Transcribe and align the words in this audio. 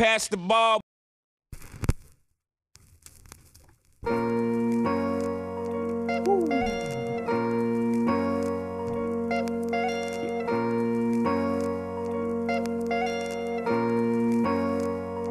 Pass 0.00 0.28
the 0.28 0.38
ball. 0.38 0.80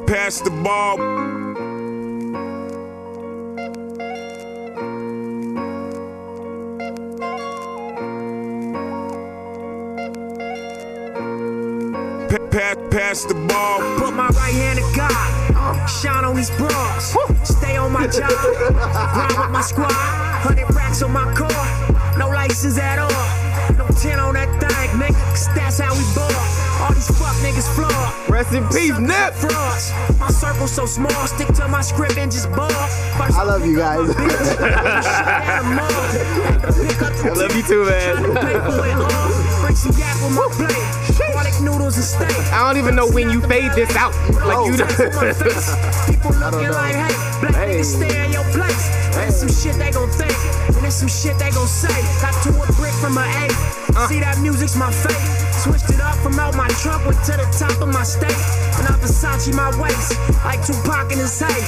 Pass 0.06 0.42
the 0.42 0.52
ball. 0.64 1.09
Pass 12.90 13.24
the 13.24 13.34
ball. 13.34 13.80
Put 13.98 14.14
my 14.14 14.28
right 14.30 14.54
hand 14.54 14.80
to 14.80 14.86
God. 14.96 15.12
Uh, 15.56 15.86
shine 15.86 16.26
on 16.26 16.36
these 16.36 16.50
bras. 16.52 17.16
Stay 17.44 17.78
on 17.78 17.92
my 17.92 18.08
job. 18.08 18.30
Grind 18.30 19.38
with 19.38 19.52
my 19.52 19.62
squad. 19.62 19.92
Hundred 19.92 20.74
racks 20.74 21.02
on 21.02 21.12
my 21.12 21.32
car. 21.34 21.50
No 22.18 22.30
license 22.30 22.78
at 22.78 23.00
all. 23.00 23.10
No 23.78 23.88
10 23.88 24.20
on 24.20 24.34
that 24.34 24.50
thing, 24.60 24.90
nigga. 25.00 25.20
Cause 25.30 25.48
that's 25.56 25.80
how 25.80 25.94
we 25.94 26.04
ball. 26.16 26.32
All 26.82 26.94
these 26.94 27.08
fuck 27.18 27.36
niggas 27.44 27.68
flawed. 27.76 28.30
Rest 28.30 28.54
in 28.54 28.66
peace, 28.70 28.98
Nip. 28.98 29.34
Frauds. 29.34 29.92
My 30.20 30.30
circle 30.30 30.68
so 30.68 30.86
small. 30.86 31.28
Stick 31.28 31.50
to 31.60 31.68
my 31.68 31.82
script 31.82 32.18
and 32.18 32.32
just 32.32 32.50
ball. 32.52 32.70
First 33.18 33.38
I 33.38 33.44
love 33.44 33.66
you 33.66 33.78
guys. 33.78 34.10
I 37.22 37.34
love 37.36 37.56
you 37.56 37.64
too, 37.64 37.86
man. 37.86 38.16
Bring 41.40 41.54
some 41.54 41.64
yak 41.64 41.64
with 41.64 41.64
my 41.64 41.64
blade. 41.64 41.64
Garlic 41.64 41.64
noodles 41.64 41.96
and 41.98 42.06
steak. 42.06 42.38
I 42.54 42.60
don't 42.68 42.78
even 42.78 42.96
know 42.96 43.08
when 43.10 43.30
you 43.30 43.42
fade 43.42 43.72
this 43.74 43.96
out. 43.96 44.14
Like 44.44 44.58
Oh. 44.58 44.66
you. 44.68 44.76
People 46.10 46.32
looking 46.40 46.72
like, 46.72 46.96
hey, 46.96 47.14
black 47.42 47.56
niggas 47.68 47.96
stay 47.96 48.26
in 48.26 48.32
your 48.32 48.44
place. 48.52 48.90
There's 49.16 49.36
some 49.36 49.50
shit 49.50 49.76
they 49.76 49.92
gon' 49.92 50.10
think, 50.12 50.36
and 50.68 50.76
there's 50.84 50.96
some 50.96 51.10
shit 51.10 51.38
they 51.40 51.52
gon' 51.52 51.68
say. 51.68 51.92
Got 52.22 52.34
to 52.44 52.50
a 52.56 52.68
brick 52.80 52.94
from 53.02 53.14
my 53.16 53.28
A. 53.46 53.48
See 54.08 54.20
that 54.20 54.40
music's 54.42 54.76
my 54.76 54.92
fate. 54.92 55.18
Switched 55.54 55.90
it 55.92 56.00
up 56.00 56.16
from 56.24 56.40
out 56.40 56.56
my 56.56 56.68
trunk 56.80 57.06
went 57.06 57.20
to 57.26 57.34
the 57.36 57.48
top 57.58 57.76
of 57.82 57.90
my 57.92 58.04
state. 58.04 58.32
And 58.80 58.88
I 58.88 58.96
Versace 59.04 59.52
my 59.54 59.70
waist, 59.82 60.16
like 60.46 60.64
Tupac 60.66 61.12
in 61.12 61.20
his 61.20 61.36
hay. 61.40 61.62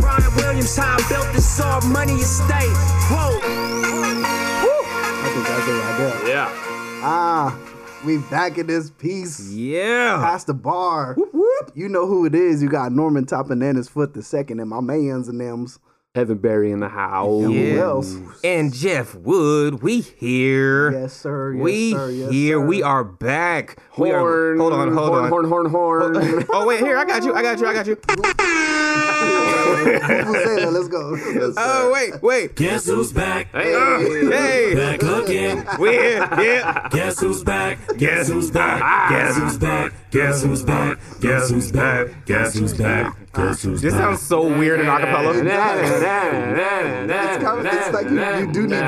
Brian 0.00 0.28
Williams, 0.36 0.76
how 0.76 0.96
I 0.96 1.08
built 1.08 1.28
this 1.32 1.58
all 1.60 1.80
money 1.88 2.14
estate. 2.20 2.76
Whoa. 3.08 3.40
Woo. 3.40 4.84
I 4.84 5.28
think 5.32 5.46
that's 5.48 5.66
it 5.68 5.72
right 5.80 5.96
there. 5.98 6.28
Yeah. 6.28 6.48
Ah, 7.02 7.56
we 8.04 8.18
back 8.30 8.58
in 8.58 8.66
this 8.66 8.90
piece. 8.90 9.50
Yeah. 9.50 10.18
Past 10.22 10.46
the 10.46 10.54
bar. 10.54 11.16
You 11.74 11.88
know 11.88 12.06
who 12.06 12.24
it 12.26 12.34
is. 12.34 12.62
You 12.62 12.68
got 12.68 12.92
Norman 12.92 13.26
Top 13.26 13.50
and 13.50 13.62
his 13.62 13.88
foot 13.88 14.14
the 14.14 14.22
second, 14.22 14.60
and 14.60 14.70
my 14.70 14.80
man's 14.80 15.28
and 15.28 15.40
them's. 15.40 15.78
Heaven 16.14 16.38
Barry 16.38 16.72
in 16.72 16.80
the 16.80 16.88
house. 16.88 17.44
Who 17.44 17.52
Yeah. 17.52 17.82
else? 17.82 18.16
And 18.42 18.72
Jeff 18.72 19.14
Wood, 19.14 19.82
we 19.82 20.00
here. 20.00 20.90
Yes, 20.90 21.12
sir. 21.12 21.52
Yes, 21.52 21.62
we 21.62 21.92
sir. 21.92 22.10
Yes, 22.10 22.30
here. 22.32 22.56
sir. 22.58 22.66
We 22.66 22.82
are 22.82 23.04
back. 23.04 23.78
We 23.98 24.10
Horn. 24.10 24.22
are. 24.24 24.56
Hold 24.56 24.72
on. 24.72 24.92
Hold 24.94 25.08
horn, 25.10 25.24
on. 25.24 25.30
Horn, 25.30 25.44
horn, 25.70 26.14
horn, 26.16 26.46
oh 26.50 26.66
wait, 26.66 26.80
here 26.80 26.96
I 26.96 27.04
got 27.04 27.22
you. 27.24 27.34
I 27.34 27.42
got 27.42 27.60
you. 27.60 27.66
I 27.66 27.74
got 27.74 27.86
you. 27.86 27.96
Who 29.78 30.34
said 30.34 30.58
that? 30.58 30.72
Let's 30.72 30.88
go. 30.88 31.14
Yes, 31.14 31.54
Oh 31.56 31.90
wait, 31.92 32.20
wait. 32.22 32.56
Guess 32.56 32.86
who's 32.86 33.12
back? 33.12 33.48
Hey, 33.52 33.72
hey. 34.30 34.74
Back 34.74 35.02
again. 35.02 35.64
we 35.78 35.90
here. 35.90 36.26
Yeah. 36.38 36.88
Guess 36.90 37.20
who's 37.20 37.42
back? 37.44 37.78
Guess 37.96 38.28
who's 38.28 38.50
back? 38.50 39.10
Guess 39.10 39.36
who's 39.36 39.56
back? 39.58 39.92
Guess 40.10 40.42
who's 40.42 40.62
back? 40.62 40.98
Guess 41.20 41.50
who's 41.50 41.70
back? 41.72 42.08
Guess 42.26 42.54
who's 42.58 42.72
back? 42.76 43.14
Guess 43.34 43.62
who's 43.62 43.80
This 43.82 43.92
back? 43.94 44.02
sounds 44.02 44.22
so 44.22 44.42
weird 44.46 44.80
in 44.80 44.86
acapella. 44.86 45.34
It's 45.34 45.42
kind 47.44 47.58
of- 47.60 47.66
it's 47.66 47.92
like 47.92 48.10
you- 48.10 48.46
you 48.46 48.52
do 48.52 48.66
need 48.66 48.86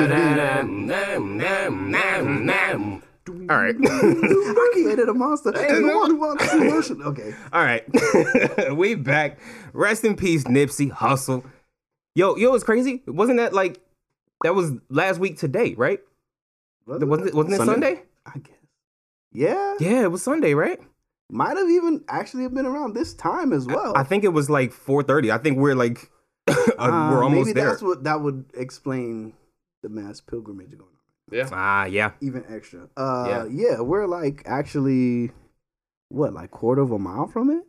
All 3.50 3.56
right. 3.60 3.74
I 3.84 4.70
created 4.72 5.08
a 5.08 5.14
monster. 5.14 5.52
Hey, 5.52 5.80
no 5.80 5.98
one 5.98 6.20
wants 6.20 6.48
to 6.52 6.70
worship. 6.70 7.00
Okay. 7.00 7.34
All 7.52 7.64
right. 7.64 7.84
we 8.76 8.94
back. 8.94 9.40
Rest 9.72 10.04
in 10.04 10.14
peace, 10.14 10.44
Nipsey 10.44 10.92
Hussle. 10.92 11.44
Yo, 12.14 12.36
yo, 12.36 12.54
it's 12.54 12.62
crazy. 12.62 13.02
Wasn't 13.08 13.38
that 13.38 13.52
like 13.52 13.80
that 14.44 14.54
was 14.54 14.70
last 14.88 15.18
week 15.18 15.36
today, 15.36 15.74
right? 15.74 15.98
Wasn't 16.86 17.02
it 17.02 17.34
wasn't 17.34 17.54
it 17.54 17.56
Sunday? 17.56 17.72
Sunday? 17.72 18.02
I 18.24 18.38
guess. 18.38 18.56
Yeah. 19.32 19.74
Yeah, 19.80 20.02
it 20.02 20.12
was 20.12 20.22
Sunday, 20.22 20.54
right? 20.54 20.78
Might 21.28 21.56
have 21.56 21.68
even 21.68 22.04
actually 22.08 22.44
have 22.44 22.54
been 22.54 22.66
around 22.66 22.94
this 22.94 23.14
time 23.14 23.52
as 23.52 23.66
well. 23.66 23.94
I 23.96 24.04
think 24.04 24.22
it 24.22 24.28
was 24.28 24.48
like 24.48 24.70
4:30. 24.70 25.32
I 25.32 25.38
think 25.38 25.58
we're 25.58 25.74
like 25.74 26.08
uh, 26.46 26.54
we're 26.78 27.24
almost 27.24 27.46
maybe 27.46 27.52
there. 27.52 27.70
That's 27.70 27.82
what 27.82 28.04
that 28.04 28.20
would 28.20 28.44
explain 28.54 29.32
the 29.82 29.88
mass 29.88 30.20
pilgrimage 30.20 30.78
going 30.78 30.89
on. 31.32 31.48
Ah, 31.52 31.84
yeah. 31.84 32.12
Even 32.20 32.44
extra. 32.48 32.88
Uh, 32.96 33.46
yeah. 33.50 33.80
we're 33.80 34.06
like 34.06 34.42
actually 34.46 35.32
what, 36.10 36.32
like 36.32 36.50
quarter 36.50 36.82
of 36.82 36.90
a 36.90 36.98
mile 36.98 37.28
from 37.28 37.50
it? 37.50 37.62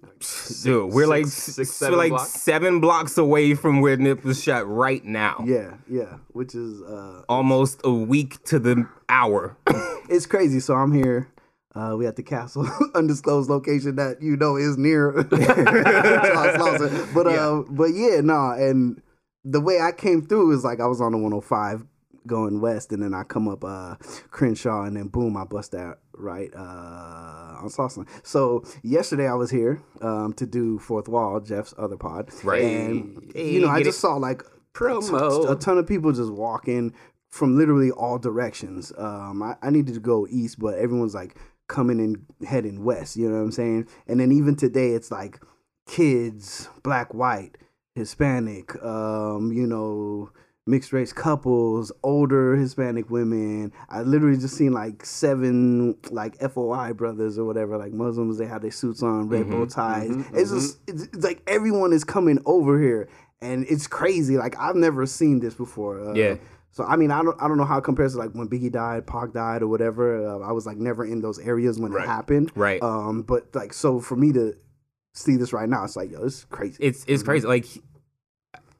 Dude, 0.63 0.91
we're 0.91 1.05
like 1.05 1.27
six, 1.27 1.57
we're 1.57 1.65
seven 1.65 1.97
like 1.97 2.09
blocks? 2.09 2.29
seven 2.31 2.79
blocks 2.79 3.17
away 3.17 3.53
from 3.53 3.81
where 3.81 3.95
Nip 3.97 4.23
was 4.23 4.41
shot 4.41 4.67
right 4.67 5.03
now. 5.05 5.43
Yeah, 5.45 5.75
yeah. 5.87 6.17
Which 6.29 6.55
is 6.55 6.81
uh, 6.81 7.21
Almost 7.29 7.81
a 7.83 7.93
week 7.93 8.43
to 8.45 8.57
the 8.57 8.87
hour. 9.07 9.57
it's 10.09 10.25
crazy. 10.25 10.59
So 10.59 10.73
I'm 10.73 10.91
here. 10.91 11.31
Uh, 11.75 11.95
we 11.97 12.05
at 12.07 12.15
the 12.15 12.23
castle, 12.23 12.67
undisclosed 12.95 13.49
location 13.49 13.95
that 13.95 14.21
you 14.21 14.35
know 14.35 14.57
is 14.57 14.75
near 14.75 15.23
Charles 15.29 16.57
Lawson. 16.57 17.09
But 17.13 17.27
uh, 17.27 17.63
but 17.69 17.93
yeah, 17.93 18.21
no. 18.21 18.51
And 18.51 19.01
the 19.45 19.61
way 19.61 19.79
I 19.79 19.91
came 19.91 20.23
through 20.23 20.51
is 20.51 20.63
like 20.63 20.79
I 20.79 20.87
was 20.87 20.99
on 20.99 21.11
the 21.11 21.19
105 21.19 21.85
going 22.27 22.61
west, 22.61 22.91
and 22.91 23.01
then 23.01 23.13
I 23.13 23.23
come 23.23 23.47
up 23.47 23.63
uh 23.63 23.95
Crenshaw, 24.29 24.83
and 24.83 24.95
then 24.97 25.07
boom, 25.07 25.35
I 25.37 25.43
bust 25.45 25.71
that 25.71 25.97
right 26.13 26.51
uh 26.55 27.57
on 27.61 27.69
Slauson. 27.69 28.07
So 28.23 28.63
yesterday 28.83 29.27
I 29.27 29.33
was 29.33 29.49
here 29.51 29.81
um 30.01 30.33
to 30.33 30.45
do 30.45 30.79
Fourth 30.79 31.07
Wall, 31.07 31.39
Jeff's 31.39 31.73
other 31.77 31.97
pod, 31.97 32.29
Right. 32.43 32.63
And 32.63 33.31
you 33.35 33.59
know, 33.61 33.69
I 33.69 33.83
just 33.83 33.99
saw 33.99 34.15
like 34.15 34.43
Promo. 34.73 35.51
a 35.51 35.55
ton 35.55 35.77
of 35.77 35.87
people 35.87 36.11
just 36.11 36.31
walking 36.31 36.93
from 37.29 37.57
literally 37.57 37.91
all 37.91 38.17
directions. 38.17 38.91
Um, 38.97 39.41
I, 39.41 39.55
I 39.61 39.69
needed 39.69 39.93
to 39.95 39.99
go 39.99 40.27
east, 40.29 40.59
but 40.59 40.75
everyone's 40.77 41.13
like 41.15 41.37
coming 41.67 41.99
and 41.99 42.25
heading 42.47 42.83
west. 42.83 43.15
You 43.15 43.29
know 43.29 43.37
what 43.37 43.43
I'm 43.43 43.51
saying? 43.51 43.87
And 44.07 44.19
then 44.19 44.31
even 44.31 44.55
today, 44.55 44.89
it's 44.91 45.11
like 45.11 45.39
kids, 45.87 46.67
black, 46.83 47.13
white, 47.13 47.57
Hispanic. 47.95 48.75
Um, 48.83 49.51
you 49.53 49.65
know. 49.67 50.31
Mixed 50.67 50.93
race 50.93 51.11
couples, 51.11 51.91
older 52.03 52.55
Hispanic 52.55 53.09
women. 53.09 53.73
I 53.89 54.03
literally 54.03 54.37
just 54.37 54.55
seen 54.55 54.73
like 54.73 55.03
seven 55.03 55.97
like 56.11 56.37
FOI 56.39 56.93
brothers 56.93 57.39
or 57.39 57.45
whatever, 57.45 57.77
like 57.77 57.93
Muslims. 57.93 58.37
They 58.37 58.45
have 58.45 58.61
their 58.61 58.69
suits 58.69 59.01
on, 59.01 59.27
red 59.27 59.49
bow 59.49 59.65
ties. 59.65 60.11
it's 60.33 60.51
just 60.51 60.77
it's, 60.87 61.03
it's 61.05 61.23
like 61.23 61.41
everyone 61.47 61.93
is 61.93 62.03
coming 62.03 62.37
over 62.45 62.79
here, 62.79 63.09
and 63.41 63.65
it's 63.69 63.87
crazy. 63.87 64.37
Like 64.37 64.55
I've 64.59 64.75
never 64.75 65.07
seen 65.07 65.39
this 65.39 65.55
before. 65.55 65.99
Uh, 65.99 66.13
Yeah. 66.13 66.35
So 66.69 66.83
I 66.85 66.95
mean, 66.95 67.09
I 67.09 67.23
don't 67.23 67.41
I 67.41 67.47
don't 67.47 67.57
know 67.57 67.65
how 67.65 67.79
it 67.79 67.83
compares 67.83 68.13
to 68.13 68.19
like 68.19 68.31
when 68.31 68.47
Biggie 68.47 68.71
died, 68.71 69.07
Pac 69.07 69.33
died, 69.33 69.63
or 69.63 69.67
whatever. 69.67 70.25
Uh, 70.27 70.47
I 70.47 70.51
was 70.51 70.67
like 70.67 70.77
never 70.77 71.03
in 71.03 71.21
those 71.21 71.39
areas 71.39 71.79
when 71.79 71.91
it 71.91 71.95
happened. 72.05 72.51
Right. 72.55 72.81
Um. 72.83 73.23
But 73.23 73.53
like, 73.55 73.73
so 73.73 73.99
for 73.99 74.15
me 74.15 74.31
to 74.33 74.53
see 75.15 75.37
this 75.37 75.51
right 75.53 75.67
now, 75.67 75.83
it's 75.83 75.95
like 75.95 76.11
yo, 76.11 76.23
it's 76.23 76.45
crazy. 76.45 76.77
it's 76.79 77.03
it's 77.07 77.23
crazy. 77.23 77.47
Like 77.47 77.65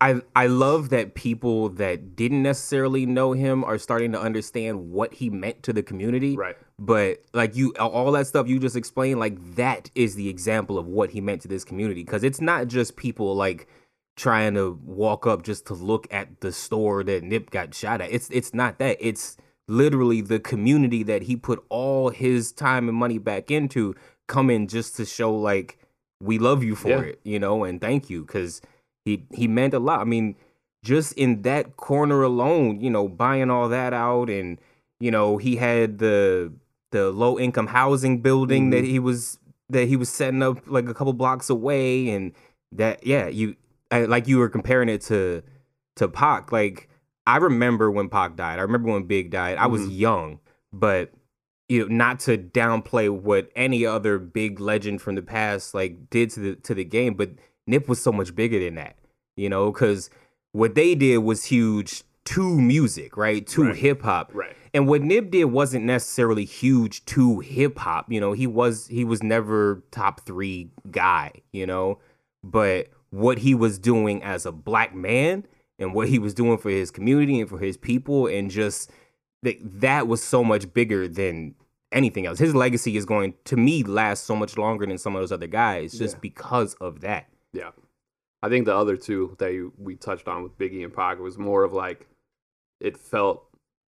I 0.02 0.22
I 0.36 0.48
love 0.48 0.90
that 0.90 1.14
people 1.14 1.70
that 1.70 2.16
didn't 2.16 2.42
necessarily 2.42 3.06
know 3.06 3.34
him 3.34 3.64
are 3.64 3.78
starting 3.78 4.12
to 4.14 4.20
understand 4.20 4.92
what 4.92 5.14
he 5.14 5.30
meant 5.30 5.62
to 5.64 5.74
the 5.74 5.84
community. 5.84 6.36
Right. 6.36 6.58
But 6.80 7.20
like 7.34 7.56
you 7.56 7.74
all 7.80 8.12
that 8.14 8.26
stuff 8.28 8.48
you 8.48 8.60
just 8.60 8.76
explained, 8.76 9.20
like 9.20 9.38
that 9.56 9.92
is 9.94 10.16
the 10.16 10.28
example 10.28 10.80
of 10.80 10.88
what 10.88 11.12
he 11.12 11.22
meant 11.22 11.44
to 11.44 11.48
this 11.48 11.64
community. 11.64 12.04
Cause 12.04 12.24
it's 12.24 12.42
not 12.42 12.68
just 12.68 12.96
people 12.96 13.36
like 13.36 13.68
trying 14.18 14.56
to 14.56 14.80
walk 14.84 15.26
up 15.28 15.44
just 15.44 15.68
to 15.68 15.74
look 15.76 16.08
at 16.12 16.42
the 16.42 16.52
store 16.52 17.04
that 17.04 17.24
Nip 17.24 17.52
got 17.52 17.74
shot 17.76 18.02
at. 18.02 18.12
It's 18.12 18.30
it's 18.32 18.54
not 18.56 18.80
that. 18.80 18.98
It's 19.00 19.38
literally 19.68 20.22
the 20.22 20.40
community 20.40 21.04
that 21.04 21.22
he 21.24 21.36
put 21.36 21.64
all 21.70 22.10
his 22.10 22.52
time 22.52 22.90
and 22.90 22.98
money 22.98 23.20
back 23.20 23.52
into 23.52 23.96
coming 24.28 24.68
just 24.68 24.96
to 24.98 25.06
show 25.06 25.34
like 25.34 25.78
we 26.22 26.40
love 26.40 26.64
you 26.64 26.76
for 26.76 26.90
Yeah. 26.90 27.02
it, 27.02 27.20
you 27.24 27.40
know, 27.40 27.64
and 27.64 27.80
thank 27.80 28.10
you 28.10 28.24
because 28.26 28.62
he 29.06 29.26
he 29.34 29.48
meant 29.48 29.74
a 29.74 29.80
lot. 29.80 30.00
I 30.00 30.04
mean, 30.04 30.36
just 30.84 31.14
in 31.14 31.42
that 31.44 31.78
corner 31.78 32.24
alone, 32.24 32.82
you 32.82 32.90
know, 32.90 33.08
buying 33.08 33.50
all 33.50 33.70
that 33.70 33.94
out, 33.94 34.30
and 34.30 34.60
you 35.00 35.12
know, 35.12 35.38
he 35.38 35.56
had 35.56 36.00
the 36.00 36.54
the 36.92 37.12
low 37.12 37.40
income 37.40 37.68
housing 37.68 38.22
building 38.22 38.70
that 38.72 38.84
mm-hmm. 38.84 38.92
he 38.92 39.00
was 39.00 39.40
that 39.70 39.88
he 39.88 39.96
was 39.96 40.10
setting 40.10 40.44
up 40.44 40.60
like 40.68 40.88
a 40.88 40.94
couple 40.94 41.14
blocks 41.14 41.50
away, 41.50 42.10
and 42.10 42.34
that 42.72 43.06
yeah, 43.06 43.28
you 43.28 43.56
I, 43.90 44.06
like 44.06 44.28
you 44.28 44.38
were 44.38 44.50
comparing 44.50 44.90
it 44.90 45.02
to 45.04 45.44
to 45.98 46.08
Pac. 46.08 46.52
Like 46.52 46.90
I 47.26 47.38
remember 47.38 47.92
when 47.92 48.10
Pac 48.10 48.36
died. 48.36 48.60
I 48.60 48.64
remember 48.64 48.92
when 48.92 49.04
Big 49.04 49.32
died. 49.32 49.58
I 49.58 49.68
was 49.68 49.82
mm-hmm. 49.82 49.92
young, 49.92 50.40
but 50.72 51.12
you 51.70 51.88
know, 51.88 51.96
not 51.96 52.20
to 52.22 52.38
downplay 52.38 53.10
what 53.10 53.50
any 53.56 53.86
other 53.86 54.20
big 54.20 54.60
legend 54.60 55.02
from 55.02 55.16
the 55.16 55.22
past 55.22 55.74
like 55.74 56.10
did 56.10 56.30
to 56.32 56.40
the 56.40 56.56
to 56.56 56.74
the 56.74 56.84
game, 56.84 57.14
but 57.14 57.32
Nip 57.68 57.88
was 57.88 58.02
so 58.02 58.12
much 58.12 58.36
bigger 58.36 58.60
than 58.60 58.76
that, 58.76 58.96
you 59.36 59.50
know, 59.50 59.72
because 59.72 60.10
what 60.52 60.76
they 60.76 60.96
did 60.96 61.20
was 61.20 61.46
huge 61.46 62.04
to 62.26 62.60
music, 62.60 63.18
right? 63.18 63.46
To 63.48 63.64
Right. 63.66 63.76
hip 63.76 64.02
hop. 64.04 64.32
Right. 64.34 64.56
And 64.74 64.88
what 64.88 65.02
Nip 65.02 65.32
did 65.32 65.46
wasn't 65.46 65.86
necessarily 65.86 66.46
huge 66.46 67.04
to 67.06 67.40
hip 67.40 67.78
hop. 67.80 68.12
You 68.12 68.20
know, 68.22 68.32
he 68.34 68.48
was 68.48 68.88
he 68.88 69.04
was 69.04 69.22
never 69.24 69.84
top 69.92 70.22
three 70.22 70.70
guy, 70.92 71.32
you 71.52 71.66
know. 71.66 72.00
But 72.44 72.88
what 73.10 73.40
he 73.40 73.54
was 73.54 73.78
doing 73.78 74.24
as 74.24 74.46
a 74.46 74.52
black 74.52 74.96
man 74.96 75.46
and 75.78 75.94
what 75.94 76.08
he 76.10 76.20
was 76.20 76.34
doing 76.34 76.58
for 76.58 76.70
his 76.70 76.90
community 76.92 77.40
and 77.40 77.50
for 77.50 77.60
his 77.60 77.76
people 77.78 78.28
and 78.28 78.50
just 78.50 78.90
that 79.44 79.58
that 79.82 80.08
was 80.08 80.24
so 80.24 80.44
much 80.44 80.72
bigger 80.74 81.08
than 81.08 81.56
anything 81.92 82.26
else. 82.26 82.40
His 82.40 82.56
legacy 82.56 82.96
is 82.96 83.06
going 83.06 83.34
to 83.46 83.58
me 83.58 83.84
last 83.84 84.24
so 84.26 84.36
much 84.36 84.58
longer 84.58 84.86
than 84.86 84.98
some 84.98 85.16
of 85.16 85.22
those 85.22 85.32
other 85.32 85.48
guys 85.48 85.92
just 85.98 86.16
Yeah. 86.16 86.20
because 86.22 86.76
of 86.76 87.02
that. 87.02 87.28
Yeah. 87.54 87.72
I 88.44 88.50
think 88.50 88.66
the 88.66 88.76
other 88.76 88.98
two 88.98 89.36
that 89.40 89.54
you, 89.54 89.74
we 89.78 89.96
touched 89.96 90.28
on 90.28 90.44
with 90.44 90.58
Biggie 90.58 90.84
and 90.84 90.94
Pac 90.94 91.20
was 91.20 91.38
more 91.38 91.64
of 91.64 91.74
like 91.74 92.08
it 92.80 92.98
felt 92.98 93.46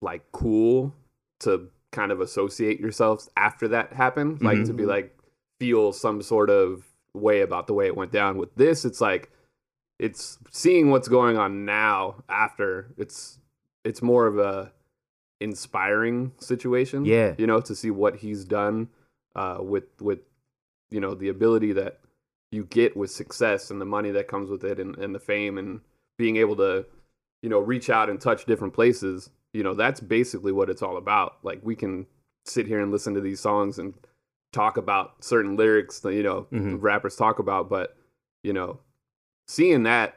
like 0.02 0.30
cool 0.32 0.92
to 1.40 1.68
kind 1.92 2.12
of 2.12 2.20
associate 2.20 2.80
yourselves 2.80 3.30
after 3.36 3.68
that 3.68 3.92
happened, 3.92 4.42
like 4.42 4.64
to 4.64 4.72
be 4.74 4.84
like 4.84 5.16
feel 5.58 5.92
some 5.92 6.20
sort 6.20 6.50
of 6.50 6.84
way 7.14 7.40
about 7.40 7.66
the 7.66 7.74
way 7.74 7.86
it 7.86 7.96
went 7.96 8.12
down. 8.12 8.36
With 8.36 8.54
this, 8.56 8.84
it's 8.84 9.00
like 9.00 9.30
it's 9.98 10.38
seeing 10.50 10.90
what's 10.90 11.08
going 11.08 11.38
on 11.38 11.64
now 11.64 12.22
after 12.28 12.92
it's 12.98 13.38
it's 13.84 14.02
more 14.02 14.26
of 14.26 14.38
a 14.38 14.72
inspiring 15.40 16.32
situation. 16.38 17.04
Yeah. 17.04 17.34
You 17.38 17.46
know, 17.46 17.60
to 17.60 17.74
see 17.74 17.90
what 17.90 18.16
he's 18.16 18.44
done 18.44 18.88
uh 19.34 19.58
with 19.60 19.84
with 20.00 20.20
you 20.90 21.00
know 21.00 21.14
the 21.14 21.28
ability 21.28 21.72
that 21.72 22.00
you 22.52 22.64
get 22.67 22.96
with 22.96 23.11
success 23.11 23.70
and 23.70 23.81
the 23.81 23.85
money 23.85 24.11
that 24.12 24.29
comes 24.29 24.49
with 24.50 24.64
it 24.64 24.79
and, 24.79 24.96
and 24.99 25.14
the 25.14 25.19
fame 25.20 25.58
and 25.58 25.81
being 26.19 26.37
able 26.37 26.56
to 26.56 26.87
you 27.43 27.49
know 27.49 27.58
reach 27.58 27.91
out 27.91 28.08
and 28.08 28.20
touch 28.20 28.44
different 28.46 28.73
places 28.75 29.31
you 29.52 29.62
know 29.62 29.75
that's 29.75 30.00
basically 30.00 30.52
what 30.52 30.69
it's 30.70 30.82
all 30.82 30.96
about. 30.96 31.37
Like 31.43 31.61
we 31.62 31.76
can 31.76 32.06
sit 32.44 32.67
here 32.67 32.81
and 32.81 32.91
listen 32.93 33.14
to 33.14 33.20
these 33.20 33.41
songs 33.41 33.79
and 33.79 33.94
talk 34.52 34.76
about 34.76 35.23
certain 35.25 35.56
lyrics 35.56 36.00
that 36.00 36.14
you 36.14 36.23
know 36.23 36.46
Mhm. 36.52 36.79
rappers 36.82 37.17
talk 37.17 37.38
about 37.38 37.69
but 37.69 37.96
you 38.43 38.52
know 38.52 38.79
seeing 39.49 39.82
that 39.85 40.17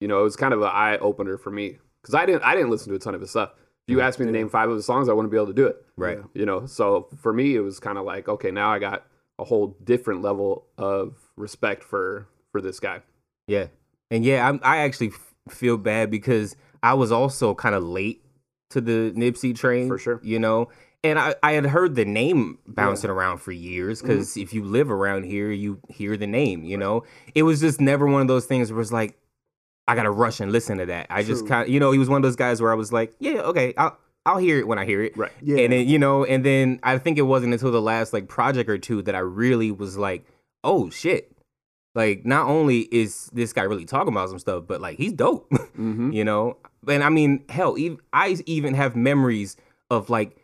you 0.00 0.08
know 0.08 0.20
it 0.20 0.24
was 0.24 0.36
kind 0.36 0.54
of 0.54 0.60
an 0.62 0.70
eye 0.72 0.98
opener 0.98 1.36
for 1.38 1.50
me. 1.50 1.78
Because 2.02 2.14
i 2.14 2.26
didn't 2.26 2.42
i 2.44 2.54
didn't 2.54 2.70
listen 2.70 2.90
to 2.90 2.96
a 2.96 2.98
ton 2.98 3.14
of 3.14 3.20
his 3.20 3.30
stuff. 3.30 3.52
If 3.86 3.92
you 3.92 4.00
asked 4.00 4.18
me 4.18 4.26
to 4.26 4.32
name 4.32 4.48
five 4.48 4.68
of 4.70 4.76
his 4.76 4.86
songs 4.86 5.08
i 5.08 5.12
wouldn't 5.12 5.30
be 5.30 5.36
able 5.36 5.46
to 5.48 5.52
do 5.54 5.66
it. 5.66 5.84
Right. 5.96 6.18
you 6.34 6.46
know 6.46 6.66
so 6.66 7.08
for 7.16 7.32
me 7.32 7.54
it 7.56 7.60
was 7.60 7.78
kind 7.80 7.98
of 7.98 8.04
like 8.04 8.28
okay 8.28 8.50
now 8.50 8.70
i 8.70 8.78
got 8.78 9.06
a 9.38 9.44
whole 9.44 9.76
different 9.84 10.22
level 10.22 10.66
of 10.78 11.16
respect 11.36 11.82
for 11.82 12.26
for 12.52 12.60
this 12.60 12.80
guy 12.80 13.00
Yeah, 13.46 13.66
and 14.10 14.24
yeah, 14.24 14.48
I'm, 14.48 14.60
I 14.62 14.78
actually 14.78 15.12
feel 15.48 15.76
bad 15.76 16.10
because 16.10 16.56
I 16.82 16.94
was 16.94 17.12
also 17.12 17.54
kind 17.54 17.74
of 17.74 17.82
late 17.82 18.22
to 18.70 18.80
the 18.80 19.12
Nipsey 19.16 19.54
train 19.54 19.88
For 19.88 19.98
sure. 19.98 20.20
You 20.22 20.38
know, 20.38 20.68
and 21.02 21.18
I, 21.18 21.34
I 21.42 21.52
had 21.52 21.66
heard 21.66 21.94
the 21.94 22.04
name 22.04 22.58
bouncing 22.66 23.10
around 23.10 23.38
for 23.38 23.52
years 23.52 23.98
mm-hmm. 23.98 24.08
because 24.08 24.36
if 24.36 24.52
you 24.52 24.64
live 24.64 24.90
around 24.90 25.24
here, 25.24 25.50
you 25.50 25.78
hear 25.88 26.16
the 26.16 26.26
name. 26.26 26.64
You 26.64 26.78
know, 26.78 27.04
it 27.34 27.42
was 27.42 27.60
just 27.60 27.80
never 27.80 28.06
one 28.06 28.22
of 28.22 28.28
those 28.28 28.46
things 28.46 28.72
where 28.72 28.80
it's 28.80 28.92
like 28.92 29.18
I 29.86 29.94
gotta 29.94 30.10
rush 30.10 30.40
and 30.40 30.50
listen 30.50 30.78
to 30.78 30.86
that. 30.86 31.06
I 31.10 31.22
just 31.22 31.46
kind 31.46 31.66
of, 31.66 31.68
you 31.68 31.78
know, 31.78 31.92
he 31.92 31.98
was 31.98 32.08
one 32.08 32.16
of 32.16 32.22
those 32.22 32.36
guys 32.36 32.62
where 32.62 32.72
I 32.72 32.74
was 32.74 32.92
like, 32.92 33.14
yeah, 33.18 33.40
okay, 33.42 33.74
I'll 33.76 33.98
I'll 34.26 34.38
hear 34.38 34.58
it 34.58 34.66
when 34.66 34.78
I 34.78 34.86
hear 34.86 35.02
it. 35.02 35.16
Right. 35.16 35.32
Yeah. 35.42 35.58
And 35.58 35.72
then, 35.72 35.86
you 35.86 35.98
know, 35.98 36.24
and 36.24 36.44
then 36.44 36.80
I 36.82 36.96
think 36.96 37.18
it 37.18 37.22
wasn't 37.22 37.52
until 37.52 37.70
the 37.70 37.82
last 37.82 38.12
like 38.14 38.28
project 38.28 38.70
or 38.70 38.78
two 38.78 39.02
that 39.02 39.14
I 39.14 39.18
really 39.18 39.70
was 39.70 39.98
like, 39.98 40.24
oh 40.64 40.90
shit. 40.90 41.30
Like 41.94 42.26
not 42.26 42.46
only 42.46 42.80
is 42.80 43.30
this 43.32 43.52
guy 43.52 43.62
really 43.62 43.84
talking 43.84 44.12
about 44.12 44.28
some 44.28 44.38
stuff, 44.38 44.64
but 44.66 44.80
like 44.80 44.98
he's 44.98 45.12
dope. 45.12 45.48
mm-hmm. 45.52 46.10
you 46.10 46.24
know? 46.24 46.56
And 46.88 47.04
I 47.04 47.08
mean, 47.08 47.44
hell, 47.48 47.78
even, 47.78 47.98
I 48.12 48.36
even 48.46 48.74
have 48.74 48.96
memories 48.96 49.56
of 49.90 50.10
like 50.10 50.36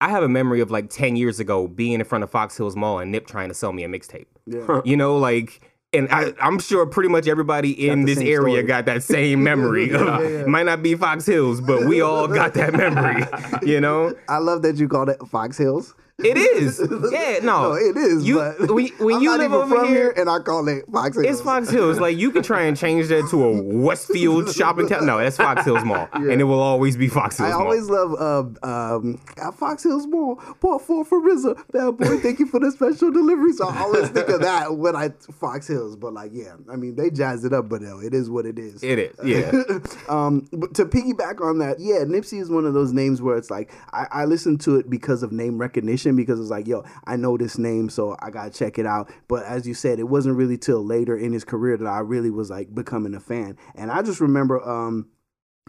I 0.00 0.08
have 0.08 0.22
a 0.22 0.28
memory 0.28 0.60
of 0.60 0.70
like 0.70 0.90
10 0.90 1.16
years 1.16 1.40
ago 1.40 1.68
being 1.68 1.94
in 1.94 2.04
front 2.04 2.24
of 2.24 2.30
Fox 2.30 2.56
Hills 2.56 2.76
Mall 2.76 2.98
and 2.98 3.12
Nip 3.12 3.26
trying 3.26 3.48
to 3.48 3.54
sell 3.54 3.72
me 3.72 3.84
a 3.84 3.88
mixtape. 3.88 4.26
Yeah. 4.46 4.80
You 4.84 4.96
know, 4.96 5.16
like 5.16 5.60
and 5.92 6.08
I, 6.10 6.32
I'm 6.40 6.58
sure 6.58 6.86
pretty 6.86 7.10
much 7.10 7.28
everybody 7.28 7.88
in 7.88 8.06
this 8.06 8.18
area 8.18 8.38
story. 8.38 8.62
got 8.62 8.86
that 8.86 9.02
same 9.02 9.42
memory. 9.44 9.90
Yeah, 9.90 10.20
yeah, 10.20 10.28
yeah. 10.28 10.44
Might 10.46 10.64
not 10.64 10.82
be 10.82 10.94
Fox 10.94 11.26
Hills, 11.26 11.60
but 11.60 11.84
we 11.84 12.00
all 12.00 12.28
got 12.28 12.54
that 12.54 12.72
memory. 12.72 13.24
You 13.62 13.80
know, 13.80 14.14
I 14.28 14.38
love 14.38 14.62
that 14.62 14.76
you 14.76 14.88
called 14.88 15.08
it 15.08 15.18
Fox 15.28 15.56
Hills. 15.56 15.94
It 16.24 16.36
is. 16.62 16.78
Yeah, 17.12 17.38
no, 17.42 17.70
No, 17.70 17.72
it 17.74 17.96
is. 17.96 18.26
You 18.26 18.36
but 18.58 18.70
when, 18.70 18.88
when 18.98 19.20
you 19.20 19.36
live 19.36 19.52
over 19.52 19.76
from 19.76 19.88
here, 19.88 20.10
and 20.16 20.28
I 20.28 20.38
call 20.38 20.66
it 20.68 20.84
Fox 20.92 21.16
Hills. 21.16 21.26
it's 21.26 21.40
Fox 21.40 21.70
Hills. 21.70 21.98
Like 22.00 22.16
you 22.16 22.30
could 22.30 22.44
try 22.44 22.62
and 22.62 22.76
change 22.76 23.08
that 23.08 23.28
to 23.30 23.44
a 23.44 23.62
Westfield 23.62 24.52
shopping 24.54 24.88
town. 24.88 25.06
No, 25.06 25.18
that's 25.18 25.36
Fox 25.36 25.64
Hills 25.64 25.84
Mall, 25.84 26.08
and 26.12 26.40
it 26.40 26.44
will 26.44 26.60
always 26.60 26.96
be 26.96 27.08
Fox 27.08 27.38
Hills 27.38 27.50
I 27.50 27.52
Mall. 27.54 27.62
always 27.62 27.88
love 27.88 28.14
uh, 28.62 28.94
um, 28.96 29.20
at 29.36 29.54
Fox 29.54 29.82
Hills 29.82 30.06
Mall. 30.06 30.36
Part 30.60 30.82
four 30.82 31.04
for 31.04 31.20
RZA. 31.20 31.56
Bad 31.72 31.96
boy, 31.96 32.18
thank 32.18 32.38
you 32.38 32.46
for 32.46 32.60
the 32.60 32.70
special 32.70 33.10
delivery. 33.10 33.52
So 33.52 33.68
I 33.68 33.78
always 33.80 34.08
think 34.10 34.28
of 34.28 34.40
that 34.40 34.76
when 34.76 34.96
I 34.96 35.10
Fox 35.40 35.66
Hills. 35.68 35.96
But 35.96 36.12
like, 36.14 36.30
yeah, 36.32 36.54
I 36.70 36.76
mean 36.76 36.96
they 36.96 37.10
jazzed 37.10 37.44
it 37.44 37.52
up, 37.52 37.68
but 37.68 37.82
no, 37.82 38.00
it 38.00 38.14
is 38.14 38.30
what 38.30 38.46
it 38.46 38.58
is. 38.58 38.82
It 38.82 38.98
is, 38.98 39.16
yeah. 39.24 39.50
um, 40.08 40.48
but 40.52 40.74
to 40.74 40.84
piggyback 40.86 41.40
on 41.40 41.58
that, 41.58 41.78
yeah, 41.80 42.04
Nipsey 42.04 42.40
is 42.40 42.50
one 42.50 42.64
of 42.66 42.74
those 42.74 42.92
names 42.92 43.20
where 43.22 43.36
it's 43.36 43.50
like 43.50 43.72
I, 43.92 44.06
I 44.10 44.24
listen 44.24 44.58
to 44.58 44.76
it 44.76 44.88
because 44.90 45.22
of 45.22 45.32
name 45.32 45.58
recognition 45.58 46.11
because 46.16 46.40
it's 46.40 46.50
like, 46.50 46.66
yo, 46.66 46.84
I 47.06 47.16
know 47.16 47.36
this 47.36 47.58
name, 47.58 47.88
so 47.88 48.16
I 48.20 48.30
gotta 48.30 48.50
check 48.50 48.78
it 48.78 48.86
out. 48.86 49.10
But 49.28 49.44
as 49.44 49.66
you 49.66 49.74
said, 49.74 49.98
it 49.98 50.08
wasn't 50.08 50.36
really 50.36 50.58
till 50.58 50.84
later 50.84 51.16
in 51.16 51.32
his 51.32 51.44
career 51.44 51.76
that 51.76 51.86
I 51.86 52.00
really 52.00 52.30
was 52.30 52.50
like 52.50 52.74
becoming 52.74 53.14
a 53.14 53.20
fan. 53.20 53.56
And 53.74 53.90
I 53.90 54.02
just 54.02 54.20
remember, 54.20 54.66
um, 54.68 55.08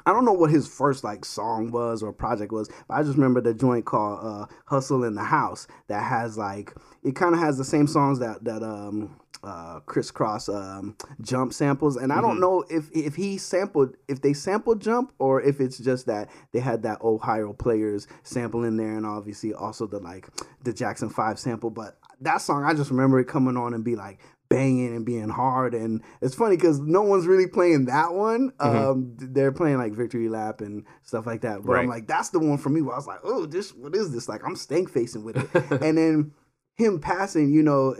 I 0.05 0.11
don't 0.11 0.25
know 0.25 0.33
what 0.33 0.51
his 0.51 0.67
first 0.67 1.03
like 1.03 1.23
song 1.23 1.71
was 1.71 2.03
or 2.03 2.11
project 2.11 2.51
was, 2.51 2.69
but 2.87 2.95
I 2.95 3.03
just 3.03 3.15
remember 3.15 3.41
the 3.41 3.53
joint 3.53 3.85
called 3.85 4.19
uh, 4.21 4.45
"Hussle 4.69 5.07
in 5.07 5.15
the 5.15 5.23
House" 5.23 5.67
that 5.87 6.03
has 6.03 6.37
like 6.37 6.73
it 7.03 7.15
kind 7.15 7.33
of 7.33 7.39
has 7.39 7.57
the 7.57 7.63
same 7.63 7.87
songs 7.87 8.19
that 8.19 8.43
that 8.43 8.63
um 8.63 9.15
uh 9.43 9.79
Kris 9.81 10.11
Kross 10.11 10.53
um 10.53 10.95
jump 11.21 11.53
samples. 11.53 11.95
And 11.95 12.11
i 12.13 12.21
don't 12.21 12.39
know 12.39 12.63
if 12.69 12.89
if 12.93 13.15
he 13.15 13.37
sampled 13.37 13.95
if 14.07 14.21
they 14.21 14.33
sampled 14.33 14.81
jump 14.81 15.13
or 15.19 15.41
if 15.41 15.59
it's 15.59 15.77
just 15.77 16.05
that 16.05 16.29
they 16.51 16.59
had 16.59 16.83
that 16.83 17.01
ohio 17.01 17.53
players 17.53 18.07
sample 18.23 18.63
in 18.63 18.77
there 18.77 18.95
and 18.95 19.05
obviously 19.05 19.53
also 19.53 19.87
the 19.87 19.99
like 19.99 20.27
the 20.63 20.73
jackson 20.73 21.09
5 21.09 21.39
sample. 21.39 21.69
But 21.69 21.97
that 22.21 22.37
song 22.37 22.63
i 22.63 22.73
just 22.73 22.91
remember 22.91 23.19
it 23.19 23.25
coming 23.25 23.57
on 23.57 23.73
and 23.73 23.83
be 23.83 23.95
like 23.95 24.19
banging 24.49 24.95
and 24.95 25.05
being 25.05 25.29
hard. 25.29 25.73
And 25.73 26.03
it's 26.21 26.35
funny 26.35 26.55
because 26.55 26.79
no 26.79 27.01
one's 27.01 27.25
really 27.25 27.47
playing 27.47 27.85
that 27.85 28.13
one. 28.13 28.53
Um 28.59 29.15
they're 29.17 29.51
playing 29.51 29.77
like 29.77 29.93
victory 29.93 30.29
lap 30.29 30.61
and 30.61 30.85
stuff 31.01 31.25
like 31.25 31.41
that. 31.41 31.63
But 31.63 31.77
i'm 31.77 31.87
like 31.87 32.07
that's 32.07 32.29
the 32.29 32.39
one 32.39 32.57
for 32.57 32.69
me 32.69 32.81
where 32.81 32.93
i 32.93 32.97
was 32.97 33.07
like 33.07 33.21
oh 33.23 33.45
this 33.45 33.73
what 33.73 33.95
is 33.95 34.11
this? 34.13 34.29
Like 34.29 34.45
i'm 34.45 34.55
stank 34.55 34.89
facing 34.89 35.23
with 35.23 35.37
it. 35.37 35.81
And 35.81 35.97
then 35.97 36.33
him 36.75 36.99
passing, 36.99 37.51
you 37.53 37.63
know, 37.63 37.95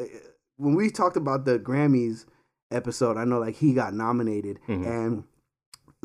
when 0.58 0.76
we 0.76 0.90
talked 0.90 1.18
about 1.18 1.46
the 1.46 1.60
Grammys 1.60 2.26
episode, 2.72 3.18
I 3.18 3.26
know 3.26 3.40
like 3.40 3.56
he 3.56 3.74
got 3.74 3.94
nominated 3.94 4.60
Mhm. 4.68 4.86
and 4.88 5.24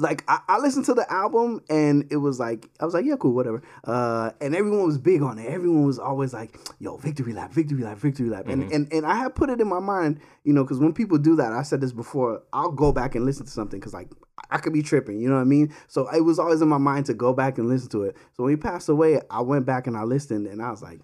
like 0.01 0.23
I, 0.29 0.39
I 0.49 0.59
listened 0.59 0.85
to 0.85 0.95
the 0.95 1.11
album 1.13 1.61
and 1.69 2.07
it 2.11 2.19
was 2.19 2.39
like 2.39 2.71
I 2.79 2.85
was 2.85 2.95
like, 2.95 3.05
yeah, 3.05 3.17
cool, 3.17 3.33
whatever. 3.33 3.61
Uh, 3.83 4.31
and 4.41 4.55
everyone 4.55 4.85
was 4.87 4.97
big 4.97 5.23
on 5.23 5.39
it. 5.41 5.47
Everyone 5.47 5.85
was 5.85 5.99
always 5.99 6.33
like, 6.33 6.57
yo, 6.79 6.97
victory 6.99 7.33
lap, 7.33 7.53
victory 7.53 7.83
lap, 7.83 7.99
victory 7.99 8.29
lap. 8.29 8.47
And 8.47 8.71
and 8.71 8.93
and 8.93 9.05
I 9.05 9.17
had 9.17 9.35
put 9.35 9.51
it 9.51 9.61
in 9.61 9.67
my 9.67 9.81
mind, 9.81 10.21
you 10.45 10.53
know, 10.53 10.63
because 10.63 10.79
when 10.79 10.93
people 10.93 11.19
do 11.19 11.35
that, 11.37 11.53
I 11.53 11.63
said 11.63 11.81
this 11.81 11.93
before, 11.93 12.43
I'll 12.53 12.71
go 12.71 12.93
back 12.93 13.17
and 13.17 13.25
listen 13.25 13.45
to 13.47 13.51
something 13.51 13.81
because 13.81 13.93
like 13.93 14.09
I 14.51 14.59
could 14.59 14.73
be 14.73 14.83
tripping, 14.83 15.19
you 15.21 15.29
know 15.29 15.35
what 15.35 15.41
I 15.41 15.45
mean? 15.45 15.75
So 15.89 16.09
it 16.15 16.21
was 16.21 16.39
always 16.39 16.63
in 16.63 16.69
my 16.69 16.79
mind 16.79 17.07
to 17.07 17.15
go 17.15 17.33
back 17.33 17.59
and 17.59 17.69
listen 17.69 17.89
to 17.91 18.05
it. 18.05 18.17
So 18.37 18.45
when 18.45 18.53
he 18.53 18.57
passed 18.57 18.89
away, 18.89 19.21
I 19.31 19.41
went 19.41 19.67
back 19.67 19.89
and 19.89 19.97
I 19.97 20.05
listened 20.05 20.47
and 20.47 20.63
I 20.63 20.71
was 20.71 20.81
like, 20.81 21.01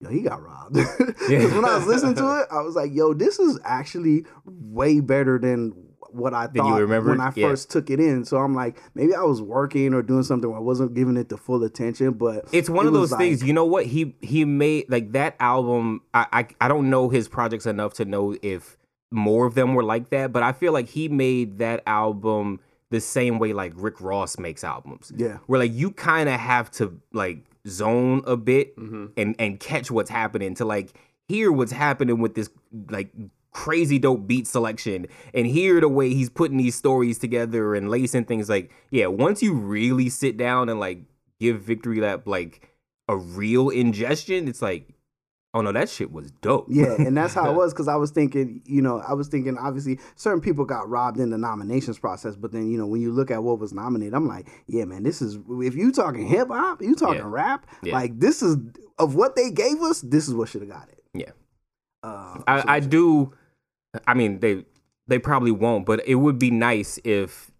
yo, 0.00 0.10
he 0.10 0.22
got 0.22 0.42
robbed. 0.42 0.76
Because 1.28 1.52
when 1.52 1.64
I 1.64 1.76
was 1.76 1.86
listening 1.86 2.14
to 2.16 2.40
it, 2.40 2.48
I 2.50 2.62
was 2.62 2.74
like, 2.74 2.94
yo, 2.94 3.12
this 3.14 3.38
is 3.38 3.58
actually 3.64 4.24
way 4.44 5.00
better 5.00 5.38
than 5.38 5.72
what 6.10 6.32
I 6.32 6.46
thought 6.46 6.80
when 6.88 7.20
I 7.20 7.32
Yeah. 7.34 7.48
first 7.48 7.70
took 7.70 7.90
it 7.90 8.00
in. 8.00 8.24
So 8.24 8.38
I'm 8.38 8.54
like, 8.54 8.80
maybe 8.94 9.14
I 9.14 9.22
was 9.22 9.42
working 9.42 9.92
or 9.92 10.02
doing 10.02 10.22
something 10.22 10.48
where 10.48 10.58
I 10.58 10.62
wasn't 10.62 10.94
giving 10.94 11.16
it 11.18 11.28
the 11.28 11.36
full 11.36 11.62
attention. 11.64 12.12
But 12.14 12.46
It's 12.52 12.70
one 12.70 12.86
it 12.86 12.88
of 12.88 12.94
those 12.94 13.14
things. 13.14 13.42
You 13.44 13.52
know 13.52 13.66
what 13.66 13.84
he 13.86 14.16
he 14.22 14.44
made 14.46 14.86
like 14.90 15.12
that 15.12 15.36
album. 15.38 16.00
I, 16.14 16.26
I 16.32 16.46
I 16.62 16.68
don't 16.68 16.88
know 16.88 17.10
his 17.10 17.28
projects 17.28 17.66
enough 17.66 17.92
to 17.94 18.06
know 18.06 18.34
if 18.42 18.78
more 19.10 19.44
of 19.46 19.54
them 19.54 19.74
were 19.74 19.82
like 19.84 20.08
that, 20.10 20.32
but 20.32 20.42
I 20.42 20.52
feel 20.52 20.72
like 20.72 20.88
he 20.88 21.08
made 21.08 21.58
that 21.58 21.82
album 21.86 22.60
the 22.90 23.00
same 23.02 23.38
way 23.38 23.52
like 23.52 23.72
Rick 23.76 24.00
Ross 24.00 24.38
makes 24.38 24.64
albums. 24.64 25.12
Yeah. 25.14 25.38
where 25.46 25.60
like 25.60 25.72
you 25.74 25.90
kind 25.90 26.28
of 26.30 26.40
have 26.40 26.70
to 26.72 26.98
like 27.12 27.44
zone 27.68 28.22
a 28.26 28.36
bit 28.36 28.76
Mm-hmm. 28.76 29.06
and 29.16 29.36
and 29.38 29.60
catch 29.60 29.90
what's 29.90 30.10
happening 30.10 30.54
to 30.54 30.64
like 30.64 30.92
hear 31.28 31.50
what's 31.52 31.72
happening 31.72 32.18
with 32.20 32.34
this 32.34 32.50
like 32.90 33.10
crazy 33.52 33.98
dope 33.98 34.26
beat 34.26 34.46
selection 34.46 35.06
and 35.34 35.46
hear 35.46 35.80
the 35.80 35.88
way 35.88 36.10
he's 36.14 36.30
putting 36.30 36.58
these 36.58 36.74
stories 36.74 37.18
together 37.18 37.74
and 37.74 37.90
lacing 37.90 38.24
things 38.24 38.48
like 38.48 38.70
yeah 38.90 39.06
once 39.06 39.42
you 39.42 39.54
really 39.54 40.08
sit 40.08 40.36
down 40.36 40.68
and 40.68 40.78
like 40.78 41.00
give 41.40 41.62
victory 41.62 42.00
lap 42.00 42.26
like 42.26 42.68
a 43.08 43.16
real 43.16 43.70
ingestion, 43.70 44.48
it's 44.48 44.60
like, 44.60 44.86
oh 45.54 45.60
no, 45.60 45.72
that 45.72 45.88
shit 45.88 46.12
was 46.12 46.30
dope. 46.42 46.66
Yeah, 46.68 46.94
and 46.98 47.16
that's 47.16 47.34
how 47.34 47.50
it 47.50 47.54
was 47.56 47.72
because 47.72 47.88
I 47.88 47.96
was 47.96 48.10
thinking, 48.10 48.62
you 48.66 48.82
know, 48.82 48.98
I 49.06 49.14
was 49.14 49.28
thinking 49.28 49.56
obviously 49.58 49.98
certain 50.16 50.40
people 50.40 50.64
got 50.64 50.88
robbed 50.88 51.18
in 51.18 51.30
the 51.30 51.38
nominations 51.38 51.98
process, 51.98 52.36
but 52.36 52.52
then 52.52 52.70
you 52.70 52.78
know 52.78 52.86
when 52.86 53.00
you 53.00 53.12
look 53.12 53.30
at 53.30 53.42
what 53.42 53.58
was 53.58 53.72
nominated, 53.72 54.14
I'm 54.14 54.28
like, 54.28 54.46
yeah, 54.66 54.84
man, 54.84 55.02
this 55.02 55.20
is 55.22 55.38
if 55.48 55.74
you 55.74 55.92
talking 55.92 56.26
hip 56.26 56.48
hop, 56.48 56.82
you 56.82 56.94
talking 56.94 57.18
Yeah. 57.18 57.30
rap, 57.30 57.66
Yeah. 57.82 57.94
like 57.94 58.18
this 58.20 58.42
is 58.42 58.56
of 58.98 59.14
what 59.14 59.36
they 59.36 59.50
gave 59.50 59.80
us, 59.82 60.00
this 60.00 60.28
is 60.28 60.34
what 60.34 60.48
should 60.48 60.62
have 60.62 60.70
got 60.70 60.88
it. 60.88 61.02
Yeah. 61.14 61.30
Uh, 62.02 62.40
I, 62.46 62.76
I 62.76 62.80
do. 62.80 63.32
I 64.06 64.14
mean, 64.14 64.40
they 64.40 64.64
they 65.06 65.18
probably 65.18 65.50
won't, 65.50 65.86
but 65.86 66.06
it 66.06 66.16
would 66.16 66.38
be 66.38 66.50
nice 66.50 66.98
if 67.04 67.50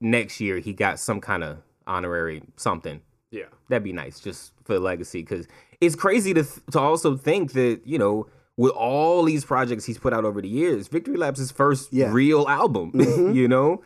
next 0.00 0.40
year 0.40 0.58
he 0.58 0.72
got 0.72 0.98
some 0.98 1.20
kind 1.20 1.42
of 1.42 1.58
honorary 1.86 2.42
something. 2.56 3.00
Yeah. 3.30 3.44
That'd 3.68 3.84
be 3.84 3.92
nice, 3.92 4.20
just 4.20 4.52
for 4.64 4.74
the 4.74 4.80
legacy, 4.80 5.20
because 5.22 5.46
it's 5.80 5.94
crazy 5.96 6.34
to 6.34 6.42
th- 6.42 6.60
to 6.72 6.78
also 6.80 7.16
think 7.16 7.52
that 7.52 7.80
you 7.84 7.98
know 7.98 8.26
with 8.56 8.72
all 8.72 9.22
these 9.24 9.44
projects 9.44 9.84
he's 9.86 9.98
put 9.98 10.12
out 10.12 10.24
over 10.24 10.40
the 10.42 10.48
years, 10.48 10.88
Victory 10.88 11.16
Lap's 11.16 11.38
his 11.38 11.50
first 11.50 11.92
Yeah. 11.92 12.12
real 12.12 12.46
album. 12.48 12.92
Mhm. 12.94 13.34
you 13.34 13.48
know, 13.48 13.82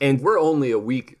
and 0.00 0.20
We're 0.20 0.38
only 0.38 0.70
a 0.72 0.78
week 0.78 1.18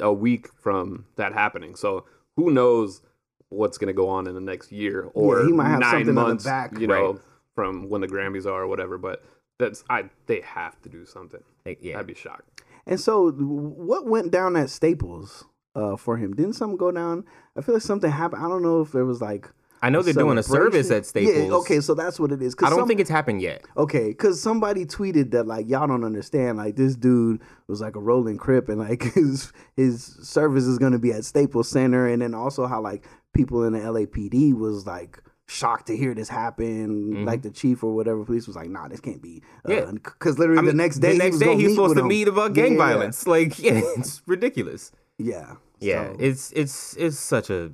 a 0.00 0.12
week 0.12 0.48
from 0.60 1.04
that 1.16 1.32
happening. 1.32 1.74
So 1.74 2.04
who 2.36 2.50
knows 2.50 3.02
what's 3.50 3.76
going 3.78 3.88
to 3.88 3.92
go 3.94 4.08
on 4.08 4.26
in 4.26 4.34
the 4.34 4.40
next 4.40 4.70
year 4.72 5.08
or 5.14 5.44
he 5.44 5.52
might 5.52 5.68
have 5.68 5.80
nine 5.80 5.90
something 6.04 6.14
months, 6.14 6.44
back. 6.44 6.78
you 6.78 6.86
know, 6.86 7.12
Right. 7.12 7.20
from 7.54 7.88
when 7.88 8.00
the 8.00 8.06
Grammys 8.08 8.46
are 8.46 8.62
or 8.62 8.66
whatever. 8.66 8.96
But 8.98 9.24
that's 9.58 9.82
I 9.90 10.08
they 10.26 10.40
have 10.42 10.80
to 10.82 10.88
do 10.88 11.04
something. 11.04 11.42
yeah, 11.80 11.98
I'd 11.98 12.06
be 12.06 12.14
shocked. 12.14 12.62
And 12.86 12.98
so, 12.98 13.30
what 13.32 14.06
went 14.06 14.30
down 14.30 14.56
at 14.56 14.70
Staples 14.70 15.44
uh, 15.78 15.96
for 15.96 16.16
him? 16.16 16.34
Didn't 16.34 16.54
something 16.54 16.76
go 16.76 16.90
down? 16.90 17.24
I 17.56 17.60
feel 17.62 17.74
like 17.74 17.82
something 17.82 18.10
happened. 18.10 18.44
I 18.44 18.48
don't 18.48 18.62
know 18.62 18.80
if 18.80 18.94
it 18.94 19.04
was 19.04 19.20
like. 19.20 19.48
I 19.80 19.90
know 19.90 20.02
they're 20.02 20.12
doing 20.12 20.38
a 20.38 20.42
service 20.42 20.90
at 20.90 21.06
Staples. 21.06 21.36
Yeah, 21.36 21.52
okay, 21.58 21.78
so 21.80 21.94
that's 21.94 22.18
what 22.18 22.32
it 22.32 22.42
is. 22.42 22.56
I 22.60 22.68
don't 22.68 22.80
some- 22.80 22.88
think 22.88 22.98
it's 22.98 23.08
happened 23.10 23.40
yet. 23.40 23.62
Okay, 23.76 24.08
because 24.08 24.42
somebody 24.42 24.84
tweeted 24.84 25.30
that 25.30 25.46
like 25.46 25.68
y'all 25.68 25.86
don't 25.86 26.02
understand. 26.02 26.58
Like 26.58 26.74
this 26.74 26.96
dude 26.96 27.40
was 27.68 27.80
like 27.80 27.94
a 27.94 28.00
rolling 28.00 28.38
crip, 28.38 28.68
and 28.68 28.80
like 28.80 29.02
his 29.14 29.52
his 29.76 30.02
service 30.04 30.64
is 30.64 30.78
gonna 30.78 30.98
be 30.98 31.12
at 31.12 31.24
Staples 31.24 31.68
Center, 31.68 32.08
and 32.08 32.20
then 32.22 32.34
also 32.34 32.66
how 32.66 32.80
like 32.80 33.04
people 33.34 33.62
in 33.64 33.72
the 33.74 33.78
LAPD 33.78 34.52
was 34.52 34.84
like 34.84 35.22
shocked 35.46 35.86
to 35.86 35.96
hear 35.96 36.12
this 36.12 36.28
happen. 36.28 37.24
Like 37.24 37.42
the 37.42 37.50
chief 37.50 37.84
or 37.84 37.94
whatever 37.94 38.24
police 38.24 38.48
was 38.48 38.56
like, 38.56 38.68
"Nah, 38.70 38.88
this 38.88 38.98
can't 39.00 39.22
be." 39.22 39.42
Uh, 39.64 39.72
Yeah. 39.74 39.90
because 39.92 40.40
literally 40.40 40.58
I 40.58 40.62
mean, 40.62 40.76
the 40.76 40.82
next 40.82 40.98
day, 40.98 41.12
the 41.12 41.18
next 41.18 41.40
he 41.40 41.46
was 41.48 41.56
day 41.56 41.62
he's 41.62 41.74
supposed 41.76 41.96
to 41.96 42.02
meet 42.04 42.26
about 42.26 42.52
gang 42.52 42.72
Yeah, 42.72 42.78
violence. 42.78 43.28
Like, 43.28 43.60
yeah, 43.60 43.80
it's 43.96 44.22
ridiculous. 44.26 44.90
Yeah, 45.18 45.54
Yeah, 45.80 46.12
So- 46.12 46.16
it's 46.18 46.52
it's 46.52 46.96
it's 46.96 47.18
such 47.18 47.50
a 47.50 47.72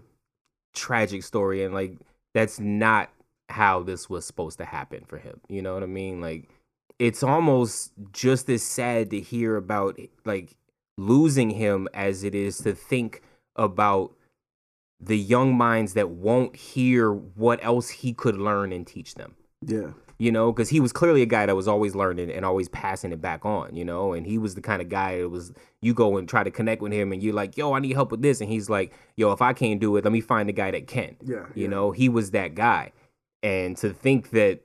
tragic 0.74 1.22
story, 1.22 1.64
and 1.64 1.74
like 1.74 1.96
that's 2.34 2.58
not 2.58 3.10
how 3.48 3.82
this 3.82 4.08
was 4.10 4.24
supposed 4.24 4.58
to 4.58 4.64
happen 4.64 5.04
for 5.06 5.18
him. 5.18 5.40
You 5.48 5.62
know 5.62 5.74
what 5.74 5.82
I 5.82 5.86
mean? 5.86 6.20
Like, 6.20 6.48
it's 6.98 7.22
almost 7.22 7.92
just 8.12 8.48
as 8.48 8.62
sad 8.62 9.10
to 9.10 9.20
hear 9.20 9.56
about 9.56 9.98
like 10.24 10.56
losing 10.96 11.50
him 11.50 11.88
as 11.92 12.24
it 12.24 12.34
is 12.34 12.58
to 12.58 12.74
think 12.74 13.22
about 13.56 14.12
the 15.00 15.18
young 15.18 15.54
minds 15.56 15.94
that 15.94 16.08
won't 16.08 16.56
hear 16.56 17.12
what 17.12 17.62
else 17.64 17.90
he 17.90 18.12
could 18.12 18.36
learn 18.36 18.72
and 18.72 18.86
teach 18.86 19.14
them 19.16 19.34
yeah. 19.66 19.90
You 20.18 20.30
know, 20.30 20.52
because 20.52 20.68
he 20.68 20.80
was 20.80 20.92
clearly 20.92 21.22
a 21.22 21.26
guy 21.26 21.46
that 21.46 21.56
was 21.56 21.66
always 21.68 21.94
learning 21.94 22.30
and 22.30 22.44
always 22.44 22.68
passing 22.68 23.12
it 23.12 23.20
back 23.20 23.44
on, 23.44 23.74
you 23.74 23.84
know, 23.84 24.12
and 24.12 24.26
he 24.26 24.38
was 24.38 24.54
the 24.54 24.60
kind 24.60 24.80
of 24.80 24.88
guy 24.88 25.18
that 25.18 25.28
was 25.28 25.52
you 25.82 25.92
go 25.94 26.16
and 26.16 26.28
try 26.28 26.42
to 26.44 26.50
connect 26.50 26.80
with 26.82 26.92
him 26.92 27.12
and 27.12 27.22
you're 27.22 27.34
like, 27.34 27.56
yo, 27.56 27.72
I 27.72 27.80
need 27.80 27.92
help 27.92 28.10
with 28.10 28.22
this, 28.22 28.40
and 28.40 28.48
he's 28.48 28.70
like, 28.70 28.92
yo, 29.16 29.32
if 29.32 29.42
I 29.42 29.52
can't 29.52 29.80
do 29.80 29.96
it, 29.96 30.04
let 30.04 30.12
me 30.12 30.20
find 30.20 30.48
the 30.48 30.52
guy 30.52 30.70
that 30.70 30.86
can. 30.86 31.16
Yeah, 31.22 31.46
you 31.54 31.64
yeah. 31.64 31.68
know, 31.68 31.90
he 31.90 32.08
was 32.08 32.30
that 32.30 32.54
guy, 32.54 32.92
and 33.42 33.76
to 33.78 33.92
think 33.92 34.30
that, 34.30 34.60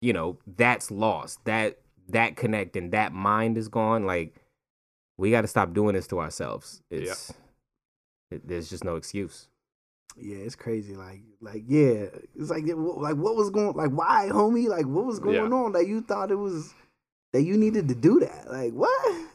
you 0.00 0.12
know, 0.12 0.38
that's 0.56 0.90
lost, 0.90 1.44
that 1.44 1.78
that 2.08 2.36
connect 2.36 2.76
and 2.76 2.92
that 2.92 3.12
mind 3.12 3.56
is 3.56 3.68
gone, 3.68 4.04
like 4.06 4.34
we 5.18 5.30
got 5.30 5.42
to 5.42 5.48
stop 5.48 5.72
doing 5.72 5.94
this 5.94 6.06
to 6.08 6.20
ourselves. 6.20 6.82
It's 6.90 7.30
it- 8.30 8.46
there's 8.48 8.70
just 8.70 8.82
no 8.84 8.96
excuse. 8.96 9.48
Yeah, 10.16 10.36
it's 10.38 10.54
crazy. 10.56 10.94
Like, 10.94 11.20
like, 11.40 11.64
yeah, 11.66 12.06
it's 12.36 12.50
like, 12.50 12.64
like, 12.66 13.16
what 13.16 13.36
was 13.36 13.50
going, 13.50 13.74
like, 13.74 13.90
why, 13.90 14.28
homie? 14.30 14.68
Like, 14.68 14.86
what 14.86 15.04
was 15.06 15.18
going 15.18 15.50
Yeah. 15.50 15.56
on 15.56 15.72
that 15.72 15.86
you 15.86 16.00
thought 16.02 16.30
it 16.30 16.36
was 16.36 16.74
that 17.32 17.42
you 17.42 17.56
needed 17.56 17.88
to 17.88 17.94
do 17.94 18.20
that? 18.20 18.50
Like, 18.50 18.72
what? 18.72 19.26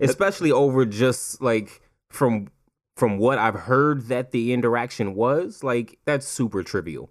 especially 0.00 0.50
over 0.50 0.84
just 0.84 1.40
like 1.40 1.80
from 2.10 2.48
from 2.96 3.16
what 3.18 3.38
I've 3.38 3.54
heard 3.54 4.08
that 4.08 4.32
the 4.32 4.52
interaction 4.52 5.14
was 5.14 5.62
like 5.62 5.98
that's 6.04 6.26
super 6.26 6.62
trivial, 6.64 7.10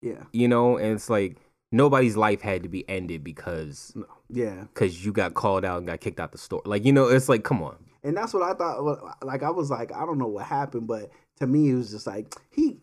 Yeah, 0.00 0.22
you 0.32 0.46
know, 0.46 0.76
and 0.76 0.94
it's 0.94 1.10
like 1.10 1.36
nobody's 1.72 2.16
life 2.16 2.40
had 2.40 2.62
to 2.62 2.68
be 2.68 2.88
ended 2.88 3.24
because 3.24 3.92
no. 3.96 4.06
yeah, 4.28 4.64
because 4.72 5.04
you 5.04 5.12
got 5.12 5.34
called 5.34 5.64
out 5.64 5.78
and 5.78 5.86
got 5.88 6.00
kicked 6.00 6.20
out 6.20 6.30
the 6.32 6.38
store. 6.38 6.62
Like 6.64 6.84
you 6.84 6.92
know, 6.92 7.08
it's 7.08 7.28
like 7.28 7.42
come 7.42 7.60
on, 7.60 7.76
and 8.04 8.16
that's 8.16 8.32
what 8.32 8.44
I 8.44 8.54
thought. 8.54 9.24
Like, 9.24 9.42
I 9.42 9.50
was 9.50 9.68
like, 9.70 9.92
I 9.92 10.06
don't 10.06 10.18
know 10.18 10.28
what 10.28 10.46
happened, 10.46 10.86
but 10.86 11.10
to 11.42 11.46
me, 11.46 11.70
it 11.70 11.74
was 11.74 11.90
just 11.90 12.06
like 12.06 12.34
he. 12.50 12.78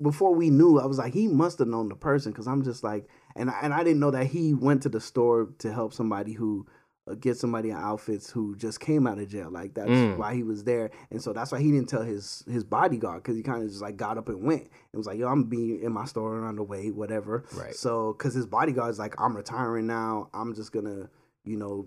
Before 0.00 0.34
we 0.34 0.50
knew, 0.50 0.78
I 0.78 0.84
was 0.84 0.98
like, 0.98 1.14
he 1.14 1.26
must 1.26 1.58
have 1.58 1.68
known 1.68 1.88
the 1.88 1.94
person 1.96 2.30
because 2.30 2.46
I'm 2.46 2.62
just 2.62 2.84
like, 2.84 3.08
and 3.34 3.48
I, 3.50 3.58
and 3.62 3.72
I 3.72 3.82
didn't 3.82 4.00
know 4.00 4.10
that 4.10 4.26
he 4.26 4.52
went 4.52 4.82
to 4.82 4.90
the 4.90 5.00
store 5.00 5.48
to 5.58 5.72
help 5.72 5.92
somebody 5.92 6.32
who. 6.32 6.66
Uh, 7.08 7.14
get 7.14 7.36
somebody 7.36 7.70
in 7.70 7.76
outfits 7.76 8.28
who 8.32 8.56
just 8.56 8.80
came 8.80 9.06
out 9.06 9.16
of 9.20 9.28
jail. 9.28 9.48
Like 9.48 9.74
that's 9.74 9.92
Mm. 9.92 10.16
why 10.16 10.34
he 10.34 10.42
was 10.42 10.64
there, 10.64 10.90
and 11.12 11.22
so 11.22 11.32
that's 11.32 11.52
why 11.52 11.60
he 11.60 11.70
didn't 11.70 11.88
tell 11.88 12.02
his 12.02 12.42
his 12.50 12.64
bodyguard 12.64 13.22
because 13.22 13.36
he 13.36 13.44
kind 13.44 13.62
of 13.62 13.68
just 13.68 13.80
like 13.80 13.96
got 13.96 14.18
up 14.18 14.28
and 14.28 14.42
went. 14.42 14.64
It 14.92 14.96
was 14.96 15.06
like, 15.06 15.16
yo, 15.16 15.28
I'm 15.28 15.44
be 15.44 15.80
in 15.84 15.92
my 15.92 16.04
store 16.04 16.36
and 16.36 16.44
on 16.44 16.56
the 16.56 16.64
way, 16.64 16.90
whatever. 16.90 17.44
Right. 17.54 17.76
So 17.76 18.12
because 18.12 18.34
his 18.34 18.44
bodyguard's 18.46 18.98
like, 18.98 19.14
I'm 19.20 19.36
retiring 19.36 19.86
now. 19.86 20.30
I'm 20.34 20.52
just 20.52 20.72
gonna, 20.72 21.08
you 21.44 21.56
know, 21.56 21.86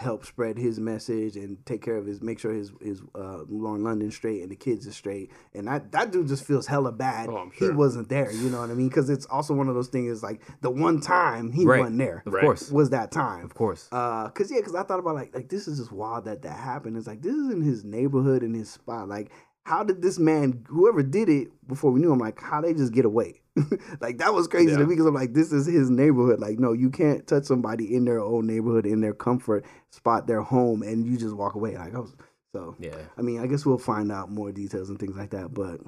help 0.00 0.24
spread 0.24 0.56
his 0.56 0.80
message 0.80 1.36
and 1.36 1.64
take 1.66 1.82
care 1.82 1.96
of 1.98 2.06
his, 2.06 2.22
make 2.22 2.38
sure 2.38 2.52
his 2.54 2.72
his 2.80 3.02
uh, 3.14 3.40
Lauren 3.48 3.84
London 3.84 4.10
straight 4.10 4.40
and 4.40 4.50
the 4.50 4.56
kids 4.56 4.86
are 4.88 4.92
straight. 4.92 5.30
And 5.54 5.68
that 5.68 5.92
that 5.92 6.10
dude 6.10 6.26
just 6.26 6.44
feels 6.44 6.66
hella 6.66 6.90
bad. 6.90 7.28
Oh, 7.28 7.36
I'm 7.36 7.50
He 7.50 7.68
wasn't 7.68 8.08
there. 8.08 8.32
You 8.32 8.48
know 8.48 8.60
what 8.62 8.70
I 8.70 8.74
mean? 8.74 8.88
Because 8.88 9.10
it's 9.10 9.26
also 9.26 9.52
one 9.52 9.68
of 9.68 9.74
those 9.74 9.88
things. 9.88 10.22
Like 10.22 10.40
the 10.62 10.70
one 10.70 11.00
time 11.00 11.52
he 11.52 11.66
Right. 11.66 11.80
wasn't 11.80 11.98
there 11.98 12.22
of 12.24 12.32
course, 12.32 12.70
was 12.70 12.88
that 12.90 13.12
time. 13.12 13.44
of 13.44 13.52
course, 13.54 13.88
Uh, 13.92 14.30
cause 14.30 14.50
yeah, 14.50 14.60
cause 14.62 14.74
I 14.74 14.82
thought 14.84 15.00
about 15.00 15.16
like 15.16 15.34
like 15.34 15.50
this 15.50 15.68
is 15.68 15.78
just 15.78 15.92
wild 15.92 16.24
that 16.24 16.40
that 16.42 16.56
happened. 16.56 16.96
It's 16.96 17.06
like 17.06 17.20
this 17.20 17.34
is 17.34 17.52
in 17.52 17.60
his 17.60 17.84
neighborhood 17.84 18.42
in 18.42 18.54
his 18.54 18.70
spot. 18.70 19.06
Like 19.08 19.30
how 19.64 19.84
did 19.84 20.00
this 20.00 20.18
man, 20.18 20.64
whoever 20.68 21.02
did 21.02 21.28
it 21.28 21.48
before 21.68 21.90
we 21.90 22.00
knew 22.00 22.10
him, 22.10 22.18
like 22.18 22.40
how 22.40 22.62
they 22.62 22.72
just 22.72 22.94
get 22.94 23.04
away? 23.04 23.39
like 24.00 24.18
that 24.18 24.32
was 24.32 24.46
crazy 24.48 24.72
to 24.72 24.78
me 24.78 24.86
because 24.86 25.06
I'm 25.06 25.14
like 25.14 25.32
this 25.34 25.52
is 25.52 25.66
his 25.66 25.90
neighborhood. 25.90 26.40
Like 26.40 26.58
no, 26.58 26.72
you 26.72 26.90
can't 26.90 27.26
touch 27.26 27.44
somebody 27.44 27.94
in 27.94 28.04
their 28.04 28.20
own 28.20 28.46
neighborhood 28.46 28.86
in 28.86 29.00
their 29.00 29.14
comfort 29.14 29.64
spot, 29.90 30.26
their 30.26 30.42
home, 30.42 30.82
and 30.82 31.04
you 31.04 31.16
just 31.16 31.34
walk 31.34 31.54
away. 31.54 31.76
Like 31.76 31.94
I 31.94 31.98
was 31.98 32.14
so. 32.54 32.76
yeah. 32.78 32.96
I 33.18 33.22
mean, 33.22 33.40
I 33.40 33.46
guess 33.46 33.64
we'll 33.66 33.78
find 33.78 34.10
out 34.10 34.30
more 34.30 34.50
details 34.52 34.88
and 34.90 34.98
things 34.98 35.16
like 35.16 35.30
that, 35.30 35.52
but. 35.54 35.80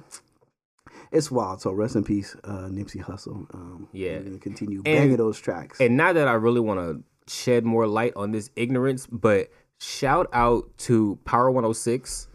It's 1.11 1.29
wild. 1.29 1.61
So 1.61 1.71
rest 1.71 1.95
in 1.95 2.03
peace, 2.03 2.35
uh, 2.43 2.67
Nipsey 2.69 3.03
Hussle. 3.03 3.45
Um, 3.53 3.87
Yeah. 3.91 4.19
we're 4.19 4.37
continue 4.39 4.77
And- 4.77 4.83
banging 4.85 5.17
those 5.17 5.37
tracks. 5.39 5.79
And 5.79 5.95
not 5.95 6.15
that 6.15 6.27
I 6.27 6.33
really 6.33 6.59
want 6.59 6.79
to 6.79 7.03
shed 7.31 7.65
more 7.65 7.85
light 7.87 8.13
on 8.15 8.31
this 8.31 8.49
ignorance, 8.55 9.05
but 9.07 9.49
shout 9.79 10.27
out 10.33 10.75
to 10.79 11.19
Power 11.25 11.51
106 11.51 12.27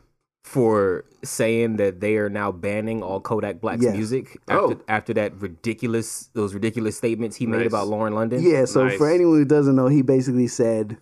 for 0.49 1.05
saying 1.23 1.77
that 1.77 2.01
they 2.01 2.17
are 2.17 2.31
now 2.31 2.51
banning 2.51 3.03
all 3.03 3.21
Kodak 3.21 3.61
Black's 3.61 3.83
Yes. 3.83 3.95
music 3.95 4.39
oh. 4.49 4.71
after, 4.71 4.75
Oh. 4.77 4.85
after 4.89 5.15
that 5.15 5.39
ridiculous 5.41 6.31
those 6.33 6.55
ridiculous 6.55 6.97
statements 6.97 7.37
he 7.37 7.47
made 7.47 7.67
about 7.67 7.87
Lauren 7.89 8.15
London. 8.15 8.43
Yeah, 8.43 8.65
so 8.65 8.85
Nice. 8.87 8.97
for 8.97 9.11
anyone 9.11 9.37
who 9.37 9.45
doesn't 9.45 9.77
know, 9.77 9.89
he 9.89 10.01
basically 10.01 10.47
said 10.47 10.97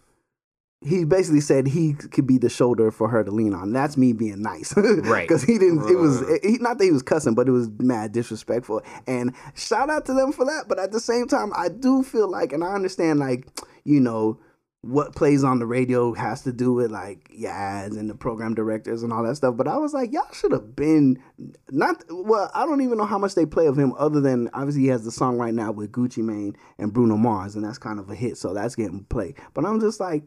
he 0.83 1.05
basically 1.05 1.41
said 1.41 1.69
he 1.69 1.95
could 1.95 2.27
be 2.27 2.39
the 2.39 2.49
shoulder 2.49 2.91
for 2.91 3.09
her 3.09 3.23
to 3.23 3.31
lean 3.31 3.55
on. 3.55 3.73
That's 3.73 3.97
me 3.97 4.13
being 4.13 4.43
nice, 4.43 4.75
Right. 4.77 5.27
Because 5.27 5.43
he 5.45 5.59
didn't. 5.59 5.89
It 5.89 5.97
was 5.97 6.23
he, 6.43 6.59
not 6.59 6.79
that 6.79 6.85
he 6.85 6.91
was 6.93 7.03
cussing, 7.03 7.35
but 7.35 7.49
it 7.49 7.53
was 7.53 7.71
mad 7.79 8.13
disrespectful. 8.13 8.83
And 9.07 9.33
shout 9.55 9.91
out 9.91 10.05
to 10.07 10.13
them 10.13 10.33
for 10.33 10.45
that. 10.45 10.65
But 10.69 10.79
at 10.79 10.91
the 10.93 11.01
same 11.01 11.29
time, 11.29 11.53
I 11.57 11.69
do 11.69 12.03
feel 12.03 12.29
like, 12.29 12.53
and 12.53 12.65
I 12.65 12.75
understand, 12.75 13.21
like 13.21 13.47
you 13.85 14.01
know. 14.01 14.39
What 14.87 15.15
plays 15.15 15.45
on 15.45 15.59
the 15.59 15.67
radio 15.67 16.15
has 16.15 16.43
to 16.43 16.53
do 16.53 16.73
with 16.73 16.91
like 16.91 17.31
ads 17.47 17.97
and 17.97 18.09
the 18.09 18.15
program 18.15 18.55
directors 18.55 19.03
and 19.03 19.13
all 19.13 19.23
that 19.25 19.37
stuff. 19.37 19.57
But 19.57 19.69
I 19.69 19.77
was 19.77 19.93
like, 19.93 20.13
y'all 20.13 20.33
should 20.33 20.53
have 20.53 20.77
been 20.77 21.23
not. 21.71 22.03
Well, 22.09 22.51
I 22.55 22.65
don't 22.67 22.81
even 22.83 22.99
know 22.99 23.05
how 23.05 23.19
much 23.19 23.35
they 23.35 23.47
play 23.47 23.67
of 23.67 23.79
him, 23.79 23.93
other 23.99 24.21
than 24.21 24.49
obviously 24.55 24.83
he 24.83 24.89
has 24.89 25.05
the 25.05 25.11
song 25.11 25.39
right 25.39 25.55
now 25.55 25.73
with 25.73 25.93
Gucci 25.93 26.23
Mane 26.23 26.57
and 26.79 26.93
Bruno 26.93 27.17
Mars, 27.17 27.57
and 27.57 27.65
that's 27.65 27.79
kind 27.79 27.99
of 27.99 28.11
a 28.11 28.15
hit, 28.15 28.39
so 28.39 28.55
that's 28.55 28.77
getting 28.77 29.05
played. 29.05 29.37
But 29.55 29.65
I'm 29.65 29.81
just 29.81 30.01
like 30.01 30.23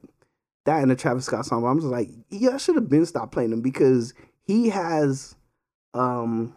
that 0.66 0.82
and 0.82 0.92
the 0.92 0.96
Travis 0.96 1.26
Scott 1.26 1.46
song. 1.46 1.66
I'm 1.66 1.80
just 1.80 1.92
like, 1.92 2.10
y'all 2.30 2.58
should 2.58 2.76
have 2.76 2.90
been 2.90 3.06
stopped 3.06 3.32
playing 3.32 3.52
them 3.52 3.62
because 3.62 4.14
he 4.46 4.70
has, 4.70 5.36
um, 5.94 6.56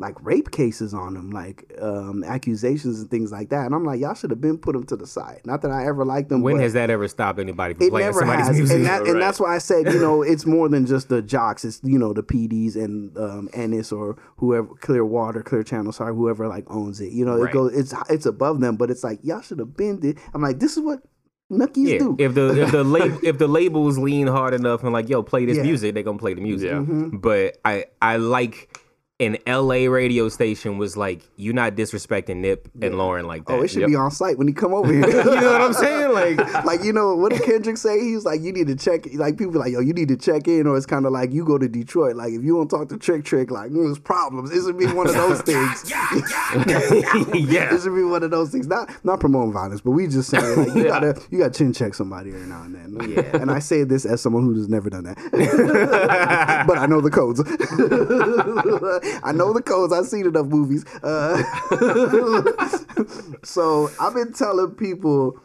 like 0.00 0.16
rape 0.24 0.50
cases 0.50 0.92
on 0.94 1.14
him, 1.14 1.30
like 1.30 1.70
um, 1.80 2.24
accusations 2.24 3.00
and 3.00 3.10
things 3.10 3.30
like 3.30 3.50
that. 3.50 3.66
And 3.66 3.74
I'm 3.74 3.84
like, 3.84 4.00
y'all 4.00 4.14
should 4.14 4.30
have 4.30 4.40
been 4.40 4.58
put 4.58 4.74
him 4.74 4.84
to 4.86 4.96
the 4.96 5.06
side. 5.06 5.42
Not 5.44 5.62
that 5.62 5.70
I 5.70 5.86
ever 5.86 6.04
liked 6.04 6.32
him. 6.32 6.40
When 6.42 6.56
but 6.56 6.62
has 6.62 6.72
that 6.72 6.90
ever 6.90 7.06
stopped 7.06 7.38
anybody 7.38 7.74
from 7.74 7.86
it 7.86 7.90
playing 7.90 8.06
never 8.06 8.18
somebody's 8.20 8.46
has, 8.48 8.56
music? 8.56 8.76
and, 8.78 8.86
that, 8.86 9.02
and 9.06 9.20
that's 9.20 9.38
why 9.38 9.54
I 9.54 9.58
said, 9.58 9.86
you 9.92 10.00
know, 10.00 10.22
it's 10.22 10.46
more 10.46 10.68
than 10.68 10.86
just 10.86 11.08
the 11.10 11.22
jocks. 11.22 11.64
It's 11.64 11.80
you 11.84 11.98
know 11.98 12.12
the 12.12 12.22
PDs 12.22 12.74
and 12.76 13.16
um, 13.18 13.48
Ennis 13.52 13.92
or 13.92 14.16
whoever, 14.38 14.68
Clearwater, 14.80 15.42
Clear 15.42 15.62
Channel, 15.62 15.92
sorry, 15.92 16.14
whoever 16.14 16.48
like 16.48 16.64
owns 16.68 17.00
it. 17.00 17.12
You 17.12 17.24
know, 17.24 17.36
Right. 17.38 17.50
it 17.50 17.52
goes, 17.52 17.72
it's 17.76 17.94
it's 18.08 18.26
above 18.26 18.60
them, 18.60 18.76
but 18.76 18.90
it's 18.90 19.04
like 19.04 19.20
y'all 19.22 19.40
should 19.42 19.58
have 19.58 19.76
been. 19.76 20.00
Did. 20.00 20.18
I'm 20.34 20.42
like, 20.42 20.58
this 20.58 20.76
is 20.76 20.82
what 20.82 21.00
Nuckies 21.52 21.88
yeah, 21.88 21.98
do. 21.98 22.16
if 22.18 22.34
the 22.34 22.62
if 22.62 22.70
the 22.70 22.84
label 22.84 23.18
if 23.24 23.38
the 23.38 23.48
labels 23.48 23.98
lean 23.98 24.28
hard 24.28 24.54
enough 24.54 24.84
and 24.84 24.92
like 24.92 25.08
yo 25.08 25.22
play 25.22 25.44
this 25.46 25.56
Yeah. 25.56 25.64
music, 25.64 25.94
they 25.94 26.02
gonna 26.04 26.16
play 26.16 26.32
the 26.34 26.40
music. 26.40 26.70
Yeah. 26.70 26.76
Mm-hmm. 26.78 27.16
But 27.18 27.58
I 27.64 27.86
I 28.00 28.18
like 28.18 28.78
an 29.20 29.36
LA 29.46 29.86
radio 29.88 30.28
station 30.30 30.78
was 30.78 30.96
like 30.96 31.20
"You're 31.36 31.54
not 31.54 31.74
disrespecting 31.76 32.38
Nip 32.38 32.68
and 32.80 32.96
Lauren 32.98 33.26
like 33.26 33.44
that. 33.44 33.52
oh, 33.52 33.62
it 33.62 33.68
should 33.68 33.80
Yep. 33.82 33.88
be 33.90 33.94
on 33.94 34.10
site 34.10 34.38
when 34.38 34.48
he 34.48 34.54
come 34.54 34.72
over 34.74 34.90
here. 34.92 35.06
you 35.06 35.12
know 35.24 35.52
what 35.52 35.60
I'm 35.60 35.72
saying? 35.74 36.00
Like 36.10 36.64
like 36.64 36.82
you 36.82 36.92
know 36.92 37.14
what 37.14 37.30
did 37.32 37.42
Kendrick 37.42 37.76
say? 37.76 38.00
He 38.02 38.14
was 38.14 38.24
like 38.24 38.40
you 38.40 38.52
need 38.52 38.66
to 38.66 38.74
check. 38.74 39.06
Like 39.14 39.36
people 39.38 39.52
be 39.52 39.58
like 39.58 39.72
yo, 39.72 39.80
you 39.80 39.92
need 39.92 40.08
to 40.08 40.16
check 40.16 40.48
in, 40.48 40.66
or 40.66 40.76
it's 40.76 40.86
kind 40.86 41.06
of 41.06 41.12
like 41.12 41.30
you 41.32 41.44
go 41.44 41.56
to 41.58 41.68
Detroit. 41.68 42.16
Like 42.16 42.32
if 42.32 42.42
you 42.42 42.56
don't 42.56 42.68
talk 42.68 42.88
to 42.88 42.96
Trick 42.98 43.24
Trick, 43.24 43.50
like 43.50 43.70
mm, 43.70 43.84
there's 43.84 43.98
problems. 43.98 44.50
It 44.50 44.62
should 44.64 44.78
be 44.78 44.86
one 44.86 45.06
of 45.06 45.14
those 45.14 45.40
things. 45.50 45.90
yeah. 45.90 47.74
It 47.74 47.80
should 47.82 47.94
be 47.94 48.02
one 48.02 48.22
of 48.22 48.30
those 48.30 48.50
things. 48.50 48.66
Not 48.66 48.90
not 49.04 49.20
promoting 49.20 49.52
violence, 49.52 49.80
but 49.82 49.90
we 49.92 50.06
just 50.08 50.30
saying 50.30 50.56
like 50.56 50.74
you 50.74 50.84
gotta 50.84 51.20
you 51.30 51.38
gotta 51.38 51.52
chin 51.52 51.72
check 51.72 51.94
somebody 51.94 52.30
every 52.30 52.46
now 52.46 52.62
and 52.62 52.74
then. 52.74 53.10
Yeah. 53.10 53.36
And 53.36 53.50
I 53.50 53.58
say 53.60 53.84
this 53.84 54.04
as 54.04 54.20
someone 54.20 54.42
who 54.44 54.54
has 54.54 54.68
never 54.68 54.88
done 54.90 55.04
that, 55.04 56.64
but 56.66 56.78
I 56.78 56.86
know 56.86 57.00
the 57.00 57.10
codes. 57.10 57.40
I 59.22 59.32
know 59.32 59.52
the 59.52 59.62
codes. 59.62 59.92
I've 59.92 60.06
seen 60.06 60.26
enough 60.26 60.46
movies. 60.46 60.84
Uh, 61.02 61.42
so 63.44 63.90
I've 64.00 64.14
been 64.14 64.32
telling 64.32 64.72
people, 64.72 65.40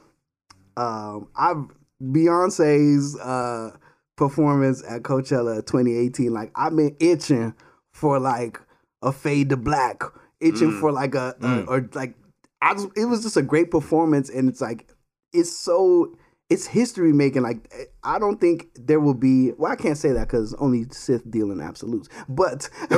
um, 0.78 1.28
I've 1.36 1.66
Beyonce's 2.02 3.18
uh, 3.20 3.76
performance 4.16 4.84
at 4.88 5.04
Coachella 5.04 5.66
2018. 5.66 6.34
Like 6.34 6.52
I've 6.56 6.76
been 6.76 6.96
itching 7.00 7.54
for 7.92 8.20
like 8.20 8.60
a 9.02 9.12
fade 9.12 9.50
to 9.50 9.58
black, 9.58 10.04
itching 10.40 10.72
for 10.80 10.92
like 10.92 11.16
a, 11.16 11.36
a 11.42 11.64
or 11.64 11.90
like 11.94 12.16
I 12.62 12.74
just, 12.74 12.90
it 12.96 13.06
was 13.06 13.24
just 13.24 13.38
a 13.38 13.42
great 13.42 13.72
performance, 13.72 14.30
and 14.30 14.50
it's 14.50 14.62
like 14.62 14.88
it's 15.34 15.56
so 15.56 16.18
it's 16.50 16.68
history 16.68 17.14
making. 17.14 17.44
Like 17.44 17.90
I 18.04 18.20
don't 18.20 18.40
think 18.40 18.70
there 18.76 19.00
will 19.00 19.14
be. 19.14 19.52
Well, 19.54 19.72
I 19.72 19.76
can't 19.76 19.98
say 19.98 20.12
that 20.12 20.28
because 20.28 20.54
only 20.56 20.86
Sith 20.92 21.30
deal 21.30 21.52
in 21.52 21.60
absolutes, 21.60 22.10
but 22.30 22.70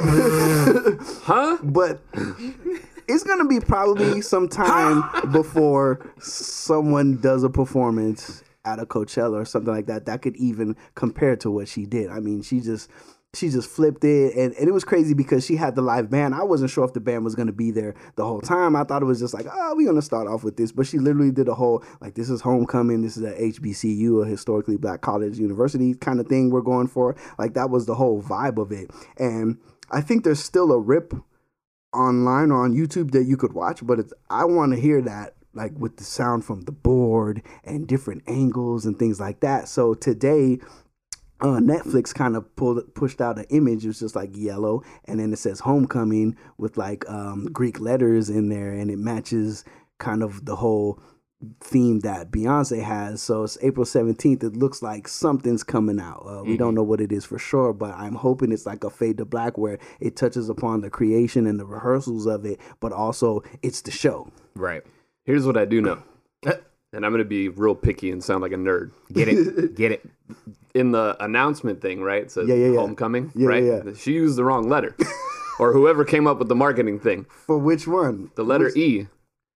Huh? 1.24 1.58
but 1.63 2.01
it's 3.08 3.24
gonna 3.24 3.48
be 3.48 3.60
probably 3.60 4.22
some 4.22 4.48
time 4.48 5.04
before 5.32 6.12
someone 6.20 7.18
does 7.18 7.44
a 7.44 7.50
performance 7.50 8.44
at 8.66 8.80
a 8.80 8.86
Coachella 8.86 9.42
or 9.42 9.46
something 9.46 9.74
like 9.74 9.86
that 9.86 10.06
that 10.08 10.22
could 10.22 10.36
even 10.36 10.75
compare 10.96 11.38
to 11.38 11.50
what 11.50 11.70
she 11.70 11.86
did. 11.86 12.10
I 12.10 12.20
mean, 12.20 12.42
she 12.42 12.60
just 12.60 12.89
she 13.38 13.50
just 13.50 13.70
flipped 13.70 14.03
it 14.03 14.36
and, 14.36 14.53
and 14.53 14.67
it 14.67 14.72
was 14.72 14.84
crazy 14.84 15.13
because 15.13 15.46
she 15.46 15.56
had 15.56 15.75
the 15.75 15.82
live 15.82 16.10
band. 16.10 16.36
I 16.36 16.44
wasn't 16.44 16.72
sure 16.72 16.84
if 16.86 16.94
the 16.94 17.00
band 17.00 17.24
was 17.24 17.36
gonna 17.36 17.51
be 17.51 17.72
there 17.72 17.96
the 18.15 18.25
whole 18.25 18.41
time. 18.41 18.75
I 18.75 18.84
thought 18.84 19.01
it 19.01 19.06
was 19.06 19.20
just 19.20 19.34
like, 19.34 19.46
ah, 19.48 19.70
oh, 19.70 19.75
we're 19.75 19.88
gonna 19.88 20.01
start 20.01 20.27
off 20.27 20.44
with 20.44 20.58
this. 20.58 20.72
But 20.72 20.88
she 20.88 21.00
literally 21.00 21.32
did 21.32 21.48
a 21.48 21.56
whole 21.56 21.84
like 22.01 22.15
this 22.15 22.29
is 22.29 22.41
homecoming, 22.41 23.01
this 23.01 23.17
is 23.17 23.24
a 23.24 23.34
HBCU, 23.34 24.24
a 24.24 24.27
historically 24.27 24.77
black 24.77 25.01
college 25.01 25.38
university 25.38 25.94
kind 25.94 26.20
of 26.20 26.27
thing 26.27 26.50
we're 26.50 26.62
going 26.62 26.88
for. 26.88 27.15
Like 27.38 27.53
that 27.53 27.70
was 27.70 27.86
the 27.86 27.96
whole 27.96 28.22
vibe 28.22 28.62
of 28.62 28.72
it. 28.72 28.91
And 29.17 29.58
I 29.91 30.01
think 30.01 30.24
there's 30.24 30.44
still 30.44 30.72
a 30.72 30.79
rip 30.79 31.13
online 31.94 32.51
or 32.51 32.63
on 32.63 32.75
YouTube 32.75 33.12
that 33.12 33.24
you 33.24 33.38
could 33.38 33.53
watch, 33.53 33.86
but 33.86 34.00
it's 34.00 34.13
I 34.29 34.46
want 34.46 34.74
to 34.74 34.79
hear 34.79 35.01
that 35.01 35.36
like 35.53 35.74
with 35.77 35.98
the 35.98 36.03
sound 36.03 36.46
from 36.46 36.62
the 36.62 36.72
board 36.72 37.41
and 37.63 37.88
different 37.88 38.24
angles 38.27 38.86
and 38.86 38.98
things 38.98 39.20
like 39.20 39.39
that. 39.41 39.67
So 39.67 39.94
today 39.94 40.60
uh, 41.41 41.60
Netflix 41.60 42.13
kind 42.13 42.36
of 42.36 42.56
pulled 42.56 42.94
pushed 42.96 43.22
out 43.22 43.38
an 43.38 43.46
image. 43.50 43.84
It 43.84 43.89
was 43.89 44.00
just 44.00 44.15
like 44.15 44.36
yellow, 44.36 44.84
and 45.06 45.20
then 45.20 45.32
it 45.32 45.38
says 45.38 45.60
"Homecoming" 45.60 46.36
with 46.58 46.77
like 46.77 47.08
um, 47.10 47.46
Greek 47.51 47.79
letters 47.79 48.29
in 48.29 48.50
there, 48.50 48.72
and 48.72 48.89
it 48.89 48.98
matches 48.98 49.63
kind 50.00 50.24
of 50.24 50.46
the 50.46 50.56
whole 50.56 51.00
theme 51.62 52.00
that 52.00 52.32
Beyonce 52.32 52.82
has. 52.82 53.22
So 53.22 53.44
it's 53.44 53.58
April 53.62 53.86
seventeenth. 53.86 54.44
It 54.44 54.55
looks 54.55 54.81
like 54.81 55.07
something's 55.07 55.64
coming 55.64 56.00
out. 56.00 56.25
Uh, 56.27 56.44
we 56.44 56.57
don't 56.57 56.74
know 56.74 56.83
what 56.83 57.01
it 57.01 57.12
is 57.12 57.25
for 57.25 57.38
sure, 57.38 57.74
but 57.74 57.94
I'm 57.94 58.16
hoping 58.16 58.51
it's 58.51 58.66
like 58.66 58.83
a 58.83 58.90
fade 58.90 59.18
to 59.18 59.25
black 59.25 59.57
where 59.57 59.77
it 60.00 60.16
touches 60.16 60.50
upon 60.50 60.81
the 60.81 60.90
creation 60.90 61.46
and 61.46 61.59
the 61.59 61.66
rehearsals 61.66 62.25
of 62.25 62.46
it, 62.46 62.59
but 62.79 62.92
also 62.92 63.44
it's 63.62 63.81
the 63.81 63.92
show. 63.92 64.31
Right. 64.55 64.81
Here's 65.24 65.46
what 65.46 65.57
I 65.57 65.66
do 65.66 65.81
know. 65.81 66.01
And 66.94 67.06
I'm 67.06 67.12
going 67.12 67.20
to 67.24 67.26
be 67.26 67.50
real 67.50 67.76
picky 67.76 68.12
and 68.12 68.24
sound 68.24 68.42
like 68.42 68.54
a 68.54 68.56
nerd. 68.56 68.92
Get 69.12 69.28
it. 69.28 69.76
Get 69.76 69.92
it. 69.92 70.10
In 70.74 70.92
the 70.92 71.18
announcement 71.20 71.82
thing, 71.82 72.02
right? 72.02 72.24
It 72.24 72.32
says 72.32 72.48
Yeah, 72.48 72.56
yeah, 72.56 72.68
yeah. 72.72 72.80
homecoming, 72.80 73.32
Yeah, 73.36 73.48
right? 73.48 73.64
yeah, 73.64 73.82
yeah. 73.86 73.94
She 73.94 74.14
used 74.14 74.38
the 74.38 74.44
wrong 74.44 74.70
letter. 74.70 74.96
or 75.60 75.74
whoever 75.74 76.06
came 76.06 76.28
up 76.28 76.38
with 76.40 76.50
the 76.50 76.56
marketing 76.56 77.00
thing. 77.00 77.26
For 77.30 77.58
which 77.58 77.88
one? 77.88 78.32
The 78.36 78.44
letter 78.44 78.70
E. 78.78 79.08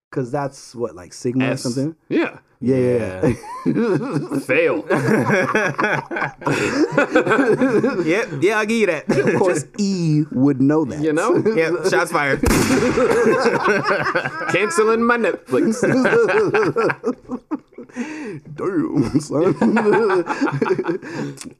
Because 0.09 0.31
that's 0.31 0.73
what 0.75 0.95
like 0.95 1.13
Sigma 1.13 1.51
or 1.51 1.57
something. 1.57 1.95
Yeah. 2.09 2.39
Yeah, 2.63 2.75
yeah. 2.77 3.33
yeah. 3.65 4.39
Fail. 4.45 4.85
Yep. 8.05 8.27
Yeah, 8.41 8.57
I'll 8.59 8.65
give 8.65 8.77
you 8.77 8.85
that. 8.87 9.05
of 9.09 9.35
course, 9.39 9.65
E 9.77 10.23
would 10.31 10.61
know 10.61 10.85
that. 10.85 11.01
you 11.01 11.11
know? 11.13 11.37
yep. 11.55 11.73
Shots 11.89 12.11
fired. 12.11 12.41
Canceling 14.51 15.03
my 15.03 15.17
Netflix. 15.17 15.81
Damn, 18.55 19.19
son. 19.19 19.55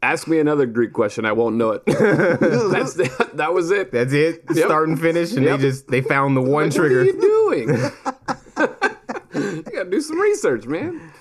Ask 0.02 0.28
me 0.28 0.40
another 0.40 0.66
Greek 0.66 0.94
question. 0.94 1.26
I 1.26 1.32
won't 1.34 1.56
know 1.56 1.72
it. 1.72 1.86
That's 1.86 2.94
the, 2.96 3.30
that 3.34 3.54
was 3.54 3.70
it. 3.72 3.92
That's 3.92 4.14
it. 4.14 4.44
Yep. 4.54 4.66
Start 4.66 4.88
and 4.90 5.00
finish, 5.00 5.34
and 5.34 5.44
Yep. 5.46 5.60
they 5.60 5.62
just 5.66 5.88
they 5.88 6.02
found 6.02 6.36
the 6.38 6.42
one 6.42 6.66
What 6.66 6.74
trigger. 6.74 7.04
What 7.06 7.08
are 7.08 7.58
you 7.58 7.66
doing? 7.68 9.00
you 9.36 9.63
gotta 9.63 9.89
do 9.89 10.02
some 10.02 10.20
research, 10.20 10.65
man. 10.65 11.12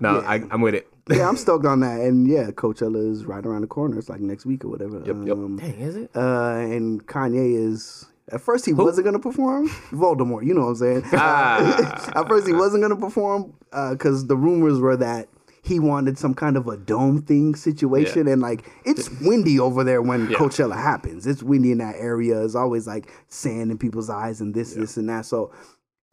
No, 0.00 0.20
I, 0.20 0.42
I'm 0.50 0.60
with 0.60 0.74
it. 0.74 0.88
yeah, 1.10 1.28
I'm 1.28 1.36
stoked 1.44 1.66
on 1.66 1.80
that. 1.80 2.00
And 2.00 2.26
yeah, 2.26 2.50
Coachella 2.50 3.10
is 3.10 3.24
right 3.26 3.44
around 3.44 3.62
the 3.62 3.66
corner. 3.66 3.98
It's 3.98 4.08
like 4.08 4.20
next 4.20 4.46
week 4.46 4.64
or 4.64 4.68
whatever. 4.68 4.98
Yep, 5.04 5.16
yep. 5.24 5.36
Um, 5.36 5.56
Dang, 5.58 5.78
is 5.80 5.96
it? 5.96 6.10
Uh, 6.14 6.54
and 6.56 7.06
Kanye 7.06 7.56
is. 7.56 8.06
At 8.32 8.40
first, 8.40 8.64
he 8.64 8.72
wasn't 8.72 9.04
gonna 9.04 9.18
perform. 9.18 9.68
Voldemort, 9.90 10.46
you 10.46 10.54
know 10.54 10.62
what 10.62 10.68
I'm 10.68 10.76
saying? 10.76 11.02
Ah. 11.12 12.12
At 12.16 12.26
first, 12.26 12.46
he 12.46 12.54
wasn't 12.54 12.82
gonna 12.82 12.96
perform 12.96 13.52
because 13.90 14.26
the 14.28 14.36
rumors 14.36 14.80
were 14.80 14.96
that 14.96 15.28
he 15.62 15.78
wanted 15.78 16.18
some 16.18 16.34
kind 16.34 16.56
of 16.56 16.66
a 16.66 16.76
dome 16.78 17.20
thing 17.22 17.54
situation, 17.54 18.26
and 18.26 18.40
like 18.40 18.64
it's 18.86 19.10
windy 19.20 19.60
over 19.60 19.84
there 19.84 20.00
when 20.00 20.30
Yeah. 20.30 20.38
Coachella 20.38 20.74
happens. 20.74 21.26
It's 21.26 21.42
windy 21.42 21.72
in 21.72 21.78
that 21.78 21.96
area. 21.96 22.42
It's 22.42 22.54
always 22.54 22.86
like 22.86 23.10
sand 23.28 23.70
in 23.70 23.76
people's 23.76 24.08
eyes 24.08 24.40
and 24.40 24.54
this, 24.54 24.72
this, 24.74 24.96
and 24.96 25.06
that. 25.10 25.26
So 25.26 25.52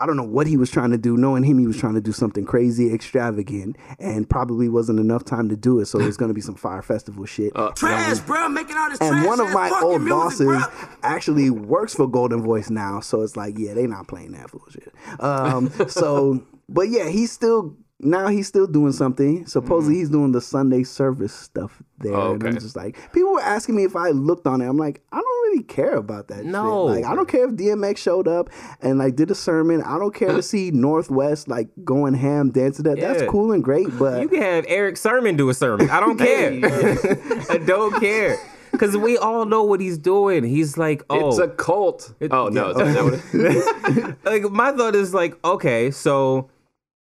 I 0.02 0.08
don't 0.08 0.18
know 0.18 0.24
what 0.24 0.48
he 0.48 0.58
was 0.58 0.72
trying 0.72 0.90
to 0.92 0.98
do. 0.98 1.16
Knowing 1.16 1.44
him, 1.44 1.60
he 1.60 1.68
was 1.68 1.78
trying 1.78 1.94
to 1.94 2.02
do 2.02 2.12
something 2.12 2.44
crazy, 2.44 2.92
extravagant, 2.92 3.78
and 4.00 4.28
probably 4.28 4.68
wasn't 4.68 5.00
enough 5.00 5.24
time 5.24 5.48
to 5.50 5.56
do 5.56 5.80
it. 5.80 5.86
So 5.86 6.00
there's 6.00 6.18
gonna 6.18 6.34
be 6.34 6.42
some 6.42 6.56
fire 6.56 6.82
festival 6.82 7.26
shit. 7.26 7.54
Trash, 7.76 8.20
bro, 8.20 8.50
making 8.50 8.78
all 8.78 8.90
this 8.90 9.00
And 9.00 9.12
trash 9.12 9.28
one 9.28 9.40
of 9.40 9.52
my 9.54 9.70
old 9.84 10.02
music, 10.02 10.18
bosses 10.18 10.48
bro. 10.48 10.62
actually 11.04 11.52
works 11.52 11.94
for 11.94 12.08
Golden 12.08 12.42
Voice 12.42 12.72
now, 12.72 13.00
so 13.00 13.22
it's 13.22 13.38
like, 13.38 13.60
yeah, 13.60 13.76
they 13.76 13.86
not 13.86 14.08
playing 14.08 14.32
that 14.32 14.52
bullshit. 14.52 14.92
Um, 15.20 15.72
so, 15.88 16.44
but 16.68 16.90
yeah, 16.90 17.10
he's 17.10 17.32
still 17.32 17.76
now 18.04 18.28
he's 18.28 18.48
still 18.48 18.68
doing 18.68 18.92
something. 18.92 19.46
Supposedly 19.46 19.96
mm-hmm. 19.96 20.00
he's 20.02 20.10
doing 20.10 20.32
the 20.32 20.42
Sunday 20.42 20.84
service 20.84 21.34
stuff 21.34 21.82
there, 22.00 22.14
Oh, 22.16 22.34
and 22.34 22.44
I'm 22.44 22.60
just 22.60 22.76
like, 22.76 22.98
people 23.14 23.34
were 23.34 23.42
asking 23.42 23.76
me 23.76 23.84
if 23.84 23.96
I 23.96 24.10
looked 24.10 24.48
on 24.48 24.62
it. 24.62 24.68
I'm 24.68 24.78
like, 24.78 25.02
I 25.12 25.18
don't 25.18 25.42
really 25.52 25.64
care 25.64 25.96
about 25.96 26.28
that. 26.30 26.44
No. 26.46 26.88
shit. 26.94 27.04
like 27.04 27.12
I 27.12 27.16
don't 27.16 27.28
care 27.28 27.46
if 27.48 27.52
DMX 27.52 27.98
showed 27.98 28.28
up 28.28 28.50
and 28.82 28.98
like 28.98 29.16
did 29.16 29.32
a 29.32 29.36
sermon. 29.36 29.82
I 29.84 29.98
don't 29.98 30.14
care 30.14 30.32
to 30.34 30.42
see 30.52 30.72
Northwest 30.72 31.48
like 31.48 31.70
going 31.84 32.14
ham 32.14 32.52
dancing 32.52 32.84
that. 32.86 33.00
That's 33.00 33.24
cool 33.30 33.52
and 33.52 33.64
great, 33.64 33.88
but 33.98 34.22
You 34.22 34.28
can 34.28 34.42
have 34.42 34.66
Erick 34.68 34.98
Sermon 34.98 35.36
do 35.38 35.50
a 35.50 35.54
sermon. 35.54 35.90
I 35.90 36.00
don't 36.00 36.18
care. 36.18 36.60
I 37.50 37.58
don't 37.58 38.00
care. 38.00 38.38
Because 38.72 38.96
we 38.96 39.18
all 39.18 39.46
know 39.46 39.64
what 39.64 39.82
he's 39.82 39.98
doing. 39.98 40.46
He's 40.46 40.78
like, 40.78 41.04
oh, 41.10 41.28
It's 41.28 41.40
a 41.40 41.50
cult. 41.50 42.14
oh 42.32 42.48
no, 42.48 42.70
is 42.70 42.78
that 42.78 43.04
what 43.04 43.20
it- 43.34 44.18
like 44.24 44.52
my 44.52 44.72
thought 44.72 44.96
is 44.96 45.14
like, 45.14 45.38
okay, 45.44 45.92
so 45.92 46.50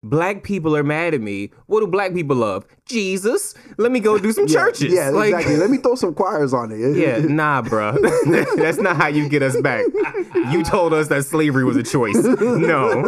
black 0.03 0.43
people 0.43 0.77
are 0.77 0.83
mad 0.83 1.15
at 1.15 1.21
me. 1.21 1.51
What 1.67 1.81
do 1.81 1.87
black 1.87 2.13
people 2.13 2.37
love? 2.37 2.67
Jesus. 2.87 3.55
Let 3.79 3.93
me 3.93 4.01
go 4.01 4.19
do 4.19 4.33
some 4.33 4.47
yeah, 4.49 4.55
churches. 4.55 4.93
Yeah, 4.93 5.11
like, 5.11 5.33
exactly. 5.33 5.57
Let 5.57 5.71
me 5.71 5.79
throw 5.79 5.95
some 5.95 6.15
choirs 6.15 6.53
on 6.53 6.71
it. 6.73 6.83
Yeah, 7.03 7.19
nah, 7.29 7.63
bruh. 7.63 7.97
That's 8.57 8.79
not 8.79 8.97
how 8.97 9.07
you 9.09 9.29
get 9.29 9.43
us 9.43 9.59
back. 9.61 9.85
You 10.51 10.63
told 10.63 10.93
us 10.93 11.09
that 11.09 11.25
slavery 11.25 11.65
was 11.65 11.77
a 11.77 11.83
choice. 11.83 12.17
No. 12.17 13.03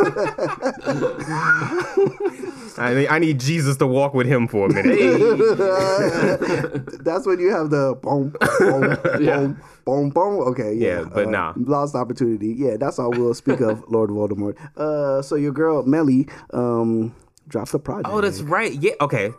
I 2.79 2.95
need, 2.95 3.09
I 3.09 3.19
need 3.19 3.41
Jesus 3.41 3.77
to 3.79 3.87
walk 3.87 4.15
with 4.15 4.27
him 4.27 4.49
for 4.49 4.67
a 4.67 4.73
minute. 4.73 4.99
That's 7.05 7.27
when 7.27 7.39
you 7.39 7.51
have 7.51 7.71
the 7.71 7.95
boom, 8.03 8.35
boom, 8.59 8.97
Yeah. 9.23 9.37
boom, 9.41 9.61
Boom, 9.85 10.09
boom. 10.11 10.41
Okay, 10.49 10.73
yeah, 10.75 11.01
Yeah, 11.01 11.05
but 11.13 11.27
uh, 11.27 11.31
nah. 11.31 11.53
lost 11.57 11.95
opportunity. 11.95 12.55
Yeah, 12.57 12.77
that's 12.79 12.99
all 12.99 13.11
we'll 13.11 13.35
speak 13.35 13.61
of. 13.61 13.85
Lord 13.89 14.09
Voldemort. 14.11 14.57
Uh, 14.79 15.21
so 15.21 15.35
your 15.37 15.53
girl 15.53 15.85
Melii 15.85 16.31
um 16.55 17.15
dropped 17.49 17.75
a 17.75 17.79
project. 17.79 18.09
Oh, 18.11 18.21
that's 18.23 18.41
right. 18.41 18.73
Yeah. 18.73 18.93
Okay. 19.03 19.31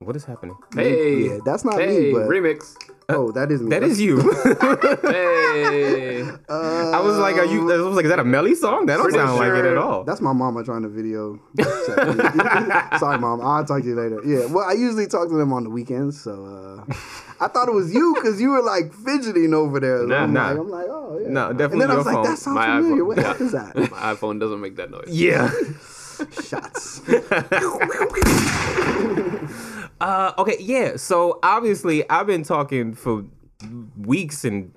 What 0.00 0.14
is 0.16 0.24
happening? 0.26 0.56
Hey, 0.74 1.28
Yeah, 1.28 1.38
that's 1.44 1.64
not 1.64 1.78
me, 1.78 2.12
but- 2.12 2.28
remix. 2.28 2.76
Oh, 3.18 3.32
that 3.32 3.50
is 3.50 3.62
me. 3.62 3.70
That 3.70 3.82
is 3.84 3.98
you. 4.00 4.18
Hey, 5.08 6.22
I 6.50 7.00
was 7.00 7.16
like, 7.16 7.36
are 7.36 7.44
you? 7.46 7.72
I 7.72 7.76
was 7.78 7.96
like, 7.96 8.04
is 8.04 8.10
that 8.10 8.18
a 8.18 8.24
Melii 8.24 8.54
song? 8.54 8.84
That 8.86 8.96
don't 8.96 9.04
Pretty 9.04 9.18
sound 9.18 9.38
like 9.38 9.52
it 9.52 9.64
at 9.64 9.76
all. 9.78 10.04
That's 10.04 10.20
my 10.20 10.32
mama 10.34 10.62
trying 10.62 10.82
to 10.82 10.88
video. 10.88 11.40
Sorry, 12.98 13.18
mom. 13.18 13.40
I'll 13.40 13.64
talk 13.64 13.80
to 13.82 13.88
you 13.88 13.94
later. 13.94 14.20
Yeah. 14.26 14.46
Well, 14.46 14.68
I 14.68 14.72
usually 14.72 15.06
talk 15.06 15.28
to 15.28 15.34
them 15.36 15.52
on 15.54 15.64
the 15.64 15.70
weekends, 15.70 16.20
so 16.20 16.44
uh, 16.44 16.84
I 17.40 17.48
thought 17.48 17.68
it 17.68 17.74
was 17.74 17.94
you 17.94 18.14
because 18.14 18.40
you 18.40 18.50
were 18.50 18.62
like 18.62 18.92
fidgeting 18.92 19.54
over 19.54 19.80
there. 19.80 20.06
Nah, 20.06 20.24
I'm, 20.24 20.32
nah. 20.34 20.48
like, 20.50 20.58
I'm 20.58 20.70
like, 20.70 20.86
oh 20.88 21.18
yeah. 21.22 21.28
No, 21.30 21.48
And 21.50 21.58
definitely 21.58 21.86
then 21.86 21.90
I 21.90 21.94
your 21.94 21.98
was 21.98 22.06
like, 22.06 22.14
phone. 22.16 22.24
that 22.24 22.38
sounds 22.38 22.54
my 22.56 22.66
familiar. 22.66 23.02
iPhone. 23.02 23.06
What 23.06 23.16
yeah. 23.18 23.34
is 23.46 23.52
that? 23.52 23.76
My 23.76 24.14
iPhone 24.14 24.38
doesn't 24.40 24.60
make 24.60 24.76
that 24.76 24.90
noise. 24.90 25.08
yeah. 25.08 25.50
Shots. 26.42 27.00
Uh, 30.00 30.32
okay, 30.38 30.56
yeah. 30.60 30.96
So 30.96 31.38
obviously, 31.42 32.08
I've 32.08 32.26
been 32.26 32.42
talking 32.44 32.94
for 32.94 33.24
weeks 33.96 34.44
and 34.44 34.72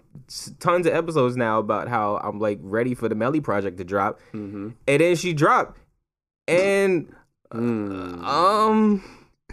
tons 0.60 0.88
of 0.88 0.93
episodes 0.93 1.36
now 1.38 1.60
about 1.60 1.88
how 1.88 2.17
I'm 2.23 2.39
like 2.39 2.60
ready 2.62 2.95
for 2.95 3.07
the 3.10 3.15
Melii 3.15 3.43
project 3.43 3.77
to 3.77 3.84
drop, 3.84 4.19
and 4.34 4.73
then 4.86 5.15
she 5.15 5.34
dropped, 5.34 5.77
and 6.47 7.13
uh, 7.53 7.57
um, 7.57 9.03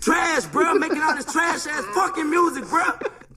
Trash, 0.00 0.46
bro. 0.46 0.74
Making 0.74 1.02
all 1.02 1.16
this 1.16 1.30
trash 1.30 1.66
ass 1.66 1.84
fucking 1.94 2.30
music, 2.30 2.64
bro. 2.68 2.84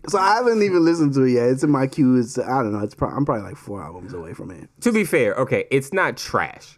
So 0.08 0.18
I 0.18 0.36
haven't 0.36 0.64
even 0.64 0.84
listened 0.84 1.14
to 1.14 1.24
it 1.24 1.32
yet. 1.34 1.50
It's 1.50 1.64
in 1.64 1.70
my 1.70 1.88
queue. 1.88 2.18
It's 2.18 2.38
I 2.38 2.62
don't 2.64 2.72
know. 2.74 2.80
It's 2.80 2.96
pro- 2.96 3.10
I'm 3.10 3.26
probably 3.26 3.44
like 3.44 3.56
four 3.58 3.84
albums 3.84 4.14
away 4.14 4.34
from 4.34 4.52
it. 4.52 4.70
to 4.82 4.92
be 4.92 5.04
fair, 5.04 5.34
okay, 5.36 5.66
it's 5.72 5.94
not 5.94 6.18
trash. 6.18 6.78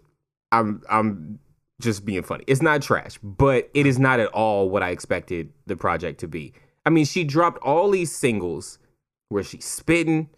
I'm 0.51 0.81
I'm 0.89 1.39
just 1.83 2.05
being 2.05 2.23
funny. 2.23 2.43
It's 2.47 2.61
not 2.61 2.81
trash, 2.81 3.17
but 3.21 3.69
it 3.73 3.85
is 3.85 3.99
not 3.99 4.19
at 4.19 4.27
all 4.29 4.69
what 4.69 4.81
I 4.83 4.89
expected 4.89 5.51
the 5.67 5.75
project 5.75 6.19
to 6.21 6.27
be. 6.27 6.53
I 6.85 6.89
mean, 6.89 7.05
she 7.05 7.23
dropped 7.23 7.59
all 7.63 7.91
these 7.91 8.13
singles 8.15 8.79
where 9.29 9.43
she's 9.43 9.65
spitting, 9.65 10.29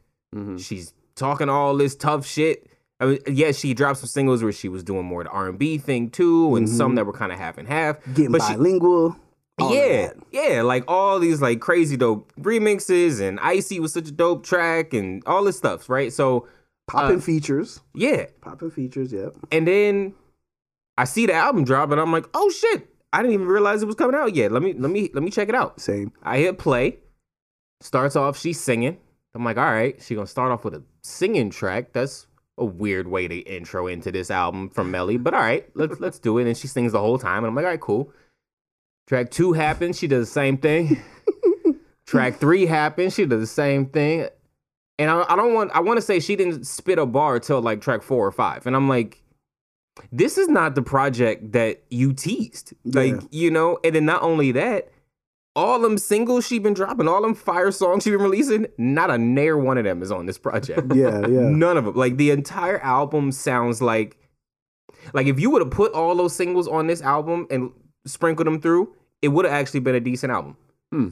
she's 0.57 0.93
talking 1.15 1.49
all 1.49 1.75
this 1.77 1.95
tough 1.95 2.25
shit. 2.25 2.67
I 2.99 3.05
mean, 3.05 3.19
yes, 3.27 3.57
she 3.59 3.73
dropped 3.73 3.99
some 3.99 4.07
singles 4.07 4.41
where 4.43 4.51
she 4.51 4.69
was 4.69 4.83
doing 4.83 5.05
more 5.05 5.21
of 5.21 5.27
the 5.27 5.31
R 5.31 5.49
and 5.49 5.59
B 5.59 5.77
thing 5.77 6.09
too, 6.09 6.55
and 6.55 6.67
some 6.69 6.95
that 6.95 7.05
were 7.05 7.13
kind 7.13 7.31
of 7.31 7.37
half 7.37 7.57
and 7.57 7.67
half. 7.67 7.97
Getting 8.13 8.31
but 8.31 8.41
she, 8.43 8.53
bilingual. 8.53 9.17
all 9.59 9.75
yeah, 9.75 10.11
yeah, 10.31 10.61
like 10.61 10.83
all 10.87 11.19
these 11.19 11.41
like 11.41 11.59
crazy 11.59 11.97
dope 11.97 12.31
remixes, 12.39 13.19
and 13.21 13.39
Icy 13.41 13.79
was 13.79 13.91
such 13.93 14.07
a 14.07 14.11
dope 14.11 14.45
track, 14.45 14.93
and 14.93 15.23
all 15.25 15.43
this 15.43 15.57
stuff, 15.57 15.89
right? 15.89 16.13
So 16.13 16.47
Popping 16.87 17.17
uh, 17.17 17.21
features. 17.21 17.81
yeah, 17.93 18.27
Popping 18.41 18.71
features. 18.71 19.11
Yep. 19.11 19.35
and 19.51 19.67
then 19.67 20.13
I 20.97 21.05
see 21.05 21.25
the 21.25 21.33
album 21.33 21.63
drop, 21.63 21.91
and 21.91 21.99
I'm 21.99 22.11
like, 22.11 22.25
oh 22.33 22.49
shit, 22.49 22.87
I 23.11 23.21
didn't 23.21 23.33
even 23.33 23.47
realize 23.47 23.81
it 23.81 23.85
was 23.85 23.95
coming 23.95 24.15
out 24.15 24.35
yet. 24.35 24.51
Let 24.51 24.61
me 24.61 24.73
let 24.73 24.91
me 24.91 25.09
let 25.13 25.23
me 25.23 25.31
check 25.31 25.49
it 25.49 25.55
out. 25.55 25.79
Same. 25.79 26.11
I 26.23 26.37
hit 26.39 26.57
play. 26.57 26.99
Starts 27.81 28.15
off, 28.15 28.37
she's 28.37 28.59
singing. 28.59 28.97
I'm 29.33 29.43
like, 29.43 29.57
all 29.57 29.65
right, 29.65 30.01
she 30.01 30.15
gonna 30.15 30.27
start 30.27 30.51
off 30.51 30.63
with 30.63 30.73
a 30.73 30.83
singing 31.01 31.49
track. 31.49 31.93
That's 31.93 32.27
a 32.57 32.65
weird 32.65 33.07
way 33.07 33.27
to 33.27 33.37
intro 33.39 33.87
into 33.87 34.11
this 34.11 34.31
album 34.31 34.69
from 34.69 34.91
Melii, 34.91 35.21
but 35.21 35.33
all 35.33 35.41
right, 35.41 35.69
let's 35.75 35.99
let's 35.99 36.19
do 36.19 36.37
it. 36.37 36.47
And 36.47 36.57
she 36.57 36.67
sings 36.67 36.93
the 36.93 36.99
whole 36.99 37.19
time, 37.19 37.39
and 37.39 37.47
I'm 37.47 37.55
like, 37.55 37.65
all 37.65 37.71
right, 37.71 37.79
cool. 37.79 38.11
Track 39.07 39.31
two 39.31 39.53
happens, 39.53 39.99
she 39.99 40.07
does 40.07 40.27
the 40.27 40.33
same 40.33 40.57
thing. 40.57 41.01
Track 42.07 42.37
three 42.37 42.65
happens, 42.65 43.13
she 43.13 43.25
does 43.25 43.41
the 43.41 43.47
same 43.47 43.87
thing. 43.87 44.27
And 44.97 45.11
I, 45.11 45.25
I 45.27 45.35
don't 45.35 45.53
want 45.53 45.71
I 45.71 45.81
want 45.81 45.97
to 45.97 46.01
say 46.01 46.19
she 46.19 46.35
didn't 46.35 46.65
spit 46.65 46.97
a 46.97 47.05
bar 47.05 47.39
till 47.39 47.61
like 47.61 47.81
track 47.81 48.01
four 48.01 48.25
or 48.25 48.31
five, 48.31 48.65
and 48.65 48.75
I'm 48.75 48.87
like, 48.87 49.21
this 50.11 50.37
is 50.37 50.47
not 50.47 50.75
the 50.75 50.81
project 50.81 51.51
that 51.53 51.83
you 51.89 52.13
teased. 52.13 52.73
Like, 52.83 53.13
Yeah. 53.13 53.19
you 53.31 53.51
know, 53.51 53.79
and 53.83 53.95
then 53.95 54.05
not 54.05 54.21
only 54.23 54.51
that, 54.53 54.91
all 55.55 55.79
them 55.79 55.97
singles 55.97 56.45
she 56.45 56.59
been 56.59 56.73
dropping, 56.73 57.07
all 57.07 57.21
them 57.21 57.33
fire 57.33 57.71
songs 57.71 58.03
she 58.03 58.11
been 58.11 58.21
releasing, 58.21 58.67
not 58.77 59.09
a 59.09 59.17
near 59.17 59.57
one 59.57 59.77
of 59.77 59.85
them 59.85 60.01
is 60.01 60.11
on 60.11 60.25
this 60.25 60.37
project. 60.37 60.91
Yeah. 60.95 61.21
Yeah. 61.21 61.49
None 61.49 61.77
of 61.77 61.85
them. 61.85 61.95
Like 61.95 62.17
the 62.17 62.31
entire 62.31 62.79
album 62.79 63.31
sounds 63.31 63.81
like 63.81 64.17
like 65.13 65.27
if 65.27 65.39
you 65.39 65.49
would 65.51 65.61
have 65.61 65.71
put 65.71 65.93
all 65.93 66.15
those 66.15 66.35
singles 66.35 66.67
on 66.67 66.87
this 66.87 67.01
album 67.01 67.47
and 67.49 67.71
sprinkled 68.05 68.47
them 68.47 68.59
through, 68.59 68.93
it 69.21 69.27
would 69.29 69.45
have 69.45 69.53
actually 69.53 69.79
been 69.81 69.95
a 69.95 69.99
decent 69.99 70.31
album. 70.31 70.57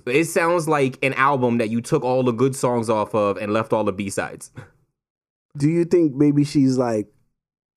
But 0.06 0.16
it 0.16 0.26
sounds 0.28 0.68
like 0.70 0.98
an 1.04 1.14
album 1.16 1.58
that 1.58 1.70
you 1.70 1.82
took 1.82 2.04
all 2.04 2.24
the 2.24 2.32
good 2.32 2.56
songs 2.56 2.90
off 2.90 3.14
of 3.14 3.36
and 3.38 3.52
left 3.52 3.74
all 3.74 3.84
the 3.84 3.92
B 3.92 4.10
sides. 4.10 4.50
Do 5.58 5.70
you 5.70 5.84
think 5.84 6.14
maybe 6.16 6.46
she's 6.46 6.78
like 6.78 7.08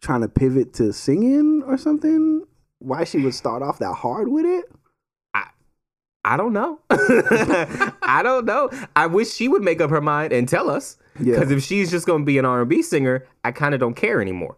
trying 0.03 0.21
to 0.23 0.29
pivot 0.29 0.73
to 0.75 0.93
singing 0.93 1.63
or 1.67 1.77
something? 1.77 2.45
Why 2.79 3.05
she 3.05 3.19
would 3.19 3.35
start 3.35 3.63
off 3.63 3.79
that 3.79 3.95
hard 3.95 4.29
with 4.29 4.45
it? 4.45 4.67
I 5.35 5.47
I 6.25 6.37
don't 6.37 6.53
know. 6.53 6.81
I 6.91 8.21
don't 8.23 8.45
know. 8.45 8.71
I 8.95 9.07
wish 9.07 9.33
she 9.33 9.49
would 9.49 9.63
make 9.63 9.81
up 9.81 9.91
her 9.91 10.01
mind 10.01 10.33
and 10.33 10.49
tell 10.49 10.71
us. 10.71 10.99
Yeah. 11.19 11.35
Because 11.35 11.51
if 11.51 11.63
she's 11.63 11.91
just 11.91 12.07
gonna 12.07 12.25
be 12.25 12.39
an 12.39 12.45
R 12.45 12.61
and 12.61 12.71
B 12.71 12.83
singer, 12.83 13.27
I 13.45 13.53
kind 13.53 13.75
of 13.75 13.81
don't 13.81 13.95
care 13.95 14.21
anymore. 14.21 14.57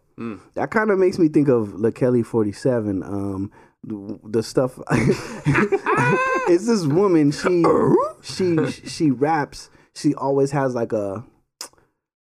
That 0.55 0.71
kind 0.73 0.91
of 0.91 0.99
makes 0.99 1.19
me 1.19 1.29
think 1.29 1.49
of 1.49 1.69
Leikeli47. 1.69 3.05
Um, 3.07 3.53
the, 3.85 4.19
the 4.25 4.43
stuff. 4.43 4.79
it's 4.91 6.67
this 6.67 6.85
woman. 6.87 7.31
She 7.31 7.65
she 8.23 8.71
she 8.89 9.11
raps. 9.11 9.71
She 9.95 10.15
always 10.15 10.51
has 10.51 10.75
like 10.75 10.93
a. 10.93 11.25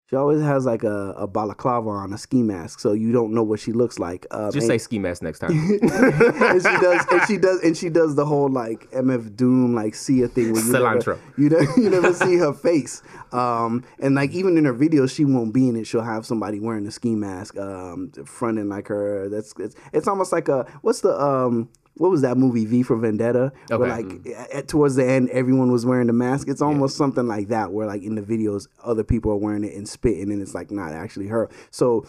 She 0.09 0.15
always 0.15 0.41
has 0.41 0.65
like 0.65 0.85
a, 0.85 1.13
a 1.17 1.27
balaclava 1.27 1.89
on 1.89 2.13
a 2.13 2.17
ski 2.17 2.41
mask, 2.41 2.79
so 2.79 2.93
you 2.93 3.11
don't 3.11 3.33
know 3.33 3.43
what 3.43 3.59
she 3.59 3.73
looks 3.73 3.99
like. 3.99 4.25
Um, 4.31 4.53
Just 4.53 4.67
say 4.67 4.77
ski 4.77 4.99
mask 4.99 5.21
next 5.21 5.39
time. 5.39 5.51
and 5.51 6.61
she 6.61 6.77
does, 6.79 7.05
and 7.11 7.21
she 7.27 7.37
does, 7.37 7.59
and 7.61 7.75
she 7.77 7.89
does 7.89 8.15
the 8.15 8.25
whole 8.25 8.47
like 8.47 8.89
MF 8.91 9.35
Doom 9.35 9.75
like 9.75 9.95
Sia 9.95 10.29
thing 10.29 10.53
where 10.53 10.63
you 10.63 10.71
Cilantro. 10.71 11.07
never, 11.07 11.19
you, 11.37 11.49
never, 11.49 11.81
you 11.81 11.89
never 11.89 12.13
see 12.13 12.37
her 12.37 12.53
face. 12.53 13.03
Um, 13.33 13.83
and 13.99 14.15
like 14.15 14.31
even 14.31 14.57
in 14.57 14.63
her 14.63 14.73
videos, 14.73 15.13
she 15.13 15.25
won't 15.25 15.53
be 15.53 15.67
in 15.67 15.75
it. 15.75 15.85
She'll 15.85 16.01
have 16.01 16.25
somebody 16.25 16.61
wearing 16.61 16.87
a 16.87 16.91
ski 16.91 17.13
mask, 17.13 17.57
um, 17.57 18.13
fronting 18.25 18.69
like 18.69 18.87
her. 18.87 19.27
That's 19.27 19.53
it's, 19.59 19.75
it's 19.91 20.07
almost 20.07 20.31
like 20.31 20.47
a 20.47 20.65
what's 20.83 21.01
the 21.01 21.19
um. 21.21 21.67
What 21.97 22.11
was 22.11 22.21
that 22.21 22.37
movie 22.37 22.65
V 22.65 22.83
for 22.83 22.95
Vendetta? 22.97 23.51
Where 23.69 23.91
Okay. 23.91 24.03
like 24.03 24.37
at, 24.53 24.67
towards 24.67 24.95
the 24.95 25.05
end, 25.05 25.29
everyone 25.29 25.71
was 25.71 25.85
wearing 25.85 26.07
the 26.07 26.13
mask. 26.13 26.47
It's 26.47 26.61
almost 26.61 26.95
something 26.97 27.27
like 27.27 27.47
that, 27.49 27.71
where 27.71 27.87
like 27.87 28.03
in 28.03 28.15
the 28.15 28.21
videos, 28.21 28.67
other 28.83 29.03
people 29.03 29.31
are 29.31 29.37
wearing 29.37 29.63
it 29.63 29.73
and 29.73 29.87
spitting, 29.87 30.31
and 30.31 30.41
it's 30.41 30.53
like 30.53 30.71
not 30.71 30.91
actually 30.91 31.27
her. 31.27 31.49
So 31.71 32.05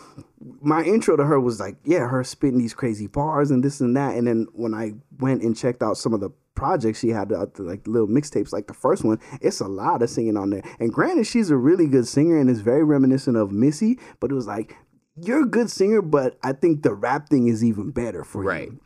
my 0.61 0.83
intro 0.83 1.17
to 1.17 1.25
her 1.25 1.41
was 1.41 1.61
like, 1.61 1.77
yeah, 1.85 2.07
her 2.09 2.23
spitting 2.25 2.59
these 2.59 2.75
crazy 2.75 3.07
bars 3.07 3.51
and 3.51 3.65
this 3.65 3.81
and 3.81 3.97
that. 3.97 4.15
And 4.17 4.27
then 4.27 4.47
when 4.53 4.75
I 4.75 4.95
went 5.19 5.43
and 5.43 5.57
checked 5.57 5.83
out 5.83 5.97
some 5.97 6.15
of 6.15 6.21
the 6.21 6.31
projects 6.55 6.99
she 6.99 7.11
had, 7.11 7.33
uh, 7.33 7.47
the, 7.55 7.63
like 7.63 7.87
little 7.87 8.09
mixtapes, 8.09 8.53
like 8.53 8.67
the 8.67 8.75
first 8.75 9.05
one, 9.05 9.21
it's 9.41 9.61
a 9.61 9.69
lot 9.69 10.03
of 10.03 10.11
singing 10.11 10.37
on 10.37 10.51
there. 10.51 10.63
And 10.81 10.93
granted, 10.93 11.27
she's 11.27 11.51
a 11.51 11.57
really 11.57 11.87
good 11.87 12.07
singer 12.07 12.39
and 12.39 12.51
it's 12.51 12.61
very 12.61 12.83
reminiscent 12.85 13.37
of 13.37 13.53
Missy, 13.53 13.99
but 14.21 14.31
it 14.31 14.35
was 14.35 14.47
like, 14.47 14.77
you're 15.21 15.43
a 15.43 15.47
good 15.47 15.71
singer, 15.71 16.03
but 16.03 16.39
I 16.43 16.53
think 16.53 16.83
the 16.83 16.95
rap 16.95 17.29
thing 17.29 17.49
is 17.49 17.65
even 17.65 17.91
better 17.91 18.23
for 18.25 18.43
you. 18.43 18.81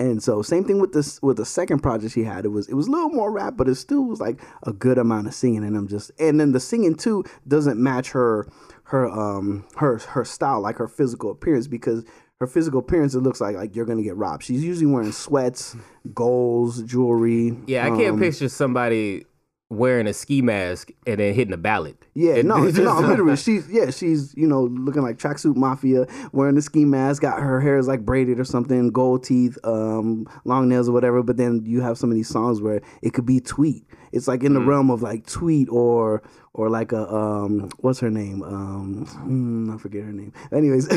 And 0.00 0.22
so 0.22 0.42
same 0.42 0.64
thing 0.64 0.80
with 0.80 0.92
this 0.92 1.20
with 1.22 1.38
the 1.38 1.44
second 1.44 1.80
project 1.80 2.14
she 2.14 2.22
had. 2.22 2.44
It 2.44 2.48
was 2.48 2.68
it 2.68 2.74
was 2.74 2.86
a 2.86 2.90
little 2.90 3.10
more 3.10 3.32
rap, 3.32 3.54
but 3.56 3.68
it 3.68 3.74
still 3.74 4.04
was 4.04 4.20
like 4.20 4.40
a 4.62 4.72
good 4.72 4.96
amount 4.96 5.26
of 5.26 5.34
singing. 5.34 5.64
And 5.64 5.76
I'm 5.76 5.88
just 5.88 6.12
and 6.20 6.38
then 6.38 6.52
the 6.52 6.60
singing 6.60 6.94
too 6.94 7.24
doesn't 7.46 7.82
match 7.82 8.10
her 8.10 8.46
her 8.84 9.08
um 9.08 9.66
her 9.76 9.98
her 9.98 10.24
style, 10.24 10.60
like 10.60 10.76
her 10.76 10.86
physical 10.86 11.32
appearance, 11.32 11.66
because 11.66 12.04
her 12.38 12.46
physical 12.46 12.78
appearance 12.78 13.16
it 13.16 13.20
looks 13.20 13.40
like 13.40 13.56
like 13.56 13.74
you're 13.74 13.86
gonna 13.86 14.02
get 14.02 14.16
robbed. 14.16 14.44
She's 14.44 14.64
usually 14.64 14.86
wearing 14.86 15.10
sweats, 15.10 15.74
golds, 16.14 16.82
jewelry. 16.84 17.58
Yeah, 17.66 17.86
I 17.86 17.88
can't 17.88 18.14
um, 18.14 18.20
picture 18.20 18.48
somebody 18.48 19.24
wearing 19.70 20.06
a 20.06 20.14
ski 20.14 20.40
mask 20.40 20.90
and 21.06 21.20
then 21.20 21.34
hitting 21.34 21.52
a 21.52 21.58
ballot. 21.58 21.96
Yeah, 22.14 22.42
no, 22.42 22.56
no, 22.70 23.00
literally, 23.00 23.36
she's 23.36 23.68
yeah, 23.70 23.90
she's 23.90 24.34
you 24.36 24.46
know 24.46 24.62
looking 24.64 25.02
like 25.02 25.18
tracksuit 25.18 25.56
mafia, 25.56 26.06
wearing 26.32 26.54
the 26.54 26.62
ski 26.62 26.84
mask, 26.84 27.22
got 27.22 27.40
her 27.40 27.60
hair 27.60 27.78
is 27.78 27.88
like 27.88 28.04
braided 28.04 28.40
or 28.40 28.44
something, 28.44 28.90
gold 28.90 29.24
teeth, 29.24 29.58
um, 29.64 30.26
long 30.44 30.68
nails 30.68 30.88
or 30.88 30.92
whatever. 30.92 31.22
But 31.22 31.36
then 31.36 31.62
you 31.64 31.80
have 31.80 31.98
some 31.98 32.10
of 32.10 32.16
these 32.16 32.28
songs 32.28 32.60
where 32.60 32.80
it 33.02 33.12
could 33.12 33.26
be 33.26 33.40
tweet. 33.40 33.84
It's 34.12 34.26
like 34.26 34.42
in 34.42 34.54
the 34.54 34.60
realm 34.60 34.90
of 34.90 35.02
like 35.02 35.26
tweet 35.26 35.68
or 35.70 36.22
or 36.58 36.68
like 36.68 36.90
a 36.90 37.08
um, 37.14 37.70
what's 37.78 38.00
her 38.00 38.10
name? 38.10 38.42
Um, 38.42 39.06
hmm, 39.06 39.70
I 39.72 39.78
forget 39.78 40.02
her 40.02 40.12
name. 40.12 40.32
Anyways, 40.50 40.88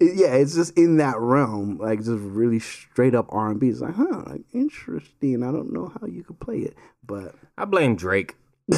yeah, 0.00 0.34
it's 0.34 0.56
just 0.56 0.76
in 0.76 0.96
that 0.96 1.18
realm, 1.20 1.78
like 1.78 2.00
just 2.00 2.10
really 2.10 2.58
straight 2.58 3.14
up 3.14 3.26
R 3.28 3.52
and 3.52 3.60
B. 3.60 3.68
It's 3.68 3.80
like, 3.80 3.94
huh, 3.94 4.24
like 4.26 4.42
interesting. 4.52 5.44
I 5.44 5.52
don't 5.52 5.72
know 5.72 5.92
how 6.00 6.08
you 6.08 6.24
could 6.24 6.40
play 6.40 6.58
it, 6.58 6.74
but 7.06 7.36
I 7.56 7.64
blame 7.64 7.94
Drake. 7.94 8.34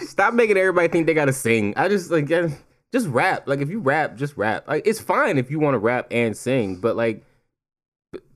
Stop 0.00 0.34
making 0.34 0.56
everybody 0.56 0.88
think 0.88 1.06
they 1.06 1.14
gotta 1.14 1.32
sing. 1.32 1.72
I 1.76 1.88
just 1.88 2.10
like 2.10 2.26
just 2.26 3.06
rap. 3.06 3.46
Like 3.46 3.60
if 3.60 3.70
you 3.70 3.78
rap, 3.78 4.16
just 4.16 4.36
rap. 4.36 4.66
Like 4.66 4.84
it's 4.84 5.00
fine 5.00 5.38
if 5.38 5.48
you 5.48 5.60
want 5.60 5.74
to 5.74 5.78
rap 5.78 6.08
and 6.10 6.36
sing, 6.36 6.80
but 6.80 6.96
like 6.96 7.24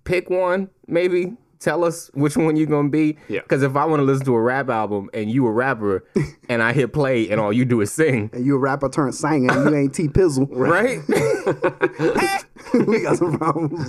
pick 0.04 0.30
one 0.30 0.70
maybe 0.86 1.36
tell 1.62 1.84
us 1.84 2.10
which 2.14 2.36
one 2.36 2.56
you're 2.56 2.66
gonna 2.66 2.88
be. 2.88 3.16
Yeah. 3.28 3.40
Because 3.40 3.62
if 3.62 3.76
I 3.76 3.84
want 3.84 4.00
to 4.00 4.04
listen 4.04 4.24
to 4.26 4.34
a 4.34 4.40
rap 4.40 4.68
album 4.68 5.08
and 5.14 5.30
you 5.30 5.46
a 5.46 5.52
rapper, 5.52 6.04
and 6.48 6.62
I 6.62 6.72
hit 6.72 6.92
play 6.92 7.30
and 7.30 7.40
all 7.40 7.52
you 7.52 7.64
do 7.64 7.80
is 7.80 7.92
sing, 7.92 8.30
And 8.32 8.44
you 8.44 8.56
a 8.56 8.58
rapper 8.58 8.88
turned 8.88 9.14
singer 9.14 9.52
and 9.52 9.70
you 9.70 9.76
ain't 9.76 9.94
T 9.94 10.08
Pizzle. 10.08 10.48
right? 10.52 11.00
we 12.86 13.02
got 13.02 13.16
some 13.16 13.38
problems. 13.38 13.88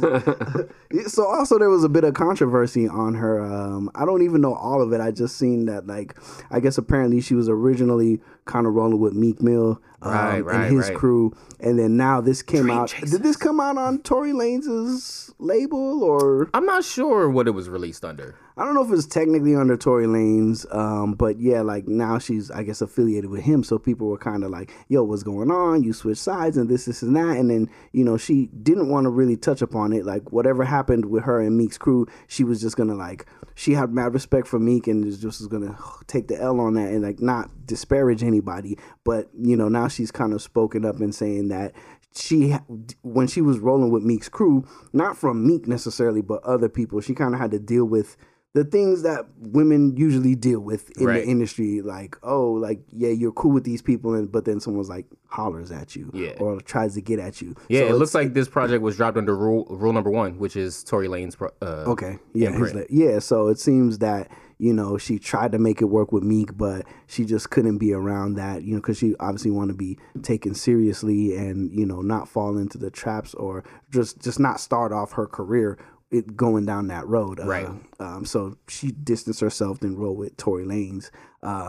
So 1.11 1.25
also 1.25 1.57
there 1.57 1.69
was 1.69 1.83
a 1.83 1.89
bit 1.89 2.03
of 2.03 2.13
controversy 2.13 2.87
on 2.87 3.15
her. 3.15 3.41
Um, 3.41 3.89
I 3.95 4.05
don't 4.05 4.21
even 4.21 4.41
know 4.41 4.53
all 4.53 4.81
of 4.81 4.93
it. 4.93 5.01
I 5.01 5.11
just 5.11 5.37
seen 5.37 5.65
that 5.65 5.87
like 5.87 6.15
I 6.51 6.59
guess 6.59 6.77
apparently 6.77 7.21
she 7.21 7.33
was 7.33 7.49
originally 7.49 8.21
kind 8.45 8.67
of 8.67 8.73
rolling 8.73 8.99
with 8.99 9.13
Meek 9.13 9.41
Mill 9.41 9.81
um, 10.01 10.11
Right, 10.11 10.41
right, 10.41 10.55
and 10.67 10.75
his 10.75 10.89
right. 10.89 10.97
crew, 10.97 11.35
and 11.59 11.79
then 11.79 11.97
now 11.97 12.21
this 12.21 12.41
came 12.41 12.63
Dream 12.63 12.77
out. 12.77 12.89
Chasers. 12.89 13.11
Did 13.11 13.23
this 13.23 13.35
come 13.37 13.59
out 13.59 13.77
on 13.77 13.99
Tory 13.99 14.33
Lanez's 14.33 15.33
label 15.39 16.03
or? 16.03 16.49
I'm 16.53 16.65
not 16.65 16.83
sure 16.83 17.29
what 17.29 17.47
it 17.47 17.51
was 17.51 17.69
released 17.69 18.03
under. 18.03 18.35
I 18.55 18.63
don't 18.63 18.75
know 18.75 18.85
if 18.85 18.91
it's 18.91 19.07
technically 19.07 19.55
under 19.55 19.75
Tory 19.75 20.05
Lanez, 20.05 20.71
um, 20.75 21.13
but 21.13 21.39
yeah, 21.39 21.61
like 21.61 21.87
now 21.87 22.19
she's 22.19 22.51
I 22.51 22.61
guess 22.63 22.81
affiliated 22.81 23.29
with 23.29 23.41
him, 23.41 23.63
so 23.63 23.79
people 23.79 24.07
were 24.07 24.17
kind 24.17 24.43
of 24.43 24.51
like, 24.51 24.71
"Yo, 24.89 25.03
what's 25.03 25.23
going 25.23 25.49
on? 25.49 25.83
You 25.83 25.91
switch 25.91 26.19
sides 26.19 26.55
and 26.55 26.69
this, 26.69 26.85
this, 26.85 27.01
and 27.01 27.15
that." 27.15 27.37
And 27.37 27.49
then 27.49 27.69
you 27.93 28.03
know 28.03 28.15
she 28.15 28.47
didn't 28.61 28.89
want 28.89 29.05
to 29.05 29.09
really 29.09 29.37
touch 29.37 29.63
upon 29.63 29.91
it. 29.91 30.05
Like 30.05 30.31
whatever 30.31 30.63
happened 30.63 31.05
with 31.05 31.23
her 31.23 31.41
and 31.41 31.57
Meek's 31.57 31.79
crew, 31.79 32.05
she 32.27 32.43
was 32.43 32.61
just 32.61 32.77
gonna 32.77 32.95
like 32.95 33.25
she 33.55 33.73
had 33.73 33.91
mad 33.91 34.13
respect 34.13 34.47
for 34.47 34.59
Meek 34.59 34.87
and 34.87 35.03
is 35.03 35.19
just 35.19 35.39
was 35.39 35.47
gonna 35.47 35.77
take 36.07 36.27
the 36.27 36.39
L 36.39 36.59
on 36.59 36.75
that 36.75 36.89
and 36.89 37.01
like 37.01 37.21
not 37.21 37.49
disparage 37.65 38.23
anybody. 38.23 38.77
But 39.03 39.29
you 39.39 39.55
know 39.55 39.67
now 39.67 39.87
she's 39.87 40.11
kind 40.11 40.31
of 40.31 40.43
spoken 40.43 40.85
up 40.85 40.99
and 40.99 41.13
saying 41.13 41.47
that 41.47 41.73
she 42.15 42.51
when 43.01 43.25
she 43.25 43.41
was 43.41 43.57
rolling 43.57 43.89
with 43.89 44.03
Meek's 44.03 44.29
crew, 44.29 44.65
not 44.91 45.17
from 45.17 45.47
Meek 45.47 45.67
necessarily, 45.67 46.21
but 46.21 46.43
other 46.43 46.69
people, 46.69 47.01
she 47.01 47.15
kind 47.15 47.33
of 47.33 47.39
had 47.39 47.51
to 47.51 47.59
deal 47.59 47.85
with 47.85 48.15
the 48.53 48.63
things 48.63 49.01
that 49.01 49.25
women 49.39 49.97
usually 49.97 50.35
deal 50.35 50.59
with 50.59 50.91
in 50.99 51.07
Right. 51.07 51.23
the 51.23 51.27
industry. 51.29 51.81
Like, 51.81 52.17
oh, 52.21 52.51
like 52.51 52.81
yeah, 52.91 53.09
you're 53.09 53.31
cool 53.31 53.51
with 53.51 53.63
these 53.63 53.81
people, 53.81 54.13
and 54.13 54.31
but 54.31 54.45
then 54.45 54.59
someone's 54.59 54.89
like 54.89 55.07
hollers 55.27 55.71
at 55.71 55.95
you, 55.95 56.11
Yeah. 56.13 56.33
or 56.39 56.61
tries 56.61 56.93
to 56.93 57.01
get 57.01 57.17
at 57.19 57.41
you. 57.41 57.55
Yeah, 57.67 57.87
So 57.87 57.95
it 57.95 57.97
looks 57.97 58.13
like 58.13 58.33
this 58.35 58.47
project 58.47 58.83
was 58.83 58.97
dropped 58.97 59.17
under 59.17 59.35
rule 59.35 59.65
rule 59.69 59.93
number 59.93 60.11
one, 60.11 60.37
which 60.37 60.55
is 60.55 60.83
Tory 60.83 61.07
Lanez. 61.07 61.35
Pro, 61.35 61.49
uh, 61.61 61.85
Okay. 61.87 62.19
Yeah. 62.33 62.55
yeah. 62.89 63.17
So 63.19 63.47
it 63.47 63.57
seems 63.59 63.97
that, 63.97 64.29
you 64.59 64.71
know, 64.71 64.99
she 64.99 65.17
tried 65.17 65.51
to 65.53 65.57
make 65.57 65.81
it 65.81 65.85
work 65.85 66.11
with 66.11 66.21
Meek, 66.23 66.55
but 66.55 66.85
she 67.07 67.25
just 67.25 67.49
couldn't 67.49 67.79
be 67.79 67.91
around 67.93 68.35
that, 68.35 68.61
you 68.63 68.75
know, 68.75 68.81
because 68.81 68.99
she 68.99 69.15
obviously 69.19 69.49
want 69.49 69.69
to 69.69 69.73
be 69.75 69.97
taken 70.21 70.53
seriously 70.53 71.35
and, 71.35 71.71
you 71.71 71.87
know, 71.87 72.01
not 72.01 72.27
fall 72.29 72.55
into 72.59 72.77
the 72.77 72.91
traps 72.91 73.33
or 73.33 73.63
just, 73.89 74.21
just 74.21 74.39
not 74.39 74.59
start 74.59 74.91
off 74.91 75.13
her 75.13 75.25
career 75.25 75.79
it 76.13 76.35
going 76.35 76.65
down 76.65 76.87
that 76.87 77.07
road. 77.07 77.39
Uh, 77.39 77.45
Right. 77.45 77.67
Um, 77.99 78.25
so 78.25 78.57
she 78.67 78.91
distanced 78.91 79.39
herself 79.39 79.81
and 79.81 79.97
rolled 79.97 80.17
with 80.17 80.37
Tory 80.37 80.65
Lanez 80.65 81.09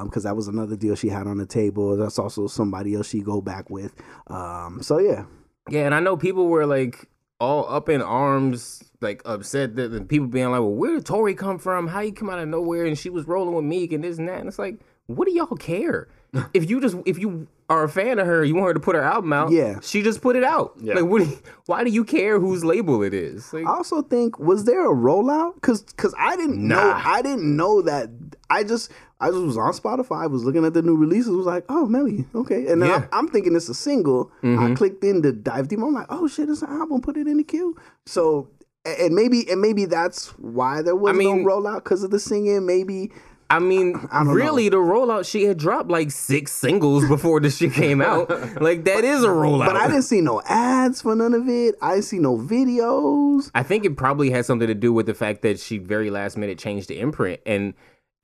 because 0.05 0.25
that 0.25 0.37
was 0.37 0.49
another 0.49 0.77
deal 0.77 0.95
she 0.95 1.09
had 1.09 1.27
on 1.27 1.39
the 1.39 1.47
table. 1.47 1.97
That's 1.97 2.19
also 2.19 2.47
somebody 2.47 2.95
else 2.95 3.09
she 3.09 3.21
go 3.21 3.41
back 3.41 3.71
with. 3.71 3.95
Um, 4.29 4.83
so 4.83 4.99
yeah. 4.99 5.25
Yeah, 5.71 5.87
and 5.87 5.95
I 5.95 6.01
know 6.01 6.17
people 6.17 6.49
were 6.49 6.67
like 6.67 7.09
all 7.41 7.69
up 7.69 7.89
in 7.89 8.03
arms, 8.03 8.85
like 9.01 9.23
upset 9.25 9.77
that 9.77 9.89
the 9.89 10.03
people 10.03 10.27
being 10.27 10.51
like, 10.51 10.61
"Well, 10.61 10.75
where 10.75 10.95
did 10.95 11.07
Tory 11.07 11.35
come 11.35 11.59
from? 11.59 11.89
How 11.89 12.01
you 12.01 12.13
come 12.13 12.29
out 12.29 12.39
of 12.39 12.49
nowhere?" 12.49 12.85
And 12.85 12.99
she 12.99 13.09
was 13.11 13.27
rolling 13.27 13.55
with 13.55 13.65
Meek 13.65 13.93
and 13.93 14.05
this 14.05 14.19
and 14.19 14.29
that. 14.29 14.41
And 14.41 14.49
it's 14.49 14.59
like, 14.59 14.79
what 15.07 15.27
do 15.27 15.35
y'all 15.35 15.57
care? 15.57 16.09
if 16.55 16.69
you 16.69 16.81
just 16.81 16.97
if 17.07 17.19
you 17.19 17.47
are 17.68 17.85
a 17.85 17.88
fan 17.88 18.18
of 18.18 18.27
her, 18.27 18.44
you 18.44 18.55
want 18.55 18.68
her 18.68 18.74
to 18.74 18.81
put 18.81 18.94
her 18.94 19.03
album 19.03 19.33
out. 19.33 19.50
Yeah. 19.50 19.81
she 19.81 20.03
just 20.03 20.20
put 20.20 20.37
it 20.37 20.44
out. 20.44 20.74
Yeah. 20.81 20.94
Like, 20.94 21.07
what? 21.07 21.22
Do 21.22 21.29
you, 21.29 21.42
why 21.66 21.85
do 21.85 21.90
you 21.90 22.05
care 22.05 22.38
whose 22.38 22.64
label 22.64 23.03
it 23.03 23.14
is? 23.14 23.53
Like, 23.53 23.66
I 23.66 23.70
also 23.70 24.03
think 24.03 24.38
was 24.38 24.64
there 24.64 24.90
a 24.90 24.94
rollout? 24.94 25.61
Cause 25.62 25.83
cause 25.96 26.14
I 26.18 26.37
didn't 26.37 26.66
know 26.66 26.92
I 26.94 27.22
didn't 27.22 27.57
know 27.57 27.83
that. 27.83 28.11
I 28.50 28.64
just 28.64 28.92
I 29.20 29.29
just 29.31 29.40
was 29.40 29.57
on 29.57 29.72
Spotify. 29.72 30.24
I 30.24 30.27
was 30.27 30.44
looking 30.44 30.64
at 30.64 30.74
the 30.74 30.83
new 30.83 30.96
releases. 30.96 31.31
Was 31.31 31.46
like, 31.46 31.64
oh 31.68 31.87
Melii, 31.90 32.27
okay. 32.35 32.66
And 32.66 32.83
then 32.83 32.90
Yeah. 32.90 32.96
I'm, 32.96 33.27
I'm 33.27 33.29
thinking 33.29 33.57
it's 33.57 33.68
a 33.68 33.74
single. 33.74 34.31
I 34.42 34.46
mm-hmm. 34.46 34.74
clicked 34.74 35.03
in 35.03 35.22
to 35.22 35.33
dive 35.33 35.68
deep. 35.68 35.79
I'm 35.79 35.94
like, 35.94 36.07
oh 36.11 36.29
shit, 36.29 36.50
it's 36.50 36.62
an 36.62 36.70
album. 36.70 37.00
Put 37.00 37.16
it 37.16 37.27
in 37.27 37.38
the 37.38 37.44
queue. 37.44 37.77
So 38.05 38.48
and 38.85 39.14
maybe 39.14 39.50
and 39.50 39.61
maybe 39.61 39.87
that's 39.87 40.29
why 40.38 40.83
there 40.83 40.96
was 40.96 41.16
mean- 41.16 41.42
no 41.42 41.48
rollout 41.50 41.85
because 41.85 42.03
of 42.03 42.11
the 42.11 42.20
singing. 42.20 42.66
Maybe 42.66 43.11
I 43.55 43.61
mean, 43.61 43.95
I 44.11 44.23
really, 44.23 44.69
the 44.69 44.79
rollout 44.79 45.31
she 45.31 45.45
had 45.45 45.59
dropped 45.59 45.88
like 45.88 46.11
six 46.11 46.51
singles 46.51 47.07
before 47.07 47.38
this 47.38 47.59
shit 47.59 47.73
came 47.73 48.01
out. 48.01 48.29
like 48.61 48.85
that 48.85 49.05
is 49.05 49.23
a 49.23 49.29
rollout. 49.29 49.67
But 49.67 49.77
I 49.77 49.87
didn't 49.87 50.03
see 50.03 50.21
no 50.21 50.43
ads 50.45 51.03
for 51.03 51.14
none 51.14 51.35
of 51.35 51.49
it. 51.49 51.77
I 51.81 51.93
didn't 51.93 52.05
see 52.07 52.19
no 52.19 52.37
videos. 52.37 53.53
I 53.55 53.62
think 53.62 53.85
it 53.85 53.97
probably 53.97 54.31
has 54.31 54.47
something 54.47 54.67
to 54.67 54.75
do 54.75 54.93
with 54.93 55.07
the 55.07 55.14
fact 55.14 55.43
that 55.43 55.61
she 55.61 55.79
very 55.79 56.11
last 56.11 56.37
minute 56.37 56.59
changed 56.59 56.88
the 56.88 56.99
imprint, 56.99 57.40
and 57.47 57.75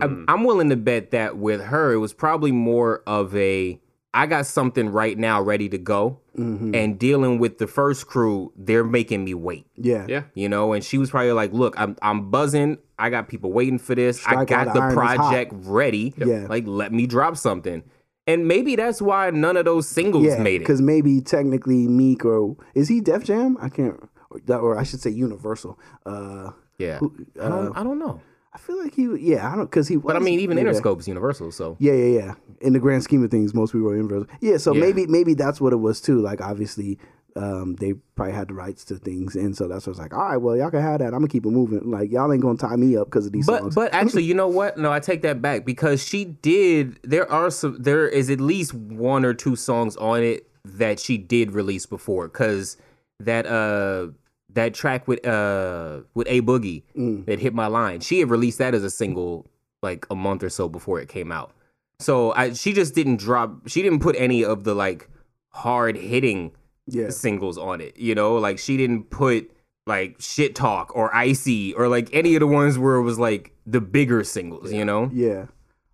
I'm, 0.00 0.16
mm. 0.16 0.24
I'm 0.26 0.42
willing 0.42 0.68
to 0.70 0.76
bet 0.76 1.12
that 1.12 1.36
with 1.36 1.60
her, 1.62 1.92
it 1.92 1.98
was 1.98 2.12
probably 2.12 2.50
more 2.50 3.04
of 3.06 3.34
a 3.36 3.78
I 4.12 4.26
got 4.26 4.46
something 4.46 4.88
right 4.88 5.16
now 5.16 5.40
ready 5.40 5.68
to 5.68 5.78
go, 5.78 6.18
and 6.36 6.98
dealing 6.98 7.38
with 7.38 7.58
the 7.58 7.66
first 7.66 8.06
crew, 8.06 8.50
they're 8.56 8.82
making 8.82 9.24
me 9.24 9.34
wait. 9.34 9.66
Yeah. 9.76 10.06
Yeah. 10.08 10.22
You 10.34 10.48
know, 10.48 10.72
and 10.72 10.82
she 10.82 10.96
was 10.98 11.10
probably 11.10 11.32
like, 11.32 11.52
"Look, 11.52 11.78
I'm 11.78 11.96
I'm 12.02 12.30
buzzing. 12.30 12.78
I 12.98 13.10
got 13.10 13.28
people 13.28 13.52
waiting 13.52 13.78
for 13.78 13.94
this. 13.94 14.18
I 14.26 14.30
Strike 14.44 14.50
while 14.50 14.64
got 14.64 14.74
the 14.74 14.80
the 14.80 14.84
iron 14.86 14.92
is 14.92 14.96
hot." 14.98 15.16
project 15.16 15.52
ready. 15.66 16.14
Yeah. 16.16 16.46
Like, 16.48 16.64
let 16.66 16.92
me 16.92 17.06
drop 17.06 17.36
something." 17.36 17.82
And 18.26 18.46
maybe 18.48 18.74
that's 18.76 19.00
why 19.02 19.30
none 19.30 19.56
of 19.56 19.64
those 19.64 19.88
singles 19.88 20.24
Yeah, 20.24 20.42
made 20.42 20.56
it. 20.56 20.58
because 20.60 20.80
maybe 20.80 21.20
technically 21.20 21.86
Meek 21.88 22.24
or 22.24 22.56
is 22.74 22.88
he 22.88 23.00
Def 23.00 23.24
Jam? 23.24 23.56
I 23.60 23.68
can't, 23.68 23.96
or, 24.30 24.40
that- 24.46 24.58
or 24.60 24.78
I 24.78 24.82
should 24.84 25.00
say 25.00 25.10
Universal. 25.10 25.78
Uh, 26.06 26.50
Yeah, 26.78 26.98
who- 26.98 27.14
I 27.40 27.48
don't, 27.48 27.76
I 27.76 27.82
don't 27.82 27.98
know. 27.98 28.20
I 28.52 28.58
feel 28.58 28.78
like 28.82 28.94
he, 28.94 29.08
yeah, 29.20 29.50
I 29.50 29.54
don't, 29.54 29.66
because 29.66 29.86
he. 29.86 29.96
But 29.96 30.16
I 30.16 30.18
mean, 30.18 30.40
even 30.40 30.58
yeah. 30.58 30.64
Interscope's 30.64 31.06
Universal, 31.06 31.52
so 31.52 31.76
Yeah, 31.78 31.92
yeah, 31.92 32.18
yeah. 32.18 32.34
In 32.60 32.72
the 32.72 32.80
grand 32.80 33.02
scheme 33.04 33.22
of 33.24 33.30
things, 33.30 33.54
most 33.54 33.72
people 33.72 33.88
are 33.90 33.96
Universal. 33.96 34.26
Yeah, 34.40 34.56
so 34.56 34.74
Yeah. 34.74 34.80
maybe 34.80 35.06
maybe 35.06 35.34
that's 35.34 35.60
what 35.60 35.72
it 35.72 35.76
was 35.76 36.00
too. 36.00 36.20
Like 36.20 36.40
obviously, 36.40 36.98
um, 37.36 37.76
they 37.76 37.92
probably 38.16 38.34
had 38.34 38.48
the 38.48 38.54
rights 38.54 38.84
to 38.86 38.96
things, 38.96 39.36
and 39.36 39.56
so 39.56 39.68
that's 39.68 39.86
what's 39.86 40.00
like. 40.00 40.12
All 40.12 40.20
right, 40.30 40.36
well, 40.36 40.56
y'all 40.56 40.68
can 40.70 40.82
have 40.82 40.98
that. 40.98 41.06
I'm 41.14 41.20
gonna 41.20 41.28
keep 41.28 41.46
it 41.46 41.50
moving. 41.50 41.88
Like 41.92 42.10
y'all 42.10 42.32
ain't 42.32 42.42
gonna 42.42 42.58
tie 42.58 42.74
me 42.74 42.96
up 42.96 43.06
because 43.06 43.26
of 43.26 43.32
these 43.32 43.46
But 43.46 43.60
songs. 43.60 43.74
but 43.76 43.94
actually, 43.94 44.24
you 44.24 44.34
know 44.34 44.48
what? 44.48 44.76
No, 44.76 44.90
I 44.92 44.98
take 44.98 45.22
that 45.22 45.40
back 45.40 45.64
because 45.64 46.02
she 46.04 46.24
did. 46.24 46.98
There 47.04 47.30
are 47.30 47.50
some. 47.50 47.76
There 47.80 48.08
is 48.08 48.30
at 48.30 48.40
least 48.40 48.74
one 48.74 49.24
or 49.24 49.32
two 49.32 49.54
songs 49.54 49.96
on 49.96 50.24
it 50.24 50.48
that 50.64 50.98
she 50.98 51.18
did 51.18 51.52
release 51.52 51.86
before. 51.86 52.26
Because 52.26 52.76
that 53.20 53.46
uh 53.46 54.08
that 54.54 54.74
track 54.74 55.06
with 55.08 55.24
uh 55.26 56.00
with 56.14 56.26
a 56.28 56.40
boogie 56.42 56.82
Mm. 56.96 57.26
that 57.26 57.38
hit 57.40 57.54
my 57.54 57.66
line. 57.66 58.00
She 58.00 58.20
had 58.20 58.30
released 58.30 58.58
that 58.58 58.74
as 58.74 58.84
a 58.84 58.90
single 58.90 59.46
like 59.82 60.06
a 60.10 60.14
month 60.14 60.42
or 60.42 60.50
so 60.50 60.68
before 60.68 61.00
it 61.00 61.08
came 61.08 61.30
out. 61.32 61.52
So 61.98 62.32
I 62.32 62.52
she 62.52 62.72
just 62.72 62.94
didn't 62.94 63.16
drop. 63.18 63.68
She 63.68 63.82
didn't 63.82 64.00
put 64.00 64.16
any 64.16 64.44
of 64.44 64.64
the 64.64 64.74
like 64.74 65.08
hard 65.50 65.96
hitting 65.96 66.52
yeah, 66.86 67.10
singles 67.10 67.56
on 67.58 67.80
it. 67.80 67.96
You 67.98 68.14
know, 68.14 68.34
like 68.36 68.58
she 68.58 68.76
didn't 68.76 69.10
put 69.10 69.50
like 69.86 70.16
shit 70.20 70.54
talk 70.54 70.94
or 70.96 71.14
icy 71.14 71.74
or 71.74 71.88
like 71.88 72.08
any 72.12 72.34
of 72.34 72.40
the 72.40 72.46
ones 72.46 72.78
where 72.78 72.96
it 72.96 73.02
was 73.02 73.18
like 73.18 73.52
the 73.66 73.80
bigger 73.80 74.24
singles. 74.24 74.72
You 74.72 74.84
know? 74.84 75.10
yeah. 75.12 75.46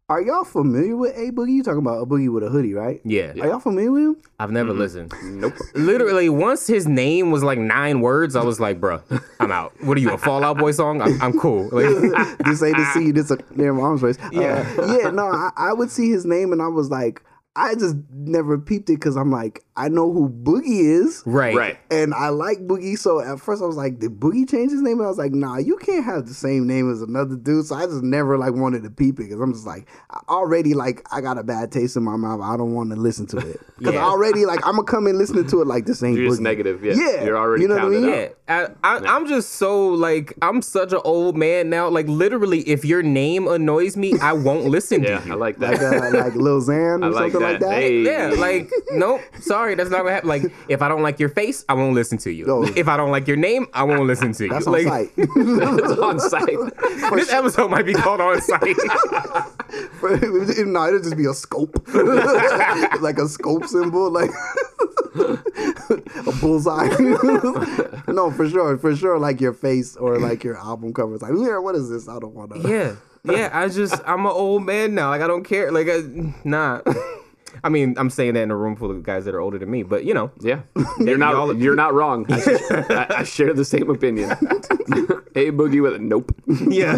Are 0.09 0.23
y'all 0.23 0.45
familiar 0.45 0.97
with 0.97 1.17
A 1.17 1.33
Boogie? 1.33 1.55
You 1.55 1.65
talking 1.65 1.81
about 1.81 2.01
a 2.01 2.07
boogie 2.07 2.33
with 2.33 2.45
a 2.45 2.49
hoodie, 2.49 2.75
right? 2.75 3.01
Yeah, 3.05 3.33
Are 3.41 3.49
y'all 3.49 3.59
familiar 3.59 3.91
with 3.91 4.03
him? 4.05 4.17
I've 4.39 4.53
never 4.53 4.73
listened. 4.73 5.13
Nope. 5.25 5.55
Literally, 5.75 6.29
once 6.29 6.69
his 6.69 6.87
name 6.87 7.33
was 7.33 7.43
like 7.43 7.59
nine 7.59 8.01
words, 8.01 8.37
I 8.37 8.45
was 8.45 8.61
like, 8.61 8.81
"Bruh, 8.81 9.03
I'm 9.41 9.51
out." 9.51 9.73
What 9.83 9.97
are 9.97 10.01
you, 10.01 10.13
a 10.13 10.19
Fallout 10.19 10.59
Boy 10.59 10.71
song? 10.71 11.03
I'm, 11.03 11.21
I'm 11.21 11.37
cool. 11.37 11.69
Like, 11.73 12.39
this 12.39 12.63
ain't 12.63 12.77
the 12.77 12.89
scene. 12.95 13.15
This 13.15 13.33
a 13.33 13.39
near 13.57 13.73
my 13.73 13.83
arms 13.83 14.03
race. 14.03 14.17
Yeah, 14.31 14.65
uh, 14.79 14.97
yeah. 14.97 15.11
No, 15.11 15.27
I, 15.27 15.51
I 15.57 15.73
would 15.73 15.91
see 15.91 16.09
his 16.09 16.25
name 16.25 16.53
and 16.53 16.63
I 16.63 16.69
was 16.69 16.89
like, 16.89 17.25
I 17.57 17.75
just 17.75 17.97
never 18.13 18.59
peeped 18.59 18.89
it 18.91 18.95
because 18.95 19.17
I'm 19.17 19.33
like, 19.33 19.65
I 19.77 19.89
know 19.89 20.11
who 20.13 20.29
Boogie 20.29 20.81
is. 20.81 21.23
right, 21.27 21.55
Right. 21.55 21.79
And 21.91 22.15
I 22.15 22.31
like 22.31 22.59
Boogie, 22.67 22.99
so 22.99 23.21
at 23.21 23.41
first 23.41 23.63
I 23.63 23.67
was 23.67 23.77
like, 23.77 23.99
"Did 23.99 24.19
Boogie 24.19 24.49
change 24.49 24.71
his 24.73 24.81
name?" 24.83 24.99
And 24.99 25.07
I 25.07 25.09
was 25.09 25.19
like, 25.19 25.33
"Nah, 25.33 25.59
you 25.59 25.77
can't 25.77 26.05
have 26.05 26.27
the 26.27 26.35
same 26.35 26.67
name 26.67 26.91
as 26.91 27.03
another 27.03 27.37
dude." 27.37 27.67
So 27.67 27.75
I 27.75 27.87
just 27.87 28.03
never 28.03 28.39
like 28.39 28.55
wanted 28.55 28.83
to 28.85 28.91
peep 28.91 29.21
it 29.21 29.25
because 29.25 29.41
I'm 29.41 29.53
just 29.53 29.67
like, 29.67 29.87
I 30.11 30.21
already 30.29 30.75
like 30.75 31.07
I 31.13 31.21
got 31.21 31.39
a 31.39 31.43
bad 31.45 31.71
taste 31.73 31.97
in 31.97 32.05
my 32.05 32.17
mouth. 32.17 32.41
I 32.41 32.57
don't 32.57 32.73
want 32.75 32.91
to 32.91 32.97
listen 32.97 33.27
to 33.29 33.39
it 33.39 33.61
because 33.79 33.95
Yeah. 33.97 34.05
already 34.05 34.47
like 34.47 34.61
I'm 34.67 34.77
gonna 34.77 34.85
come 34.85 35.07
in 35.07 35.19
listening 35.19 35.47
to 35.49 35.61
it 35.61 35.67
like 35.67 35.85
the 35.87 35.95
same. 35.95 36.17
You're 36.17 36.29
just 36.29 36.41
negative. 36.41 36.83
Yeah. 36.85 36.95
Yeah, 36.95 37.25
You're 37.25 37.37
already 37.39 37.63
you 37.63 37.69
know 37.69 37.75
what 37.77 37.85
I 37.85 37.89
mean? 37.89 38.05
out. 38.09 38.31
Yeah, 38.49 38.69
I, 38.83 38.97
I, 38.99 39.17
I'm 39.17 39.27
just 39.27 39.51
so 39.57 39.89
like 39.89 40.33
I'm 40.43 40.63
such 40.63 40.93
an 40.93 41.01
old 41.05 41.37
man 41.37 41.69
now. 41.71 41.89
Like 41.89 42.07
literally, 42.09 42.61
if 42.69 42.85
your 42.85 43.03
name 43.03 43.47
annoys 43.49 43.97
me, 43.97 44.15
I 44.23 44.33
won't 44.33 44.65
listen 44.67 45.03
Yeah, 45.03 45.19
to 45.21 45.27
you. 45.27 45.33
I 45.33 45.37
like 45.37 45.59
Like 45.59 45.81
that. 45.81 46.15
uh, 46.15 46.19
like 46.25 46.35
Lil 46.35 46.61
Xan 46.63 47.03
or 47.05 47.11
like 47.11 47.33
something 47.33 47.41
that. 47.41 47.51
like 47.53 47.61
that. 47.61 47.73
Hey. 47.83 48.03
Yeah, 48.03 48.35
like 48.39 48.71
nope. 48.93 49.21
Sorry, 49.41 49.66
that's 49.75 49.91
not 49.91 49.99
gonna 49.99 50.13
happen. 50.13 50.29
Like 50.29 50.43
if 50.69 50.83
I 50.83 50.89
don't 50.89 51.03
like 51.03 51.19
your 51.19 51.29
face, 51.29 51.65
I 51.69 51.75
won't 51.75 51.95
listen 51.95 52.19
to 52.19 52.31
you. 52.31 52.47
No. 52.47 52.63
If 52.65 52.89
I 52.89 52.97
don't 52.97 53.11
like 53.11 53.27
your 53.27 53.37
name, 53.37 53.67
I 53.73 53.85
won't 53.85 54.07
listen 54.07 54.33
to 54.33 54.45
you. 54.45 54.51
That's 54.51 54.67
on 54.67 54.73
like, 54.73 54.87
site. 54.87 55.11
it's 55.17 56.01
on 56.01 56.21
site. 56.21 56.57
This 57.17 57.33
episode 57.33 57.71
might 57.71 57.87
be 57.87 57.95
called 57.95 58.21
on 58.21 58.41
site. 58.43 58.77
no, 60.67 60.87
it'll 60.87 61.01
just 61.01 61.17
be 61.17 61.25
a 61.27 61.33
scope, 61.33 61.87
like 63.01 63.19
a 63.19 63.29
scope 63.29 63.65
symbol. 63.67 64.11
Like 64.11 64.31
a 65.15 66.33
bullseye. 66.41 66.89
no, 68.09 68.31
for 68.31 68.49
sure, 68.49 68.77
for 68.77 68.95
sure. 68.95 69.19
Like 69.19 69.41
your 69.41 69.55
face 69.55 69.97
or 69.97 70.19
like 70.19 70.45
your 70.45 70.57
album 70.59 70.93
cover. 70.93 71.15
It's 71.15 71.23
like, 71.23 71.33
yeah, 71.37 71.59
what 71.59 71.75
is 71.75 71.89
this? 71.89 72.09
I 72.09 72.19
don't 72.19 72.35
want 72.35 72.55
to. 72.55 72.69
Yeah, 72.69 72.97
yeah. 73.25 73.51
I 73.53 73.69
just 73.69 74.01
I'm 74.07 74.27
an 74.27 74.33
old 74.33 74.65
man 74.65 74.95
now. 74.95 75.11
Like 75.11 75.23
I 75.23 75.27
don't 75.27 75.45
care. 75.45 75.71
Like 75.73 75.89
I, 75.89 76.03
nah. 76.45 76.83
I 77.65 77.69
mean, 77.69 77.95
I'm 77.99 78.11
saying 78.11 78.35
that 78.35 78.43
in 78.43 78.51
a 78.51 78.57
room 78.57 78.77
full 78.77 78.91
of 78.91 79.03
guys 79.03 79.25
that 79.25 79.35
are 79.35 79.41
older 79.41 79.59
than 79.59 79.71
me, 79.71 79.83
but 79.83 80.05
you 80.05 80.15
know, 80.15 80.31
Yeah, 80.41 80.61
you're 80.99 81.19
not 81.19 81.57
you're 81.57 81.77
not 81.77 81.95
wrong. 81.95 82.27
I, 82.29 82.85
I, 82.91 83.07
I 83.19 83.23
share 83.25 83.53
the 83.53 83.65
same 83.65 83.91
opinion. 83.91 84.31
a 85.37 85.51
boogie 85.51 85.83
with 85.83 85.95
a 85.95 85.99
nope. 85.99 86.35
yeah. 86.69 86.97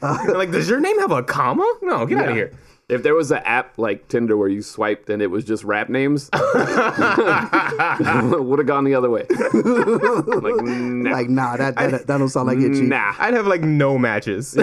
like, 0.00 0.50
does 0.50 0.68
your 0.68 0.80
name 0.80 0.98
have 1.00 1.12
a 1.12 1.22
comma? 1.22 1.70
No, 1.82 2.06
get 2.06 2.18
out 2.18 2.28
of 2.30 2.34
here. 2.34 2.52
If 2.88 3.02
there 3.02 3.14
was 3.14 3.30
an 3.30 3.42
app 3.44 3.76
like 3.76 4.08
Tinder 4.08 4.34
where 4.38 4.48
you 4.48 4.62
swiped 4.62 5.10
and 5.10 5.20
it 5.20 5.26
was 5.26 5.44
just 5.44 5.62
rap 5.62 5.90
names, 5.90 6.30
would 6.32 6.40
have 8.58 8.66
gone 8.66 8.84
the 8.84 8.94
other 8.94 9.10
way. 9.10 9.26
like, 9.28 10.64
nah. 10.64 11.10
Like, 11.10 11.28
nah, 11.28 11.56
that 11.58 11.76
that, 11.76 11.90
that 11.90 12.06
don't 12.06 12.30
sound 12.30 12.46
like 12.46 12.56
it. 12.56 12.82
Nah. 12.82 13.12
I'd 13.18 13.34
have 13.34 13.46
like 13.46 13.60
no 13.60 13.98
matches. 13.98 14.56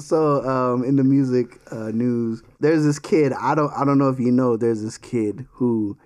So 0.00 0.44
um, 0.48 0.84
in 0.84 0.96
the 0.96 1.04
music 1.04 1.60
uh, 1.70 1.90
news, 1.90 2.42
there's 2.58 2.84
this 2.84 2.98
kid. 2.98 3.32
I 3.32 3.54
don't 3.54 3.72
I 3.72 3.84
don't 3.84 3.98
know 3.98 4.08
if 4.08 4.18
you 4.18 4.30
know. 4.30 4.56
There's 4.56 4.82
this 4.82 4.98
kid 4.98 5.46
who 5.52 5.96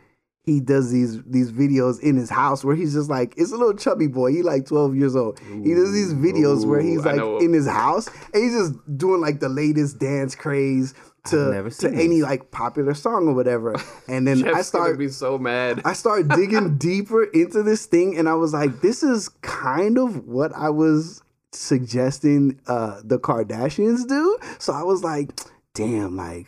he 0.45 0.61
does 0.61 0.91
these 0.91 1.23
these 1.23 1.51
videos 1.51 1.99
in 2.01 2.17
his 2.17 2.29
house 2.29 2.63
where 2.65 2.77
he's 2.77 2.93
just 2.93 3.09
like 3.09 3.33
it's 3.37 3.53
a 3.53 3.57
little 3.57 3.75
chubby 3.75 4.07
boy. 4.07 4.33
He 4.33 4.43
like 4.43 4.67
12 4.67 4.97
years 4.97 5.17
old. 5.17 5.41
he 5.41 5.75
does 5.75 5.93
these 5.93 6.13
videos 6.13 6.67
where 6.67 6.81
he's 6.81 7.05
like 7.05 7.21
in 7.43 7.53
his 7.53 7.67
house 7.67 8.09
and 8.35 8.43
he's 8.43 8.53
just 8.53 8.99
doing 8.99 9.23
like 9.23 9.41
the 9.41 9.49
latest 9.49 9.99
dance 9.99 10.35
craze 10.35 10.93
to 11.27 11.63
to 11.63 11.71
seen 11.71 11.95
any 11.95 12.21
this. 12.21 12.29
like 12.29 12.51
popular 12.51 12.93
song 12.93 13.29
or 13.29 13.35
whatever. 13.35 13.75
And 14.09 14.29
then 14.29 14.39
I 14.49 14.53
Jeff's 14.53 14.53
gonna 14.53 14.65
start 14.65 14.99
be 14.99 15.09
so 15.09 15.39
mad. 15.39 15.81
I 15.85 15.95
started 15.95 16.29
digging 16.29 16.77
deeper 16.79 17.25
into 17.25 17.63
this 17.63 17.87
thing, 17.87 18.19
and 18.19 18.29
I 18.29 18.35
was 18.35 18.53
like, 18.53 18.83
this 18.83 19.03
is 19.03 19.31
kind 19.41 19.97
of 19.97 20.27
what 20.27 20.53
I 20.55 20.69
was 20.69 21.23
suggesting 21.55 22.61
uh, 22.67 23.01
the 23.05 23.19
Kardashians 23.19 24.07
do. 24.09 24.39
So 24.59 24.73
I 24.73 24.83
was 24.83 25.03
like, 25.05 25.31
damn, 25.75 26.17
like, 26.17 26.47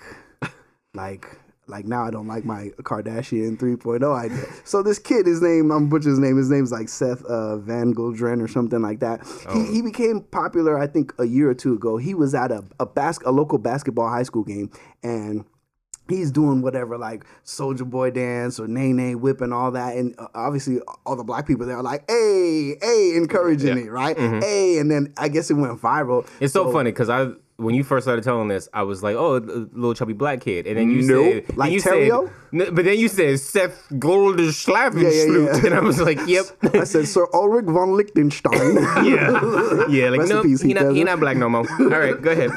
like. 0.94 1.26
Like 1.68 1.84
now, 1.84 2.04
I 2.04 2.12
don't 2.12 2.28
like 2.28 2.44
my 2.44 2.68
Kardashian 2.82 3.58
3.0 3.58 4.16
idea. 4.16 4.44
So 4.64 4.84
this 4.84 5.00
kid, 5.00 5.26
his 5.26 5.42
name, 5.42 5.72
I'm 5.72 5.88
butchering 5.88 6.12
his 6.12 6.18
name. 6.20 6.36
His 6.36 6.48
name's 6.48 6.70
like 6.70 6.88
Seth 6.88 7.24
uh, 7.24 7.56
Van 7.56 7.92
Goldren 7.92 8.40
or 8.40 8.46
something 8.46 8.80
like 8.80 9.00
that. 9.00 9.26
He, 9.52 9.64
he 9.74 9.82
became 9.82 10.20
popular, 10.20 10.78
I 10.78 10.86
think, 10.86 11.12
a 11.18 11.24
year 11.24 11.50
or 11.50 11.54
two 11.54 11.72
ago. 11.74 11.96
He 11.96 12.14
was 12.14 12.36
at 12.36 12.52
a 12.52 12.62
a, 12.78 12.86
bas- 12.86 13.18
a 13.24 13.32
local 13.32 13.58
basketball 13.58 14.08
high 14.08 14.22
school 14.22 14.44
game, 14.44 14.70
and 15.02 15.44
he's 16.08 16.30
doing 16.30 16.62
whatever 16.62 16.96
like 16.98 17.24
Soulja 17.44 17.88
Boy 17.88 18.10
dance 18.10 18.58
or 18.60 18.66
nay 18.68 18.92
nay 18.92 19.14
whip 19.14 19.40
and 19.40 19.52
all 19.52 19.70
that 19.72 19.96
and 19.96 20.14
uh, 20.18 20.28
obviously 20.34 20.80
all 21.04 21.16
the 21.16 21.24
black 21.24 21.46
people 21.46 21.66
there 21.66 21.76
are 21.76 21.82
like 21.82 22.04
hey 22.08 22.76
hey 22.80 23.12
encouraging 23.16 23.78
it 23.78 23.90
right 23.90 24.16
hey 24.18 24.78
and 24.78 24.90
then 24.90 25.12
i 25.16 25.28
guess 25.28 25.50
it 25.50 25.54
went 25.54 25.80
viral 25.80 26.06
Mm-hmm. 26.24 26.44
It's 26.44 26.52
so, 26.52 26.70
funny 26.72 26.90
because 26.92 27.08
I 27.08 27.28
when 27.58 27.74
you 27.74 27.84
first 27.84 28.04
started 28.04 28.22
telling 28.22 28.48
this, 28.48 28.68
I 28.74 28.82
was 28.82 29.02
like, 29.02 29.16
"Oh, 29.16 29.36
a 29.36 29.40
little 29.40 29.94
chubby 29.94 30.12
black 30.12 30.42
kid," 30.42 30.66
and 30.66 30.76
then 30.76 30.90
you 30.90 31.00
Nope. 31.00 31.46
said, 31.46 31.56
Like 31.56 31.72
you 31.72 31.80
Terrio? 31.80 32.30
said, 32.52 32.74
but 32.74 32.84
then 32.84 32.98
you 32.98 33.08
said 33.08 33.40
Seth 33.40 33.86
Golden 33.98 34.52
Yeah, 34.68 34.90
yeah, 34.94 35.24
yeah. 35.24 35.64
and 35.64 35.74
I 35.74 35.80
was 35.80 35.98
like, 35.98 36.18
"Yep." 36.26 36.44
i 36.74 36.84
said 36.84 37.08
sir 37.08 37.26
ulrich 37.32 37.64
von 37.64 37.96
lichtenstein 37.96 38.74
yeah, 39.06 39.86
yeah, 39.88 40.10
like 40.10 40.20
Rest 40.20 40.32
no, 40.32 40.42
peace, 40.42 40.60
he 40.60 40.68
he 40.68 40.74
not, 40.74 40.94
he 40.94 41.02
not 41.04 41.18
black 41.18 41.38
no 41.38 41.48
more. 41.48 41.66
All 41.80 41.86
right, 41.88 42.20
go 42.20 42.30
ahead. 42.32 42.50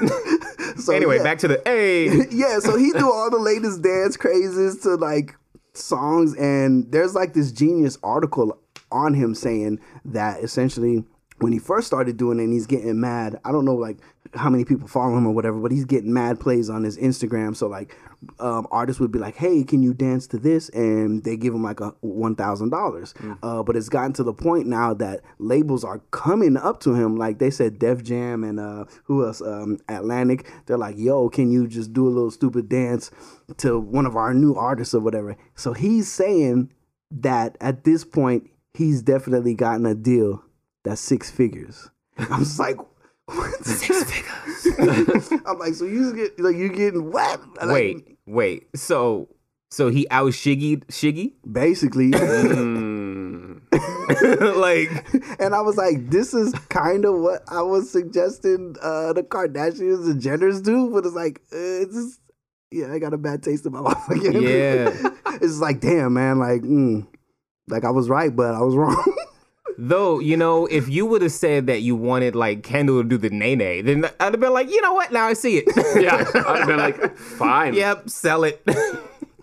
so, 0.85 0.93
anyway, 0.93 1.17
yeah. 1.17 1.23
back 1.23 1.39
to 1.39 1.47
the 1.47 1.67
A. 1.67 2.27
yeah, 2.31 2.59
so 2.59 2.77
he 2.77 2.91
do 2.91 3.11
all 3.11 3.29
the 3.29 3.39
latest 3.39 3.81
dance 3.81 4.17
crazes 4.17 4.79
to 4.81 4.95
like 4.95 5.35
songs, 5.73 6.35
and 6.35 6.91
there's 6.91 7.15
like 7.15 7.33
this 7.33 7.51
genius 7.51 7.97
article 8.03 8.59
on 8.91 9.13
him 9.13 9.35
saying 9.35 9.79
that 10.05 10.43
essentially 10.43 11.03
when 11.39 11.53
he 11.53 11.59
first 11.59 11.87
started 11.87 12.17
doing 12.17 12.39
it 12.39 12.43
and 12.43 12.53
he's 12.53 12.67
getting 12.67 12.99
mad, 12.99 13.39
I 13.45 13.51
don't 13.51 13.65
know 13.65 13.75
like 13.75 13.97
how 14.35 14.49
many 14.49 14.65
people 14.65 14.87
follow 14.87 15.17
him 15.17 15.25
or 15.25 15.31
whatever, 15.31 15.59
but 15.59 15.71
he's 15.71 15.85
getting 15.85 16.13
mad 16.13 16.39
plays 16.39 16.69
on 16.69 16.83
his 16.83 16.97
Instagram. 16.97 17.55
So 17.55 17.67
like 17.67 17.95
um, 18.39 18.67
artists 18.71 18.99
would 18.99 19.11
be 19.11 19.19
like, 19.19 19.35
"Hey, 19.35 19.63
can 19.63 19.81
you 19.81 19.93
dance 19.93 20.27
to 20.27 20.37
this?" 20.37 20.69
and 20.69 21.23
they 21.23 21.37
give 21.37 21.53
him 21.53 21.63
like 21.63 21.79
a 21.79 21.93
one 22.01 22.35
thousand 22.35 22.69
dollars. 22.69 23.13
Uh, 23.41 23.63
but 23.63 23.75
it's 23.75 23.89
gotten 23.89 24.13
to 24.13 24.23
the 24.23 24.33
point 24.33 24.67
now 24.67 24.93
that 24.95 25.21
labels 25.37 25.83
are 25.83 25.99
coming 26.11 26.57
up 26.57 26.79
to 26.81 26.93
him, 26.93 27.15
like 27.15 27.39
they 27.39 27.49
said, 27.49 27.79
Def 27.79 28.03
Jam 28.03 28.43
and 28.43 28.59
uh, 28.59 28.85
who 29.05 29.25
else, 29.25 29.41
um, 29.41 29.79
Atlantic. 29.87 30.49
They're 30.65 30.77
like, 30.77 30.97
"Yo, 30.97 31.29
can 31.29 31.51
you 31.51 31.67
just 31.67 31.93
do 31.93 32.07
a 32.07 32.09
little 32.09 32.31
stupid 32.31 32.69
dance 32.69 33.11
to 33.57 33.79
one 33.79 34.05
of 34.05 34.15
our 34.15 34.33
new 34.33 34.55
artists 34.55 34.93
or 34.93 34.99
whatever?" 34.99 35.37
So 35.55 35.73
he's 35.73 36.11
saying 36.11 36.71
that 37.11 37.57
at 37.61 37.83
this 37.83 38.03
point, 38.03 38.49
he's 38.73 39.01
definitely 39.01 39.53
gotten 39.53 39.85
a 39.85 39.95
deal 39.95 40.43
that's 40.83 41.01
six 41.01 41.31
figures. 41.31 41.89
I'm 42.17 42.39
just 42.39 42.59
like. 42.59 42.77
What? 43.35 43.65
Six 43.65 44.11
figures. 44.11 45.41
I'm 45.45 45.59
like, 45.59 45.73
so 45.75 45.85
you 45.85 46.13
get 46.15 46.39
like 46.39 46.55
you 46.55 46.69
getting 46.69 47.11
what? 47.11 47.39
Like, 47.57 47.69
Wait, 47.69 48.17
wait. 48.25 48.67
So, 48.75 49.29
so 49.69 49.89
he 49.89 50.07
out 50.09 50.31
shiggied 50.31 50.85
Shiggy? 50.87 51.33
basically. 51.51 52.11
Mm. 52.11 53.61
like, 54.55 54.89
and 55.39 55.53
I 55.53 55.61
was 55.61 55.77
like, 55.77 56.09
this 56.09 56.33
is 56.33 56.53
kind 56.69 57.05
of 57.05 57.19
what 57.19 57.43
I 57.47 57.61
was 57.61 57.91
suggesting 57.91 58.75
uh, 58.81 59.13
the 59.13 59.23
Kardashians 59.23 60.09
and 60.09 60.21
Jenners 60.21 60.63
do, 60.63 60.89
but 60.89 61.05
it's 61.05 61.15
like, 61.15 61.41
uh, 61.53 61.57
it's 61.57 61.93
just, 61.93 62.19
yeah, 62.71 62.91
I 62.91 62.99
got 62.99 63.13
a 63.13 63.17
bad 63.17 63.43
taste 63.43 63.65
in 63.65 63.73
my 63.73 63.81
mouth 63.81 64.09
again. 64.09 64.41
Yeah. 64.41 64.89
it's 65.41 65.59
like, 65.59 65.81
damn, 65.81 66.13
man, 66.13 66.39
like, 66.39 66.61
mm, 66.61 67.05
like 67.67 67.85
I 67.85 67.91
was 67.91 68.09
right, 68.09 68.35
but 68.35 68.55
I 68.55 68.61
was 68.61 68.75
wrong. 68.75 69.15
Though, 69.81 70.19
you 70.19 70.35
know, 70.35 70.65
if 70.65 70.89
you 70.89 71.05
would 71.05 71.21
have 71.21 71.31
said 71.31 71.67
that 71.67 71.81
you 71.81 71.95
wanted 71.95 72.35
like 72.35 72.63
Kendall 72.63 73.01
to 73.01 73.07
do 73.07 73.17
the 73.17 73.29
nay 73.29 73.55
nay, 73.55 73.81
then 73.81 74.05
I'd 74.19 74.33
have 74.33 74.39
been 74.39 74.53
like, 74.53 74.69
you 74.69 74.81
know 74.81 74.93
what? 74.93 75.11
Now 75.11 75.25
I 75.25 75.33
see 75.33 75.57
it. 75.57 75.65
Yeah, 76.03 76.15
I'd 76.47 76.57
have 76.59 76.67
been 76.67 76.77
like, 76.77 77.17
fine. 77.17 77.73
yep, 77.73 78.09
sell 78.09 78.43
it. 78.43 78.61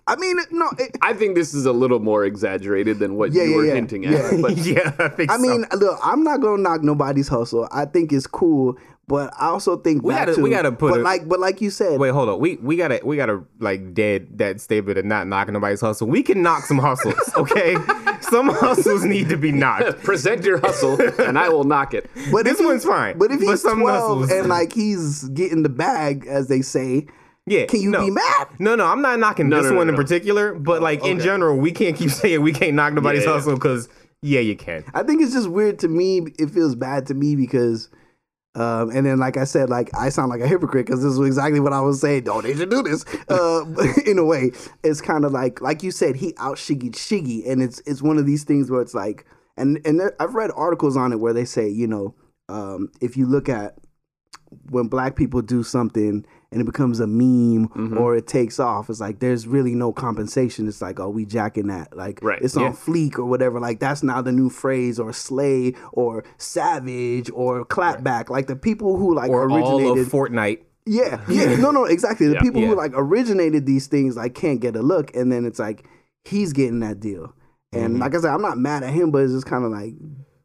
I 0.08 0.14
mean, 0.16 0.36
no, 0.52 0.70
it, 0.78 0.96
I 1.02 1.14
think 1.14 1.34
this 1.34 1.52
is 1.52 1.66
a 1.66 1.72
little 1.72 1.98
more 1.98 2.24
exaggerated 2.24 2.98
than 3.00 3.16
what 3.16 3.32
Yeah, 3.32 3.42
you 3.42 3.50
yeah, 3.50 3.56
were 3.56 3.64
yeah. 3.66 3.74
hinting 3.74 4.06
at. 4.06 4.12
Yeah. 4.12 4.38
But 4.40 4.56
yeah, 4.58 4.92
I 5.00 5.08
think 5.08 5.30
I 5.32 5.36
so. 5.36 5.42
mean, 5.42 5.64
look, 5.74 5.98
I'm 6.02 6.22
not 6.22 6.40
gonna 6.40 6.62
knock 6.62 6.82
nobody's 6.82 7.26
hustle. 7.28 7.68
I 7.72 7.86
think 7.86 8.12
it's 8.12 8.26
cool, 8.28 8.76
but 9.08 9.32
I 9.38 9.46
also 9.46 9.76
think 9.76 10.02
We 10.02 10.12
gotta- 10.14 10.34
to, 10.34 10.42
we 10.42 10.50
gotta 10.50 10.72
put 10.72 10.90
but 10.90 11.00
it- 11.00 11.04
like, 11.04 11.28
but 11.28 11.38
like 11.40 11.60
you 11.60 11.70
said, 11.70 11.98
Wait, 12.00 12.10
hold 12.10 12.28
on. 12.28 12.38
We 12.40 12.56
we 12.56 12.76
gotta 12.76 13.00
we 13.04 13.16
gotta 13.16 13.42
like 13.60 13.94
dead 13.94 14.38
that 14.38 14.60
statement 14.60 14.98
of 14.98 15.04
not 15.04 15.26
knocking 15.28 15.54
nobody's 15.54 15.80
hustle. 15.80 16.08
We 16.08 16.22
can 16.22 16.42
knock 16.42 16.64
some 16.64 16.78
hustles, 16.78 17.14
okay? 17.36 17.76
some 18.20 18.48
hustles 18.48 19.04
need 19.04 19.28
to 19.28 19.36
be 19.36 19.52
knocked. 19.52 19.98
present 20.02 20.44
your 20.44 20.58
hustle, 20.58 21.00
and 21.20 21.38
I 21.38 21.48
will 21.48 21.64
knock 21.64 21.94
it. 21.94 22.10
but 22.32 22.44
this 22.44 22.54
if 22.54 22.58
he- 22.60 22.66
one's 22.66 22.84
fine, 22.84 23.16
But 23.18 23.30
if 23.30 23.38
but 23.40 23.48
he's 23.48 23.62
some 23.62 23.80
12 23.80 24.18
hustles- 24.20 24.32
and 24.32 24.48
like 24.48 24.72
he's 24.72 25.24
getting 25.28 25.62
the 25.62 25.68
bag, 25.68 26.26
as 26.26 26.48
they 26.48 26.62
say, 26.62 27.06
Yeah. 27.46 27.66
can 27.66 27.80
you 27.80 27.90
no. 27.90 28.04
be 28.04 28.10
mad? 28.10 28.48
No, 28.58 28.74
no, 28.74 28.86
I'm 28.86 29.02
not 29.02 29.20
knocking 29.20 29.48
No, 29.48 29.56
this 29.58 29.66
no, 29.66 29.70
no, 29.72 29.76
one 29.76 29.88
in 29.88 29.94
particular, 29.94 30.54
but 30.54 30.82
like 30.82 31.04
in 31.04 31.20
general, 31.20 31.56
we 31.56 31.70
can't 31.70 31.96
keep 31.96 32.10
saying 32.10 32.42
we 32.42 32.52
can't 32.52 32.74
knock 32.74 32.92
nobody's 32.94 33.22
Yeah, 33.22 33.28
yeah. 33.30 33.34
hustle 33.36 33.54
because 33.54 33.88
yeah, 34.22 34.40
you 34.40 34.56
can. 34.56 34.82
I 34.94 35.04
think 35.04 35.22
it's 35.22 35.32
just 35.32 35.48
weird 35.48 35.78
to 35.80 35.88
me. 35.88 36.22
It 36.38 36.50
feels 36.50 36.74
bad 36.74 37.06
to 37.06 37.14
me 37.14 37.36
because, 37.36 37.88
um, 38.56 38.90
and 38.90 39.04
then 39.04 39.18
like 39.18 39.36
I 39.36 39.44
said, 39.44 39.68
like 39.68 39.90
I 39.94 40.08
sound 40.08 40.30
like 40.30 40.40
a 40.40 40.48
hypocrite 40.48 40.86
because 40.86 41.02
this 41.02 41.12
is 41.12 41.20
exactly 41.20 41.60
what 41.60 41.74
I 41.74 41.80
was 41.82 42.00
saying. 42.00 42.26
Oh, 42.26 42.40
they 42.40 42.54
should 42.54 42.70
do 42.70 42.82
this. 42.82 43.04
Uh, 43.28 43.64
in 44.06 44.18
a 44.18 44.24
way, 44.24 44.52
it's 44.82 45.02
kind 45.02 45.26
of 45.26 45.32
like 45.32 45.60
like 45.60 45.82
you 45.82 45.90
said, 45.90 46.16
he 46.16 46.32
out 46.38 46.56
shiggy 46.56 46.90
shiggy, 46.92 47.46
and 47.46 47.62
it's 47.62 47.82
it's 47.84 48.00
one 48.00 48.16
of 48.16 48.24
these 48.24 48.44
things 48.44 48.70
where 48.70 48.80
it's 48.80 48.94
like, 48.94 49.26
and 49.58 49.78
and 49.84 50.00
there, 50.00 50.16
I've 50.18 50.34
read 50.34 50.50
articles 50.56 50.96
on 50.96 51.12
it 51.12 51.20
where 51.20 51.34
they 51.34 51.44
say, 51.44 51.68
you 51.68 51.86
know, 51.86 52.14
um, 52.48 52.90
if 53.02 53.14
you 53.14 53.26
look 53.26 53.50
at 53.50 53.76
when 54.70 54.88
black 54.88 55.16
people 55.16 55.42
do 55.42 55.62
something 55.62 56.24
and 56.52 56.60
it 56.60 56.64
becomes 56.64 57.00
a 57.00 57.06
meme 57.06 57.68
Mm-hmm. 57.68 57.98
or 57.98 58.16
it 58.16 58.26
takes 58.26 58.58
off, 58.60 58.88
it's 58.90 59.00
like 59.00 59.18
there's 59.18 59.46
really 59.46 59.74
no 59.74 59.92
compensation. 59.92 60.68
It's 60.68 60.80
like, 60.80 61.00
oh, 61.00 61.08
we 61.10 61.24
jacking 61.24 61.66
that. 61.68 61.96
Like 61.96 62.20
Right, 62.22 62.40
it's 62.40 62.56
on 62.56 62.62
yeah. 62.64 62.70
fleek 62.72 63.18
or 63.18 63.24
whatever. 63.24 63.58
Like 63.60 63.80
that's 63.80 64.02
now 64.02 64.22
the 64.22 64.32
new 64.32 64.48
phrase 64.50 64.98
or 65.00 65.12
slay 65.12 65.74
or 65.92 66.24
savage 66.38 67.30
or 67.34 67.64
clapback. 67.64 68.30
Like 68.30 68.46
the 68.46 68.56
people 68.56 68.96
who 68.96 69.14
like 69.14 69.30
Or 69.30 69.48
all 69.50 69.78
originated 69.80 70.06
of 70.06 70.12
Fortnite. 70.12 70.60
yeah, 70.86 71.20
yeah, 71.28 71.56
no, 71.56 71.70
no, 71.70 71.84
exactly. 71.84 72.26
The 72.28 72.34
Yeah. 72.34 72.40
people 72.40 72.62
Yeah. 72.62 72.68
who 72.68 72.74
like 72.76 72.92
originated 72.94 73.66
these 73.66 73.86
things 73.86 74.16
like 74.16 74.34
can't 74.34 74.60
get 74.60 74.76
a 74.76 74.82
look, 74.82 75.14
and 75.16 75.30
then 75.32 75.44
it's 75.44 75.58
like 75.58 75.84
he's 76.24 76.52
getting 76.52 76.80
that 76.80 77.00
deal. 77.00 77.34
And 77.72 77.94
Mm-hmm. 77.94 78.02
like 78.02 78.14
I 78.14 78.18
said, 78.20 78.30
I'm 78.32 78.42
not 78.42 78.58
mad 78.58 78.82
at 78.84 78.92
him, 78.94 79.10
but 79.10 79.22
it's 79.24 79.32
just 79.32 79.46
kind 79.46 79.64
of 79.64 79.70
like, 79.72 79.94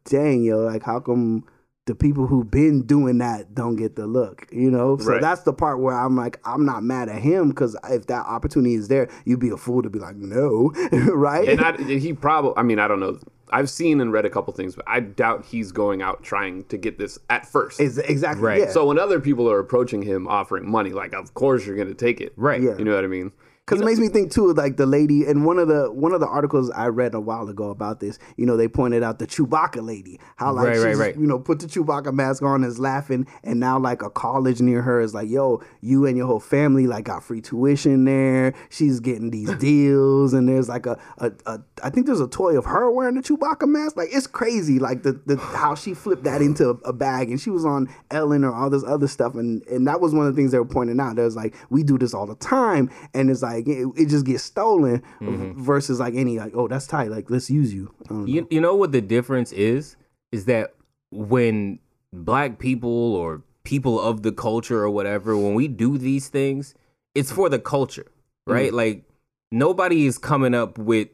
dang, 0.04 0.42
yo, 0.42 0.58
like 0.64 0.82
how 0.82 1.00
come 1.00 1.44
the 1.86 1.94
people 1.96 2.26
who've 2.28 2.48
been 2.50 2.82
doing 2.82 3.18
that 3.18 3.54
don't 3.54 3.76
get 3.76 3.96
the 3.96 4.06
look? 4.06 4.46
You 4.52 4.70
know, 4.70 4.96
so 4.98 5.12
Right. 5.12 5.20
that's 5.20 5.42
the 5.42 5.52
part 5.52 5.80
where 5.80 5.94
I'm 5.98 6.16
like, 6.16 6.38
I'm 6.44 6.64
not 6.64 6.82
mad 6.84 7.08
at 7.08 7.20
him 7.22 7.48
because 7.48 7.76
if 7.90 8.06
that 8.06 8.24
opportunity 8.26 8.74
is 8.74 8.88
there, 8.88 9.08
you'd 9.24 9.40
be 9.40 9.50
a 9.50 9.56
fool 9.56 9.82
to 9.82 9.90
be 9.90 9.98
like, 9.98 10.16
no, 10.16 10.72
right? 10.92 11.48
And 11.48 11.60
I, 11.60 11.76
he 11.82 12.12
probably, 12.12 12.52
I 12.56 12.62
mean, 12.62 12.78
I 12.78 12.86
don't 12.88 13.00
know. 13.00 13.18
I've 13.54 13.68
seen 13.68 14.00
and 14.00 14.12
read 14.12 14.24
a 14.24 14.30
couple 14.30 14.52
things, 14.54 14.74
but 14.76 14.84
I 14.88 15.00
doubt 15.00 15.44
he's 15.44 15.72
going 15.72 16.00
out 16.00 16.22
trying 16.22 16.64
to 16.66 16.78
get 16.78 16.98
this 16.98 17.18
at 17.28 17.44
first. 17.44 17.80
Is 17.80 17.98
exactly 17.98 18.42
Right. 18.44 18.60
Yeah. 18.60 18.70
So 18.70 18.86
when 18.86 18.98
other 18.98 19.20
people 19.20 19.50
are 19.50 19.58
approaching 19.58 20.00
him 20.02 20.26
offering 20.26 20.70
money, 20.70 20.90
like, 20.90 21.12
of 21.12 21.34
course 21.34 21.66
you're 21.66 21.76
going 21.76 21.88
to 21.88 21.94
take 21.94 22.20
it. 22.22 22.32
Right. 22.36 22.62
Yeah. 22.62 22.78
You 22.78 22.84
know 22.86 22.94
what 22.94 23.04
I 23.04 23.08
mean? 23.08 23.30
Because 23.64 23.80
it 23.80 23.84
makes 23.84 24.00
me 24.00 24.08
think 24.08 24.32
too, 24.32 24.52
like 24.54 24.76
the 24.76 24.86
lady 24.86 25.24
and 25.24 25.46
one 25.46 25.56
of 25.56 25.68
the 25.68 25.92
one 25.92 26.12
of 26.12 26.18
the 26.18 26.26
articles 26.26 26.68
I 26.70 26.88
read 26.88 27.14
a 27.14 27.20
while 27.20 27.48
ago 27.48 27.70
about 27.70 28.00
this. 28.00 28.18
You 28.36 28.44
know, 28.44 28.56
they 28.56 28.66
pointed 28.66 29.04
out 29.04 29.20
the 29.20 29.26
Chewbacca 29.26 29.86
lady, 29.86 30.18
how 30.34 30.52
like 30.52 30.66
Right, 30.66 30.74
she's 30.74 30.84
right, 30.84 30.96
right. 30.96 31.14
you 31.16 31.28
know 31.28 31.38
put 31.38 31.60
the 31.60 31.68
Chewbacca 31.68 32.12
mask 32.12 32.42
on, 32.42 32.64
and 32.64 32.64
is 32.64 32.80
laughing, 32.80 33.24
and 33.44 33.60
now 33.60 33.78
like 33.78 34.02
a 34.02 34.10
college 34.10 34.60
near 34.60 34.82
her 34.82 35.00
is 35.00 35.14
like, 35.14 35.30
yo, 35.30 35.62
you 35.80 36.06
and 36.06 36.16
your 36.16 36.26
whole 36.26 36.40
family 36.40 36.88
like 36.88 37.04
got 37.04 37.22
free 37.22 37.40
tuition 37.40 38.04
there. 38.04 38.52
She's 38.68 38.98
getting 38.98 39.30
these 39.30 39.54
deals, 39.58 40.32
and 40.32 40.48
there's 40.48 40.68
like 40.68 40.86
a, 40.86 40.98
a, 41.18 41.30
a 41.46 41.60
I 41.84 41.90
think 41.90 42.06
there's 42.06 42.20
a 42.20 42.26
toy 42.26 42.58
of 42.58 42.64
her 42.64 42.90
wearing 42.90 43.14
the 43.14 43.22
Chewbacca 43.22 43.68
mask. 43.68 43.96
Like 43.96 44.08
it's 44.10 44.26
crazy, 44.26 44.80
like 44.80 45.04
the 45.04 45.12
the 45.24 45.36
how 45.36 45.76
she 45.76 45.94
flipped 45.94 46.24
that 46.24 46.42
into 46.42 46.68
a, 46.68 46.74
a 46.88 46.92
bag, 46.92 47.30
and 47.30 47.40
she 47.40 47.50
was 47.50 47.64
on 47.64 47.88
Ellen 48.10 48.42
or 48.42 48.52
all 48.52 48.70
this 48.70 48.82
other 48.82 49.06
stuff, 49.06 49.36
and 49.36 49.62
and 49.68 49.86
that 49.86 50.00
was 50.00 50.12
one 50.12 50.26
of 50.26 50.34
the 50.34 50.36
things 50.36 50.50
they 50.50 50.58
were 50.58 50.64
pointing 50.64 50.98
out. 50.98 51.14
There's 51.14 51.36
like 51.36 51.54
we 51.70 51.84
do 51.84 51.96
this 51.96 52.12
all 52.12 52.26
the 52.26 52.34
time, 52.34 52.90
and 53.14 53.30
it's 53.30 53.40
like 53.40 53.51
it, 53.66 53.86
it 53.96 54.06
just 54.08 54.24
gets 54.26 54.42
stolen 54.42 55.02
Mm-hmm. 55.20 55.62
versus 55.62 56.00
like 56.00 56.14
any 56.14 56.38
like 56.38 56.52
oh 56.54 56.68
that's 56.68 56.86
tight, 56.86 57.10
like 57.10 57.30
let's 57.30 57.50
use 57.50 57.72
you. 57.72 57.94
I 58.04 58.08
don't 58.08 58.20
know. 58.20 58.26
You, 58.26 58.46
you 58.50 58.60
know 58.60 58.74
what 58.74 58.92
the 58.92 59.00
difference 59.00 59.52
is? 59.52 59.96
Is 60.32 60.46
that 60.46 60.74
when 61.10 61.78
black 62.12 62.58
people 62.58 63.14
or 63.14 63.42
people 63.64 64.00
of 64.00 64.22
the 64.22 64.32
culture 64.32 64.80
or 64.82 64.90
whatever, 64.90 65.36
when 65.36 65.54
we 65.54 65.68
do 65.68 65.98
these 65.98 66.28
things, 66.28 66.74
it's 67.14 67.30
for 67.30 67.48
the 67.48 67.58
culture, 67.58 68.06
right? 68.46 68.72
Like 68.72 69.04
nobody 69.50 70.06
is 70.06 70.18
coming 70.18 70.54
up 70.54 70.78
with, 70.78 71.08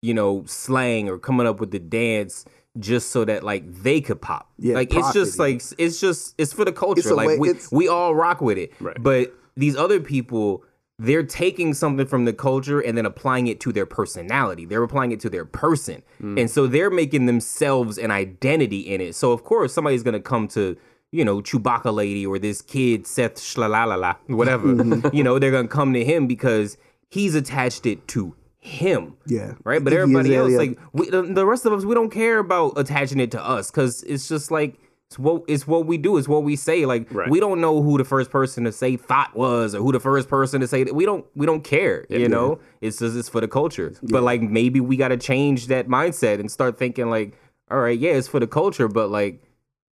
you 0.00 0.14
know, 0.14 0.44
slang 0.46 1.08
or 1.08 1.18
coming 1.18 1.46
up 1.46 1.60
with 1.60 1.70
the 1.70 1.78
dance 1.78 2.44
just 2.78 3.10
so 3.10 3.24
that 3.26 3.42
like 3.44 3.70
they 3.82 4.00
could 4.00 4.20
pop. 4.20 4.50
Yeah, 4.58 4.74
like 4.74 4.94
it's 4.94 5.12
just 5.12 5.36
profiting. 5.36 5.58
like 5.58 5.62
it's 5.78 6.00
just 6.00 6.34
it's 6.38 6.52
for 6.54 6.64
the 6.64 6.72
culture. 6.72 7.00
It's 7.00 7.10
like 7.10 7.28
way- 7.28 7.38
we, 7.38 7.52
we 7.70 7.88
all 7.88 8.14
rock 8.14 8.40
with 8.40 8.56
it. 8.58 8.72
Right. 8.80 8.96
But 9.00 9.34
these 9.56 9.76
other 9.76 10.00
people 10.00 10.64
they're 10.98 11.22
taking 11.22 11.74
something 11.74 12.06
from 12.06 12.26
the 12.26 12.32
culture 12.32 12.80
and 12.80 12.96
then 12.96 13.06
applying 13.06 13.46
it 13.46 13.60
to 13.60 13.72
their 13.72 13.86
personality. 13.86 14.64
They're 14.64 14.82
applying 14.82 15.10
it 15.12 15.20
to 15.20 15.30
their 15.30 15.44
person. 15.44 16.02
And 16.38 16.50
so 16.50 16.66
they're 16.66 16.90
making 16.90 17.26
themselves 17.26 17.98
an 17.98 18.10
identity 18.10 18.80
in 18.80 19.00
it. 19.00 19.14
So 19.14 19.32
of 19.32 19.42
course 19.42 19.72
somebody's 19.72 20.02
gonna 20.02 20.20
come 20.20 20.46
to, 20.48 20.76
you 21.10 21.24
know, 21.24 21.40
Chewbacca 21.40 21.92
lady 21.92 22.24
or 22.24 22.38
this 22.38 22.62
kid 22.62 23.06
Seth 23.06 23.36
Shlalala, 23.36 24.16
whatever. 24.28 25.10
you 25.12 25.24
know, 25.24 25.38
they're 25.38 25.50
gonna 25.50 25.66
come 25.66 25.92
to 25.94 26.04
him 26.04 26.26
because 26.26 26.76
he's 27.08 27.34
attached 27.34 27.84
it 27.86 28.06
to 28.08 28.36
him. 28.60 29.16
Yeah. 29.26 29.54
Right. 29.64 29.82
But 29.82 29.92
everybody 29.92 30.36
else, 30.36 30.52
like 30.52 30.78
we, 30.92 31.10
the, 31.10 31.22
the 31.22 31.44
rest 31.44 31.66
of 31.66 31.72
us, 31.72 31.84
we 31.84 31.94
don't 31.96 32.10
care 32.10 32.38
about 32.38 32.74
attaching 32.76 33.18
it 33.18 33.32
to 33.32 33.44
us 33.44 33.70
because 33.70 34.04
it's 34.04 34.28
just 34.28 34.52
like 34.52 34.78
it's 35.12 35.18
what 35.18 35.42
it's 35.48 35.66
what 35.66 35.86
we 35.86 35.98
do. 35.98 36.16
It's 36.16 36.26
what 36.28 36.42
we 36.42 36.56
say. 36.56 36.86
Like 36.86 37.06
Right. 37.12 37.28
we 37.28 37.38
don't 37.40 37.60
know 37.60 37.82
who 37.82 37.98
the 37.98 38.04
first 38.04 38.30
person 38.30 38.64
to 38.64 38.72
say 38.72 38.96
thought 38.96 39.36
was 39.36 39.74
or 39.74 39.78
who 39.78 39.92
the 39.92 40.00
first 40.00 40.28
person 40.28 40.60
to 40.62 40.66
say 40.66 40.84
that. 40.84 40.94
We 40.94 41.04
don't 41.04 41.24
we 41.34 41.44
don't 41.46 41.62
care. 41.62 42.06
You 42.08 42.28
know, 42.28 42.58
it's 42.80 42.98
just 42.98 43.16
it's 43.16 43.28
for 43.28 43.40
the 43.40 43.48
culture. 43.48 43.92
But 44.02 44.22
like 44.22 44.40
maybe 44.42 44.80
we 44.80 44.96
got 44.96 45.08
to 45.08 45.16
change 45.16 45.66
that 45.66 45.86
mindset 45.88 46.40
and 46.40 46.50
start 46.50 46.78
thinking 46.78 47.10
like, 47.10 47.34
all 47.70 47.78
right, 47.80 47.98
yeah, 47.98 48.12
it's 48.12 48.28
for 48.28 48.40
the 48.40 48.46
culture, 48.46 48.88
but 48.88 49.10
like 49.10 49.42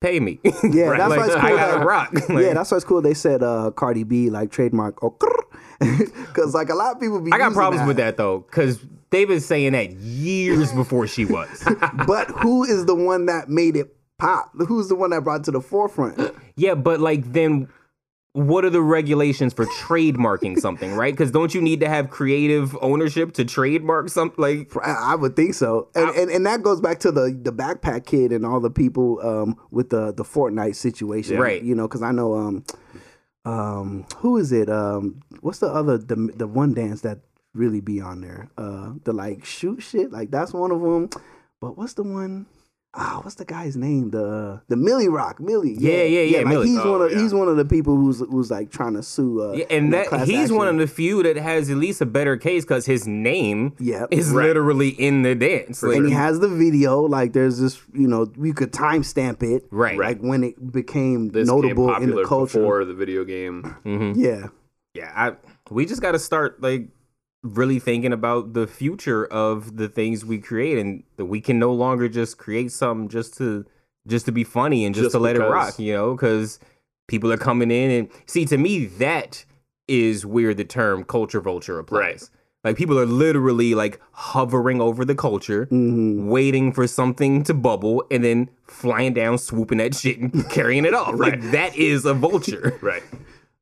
pay 0.01 0.19
me. 0.19 0.39
Yeah, 0.63 0.85
Right? 0.85 0.97
that's 0.97 1.09
like, 1.09 1.19
why 1.19 1.25
it's 1.25 1.35
I 1.35 1.47
cool. 1.49 1.57
gotta 1.57 1.77
that- 1.79 1.85
rock. 1.85 2.13
yeah, 2.29 2.53
that's 2.53 2.71
why 2.71 2.77
it's 2.77 2.85
cool. 2.85 3.01
They 3.01 3.13
said 3.13 3.43
uh, 3.43 3.71
Cardi 3.71 4.03
B 4.03 4.29
like 4.29 4.51
trademark 4.51 5.03
or 5.03 5.13
because 5.79 6.53
like 6.53 6.69
a 6.69 6.75
lot 6.75 6.95
of 6.95 7.01
people 7.01 7.19
be. 7.21 7.31
I 7.31 7.37
got 7.37 7.45
using 7.47 7.55
problems 7.57 7.87
with 7.87 7.97
that 7.97 8.17
though, 8.17 8.39
because 8.39 8.79
they've 9.11 9.27
been 9.27 9.39
saying 9.39 9.73
that 9.73 9.91
years 9.93 10.71
before 10.73 11.07
she 11.07 11.25
was. 11.25 11.63
But 12.05 12.27
who 12.31 12.63
is 12.63 12.85
the 12.85 12.95
one 12.95 13.25
that 13.27 13.49
made 13.49 13.75
it 13.75 13.95
pop? 14.19 14.51
Who's 14.67 14.87
the 14.89 14.95
one 14.95 15.09
that 15.09 15.23
brought 15.23 15.41
it 15.41 15.43
to 15.45 15.51
the 15.51 15.61
forefront? 15.61 16.19
Yeah, 16.55 16.75
but 16.75 16.99
like 16.99 17.31
then 17.31 17.69
what 18.33 18.65
are 18.65 18.69
the 18.69 18.81
regulations 18.81 19.53
for 19.53 19.65
trademarking 19.65 20.59
something, 20.59 20.93
right? 20.93 21.13
Because 21.13 21.31
don't 21.31 21.55
you 21.55 21.61
need 21.61 21.79
to 21.79 21.87
have 21.87 22.09
creative 22.09 22.77
ownership 22.81 23.31
to 23.35 23.45
trademark 23.45 24.09
something? 24.09 24.35
Like, 24.41 24.75
I 24.85 25.13
I 25.13 25.15
would 25.15 25.37
think 25.37 25.53
so, 25.53 25.87
and, 25.95 26.09
and 26.11 26.29
and 26.29 26.45
that 26.45 26.61
goes 26.63 26.81
back 26.81 26.99
to 26.99 27.11
the 27.11 27.31
the 27.41 27.53
backpack 27.53 28.05
kid 28.05 28.33
and 28.33 28.45
all 28.45 28.59
the 28.59 28.69
people 28.69 29.25
um, 29.25 29.55
with 29.71 29.89
the 29.89 30.11
the 30.11 30.23
Fortnite 30.23 30.75
situation, 30.75 31.37
Right. 31.37 31.63
You 31.63 31.75
know, 31.75 31.87
because 31.87 32.01
I 32.01 32.11
know 32.11 32.35
um 32.35 32.65
um 33.45 34.05
who 34.17 34.37
is 34.37 34.51
it 34.51 34.69
um 34.69 35.21
what's 35.39 35.59
the 35.59 35.67
other 35.67 35.97
the 35.97 36.15
the 36.35 36.45
one 36.47 36.73
dance 36.73 37.01
that 37.01 37.19
really 37.53 37.79
be 37.81 37.99
on 38.01 38.21
there 38.21 38.49
uh 38.57 38.91
the 39.05 39.13
like 39.13 39.43
shoot 39.45 39.81
shit 39.81 40.11
like 40.11 40.29
that's 40.29 40.53
one 40.53 40.71
of 40.71 40.81
them, 40.81 41.09
but 41.61 41.77
what's 41.77 41.93
the 41.93 42.03
one? 42.03 42.45
Ah, 42.95 43.19
what's 43.21 43.35
the 43.35 43.45
guy's 43.45 43.77
name? 43.77 44.09
The 44.09 44.61
the 44.67 44.75
Milly 44.75 45.07
Rock, 45.07 45.39
Millie. 45.39 45.75
Yeah, 45.77 46.01
yeah, 46.03 46.21
yeah, 46.21 46.37
like 46.39 46.47
Millie. 46.47 46.69
he's 46.69 46.79
Oh, 46.79 46.91
one 46.93 47.01
of 47.03 47.11
yeah. 47.11 47.21
he's 47.21 47.33
one 47.35 47.47
of 47.47 47.55
the 47.55 47.63
people 47.63 47.95
who's 47.95 48.19
who's 48.19 48.49
like 48.49 48.71
trying 48.71 48.95
to 48.95 49.03
sue. 49.03 49.43
Uh, 49.43 49.51
yeah, 49.51 49.65
and 49.69 49.85
you 49.85 49.91
know, 49.91 49.97
that 49.97 50.07
class 50.07 50.27
he's 50.27 50.51
one 50.51 50.67
of 50.67 50.75
the 50.79 50.87
few 50.87 51.21
that 51.21 51.35
has 51.37 51.69
at 51.69 51.77
least 51.77 52.01
a 52.01 52.07
better 52.07 52.35
case 52.35 52.63
because 52.65 52.87
his 52.87 53.07
name 53.07 53.73
Yep. 53.79 54.07
is 54.11 54.31
Right. 54.31 54.47
literally 54.47 54.89
in 54.89 55.21
the 55.21 55.35
dance. 55.35 55.83
Like, 55.83 55.97
and 55.97 56.07
he 56.07 56.13
has 56.13 56.39
the 56.39 56.47
video. 56.49 57.01
Like, 57.01 57.33
there's 57.33 57.59
this, 57.59 57.79
you 57.93 58.07
know, 58.07 58.25
you 58.41 58.55
could 58.55 58.71
timestamp 58.73 59.43
it, 59.43 59.65
Right. 59.69 59.97
Like 59.97 60.19
when 60.21 60.43
it 60.43 60.71
became 60.71 61.29
This 61.29 61.47
notable 61.47 61.93
came 61.93 62.03
in 62.03 62.15
the 62.15 62.23
culture. 62.25 62.57
before 62.59 62.85
the 62.85 62.95
video 62.95 63.23
game. 63.23 63.75
Yeah, 64.17 64.47
yeah, 64.95 65.11
I, 65.15 65.33
we 65.69 65.85
just 65.85 66.01
got 66.01 66.13
to 66.13 66.19
start 66.19 66.59
like 66.59 66.87
really 67.43 67.79
thinking 67.79 68.11
about 68.13 68.53
the 68.53 68.67
future 68.67 69.25
of 69.25 69.77
the 69.77 69.87
things 69.87 70.25
we 70.25 70.37
create, 70.39 70.77
and 70.77 71.03
that 71.17 71.25
we 71.25 71.41
can 71.41 71.59
no 71.59 71.71
longer 71.73 72.09
just 72.09 72.37
create 72.37 72.71
something 72.71 73.07
just 73.09 73.35
to 73.37 73.65
just 74.07 74.25
to 74.25 74.31
be 74.31 74.43
funny 74.43 74.85
and 74.85 74.95
just, 74.95 75.05
Just 75.05 75.13
to 75.13 75.19
let 75.19 75.35
it 75.35 75.39
rock, 75.39 75.77
you 75.77 75.93
know, 75.93 76.15
because 76.15 76.59
people 77.07 77.31
are 77.31 77.37
coming 77.37 77.69
in 77.71 77.91
and 77.91 78.09
see 78.25 78.45
to 78.45 78.57
me 78.57 78.85
that 78.85 79.45
is 79.87 80.25
where 80.25 80.53
the 80.53 80.63
term 80.65 81.03
culture 81.03 81.41
vulture 81.41 81.77
applies. 81.79 82.01
Right. 82.01 82.29
Like 82.63 82.75
people 82.77 82.99
are 82.99 83.05
literally 83.05 83.73
like 83.75 84.01
hovering 84.11 84.81
over 84.81 85.05
the 85.05 85.15
culture, 85.15 85.65
Mm-hmm. 85.67 86.27
waiting 86.27 86.73
for 86.73 86.87
something 86.87 87.43
to 87.45 87.53
bubble, 87.53 88.03
and 88.11 88.23
then 88.23 88.49
flying 88.67 89.13
down, 89.13 89.37
swooping 89.37 89.77
that 89.77 89.95
shit 89.95 90.19
and 90.19 90.49
carrying 90.49 90.85
it 90.85 90.93
off. 90.93 91.15
Like 91.15 91.39
that 91.51 91.75
is 91.77 92.05
a 92.05 92.13
vulture. 92.13 92.77
Right. 92.81 93.03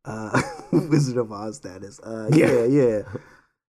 uh, 0.06 0.42
Wizard 0.72 1.18
of 1.18 1.32
Oz 1.32 1.58
status. 1.58 2.00
Uh, 2.00 2.30
yeah, 2.34 2.66
yeah, 2.66 2.66
yeah. 2.66 3.02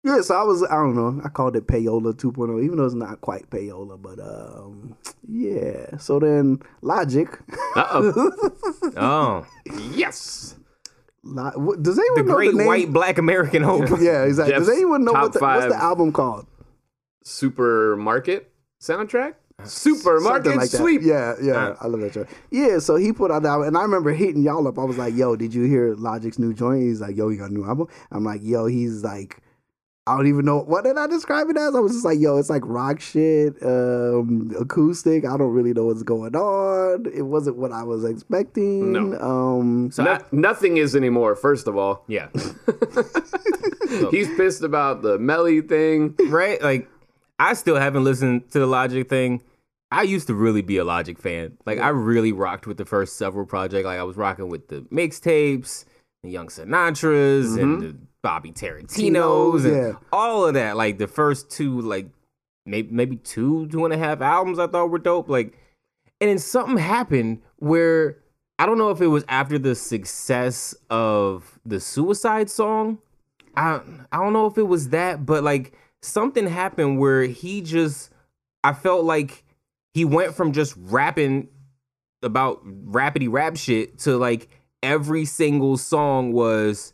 Yeah, 0.06 0.20
so 0.20 0.36
I 0.36 0.44
was, 0.44 0.62
I 0.62 0.74
don't 0.76 0.94
know, 0.94 1.20
I 1.24 1.28
called 1.28 1.56
it 1.56 1.66
Payola 1.66 2.14
2.0, 2.14 2.62
even 2.64 2.76
though 2.78 2.84
it's 2.84 2.94
not 2.94 3.20
quite 3.22 3.50
Payola, 3.50 4.00
but 4.00 4.20
um, 4.20 4.96
yeah. 5.28 5.96
So 5.98 6.20
then 6.20 6.60
Logic, 6.80 7.28
Uh 7.74 8.12
oh. 8.96 9.46
Yes. 9.92 10.54
Lo- 11.24 11.74
does 11.74 11.98
anyone 11.98 12.16
the 12.18 12.22
know 12.30 12.34
great 12.36 12.52
the 12.52 12.58
name? 12.58 12.66
white 12.68 12.92
black 12.92 13.18
American 13.18 13.64
hope. 13.64 13.88
Yeah, 14.00 14.22
exactly. 14.22 14.54
Does 14.56 14.68
anyone 14.68 15.04
know 15.04 15.12
what 15.12 15.32
the, 15.32 15.40
what's 15.40 15.66
the 15.66 15.74
album 15.82 16.12
called? 16.12 16.46
Supermarket 17.24 18.52
soundtrack? 18.80 19.34
Supermarket 19.64 20.44
Something 20.44 20.60
like 20.60 20.70
that. 20.70 20.76
sweep. 20.76 21.00
Yeah, 21.02 21.34
yeah, 21.42 21.52
Uh, 21.54 21.76
I 21.80 21.86
love 21.88 22.00
that 22.02 22.12
track. 22.12 22.28
Yeah, 22.50 22.78
so 22.78 22.94
he 22.96 23.12
put 23.12 23.30
out 23.30 23.42
that, 23.42 23.48
album, 23.48 23.68
and 23.68 23.76
I 23.78 23.82
remember 23.82 24.12
hitting 24.12 24.42
y'all 24.42 24.68
up. 24.68 24.78
I 24.78 24.84
was 24.84 24.98
like, 24.98 25.14
"Yo, 25.16 25.34
did 25.34 25.52
you 25.54 25.64
hear 25.64 25.94
Logic's 25.94 26.38
new 26.38 26.52
joint?" 26.52 26.82
He's 26.82 27.00
like, 27.00 27.16
"Yo, 27.16 27.28
he 27.30 27.38
got 27.38 27.50
a 27.50 27.54
new 27.54 27.64
album." 27.64 27.88
I'm 28.12 28.22
like, 28.22 28.40
"Yo, 28.44 28.66
he's 28.66 29.02
like." 29.02 29.38
I 30.08 30.16
don't 30.16 30.28
even 30.28 30.44
know 30.44 30.60
what 30.60 30.84
did 30.84 30.96
I 30.96 31.08
describe 31.08 31.48
it 31.50 31.56
as. 31.56 31.74
I 31.74 31.80
was 31.80 31.90
just 31.92 32.04
like, 32.04 32.20
"Yo, 32.20 32.36
it's 32.38 32.48
like 32.48 32.62
rock 32.64 33.00
shit, 33.00 33.60
um, 33.62 34.52
acoustic. 34.58 35.24
I 35.26 35.36
don't 35.36 35.52
really 35.52 35.72
know 35.72 35.86
what's 35.86 36.04
going 36.04 36.36
on. 36.36 37.06
It 37.12 37.22
wasn't 37.22 37.56
what 37.56 37.72
I 37.72 37.82
was 37.82 38.04
expecting." 38.04 38.92
No. 38.92 39.18
Um, 39.20 39.90
So 39.90 40.04
No- 40.04 40.12
I- 40.12 40.20
nothing 40.30 40.76
is 40.76 40.94
anymore, 40.94 41.34
first 41.34 41.66
of 41.66 41.76
all. 41.76 42.04
yeah, 42.06 42.28
He's 44.10 44.28
pissed 44.36 44.62
about 44.62 45.02
the 45.02 45.18
Melly 45.18 45.60
thing. 45.60 46.14
right. 46.28 46.60
Like 46.62 46.88
I 47.38 47.54
still 47.54 47.76
haven't 47.76 48.04
listened 48.04 48.50
to 48.52 48.58
the 48.58 48.66
Logic 48.66 49.08
thing. 49.08 49.42
I 49.90 50.02
used 50.02 50.26
to 50.26 50.34
really 50.34 50.62
be 50.62 50.76
a 50.78 50.84
Logic 50.84 51.18
fan. 51.18 51.56
Like 51.66 51.78
I 51.78 51.88
really 51.88 52.32
rocked 52.32 52.66
with 52.66 52.76
the 52.76 52.84
first 52.84 53.16
several 53.16 53.46
projects. 53.46 53.84
Like 53.84 53.98
I 53.98 54.02
was 54.04 54.16
rocking 54.16 54.48
with 54.48 54.68
the 54.68 54.80
mixtapes, 54.92 55.84
the 56.22 56.30
Young 56.30 56.48
Sinatras, 56.48 57.60
and 57.60 57.80
the 57.82 57.96
Bobby 58.26 58.50
Tarantinos, 58.50 59.64
and 59.64 59.76
yeah. 59.76 59.92
all 60.12 60.48
of 60.48 60.54
that. 60.54 60.76
Like 60.76 60.98
the 60.98 61.06
first 61.06 61.48
two, 61.48 61.80
like 61.80 62.08
maybe 62.64 62.88
maybe 62.90 63.14
two 63.18 63.68
two 63.68 63.84
and 63.84 63.94
a 63.94 63.96
half 63.96 64.20
albums 64.20 64.58
I 64.58 64.66
thought 64.66 64.90
were 64.90 64.98
dope. 64.98 65.28
Like, 65.28 65.56
and 66.20 66.28
then 66.28 66.38
something 66.40 66.76
happened 66.76 67.42
where 67.60 68.18
I 68.58 68.66
don't 68.66 68.78
know 68.78 68.90
if 68.90 69.00
it 69.00 69.06
was 69.06 69.24
after 69.28 69.60
the 69.60 69.76
success 69.76 70.74
of 70.90 71.60
the 71.64 71.78
Suicide 71.78 72.50
song. 72.50 72.98
I 73.56 73.80
I 74.10 74.16
don't 74.16 74.32
know 74.32 74.46
if 74.46 74.58
it 74.58 74.66
was 74.66 74.88
that, 74.88 75.24
but 75.24 75.44
like 75.44 75.78
something 76.02 76.48
happened 76.48 76.98
where 76.98 77.22
he 77.22 77.60
just 77.60 78.10
I 78.64 78.72
felt 78.72 79.04
like 79.04 79.44
he 79.94 80.04
went 80.04 80.34
from 80.34 80.50
just 80.50 80.74
rapping 80.76 81.46
about 82.24 82.66
rapidy 82.66 83.28
rap 83.30 83.56
shit 83.56 84.00
to 84.00 84.16
like 84.16 84.48
every 84.82 85.26
single 85.26 85.76
song 85.76 86.32
was 86.32 86.92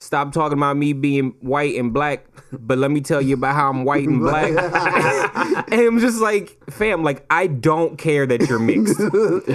stop 0.00 0.32
talking 0.32 0.58
about 0.58 0.76
me 0.76 0.92
being 0.92 1.34
white 1.40 1.76
and 1.76 1.92
black, 1.94 2.26
but 2.52 2.78
let 2.78 2.90
me 2.90 3.00
tell 3.00 3.22
you 3.22 3.34
about 3.34 3.54
how 3.54 3.70
I'm 3.70 3.84
white 3.84 4.06
and 4.06 4.20
black. 4.20 4.50
and 5.72 5.80
I'm 5.80 5.98
just 6.00 6.20
like, 6.20 6.58
fam, 6.70 7.02
like 7.02 7.24
I 7.30 7.46
don't 7.46 7.96
care 7.98 8.26
that 8.26 8.48
you're 8.48 8.58
mixed. 8.58 9.00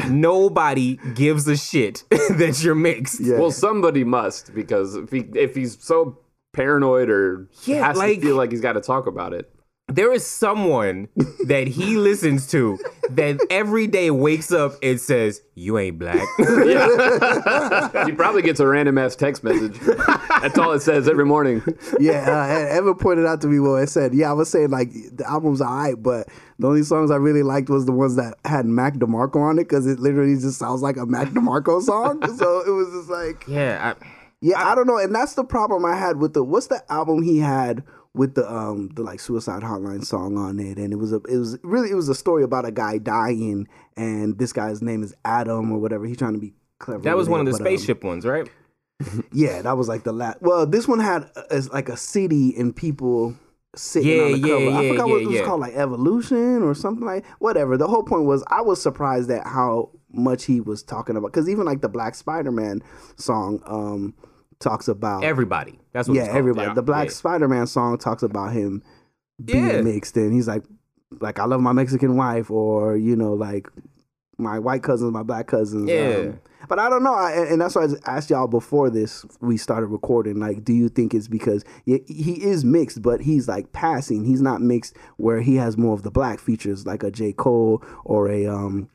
Nobody 0.09 0.97
gives 1.13 1.47
a 1.47 1.57
shit 1.57 2.03
that 2.09 2.61
you're 2.63 2.75
mixed. 2.75 3.19
yeah. 3.19 3.37
Well, 3.37 3.51
somebody 3.51 4.03
must 4.03 4.53
because 4.53 4.95
if 4.95 5.11
he 5.11 5.25
if 5.35 5.55
he's 5.55 5.77
so 5.83 6.19
paranoid 6.53 7.09
or 7.09 7.47
Yeah, 7.63 7.85
has 7.87 7.97
like- 7.97 8.19
to 8.19 8.25
feel 8.27 8.35
like 8.35 8.51
he's 8.51 8.61
got 8.61 8.73
to 8.73 8.81
talk 8.81 9.07
about 9.07 9.33
it. 9.33 9.51
There 9.89 10.13
is 10.13 10.25
someone 10.25 11.07
that 11.47 11.67
he 11.67 11.97
listens 11.97 12.47
to 12.47 12.77
that 13.09 13.45
every 13.49 13.87
day 13.87 14.11
wakes 14.11 14.51
up 14.51 14.73
and 14.83 14.99
says, 14.99 15.41
"You 15.55 15.77
ain't 15.77 15.99
black." 15.99 16.27
He 18.05 18.11
probably 18.13 18.41
gets 18.41 18.59
a 18.59 18.67
random 18.67 18.97
ass 18.97 19.15
text 19.15 19.43
message. 19.43 19.77
That's 20.41 20.57
all 20.57 20.71
it 20.71 20.81
says 20.81 21.07
every 21.07 21.25
morning. 21.25 21.61
yeah, 21.99 22.25
uh, 22.27 22.75
Evan 22.75 22.95
pointed 22.95 23.25
out 23.25 23.41
to 23.41 23.47
me 23.47 23.59
what 23.59 23.81
I 23.81 23.85
said. 23.85 24.13
Yeah, 24.13 24.29
I 24.29 24.33
was 24.33 24.49
saying 24.49 24.69
like 24.69 24.91
the 24.91 25.25
album's 25.27 25.61
alright, 25.61 26.01
but 26.01 26.27
the 26.59 26.67
only 26.67 26.83
songs 26.83 27.11
I 27.11 27.15
really 27.15 27.43
liked 27.43 27.69
was 27.69 27.85
the 27.85 27.91
ones 27.91 28.15
that 28.15 28.35
had 28.45 28.65
Mac 28.65 28.95
DeMarco 28.95 29.37
on 29.37 29.59
it 29.59 29.63
because 29.63 29.87
it 29.87 29.99
literally 29.99 30.35
just 30.35 30.59
sounds 30.59 30.81
like 30.81 30.97
a 30.97 31.05
Mac 31.05 31.29
DeMarco 31.29 31.81
song. 31.81 32.21
so 32.37 32.61
it 32.65 32.71
was 32.71 32.89
just 32.91 33.09
like, 33.09 33.47
yeah, 33.47 33.93
I, 33.95 34.05
yeah, 34.41 34.69
I, 34.69 34.75
don't 34.75 34.87
know, 34.87 34.97
and 34.97 35.13
that's 35.13 35.33
the 35.33 35.43
problem 35.43 35.85
I 35.85 35.95
had 35.95 36.17
with 36.17 36.33
the 36.33 36.43
what's 36.43 36.67
the 36.67 36.83
album 36.91 37.23
he 37.23 37.39
had 37.39 37.83
with 38.14 38.36
the 38.36 38.51
um 38.51 38.89
the 38.95 39.03
like 39.03 39.20
suicide 39.20 39.62
hotline 39.64 40.03
song 40.03 40.38
on 40.38 40.60
it, 40.60 40.78
and 40.78 40.91
it 40.93 40.97
was 40.97 41.14
a 41.14 41.18
it 41.30 41.38
was 41.38 41.57
really 41.64 41.91
it 41.91 41.95
was 41.95 42.10
a 42.10 42.16
story 42.16 42.43
about 42.43 42.66
a 42.66 42.72
guy 42.72 42.97
dying, 42.97 43.68
and 43.95 44.38
this 44.38 44.53
guy's 44.53 44.82
name 44.82 45.03
is 45.03 45.14
Adam 45.26 45.72
or 45.72 45.80
whatever. 45.80 46.05
He's 46.05 46.18
trying 46.18 46.34
to 46.34 46.39
be 46.39 46.53
clever. 46.80 47.03
that 47.03 47.18
was 47.18 47.30
one 47.30 47.39
of 47.39 47.45
the 47.45 47.51
but, 47.51 47.62
um, 47.62 47.66
spaceship 47.68 48.03
ones, 48.03 48.26
right? 48.26 48.49
yeah, 49.32 49.62
that 49.62 49.78
was 49.78 49.88
like 49.88 50.03
the 50.03 50.12
last. 50.12 50.41
Well, 50.41 50.66
this 50.66 50.88
one 50.88 50.99
had 50.99 51.30
uh, 51.36 51.43
as 51.51 51.70
like 51.72 51.88
a 51.89 51.97
city 51.97 52.53
and 52.57 52.76
people 52.76 53.36
sitting 53.76 54.18
Yeah, 54.18 54.24
on 54.24 54.32
the 54.34 54.39
yeah, 54.39 54.47
cover. 54.47 54.70
I 54.78 54.82
yeah, 54.84 54.91
forgot 54.91 55.10
what 55.10 55.22
it 55.22 55.28
was 55.28 55.41
called, 55.41 55.62
like 55.62 55.76
Evolution 55.76 56.64
or 56.64 56.74
something 56.74 57.05
like 57.05 57.26
whatever. 57.39 57.78
The 57.78 57.88
whole 57.88 58.03
point 58.03 58.26
was 58.26 58.43
I 58.47 58.62
was 58.62 58.82
surprised 58.82 59.30
at 59.30 59.45
how 59.45 59.91
much 60.12 60.45
he 60.45 60.60
was 60.60 60.82
talking 60.82 61.16
about 61.16 61.28
because 61.32 61.47
even 61.47 61.66
like 61.66 61.82
the 61.82 61.89
Black 61.89 62.16
Spider 62.16 62.51
Man 62.51 62.82
song 63.16 63.62
um 63.68 64.16
talks 64.60 64.88
about 64.88 65.24
Everybody. 65.24 65.80
That's 65.93 66.07
what. 66.07 66.16
yeah 66.16 66.28
everybody. 66.30 66.68
Yeah, 66.68 66.74
the 66.74 66.82
Black 66.84 67.07
yeah. 67.07 67.14
Spider 67.14 67.47
Man 67.47 67.66
song 67.68 67.97
talks 67.97 68.24
about 68.24 68.51
him 68.53 68.84
being 69.43 69.68
Yeah. 69.68 69.82
mixed 69.82 70.18
and 70.18 70.34
he's 70.34 70.47
like 70.47 70.64
like 71.22 71.39
I 71.39 71.45
love 71.45 71.62
my 71.62 71.72
Mexican 71.72 72.16
wife 72.18 72.51
or 72.51 72.97
you 72.97 73.16
know 73.16 73.34
like 73.34 73.68
my 74.38 74.57
white 74.60 74.84
cousins, 74.84 75.12
my 75.12 75.24
black 75.24 75.47
cousins. 75.47 75.89
Yeah. 75.89 76.16
Um, 76.30 76.39
but 76.70 76.78
I 76.80 76.89
don't 76.89 77.03
know, 77.03 77.14
I, 77.16 77.32
and 77.32 77.47
and 77.53 77.62
that's 77.62 77.76
why 77.76 77.86
I 77.86 78.18
asked 78.18 78.30
y'all 78.30 78.47
before 78.47 78.89
this 78.89 79.26
we 79.41 79.57
started 79.57 79.88
recording. 79.88 80.39
Like, 80.39 80.64
do 80.64 80.72
you 80.74 80.88
think 80.88 81.14
it's 81.14 81.28
because 81.28 81.64
he, 81.86 81.99
he 82.07 82.34
is 82.43 82.64
mixed, 82.64 83.01
but 83.01 83.22
he's 83.22 83.47
like 83.47 83.72
passing? 83.74 84.24
He's 84.26 84.41
not 84.41 84.62
mixed 84.62 84.95
where 85.18 85.41
he 85.41 85.55
has 85.55 85.78
more 85.78 85.93
of 85.93 86.03
the 86.03 86.12
black 86.12 86.39
features, 86.39 86.86
like 86.86 87.01
a 87.03 87.12
J 87.12 87.34
Cole 87.34 87.84
or 88.05 88.30
a 88.30 88.45
um 88.45 88.89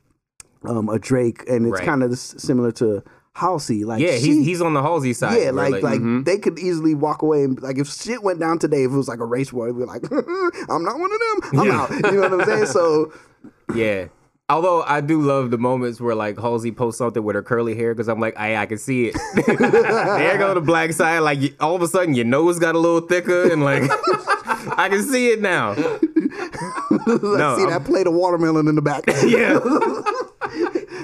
um 0.63 0.89
a 0.89 0.97
Drake, 0.99 1.43
and 1.49 1.65
it's 1.67 1.73
Right. 1.79 1.85
kind 1.85 2.01
of 2.03 2.17
similar 2.17 2.71
to 2.73 3.03
Halsey. 3.35 3.83
Like, 3.83 4.01
Yeah, 4.01 4.11
she- 4.17 4.33
he's 4.37 4.45
he's 4.45 4.61
on 4.61 4.73
the 4.73 4.81
Halsey 4.81 5.11
side. 5.13 5.37
yeah, 5.37 5.51
where, 5.51 5.69
like 5.69 5.83
like 5.83 5.99
mm-hmm. 5.99 6.23
they 6.23 6.37
could 6.37 6.57
easily 6.57 6.95
walk 6.95 7.21
away 7.21 7.43
and 7.43 7.61
like 7.61 7.77
if 7.77 7.89
shit 7.89 8.23
went 8.23 8.39
down 8.39 8.59
today, 8.59 8.83
if 8.85 8.91
it 8.91 8.95
was 8.95 9.09
like 9.09 9.19
a 9.19 9.25
race 9.25 9.51
war, 9.51 9.67
it'd 9.67 9.77
be 9.77 9.83
like, 9.85 10.03
I'm 10.69 10.83
not 10.83 10.97
one 10.99 11.11
of 11.11 11.19
them. 11.19 11.59
I'm 11.59 11.67
Yeah. 11.67 11.81
out. 11.81 11.89
You 11.91 12.21
know 12.21 12.29
what 12.29 12.33
I'm 12.41 12.45
saying? 12.45 12.65
So 12.67 13.11
Yeah. 13.75 14.05
Although 14.47 14.83
I 14.83 15.01
do 15.01 15.21
love 15.23 15.49
the 15.49 15.57
moments 15.57 15.99
where 15.99 16.13
like 16.15 16.37
Halsey 16.39 16.71
posts 16.71 16.99
something 16.99 17.23
with 17.23 17.35
her 17.35 17.41
curly 17.43 17.75
hair 17.75 17.93
because 17.93 18.07
I'm 18.07 18.19
like, 18.19 18.39
I 18.39 18.55
I 18.57 18.65
can 18.67 18.77
see 18.77 19.07
it. 19.07 19.15
there 19.47 20.37
go 20.37 20.53
the 20.53 20.61
black 20.61 20.93
side. 20.93 21.19
Like 21.19 21.39
all 21.59 21.75
of 21.75 21.81
a 21.81 21.87
sudden 21.87 22.13
your 22.13 22.25
nose 22.25 22.57
got 22.59 22.75
a 22.75 22.79
little 22.79 23.01
thicker 23.01 23.51
and 23.51 23.63
like 23.63 23.83
I 24.77 24.87
can 24.87 25.01
see 25.03 25.31
it 25.31 25.41
now. 25.41 25.71
I 25.71 25.75
see 25.75 27.41
I'm- 27.41 27.69
that 27.69 27.83
plate 27.85 28.07
of 28.07 28.13
watermelon 28.13 28.67
in 28.69 28.75
the 28.75 28.81
back. 28.81 29.03
Yeah. 29.25 29.59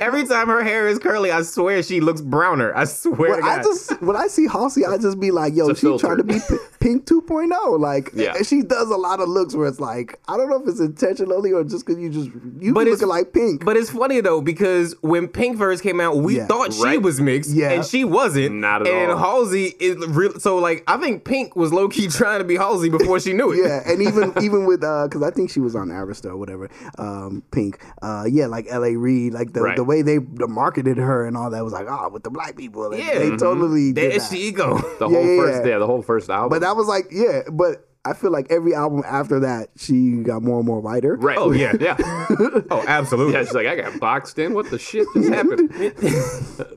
Every 0.02 0.26
time 0.26 0.48
her 0.48 0.64
hair 0.64 0.88
is 0.88 0.98
curly, 1.00 1.32
I 1.32 1.44
swear 1.44 1.84
she 1.84 2.02
looks 2.02 2.22
browner. 2.22 2.76
I 2.76 2.86
swear. 2.86 3.16
to 3.16 3.42
When 3.42 3.44
I 3.44 3.56
God. 3.58 3.64
just 3.64 4.02
when 4.02 4.16
I 4.16 4.28
see 4.28 4.48
Halsey, 4.48 4.84
I 4.86 4.98
just 4.98 5.20
be 5.20 5.30
like, 5.30 5.56
"Yo, 5.56 5.70
It's 5.70 5.84
a 5.84 5.92
she 5.94 5.98
trying 6.00 6.18
to 6.18 6.24
be 6.24 6.40
P- 6.50 6.58
Pink 6.80 7.06
2.0." 7.06 7.80
Like, 7.80 8.10
Yeah. 8.16 8.34
she 8.42 8.64
does 8.64 8.90
a 8.90 8.98
lot 8.98 9.20
of 9.20 9.30
looks 9.30 9.54
where 9.56 9.68
it's 9.68 9.80
like, 9.80 10.20
I 10.28 10.38
don't 10.38 10.50
know 10.50 10.60
if 10.62 10.68
it's 10.68 10.80
intentionally 10.80 11.54
or 11.54 11.64
just 11.64 11.86
because 11.86 12.02
you 12.02 12.10
just 12.10 12.30
you 12.60 12.74
But 12.74 12.86
be 12.86 12.92
it's- 12.92 13.02
looking 13.02 13.08
like 13.10 13.32
Pink. 13.32 13.64
But 13.64 13.78
it's 13.78 13.92
funny 13.92 14.22
though 14.22 14.42
because 14.42 14.96
when 15.02 15.28
Pink 15.28 15.60
first 15.60 15.84
came 15.84 16.02
out, 16.02 16.18
we 16.18 16.38
Yeah. 16.38 16.48
thought 16.48 16.74
she 16.74 16.98
was 16.98 17.22
mixed, 17.22 17.52
Yeah. 17.52 17.70
and 17.70 17.86
she 17.86 18.04
wasn't. 18.04 18.56
Not 18.56 18.82
at 18.82 18.88
and 18.92 19.12
all. 19.12 19.18
Halsey 19.20 19.76
is 19.80 19.98
real. 20.08 20.40
So 20.40 20.58
like, 20.58 20.84
I 20.88 20.98
think 20.98 21.26
Pink 21.26 21.56
was 21.56 21.72
low 21.72 21.88
key 21.88 22.08
trying 22.20 22.40
to 22.40 22.46
be 22.46 22.56
Halsey 22.56 22.90
before 22.90 23.20
she 23.20 23.34
knew 23.34 23.52
it. 23.52 23.60
yeah, 23.68 23.84
and 23.86 24.02
even 24.08 24.34
even 24.42 24.66
with 24.66 24.84
uh, 24.84 25.08
because 25.08 25.22
I 25.22 25.30
think 25.30 25.52
she 25.52 25.60
was 25.60 25.76
on 25.76 25.90
Arista 25.90 26.32
or 26.32 26.38
whatever, 26.38 26.70
um, 26.98 27.44
Pink. 27.52 27.78
Uh, 28.02 28.26
yeah, 28.28 28.48
like 28.48 28.66
L.A. 28.68 28.96
Reid, 28.96 29.34
like 29.34 29.54
the 29.54 29.62
Right. 29.62 29.76
the 29.76 29.91
way 29.92 30.02
they 30.02 30.20
marketed 30.20 30.98
her 30.98 31.26
and 31.28 31.36
all 31.38 31.50
that 31.52 31.64
was 31.64 31.74
like, 31.74 31.88
ah, 31.90 32.10
with 32.10 32.24
the 32.24 32.30
black 32.32 32.56
people. 32.56 32.92
And 32.92 32.98
Yeah. 33.04 33.20
they 33.20 33.30
Mhm. 33.32 33.40
totally 33.40 33.92
did 33.94 34.12
There 34.12 34.20
that. 34.20 34.30
she 34.30 34.52
go. 34.52 34.78
The 35.00 35.08
Yeah, 35.10 35.16
whole 35.16 35.26
yeah, 35.26 35.42
first, 35.42 35.64
yeah. 35.66 35.72
yeah, 35.72 35.78
the 35.80 35.86
whole 35.88 36.02
first 36.02 36.30
album. 36.30 36.50
But 36.50 36.62
that 36.62 36.76
was 36.76 36.88
like, 36.88 37.08
yeah, 37.12 37.42
but 37.52 37.88
I 38.04 38.14
feel 38.14 38.32
like 38.32 38.48
every 38.50 38.74
album 38.74 39.04
after 39.06 39.40
that, 39.42 39.70
she 39.78 40.14
got 40.24 40.42
more 40.42 40.58
and 40.58 40.66
more 40.66 40.80
whiter. 40.80 41.18
right. 41.18 41.38
Oh, 41.38 41.52
yeah. 41.52 41.74
yeah. 41.80 41.96
oh, 42.72 42.84
absolutely. 42.88 43.34
Yeah, 43.34 43.44
she's 43.44 43.54
like, 43.54 43.68
I 43.68 43.76
got 43.76 44.00
boxed 44.00 44.40
in. 44.40 44.54
What 44.56 44.70
the 44.72 44.80
shit 44.80 45.06
just 45.16 45.30
happened? 45.38 45.70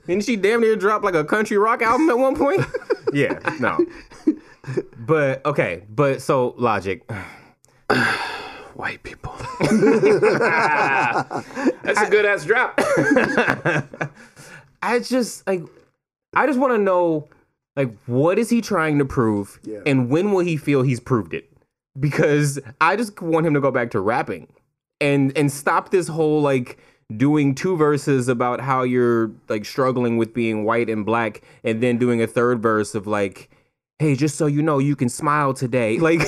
Didn't 0.07 0.25
she 0.25 0.37
damn 0.37 0.61
near 0.61 0.77
drop 0.77 1.03
like 1.03 1.15
a 1.15 1.25
country 1.25 1.57
rock 1.57 1.81
album 1.81 2.11
at 2.11 2.19
one 2.19 2.37
point? 2.37 2.61
yeah, 3.15 3.39
no. 3.59 3.79
But 5.07 5.45
okay, 5.47 5.85
but 5.89 6.21
so 6.23 6.55
logic. 6.59 7.09
White 8.75 9.03
people. 9.03 9.35
That's 11.85 12.01
a 12.01 12.11
good 12.11 12.25
ass 12.27 12.45
drop. 12.45 12.75
I 14.83 14.99
just 15.01 15.47
like 15.47 15.63
I 16.35 16.47
just 16.47 16.59
want 16.59 16.73
to 16.75 16.79
know 16.79 17.29
like 17.77 17.95
what 18.07 18.39
is 18.39 18.51
he 18.51 18.61
trying 18.61 18.99
to 18.99 19.05
prove 19.05 19.59
Yeah. 19.63 19.81
and 19.87 20.11
when 20.11 20.33
will 20.33 20.45
he 20.45 20.57
feel 20.57 20.83
he's 20.83 21.01
proved 21.01 21.35
it? 21.35 21.51
Because 21.99 22.59
I 22.81 22.97
just 22.97 23.21
want 23.23 23.47
him 23.47 23.55
to 23.55 23.61
go 23.61 23.71
back 23.71 23.91
to 23.93 24.01
rapping 24.01 24.49
and 25.01 25.37
and 25.37 25.51
stop 25.53 25.91
this 25.91 26.09
whole 26.09 26.43
like 26.43 26.79
doing 27.17 27.55
two 27.55 27.77
verses 27.77 28.29
about 28.29 28.61
how 28.61 28.83
you're 28.83 29.31
like 29.49 29.65
struggling 29.65 30.17
with 30.17 30.35
being 30.35 30.65
white 30.65 30.89
and 30.91 31.05
black 31.07 31.43
and 31.63 31.83
then 31.83 31.99
doing 31.99 32.21
a 32.23 32.27
third 32.27 32.61
verse 32.63 32.95
of 32.95 33.07
like 33.07 33.51
hey 33.99 34.17
just 34.17 34.37
so 34.37 34.47
you 34.47 34.63
know 34.63 34.79
you 34.79 34.97
can 34.97 35.09
smile 35.09 35.53
today 35.55 35.99
like 36.09 36.21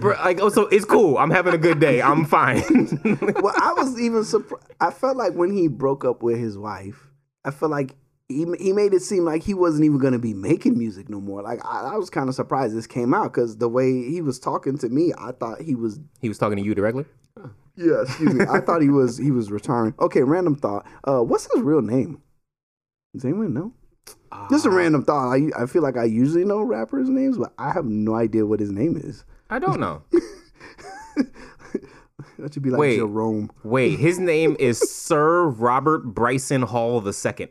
bro, 0.00 0.16
like 0.24 0.40
oh 0.40 0.48
so 0.48 0.66
it's 0.68 0.84
cool 0.84 1.18
i'm 1.18 1.30
having 1.30 1.54
a 1.54 1.58
good 1.58 1.80
day 1.80 2.02
i'm 2.02 2.24
fine 2.32 2.62
well, 3.40 3.54
I 3.56 3.72
was 3.76 4.00
even 4.00 4.24
surprised. 4.24 4.66
I 4.80 4.90
felt 4.90 5.16
like 5.16 5.34
when 5.34 5.56
he 5.56 5.68
broke 5.68 6.04
up 6.04 6.22
with 6.22 6.38
his 6.38 6.58
wife, 6.58 7.10
I 7.44 7.50
felt 7.50 7.70
like 7.70 7.94
he, 8.28 8.46
he 8.58 8.72
made 8.72 8.94
it 8.94 9.02
seem 9.02 9.24
like 9.24 9.42
he 9.42 9.54
wasn't 9.54 9.84
even 9.84 9.98
going 9.98 10.12
to 10.12 10.18
be 10.18 10.34
making 10.34 10.78
music 10.78 11.08
no 11.08 11.20
more. 11.20 11.42
Like, 11.42 11.64
I, 11.64 11.92
I 11.92 11.96
was 11.96 12.10
kind 12.10 12.28
of 12.28 12.34
surprised 12.34 12.74
this 12.74 12.86
came 12.86 13.12
out 13.12 13.32
because 13.32 13.58
the 13.58 13.68
way 13.68 14.08
he 14.08 14.20
was 14.20 14.38
talking 14.38 14.78
to 14.78 14.88
me, 14.88 15.12
I 15.18 15.32
thought 15.32 15.60
he 15.60 15.74
was, 15.74 16.00
he 16.20 16.28
was 16.28 16.38
talking 16.38 16.56
to 16.56 16.64
you 16.64 16.74
directly 16.74 17.04
yeah, 17.76 18.02
excuse 18.02 18.34
me. 18.34 18.44
I 18.50 18.60
thought 18.60 18.82
he 18.82 18.90
was, 18.90 19.16
he 19.16 19.30
was 19.30 19.50
retiring. 19.50 19.94
Okay, 19.98 20.22
random 20.22 20.56
thought. 20.56 20.86
Uh, 21.04 21.20
what's 21.20 21.48
his 21.52 21.62
real 21.62 21.80
name? 21.80 22.20
Does 23.14 23.24
anyone 23.24 23.54
know? 23.54 23.72
Just 24.50 24.66
a 24.66 24.70
random 24.70 25.04
thought. 25.04 25.32
I, 25.32 25.50
I 25.62 25.66
feel 25.66 25.82
like 25.82 25.96
I 25.96 26.04
usually 26.04 26.44
know 26.44 26.62
rappers' 26.62 27.08
names, 27.08 27.38
but 27.38 27.52
I 27.58 27.72
have 27.72 27.84
no 27.84 28.14
idea 28.14 28.46
what 28.46 28.60
his 28.60 28.70
name 28.70 28.96
is. 28.96 29.24
I 29.52 29.58
don't 29.58 29.78
know 29.78 30.02
That 32.42 32.54
should 32.54 32.62
be 32.64 32.70
like 32.70 32.80
Wait. 32.80 32.96
Jerome. 32.96 33.50
Wait, 33.62 33.98
his 34.00 34.18
name 34.32 34.56
is 34.58 34.78
Sir 34.78 35.44
Robert 35.46 36.14
Bryson 36.14 36.62
Hall 36.62 37.02
II. 37.06 37.48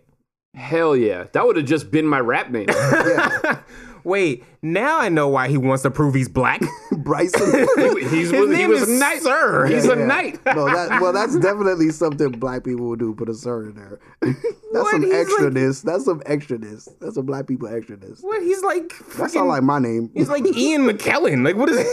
Hell 0.53 0.97
yeah. 0.97 1.27
That 1.31 1.45
would 1.45 1.55
have 1.55 1.65
just 1.65 1.91
been 1.91 2.05
my 2.05 2.19
rap 2.19 2.51
name. 2.51 2.67
Wait, 4.03 4.43
now 4.61 4.99
I 4.99 5.09
know 5.09 5.27
why 5.27 5.47
he 5.47 5.57
wants 5.57 5.83
to 5.83 5.91
prove 5.91 6.13
he's 6.15 6.27
black. 6.29 6.61
Bryson. 6.91 7.67
He, 7.77 7.99
he's, 8.09 8.31
His 8.31 8.31
was, 8.31 8.49
he 8.51 8.55
name 8.57 8.69
was 8.69 8.81
is 8.83 8.89
a 8.97 8.99
knight. 8.99 9.21
Sir. 9.21 9.65
He's 9.67 9.85
Yeah, 9.85 9.93
a 9.93 9.95
knight. 9.95 10.39
no, 10.45 10.65
that 10.65 11.01
well, 11.01 11.13
that's 11.13 11.37
definitely 11.37 11.89
something 11.91 12.31
black 12.31 12.63
people 12.63 12.87
will 12.87 12.95
do. 12.95 13.13
Put 13.13 13.29
a 13.29 13.33
sir 13.33 13.69
in 13.69 13.75
there. 13.75 13.99
that's 14.21 14.37
What? 14.71 14.91
some 14.91 15.01
He's 15.03 15.11
like- 15.13 15.27
extraness. 15.27 15.81
That's 15.83 16.05
some 16.05 16.19
extraness. 16.21 16.89
That's 16.99 17.15
some 17.15 17.25
black 17.25 17.47
people 17.47 17.67
extraness. 17.69 18.19
what? 18.23 18.41
He's 18.41 18.61
like 18.63 18.89
That 18.89 19.05
freaking, 19.05 19.29
sound 19.29 19.49
like 19.49 19.63
my 19.63 19.79
name. 19.79 20.09
he's 20.13 20.29
like 20.29 20.45
Ian 20.45 20.83
McKellen. 20.87 21.43
Like 21.45 21.55
what 21.55 21.69
is 21.69 21.77
It? 21.79 21.87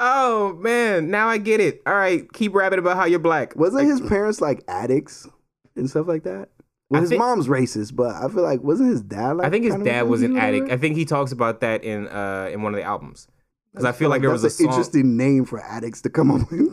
Oh 0.00 0.54
man, 0.60 1.10
now 1.10 1.28
I 1.28 1.38
get 1.38 1.60
it. 1.60 1.80
All 1.86 1.94
right, 1.94 2.30
keep 2.32 2.54
rapping 2.54 2.78
about 2.80 2.96
how 2.96 3.04
you're 3.04 3.18
black. 3.20 3.54
Wasn't 3.56 3.86
his 3.86 4.00
parents 4.00 4.40
like 4.40 4.62
addicts 4.68 5.26
and 5.76 5.88
stuff 5.88 6.06
like 6.08 6.24
that? 6.24 6.48
Well, 6.90 6.98
I 6.98 7.02
his 7.02 7.10
think- 7.10 7.18
mom's 7.20 7.48
racist, 7.48 7.96
but 7.96 8.14
I 8.14 8.28
feel 8.28 8.42
like 8.42 8.62
wasn't 8.62 8.90
his 8.90 9.02
dad 9.02 9.38
like? 9.38 9.46
I 9.46 9.50
think 9.50 9.64
his 9.64 9.74
dad 9.76 10.02
was 10.08 10.22
an 10.22 10.36
addict. 10.36 10.70
I 10.70 10.76
think 10.76 10.96
he 10.96 11.04
talks 11.04 11.32
about 11.32 11.60
that 11.60 11.82
in 11.84 12.08
uh 12.08 12.50
in 12.52 12.62
one 12.62 12.74
of 12.74 12.78
the 12.78 12.84
albums. 12.84 13.26
Because 13.72 13.86
I 13.86 13.92
feel 13.92 14.08
like 14.08 14.20
there 14.20 14.30
was 14.30 14.44
a 14.44 14.46
an 14.46 14.50
song. 14.52 14.66
interesting 14.68 15.16
name 15.16 15.44
for 15.44 15.58
addicts 15.60 16.00
to 16.02 16.10
come 16.10 16.30
up 16.30 16.48
with. 16.50 16.72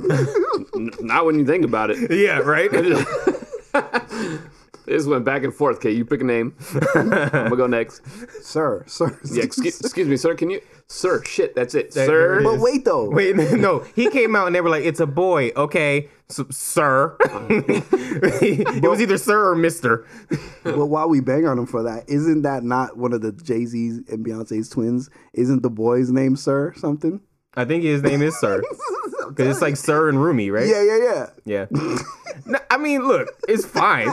Not 1.02 1.26
when 1.26 1.40
you 1.40 1.46
think 1.48 1.66
about 1.66 1.90
it. 1.90 2.12
Yeah, 2.12 2.40
right. 2.40 2.70
This 4.92 5.06
went 5.08 5.24
back 5.24 5.44
and 5.44 5.54
forth. 5.54 5.78
Okay, 5.78 5.92
you 5.92 6.04
pick 6.04 6.20
a 6.20 6.24
name. 6.26 6.54
I'm 6.96 7.10
gonna 7.10 7.56
go 7.56 7.66
next. 7.68 8.02
Sir, 8.44 8.84
sir. 8.88 9.18
Yeah, 9.32 9.44
excuse, 9.44 9.80
excuse 9.80 10.08
me, 10.08 10.18
sir. 10.18 10.36
Can 10.36 10.50
you, 10.50 10.60
sir? 10.88 11.24
Shit, 11.24 11.56
that's 11.56 11.76
it, 11.76 11.92
There- 11.92 12.06
sir. 12.08 12.12
there 12.12 12.40
it 12.40 12.44
But 12.44 12.60
wait 12.60 12.84
though. 12.84 13.10
Wait, 13.10 13.36
no. 13.54 13.80
He 13.96 14.10
came 14.10 14.36
out 14.36 14.48
and 14.48 14.56
they 14.56 14.60
were 14.62 14.70
like, 14.70 14.84
"It's 14.84 15.00
a 15.00 15.06
boy." 15.08 15.52
Okay, 15.56 16.10
so, 16.28 16.46
sir. 16.50 17.16
it 17.22 18.84
was 18.84 19.02
either 19.02 19.18
sir 19.18 19.52
or 19.52 19.56
Mister. 19.56 20.06
But 20.64 20.88
while 20.88 21.08
we 21.10 21.22
bang 21.22 21.46
on 21.48 21.58
him 21.58 21.66
for 21.68 21.84
that, 21.84 22.10
isn't 22.10 22.42
that 22.42 22.64
not 22.64 22.98
one 22.98 23.14
of 23.14 23.22
the 23.22 23.32
Jay 23.32 23.66
Z's 23.66 24.00
and 24.10 24.26
Beyonce's 24.26 24.68
twins? 24.70 25.10
Isn't 25.34 25.64
the 25.64 25.70
boy's 25.70 26.12
name 26.12 26.36
Sir 26.36 26.74
something? 26.76 27.22
I 27.56 27.66
think 27.66 27.84
his 27.84 28.02
name 28.02 28.22
is 28.22 28.38
Sir 28.40 28.62
because 29.30 29.48
it's 29.48 29.62
like 29.62 29.76
Sir 29.78 30.10
and 30.10 30.22
Rumi, 30.24 30.52
right? 30.52 30.68
Yeah, 30.68 30.84
yeah, 30.84 30.98
yeah. 31.46 31.66
Yeah. 31.70 31.98
No, 32.46 32.58
I 32.72 32.78
mean, 32.78 33.06
look, 33.06 33.28
it's 33.48 33.66
fine, 33.66 34.08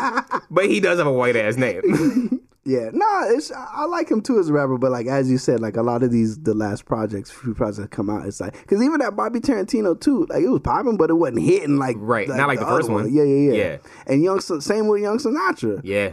but 0.51 0.67
he 0.67 0.81
does 0.81 0.99
have 0.99 1.07
a 1.07 1.13
white 1.13 1.37
ass 1.37 1.57
name. 1.57 2.41
Yeah, 2.65 2.91
nah, 2.93 3.25
it's 3.29 3.51
I 3.51 3.87
like 3.87 4.11
him 4.11 4.21
too 4.21 4.39
as 4.39 4.51
a 4.51 4.53
rapper, 4.53 4.77
but 4.77 4.91
like 4.91 5.07
as 5.07 5.31
you 5.31 5.39
said, 5.39 5.61
like 5.61 5.79
a 5.79 5.83
lot 5.83 6.03
of 6.03 6.13
these 6.13 6.39
the 6.43 6.53
last 6.53 6.85
projects, 6.85 7.31
few 7.31 7.55
projects 7.55 7.79
that 7.79 7.91
come 7.91 8.11
out, 8.11 8.27
it's 8.27 8.43
like 8.43 8.53
because 8.61 8.83
even 8.83 8.99
that 8.99 9.17
Bobby 9.17 9.41
Tarantino 9.41 9.99
too, 9.99 10.27
like 10.29 10.43
it 10.43 10.49
was 10.49 10.61
popping, 10.61 10.99
but 10.99 11.09
it 11.09 11.15
wasn't 11.15 11.41
hitting 11.41 11.79
like 11.79 11.97
Right, 11.99 12.29
not 12.29 12.47
like 12.47 12.59
the 12.59 12.67
first 12.67 12.91
other 12.91 12.93
one. 13.05 13.11
Yeah, 13.15 13.23
yeah, 13.23 13.53
yeah, 13.53 13.55
Yeah. 13.55 13.77
And 14.07 14.23
Young, 14.23 14.41
same 14.41 14.87
with 14.89 15.01
Young 15.01 15.17
Sinatra. 15.17 15.81
yeah, 15.83 16.11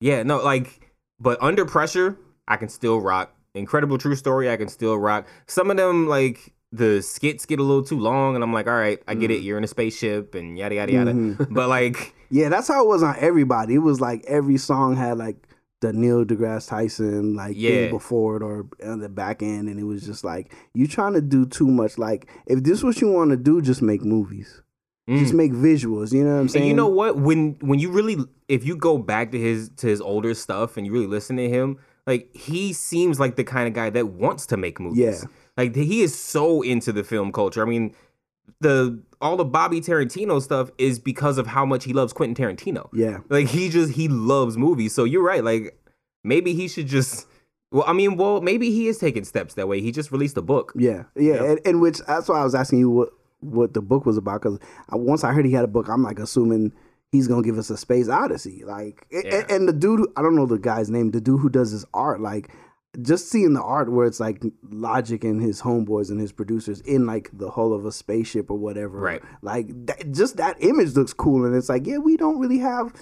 yeah. 0.00 0.22
No, 0.22 0.38
like, 0.38 0.80
but 1.20 1.42
under 1.42 1.66
pressure, 1.66 2.16
I 2.46 2.56
can 2.56 2.70
still 2.70 3.02
rock. 3.02 3.34
Incredible 3.54 3.98
true 3.98 4.16
story, 4.16 4.50
I 4.50 4.56
can 4.56 4.68
still 4.68 4.96
rock. 4.96 5.26
Some 5.46 5.70
of 5.70 5.76
them, 5.76 6.08
like 6.08 6.54
the 6.72 7.00
skits, 7.02 7.46
get 7.46 7.58
a 7.58 7.62
little 7.62 7.82
too 7.82 7.98
long, 7.98 8.34
and 8.34 8.44
I'm 8.44 8.52
like, 8.52 8.66
all 8.66 8.74
right, 8.74 9.02
I 9.08 9.14
Mm. 9.14 9.20
get 9.20 9.30
it. 9.30 9.42
You're 9.42 9.56
in 9.58 9.64
a 9.64 9.68
spaceship 9.68 10.34
and 10.34 10.58
yada 10.58 10.74
yada 10.74 10.92
yada. 10.92 11.12
Mm-hmm. 11.12 11.54
But 11.54 11.68
like, 11.68 12.14
Yeah, 12.30 12.50
that's 12.50 12.68
how 12.68 12.84
it 12.84 12.88
was 12.88 13.02
on 13.02 13.16
everybody. 13.18 13.74
It 13.76 13.78
was 13.78 14.00
like 14.02 14.22
every 14.26 14.58
song 14.58 14.96
had 14.96 15.16
like 15.16 15.36
the 15.80 15.92
Neil 15.94 16.24
deGrasse 16.26 16.68
Tyson 16.68 17.34
like 17.34 17.54
Yeah. 17.56 17.70
thing 17.70 17.90
before 17.90 18.36
it 18.36 18.42
or 18.42 18.66
on 18.84 18.98
the 18.98 19.08
back 19.08 19.42
end, 19.42 19.68
and 19.70 19.80
it 19.80 19.84
was 19.84 20.04
just 20.04 20.24
like 20.24 20.52
you 20.74 20.86
trying 20.86 21.14
to 21.14 21.22
do 21.22 21.46
too 21.46 21.68
much. 21.68 21.96
Like 21.96 22.28
if 22.46 22.62
this 22.64 22.78
is 22.78 22.84
what 22.84 23.00
you 23.00 23.08
want 23.10 23.30
to 23.30 23.36
do, 23.38 23.62
just 23.62 23.80
make 23.80 24.02
movies, 24.04 24.60
just 25.08 25.32
make 25.32 25.52
visuals. 25.52 26.12
You 26.12 26.24
know 26.24 26.34
what 26.34 26.40
I'm 26.40 26.48
saying? 26.48 26.60
Mm. 26.60 26.64
And 26.64 26.68
you 26.68 26.74
know 26.76 26.88
what? 26.88 27.16
When 27.18 27.56
when 27.62 27.78
you 27.78 27.90
really 27.90 28.18
if 28.48 28.62
you 28.66 28.76
go 28.76 28.98
back 28.98 29.32
to 29.32 29.38
his 29.40 29.70
to 29.76 29.86
his 29.86 30.02
older 30.02 30.34
stuff 30.34 30.76
and 30.76 30.84
you 30.86 30.92
really 30.92 31.06
listen 31.06 31.36
to 31.38 31.48
him, 31.48 31.78
like 32.06 32.28
he 32.36 32.74
seems 32.74 33.18
like 33.18 33.36
the 33.36 33.44
kind 33.44 33.66
of 33.68 33.72
guy 33.72 33.88
that 33.88 34.08
wants 34.08 34.44
to 34.48 34.58
make 34.58 34.78
movies. 34.78 34.98
Yeah. 34.98 35.28
Like 35.58 35.74
he 35.74 36.00
is 36.00 36.18
so 36.18 36.62
into 36.62 36.92
the 36.92 37.04
film 37.04 37.32
culture. 37.32 37.60
I 37.62 37.66
mean, 37.66 37.94
the 38.60 39.02
all 39.20 39.36
the 39.36 39.44
Bobby 39.44 39.80
Tarantino 39.80 40.40
stuff 40.40 40.70
is 40.78 40.98
because 40.98 41.36
of 41.36 41.48
how 41.48 41.66
much 41.66 41.84
he 41.84 41.92
loves 41.92 42.12
Quentin 42.12 42.34
Tarantino. 42.42 42.88
Yeah. 42.92 43.18
Like 43.28 43.48
he 43.48 43.68
just 43.68 43.92
he 43.92 44.08
loves 44.08 44.56
movies. 44.56 44.94
So 44.94 45.04
you're 45.04 45.22
right. 45.24 45.42
Like 45.44 45.78
maybe 46.24 46.54
he 46.54 46.68
should 46.68 46.86
just 46.86 47.26
well, 47.70 47.84
I 47.86 47.92
mean, 47.92 48.16
well, 48.16 48.40
maybe 48.40 48.70
he 48.70 48.86
is 48.86 48.98
taking 48.98 49.24
steps 49.24 49.54
that 49.54 49.68
way. 49.68 49.80
He 49.82 49.92
just 49.92 50.10
released 50.10 50.38
a 50.38 50.42
book. 50.42 50.72
Yeah, 50.74 51.02
yeah, 51.14 51.42
And, 51.44 51.60
and 51.66 51.80
which 51.82 51.98
that's 52.06 52.28
why 52.28 52.40
I 52.40 52.44
was 52.44 52.54
asking 52.54 52.78
you 52.78 52.88
what 52.88 53.10
what 53.40 53.74
the 53.74 53.82
book 53.82 54.06
was 54.06 54.16
about 54.16 54.42
because 54.42 54.58
once 54.90 55.22
I 55.24 55.32
heard 55.32 55.44
he 55.44 55.52
had 55.52 55.64
a 55.64 55.68
book, 55.68 55.88
I'm 55.88 56.02
like 56.02 56.18
assuming 56.18 56.72
he's 57.12 57.26
gonna 57.28 57.42
give 57.42 57.58
us 57.58 57.68
a 57.70 57.76
space 57.76 58.08
odyssey. 58.08 58.62
Like, 58.64 59.06
Yeah. 59.10 59.40
and, 59.40 59.50
and 59.50 59.68
the 59.68 59.72
dude, 59.72 60.08
I 60.16 60.22
don't 60.22 60.34
know 60.36 60.46
the 60.46 60.58
guy's 60.58 60.88
name, 60.88 61.10
the 61.10 61.20
dude 61.20 61.40
who 61.40 61.48
does 61.48 61.72
his 61.72 61.84
art, 61.92 62.20
like. 62.20 62.48
Just 63.00 63.30
seeing 63.30 63.52
the 63.52 63.62
art 63.62 63.92
where 63.92 64.06
it's 64.06 64.18
like 64.20 64.42
Logic 64.70 65.22
and 65.22 65.40
his 65.40 65.62
homeboys 65.62 66.10
and 66.10 66.20
his 66.20 66.32
producers 66.32 66.80
in 66.80 67.06
like 67.06 67.30
the 67.32 67.50
hull 67.50 67.72
of 67.72 67.84
a 67.86 67.92
spaceship 67.92 68.50
or 68.50 68.58
whatever, 68.58 68.98
Right. 68.98 69.22
Like 69.42 69.68
that, 69.86 70.12
just 70.12 70.36
that 70.38 70.56
image 70.60 70.94
looks 70.94 71.12
cool, 71.12 71.44
and 71.44 71.54
it's 71.54 71.68
like, 71.68 71.86
yeah, 71.86 71.98
we 71.98 72.16
don't 72.16 72.38
really 72.38 72.58
have 72.58 72.92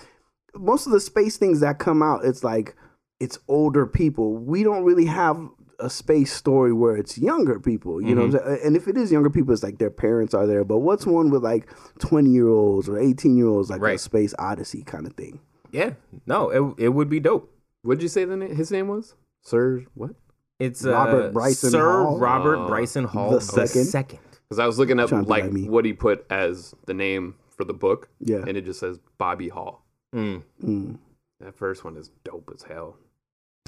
most 0.55 0.87
of 0.87 0.93
the 0.93 1.01
space 1.01 1.37
things 1.37 1.61
that 1.61 1.79
come 1.79 2.03
out. 2.03 2.25
It's 2.25 2.45
like 2.45 2.75
it's 3.21 3.39
older 3.49 3.87
people. 3.87 4.35
We 4.37 4.63
don't 4.63 4.85
really 4.85 5.07
have 5.07 5.39
a 5.79 5.91
space 5.91 6.33
story 6.33 6.73
where 6.73 6.97
it's 6.97 7.19
younger 7.19 7.61
people, 7.61 8.01
you 8.01 8.15
know 8.15 8.23
Mm-hmm. 8.29 8.33
what 8.33 8.43
I'm 8.43 8.49
saying? 8.57 8.61
And 8.67 8.77
if 8.77 8.89
it 8.89 8.97
is 8.97 9.13
younger 9.13 9.29
people, 9.31 9.53
it's 9.53 9.63
like 9.63 9.77
their 9.79 9.91
parents 9.91 10.33
are 10.33 10.47
there. 10.47 10.65
But 10.65 10.79
what's 10.79 11.05
one 11.07 11.29
with 11.31 11.43
like 11.45 11.69
20 11.99 12.31
year 12.31 12.49
olds 12.49 12.89
or 12.89 12.99
18 12.99 13.37
year 13.37 13.47
olds, 13.49 13.69
like 13.71 13.83
a 13.83 13.99
space 13.99 14.35
odyssey 14.39 14.83
kind 14.83 15.07
of 15.07 15.13
thing? 15.15 15.41
Yeah. 15.73 15.91
No, 16.27 16.49
it 16.51 16.85
it 16.85 16.89
would 16.91 17.09
be 17.11 17.21
dope. 17.21 17.53
What'd 17.83 18.03
you 18.03 18.09
say 18.09 18.25
the 18.25 18.37
name, 18.37 18.55
his 18.57 18.71
name 18.71 18.89
was? 18.89 19.15
Sir, 19.47 19.85
what? 19.95 20.11
It's 20.59 20.83
Robert 20.85 21.27
uh, 21.27 21.31
Bryson 21.31 21.71
Sir 21.71 22.03
Hall? 22.03 22.19
Robert 22.19 22.57
Oh. 22.57 22.67
Bryson 22.67 23.05
Hall 23.05 23.31
The 23.31 23.37
the 23.37 23.43
second? 23.45 23.85
second. 23.85 24.19
Because 24.49 24.59
I 24.59 24.67
was 24.67 24.77
looking 24.77 24.99
up 24.99 25.09
Trying 25.11 25.23
to 25.25 25.31
like 25.31 25.45
like 25.45 25.53
me. 25.53 25.69
what 25.69 25.85
he 25.85 25.93
put 25.93 26.27
as 26.31 26.75
the 26.87 26.95
name 26.95 27.37
for 27.57 27.65
the 27.65 27.73
book. 27.73 28.09
Yeah. 28.19 28.39
And 28.47 28.57
it 28.57 28.65
just 28.65 28.81
says 28.81 28.99
Bobby 29.19 29.49
Hall. 29.49 29.85
Mm. 30.15 30.43
Mm. 30.65 30.99
That 31.41 31.55
first 31.55 31.85
one 31.85 31.97
is 31.97 32.11
dope 32.25 32.51
as 32.55 32.63
hell. 32.65 32.97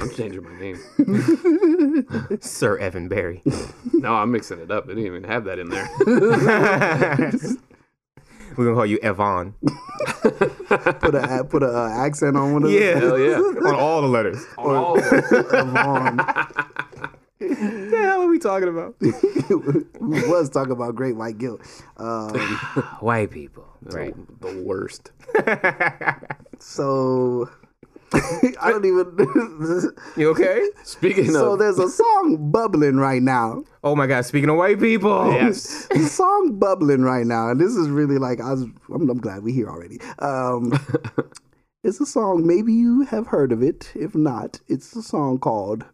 I'm 0.01 0.11
changing 0.11 0.43
my 0.43 0.59
name. 0.59 0.79
Sir 2.41 2.77
Evan 2.79 3.07
Barry. 3.09 3.43
no, 3.93 4.15
I'm 4.15 4.33
mixing 4.33 4.59
it 4.59 4.71
up. 4.73 4.87
They 4.89 4.95
didn't 4.95 5.07
even 5.07 5.25
have 5.25 5.45
that 5.45 5.59
in 5.61 5.69
there. 5.69 5.89
We're 8.57 8.65
gonna 8.65 8.75
call 8.77 8.87
you 8.87 8.99
Evan. 9.03 9.55
Put 10.85 11.15
a 11.15 11.45
put 11.49 11.63
a 11.63 11.69
uh, 11.79 11.89
accent 11.91 12.37
on 12.37 12.53
one 12.53 12.65
of 12.65 12.71
Yeah. 12.71 12.99
Hell 12.99 13.19
yeah. 13.19 13.37
On 13.37 13.75
all 13.75 14.03
the 14.03 14.09
letters. 14.09 14.45
Oh, 14.57 14.99
them. 15.01 16.17
What 17.39 17.49
the 17.49 17.99
hell 18.01 18.23
are 18.23 18.29
we 18.29 18.39
talking 18.39 18.69
about? 18.69 18.97
we 19.01 20.29
was 20.29 20.51
talking 20.51 20.73
about 20.73 20.95
great 20.95 21.17
white 21.17 21.39
guilt. 21.39 21.61
Um, 21.97 22.35
White 23.01 23.31
people. 23.31 23.65
Right. 23.83 24.15
the 24.41 24.63
worst. 24.65 25.13
so 26.59 27.49
I 28.61 28.71
don't 28.71 28.85
even. 28.85 29.93
You 30.17 30.31
okay? 30.31 30.69
Speaking 30.85 31.29
of 31.29 31.35
so 31.35 31.53
of, 31.53 31.59
there's 31.59 31.79
a 31.79 31.89
song 31.89 32.51
bubbling 32.51 32.97
right 32.97 33.23
now. 33.23 33.63
Oh 33.85 33.95
my 33.95 34.07
god, 34.07 34.25
speaking 34.25 34.49
of 34.49 34.57
white 34.57 34.81
people. 34.81 35.31
yes, 35.33 35.87
a 35.91 35.99
song 36.01 36.59
bubbling 36.59 37.03
right 37.03 37.27
now, 37.27 37.51
and 37.51 37.61
this 37.61 37.77
is 37.77 37.89
really 37.89 38.19
like 38.19 38.41
I 38.41 38.53
was. 38.53 38.63
I'm, 38.63 39.09
I'm 39.11 39.19
glad 39.19 39.43
we're 39.43 39.55
here 39.55 39.69
already. 39.69 40.01
Um, 40.19 40.73
it's 41.85 42.01
a 42.01 42.07
song. 42.07 42.47
Maybe 42.47 42.73
you 42.73 43.03
have 43.03 43.27
heard 43.27 43.53
of 43.53 43.63
it. 43.63 43.93
If 43.95 44.15
not, 44.15 44.61
it's 44.69 44.97
a 44.97 45.03
song 45.03 45.39
called 45.39 45.85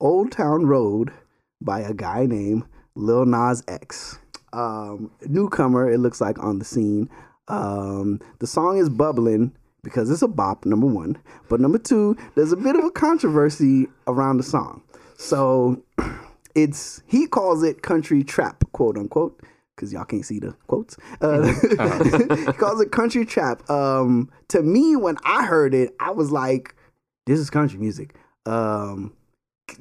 "Old 0.00 0.32
Town 0.32 0.66
Road" 0.66 1.12
by 1.60 1.80
a 1.80 1.94
guy 1.94 2.26
named 2.26 2.64
Lil 2.94 3.26
Nas 3.26 3.62
X. 3.68 4.18
Um, 4.52 5.10
newcomer, 5.26 5.90
it 5.90 5.98
looks 5.98 6.20
like 6.20 6.38
on 6.38 6.58
the 6.58 6.64
scene. 6.64 7.10
Um, 7.48 8.20
the 8.40 8.46
song 8.46 8.78
is 8.78 8.88
bubbling 8.88 9.52
because 9.88 10.10
it's 10.10 10.22
a 10.22 10.28
bop. 10.28 10.64
Number 10.66 10.86
one, 10.86 11.18
but 11.48 11.60
number 11.60 11.78
two, 11.78 12.16
there's 12.34 12.52
a 12.52 12.56
bit 12.56 12.76
of 12.76 12.84
a 12.84 12.90
controversy 12.90 13.86
around 14.06 14.36
the 14.36 14.42
song. 14.42 14.82
So 15.16 15.82
it's 16.54 17.02
he 17.06 17.26
calls 17.26 17.62
it 17.62 17.82
country 17.82 18.22
trap, 18.22 18.64
quote 18.72 18.96
unquote, 18.96 19.40
because 19.74 19.92
y'all 19.92 20.04
can't 20.04 20.24
see 20.24 20.38
the 20.38 20.54
quotes. 20.66 20.96
Uh, 21.20 21.42
he 22.46 22.52
calls 22.52 22.80
it 22.80 22.92
country 22.92 23.24
trap. 23.24 23.68
Um, 23.70 24.30
to 24.48 24.62
me, 24.62 24.96
when 24.96 25.16
I 25.24 25.46
heard 25.46 25.74
it, 25.74 25.94
I 26.00 26.10
was 26.10 26.30
like, 26.30 26.74
"This 27.26 27.38
is 27.38 27.50
country 27.50 27.78
music." 27.78 28.14
Um, 28.46 29.14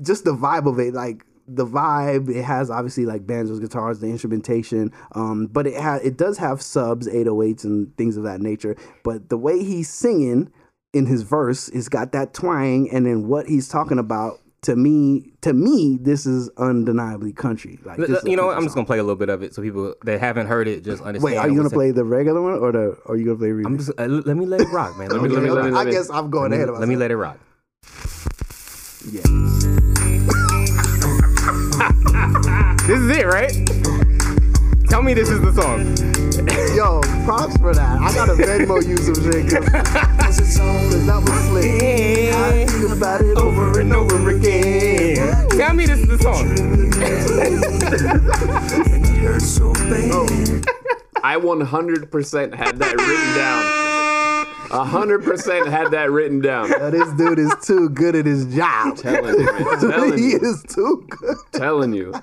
just 0.02 0.26
the 0.26 0.36
vibe 0.36 0.68
of 0.68 0.80
it, 0.80 0.94
like 0.94 1.26
the 1.48 1.66
vibe. 1.66 2.30
It 2.30 2.44
has 2.44 2.70
obviously 2.70 3.06
like 3.06 3.26
banjos, 3.26 3.60
guitars, 3.60 4.00
the 4.00 4.08
instrumentation. 4.08 4.92
Um, 5.14 5.48
but 5.48 5.66
it 5.68 5.80
has 5.82 6.02
it 6.04 6.18
does 6.18 6.38
have 6.38 6.62
subs, 6.62 7.08
808s, 7.08 7.64
and 7.64 7.96
things 7.98 8.18
of 8.18 8.24
that 8.24 8.42
nature. 8.42 8.76
But 9.04 9.30
the 9.30 9.38
way 9.38 9.64
he's 9.64 9.90
singing 9.90 10.52
in 10.94 11.06
his 11.06 11.22
verse, 11.24 11.70
it's 11.70 11.90
got 11.90 12.12
that 12.14 12.34
twang, 12.34 12.90
and 12.92 13.06
then 13.06 13.28
what 13.28 13.48
he's 13.48 13.68
talking 13.68 14.00
about. 14.00 14.40
To 14.64 14.76
me, 14.76 15.32
to 15.42 15.54
me, 15.54 16.00
this 16.02 16.26
is 16.26 16.50
undeniably 16.58 17.32
country. 17.32 17.78
Like, 17.86 18.00
You 18.26 18.36
know 18.36 18.48
what? 18.48 18.58
I'm 18.58 18.64
just 18.64 18.74
gonna 18.74 18.88
play 18.88 18.98
a 18.98 19.04
little 19.04 19.16
bit 19.16 19.30
of 19.30 19.44
it 19.44 19.54
so 19.54 19.62
people 19.62 19.94
that 20.04 20.20
haven't 20.20 20.48
heard 20.48 20.68
it 20.68 20.84
just 20.84 21.02
understand. 21.04 21.24
Wait, 21.24 21.38
are 21.38 21.48
you 21.48 21.56
gonna 21.56 21.70
play 21.70 21.92
the 21.92 22.04
regular 22.04 22.42
one 22.42 22.54
or 22.56 22.72
the? 22.72 22.98
Or 23.06 23.14
are 23.14 23.18
you 23.18 23.26
gonna 23.26 23.38
play 23.38 23.50
remix? 23.50 23.66
I'm 23.68 23.78
just 23.78 23.92
uh, 23.98 24.06
let 24.08 24.36
me 24.36 24.48
let 24.48 24.60
it 24.62 24.68
rock, 24.74 24.98
man. 24.98 25.10
Let 25.10 25.22
me 25.22 25.30
let 25.30 25.44
me- 25.44 25.52
let 25.52 25.72
me- 25.72 25.78
I 25.78 25.86
guess 25.86 26.10
I'm 26.10 26.32
going 26.32 26.50
let 26.52 26.58
ahead 26.58 26.70
of 26.70 26.80
let 26.80 26.90
me 26.90 26.96
let 26.96 27.12
it 27.12 27.18
rock. 27.18 27.38
Yeah. 29.10 29.67
This 32.88 33.02
is 33.02 33.18
it, 33.18 33.26
right? 33.26 33.52
Tell 34.90 35.02
me 35.02 35.14
this 35.14 35.30
is 35.30 35.42
the 35.42 35.52
song. 35.52 35.80
Yo, 36.74 37.02
props 37.26 37.58
for 37.58 37.76
that. 37.76 38.00
I 38.00 38.14
gotta 38.14 38.32
Venmo 38.32 38.82
you 38.82 38.96
some 38.96 39.14
shit. 39.16 39.52
Cause 40.22 40.40
it's 40.40 40.58
all 40.58 40.72
that 40.72 41.22
was 41.22 41.44
slick. 41.50 42.34
I 42.34 42.66
think 42.66 42.90
about 42.96 43.20
it 43.20 43.38
over 43.38 43.82
and 43.82 43.92
over 43.92 44.30
again. 44.30 45.50
Tell 45.50 45.74
me 45.74 45.86
this 45.86 46.00
is 46.00 46.08
the 46.08 46.18
song. 46.20 46.48
I 51.24 51.36
100% 51.36 52.54
had 52.54 52.80
that 52.80 52.96
written 52.96 53.36
down. 53.36 53.88
100% 54.88 55.68
had 55.70 55.92
that 55.92 56.10
written 56.10 56.40
down. 56.40 56.70
Now, 56.70 56.90
this 56.90 57.12
dude 57.18 57.40
is 57.40 57.54
too 57.66 57.90
good 57.90 58.16
at 58.16 58.26
his 58.26 58.46
job. 58.56 58.96
Telling 58.96 59.38
you, 59.38 59.46
man. 59.46 59.80
Telling 59.92 60.18
he 60.18 60.32
you. 60.32 60.40
is 60.40 60.64
too 60.74 61.06
good. 61.10 61.36
Telling 61.52 61.94
you. 61.94 62.14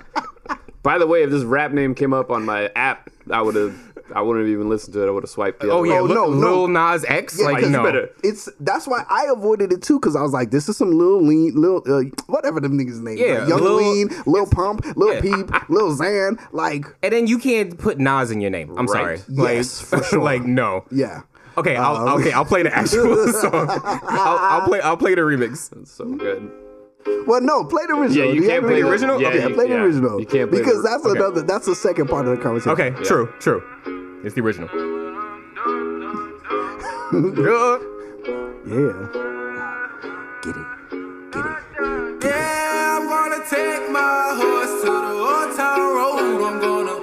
By 0.85 0.97
the 0.99 1.07
way, 1.07 1.23
if 1.23 1.29
this 1.31 1.43
rap 1.43 1.71
name 1.71 1.95
came 1.95 2.13
up 2.13 2.29
on 2.31 2.45
my 2.45 2.69
app, 2.75 3.09
I 3.29 3.41
would 3.41 3.55
have 3.55 3.75
I 4.13 4.21
wouldn't 4.21 4.45
have 4.45 4.53
even 4.53 4.69
listened 4.69 4.93
to 4.93 5.03
it. 5.03 5.07
I 5.07 5.09
would 5.09 5.23
have 5.23 5.29
swiped 5.31 5.59
the 5.61 5.71
Oh 5.71 5.79
other 5.79 5.87
yeah, 5.87 5.97
Oh, 5.99 6.03
way. 6.05 6.13
no, 6.13 6.27
Lil, 6.27 6.39
no. 6.39 6.47
Lil 6.59 6.67
Nas 6.67 7.03
X. 7.05 7.39
Yeah, 7.39 7.45
like 7.47 7.61
'cause 7.63 7.71
no. 7.71 7.83
better. 7.83 8.09
It's 8.23 8.47
that's 8.59 8.85
why 8.87 9.03
I 9.09 9.25
avoided 9.31 9.73
it 9.73 9.81
too 9.81 9.99
because 9.99 10.15
I 10.15 10.21
was 10.21 10.31
like, 10.31 10.51
this 10.51 10.69
is 10.69 10.77
some 10.77 10.91
little 10.91 11.23
lean, 11.23 11.55
little 11.55 11.81
uh, 11.91 12.03
whatever 12.27 12.59
them 12.59 12.77
niggas 12.77 13.01
name. 13.01 13.17
Yeah, 13.17 13.39
like 13.39 13.49
Young 13.49 13.61
Lil- 13.63 13.75
Lean, 13.77 14.09
Lil 14.27 14.45
Pump, 14.45 14.85
Lil 14.95 15.13
Yeah. 15.15 15.21
Peep, 15.21 15.69
Lil 15.69 15.97
Xan. 15.97 16.39
Like, 16.51 16.85
And 17.01 17.11
then 17.13 17.25
you 17.25 17.39
can't 17.39 17.77
put 17.79 17.97
Nas 17.97 18.29
in 18.29 18.39
your 18.39 18.51
name. 18.51 18.69
I'm 18.77 18.85
Right. 18.85 19.17
sorry. 19.19 19.35
Like, 19.35 19.55
Yes, 19.55 19.81
for 19.89 20.03
sure. 20.03 20.21
like 20.21 20.43
no. 20.43 20.85
yeah. 20.91 21.21
Okay, 21.57 21.75
I'll, 21.77 21.95
Um, 22.09 22.19
okay, 22.21 22.31
I'll 22.31 22.45
play 22.45 22.61
the 22.63 22.75
actual 22.77 23.27
song. 23.41 23.51
I'll, 23.53 24.37
I'll 24.61 24.67
play. 24.67 24.81
I'll 24.81 24.97
play 24.97 25.15
the 25.15 25.21
remix. 25.21 25.71
It's 25.81 25.89
so 25.91 26.05
good. 26.05 26.51
Well, 27.27 27.41
no, 27.41 27.63
play 27.65 27.85
the 27.87 27.93
original. 27.93 28.25
Yeah, 28.27 28.31
you 28.33 28.41
Do 28.41 28.47
can't 28.47 28.61
have 28.63 28.69
play 28.71 28.81
the 28.81 28.87
original? 28.89 29.21
Yeah, 29.21 29.33
Yeah, 29.33 29.47
play 29.49 29.67
the 29.67 29.73
yeah. 29.75 29.83
original. 29.83 30.19
You 30.19 30.25
can't 30.25 30.49
play 30.49 30.59
because 30.59 30.75
ori- 30.77 30.83
that's 30.89 31.05
okay. 31.05 31.19
another. 31.19 31.41
That's 31.43 31.65
the 31.65 31.75
second 31.75 32.07
part 32.07 32.27
of 32.27 32.35
the 32.37 32.41
conversation. 32.43 32.71
Okay, 32.71 32.91
true, 33.03 33.31
true. 33.39 33.61
It's 34.23 34.33
the 34.35 34.41
original. 34.41 34.69
Yeah. 37.13 37.77
Yeah. 38.65 39.07
Get 40.41 40.55
it. 40.57 40.67
Get 41.31 41.45
it. 41.45 42.23
Yeah, 42.25 42.97
I'm 42.97 43.07
gonna 43.07 43.43
take 43.49 43.89
my 43.91 44.33
horse 44.35 44.81
to 44.81 44.89
the 44.89 45.13
old 45.29 45.55
town 45.55 45.79
road. 45.95 46.41
I'm 46.43 46.59
gonna 46.59 46.97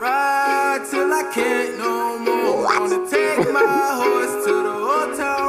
ride 0.00 0.82
till 0.90 1.12
I 1.12 1.30
can't 1.34 1.78
no 1.78 2.18
more. 2.18 2.66
I'm 2.66 2.88
gonna 2.88 3.10
take 3.10 3.52
my 3.52 3.90
horse 4.00 4.44
to 4.46 4.52
the 4.52 4.72
old 4.72 5.16
town 5.16 5.47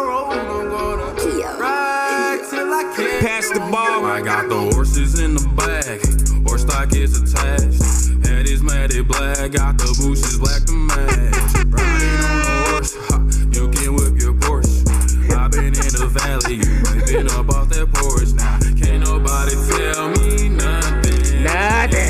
Pass 2.80 3.50
the 3.50 3.60
ball. 3.60 4.06
I 4.06 4.22
got 4.22 4.48
the 4.48 4.58
horses 4.74 5.20
in 5.20 5.34
the 5.34 5.46
bag. 5.50 6.00
Horse 6.48 6.62
stock 6.62 6.96
is 6.96 7.22
attached. 7.22 8.26
Head 8.26 8.48
is 8.48 8.64
matted 8.64 9.06
black. 9.06 9.52
Got 9.52 9.78
the 9.78 9.92
bushes 10.00 10.40
black 10.40 10.64
to 10.64 10.74
match. 10.74 11.36
Riding 11.68 12.24
on 12.24 12.40
a 12.40 12.72
horse. 12.72 12.96
Ha, 12.96 13.20
you 13.52 13.70
can 13.70 13.96
whip 13.96 14.22
your 14.22 14.34
Porsche. 14.34 14.88
I've 15.36 15.52
been 15.52 15.76
in 15.76 15.92
the 15.92 16.08
valley. 16.08 16.56
You 16.56 16.74
ain't 16.96 17.06
been 17.06 17.28
up 17.38 17.50
off 17.50 17.68
that 17.70 17.92
porch. 17.94 18.32
Now, 18.32 18.60
can't 18.80 19.04
nobody 19.04 19.56
tell 19.76 20.08
me 20.16 20.48
nothing. 20.48 21.44
Nothing. 21.44 22.09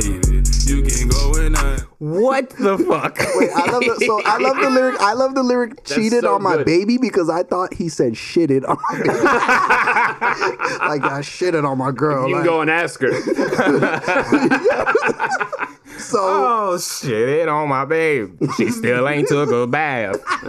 Baby. 0.00 0.42
You 0.64 0.82
can 0.82 1.08
go 1.08 1.34
and 1.34 1.56
I. 1.56 1.78
What 1.98 2.50
the 2.50 2.78
fuck? 2.78 3.18
Wait, 3.36 3.50
I 3.54 3.70
love 3.70 3.82
the, 3.82 3.96
so 4.06 4.22
I 4.24 4.38
love 4.38 4.56
the 4.56 4.70
lyric. 4.70 5.00
I 5.00 5.12
love 5.12 5.34
the 5.34 5.42
lyric 5.42 5.84
"cheated 5.84 6.22
so 6.22 6.34
on 6.34 6.42
my 6.42 6.56
good. 6.56 6.66
baby" 6.66 6.98
because 6.98 7.28
I 7.28 7.42
thought 7.42 7.74
he 7.74 7.88
said 7.88 8.14
"shitted 8.14 8.68
on 8.68 8.78
my 8.90 8.98
baby." 8.98 9.08
like 10.88 11.02
I 11.02 11.20
shitted 11.20 11.68
on 11.68 11.78
my 11.78 11.90
girl. 11.92 12.28
You 12.28 12.36
like, 12.36 12.44
can 12.44 12.52
go 12.52 12.60
and 12.60 12.70
ask 12.70 13.00
her. 13.00 13.10
so 16.02 16.18
Oh 16.20 16.78
shit! 16.78 17.28
It 17.28 17.48
on 17.48 17.68
my 17.68 17.84
babe. 17.84 18.38
She 18.56 18.70
still 18.70 19.08
ain't 19.08 19.28
took 19.28 19.50
a 19.50 19.66
bath. 19.66 20.20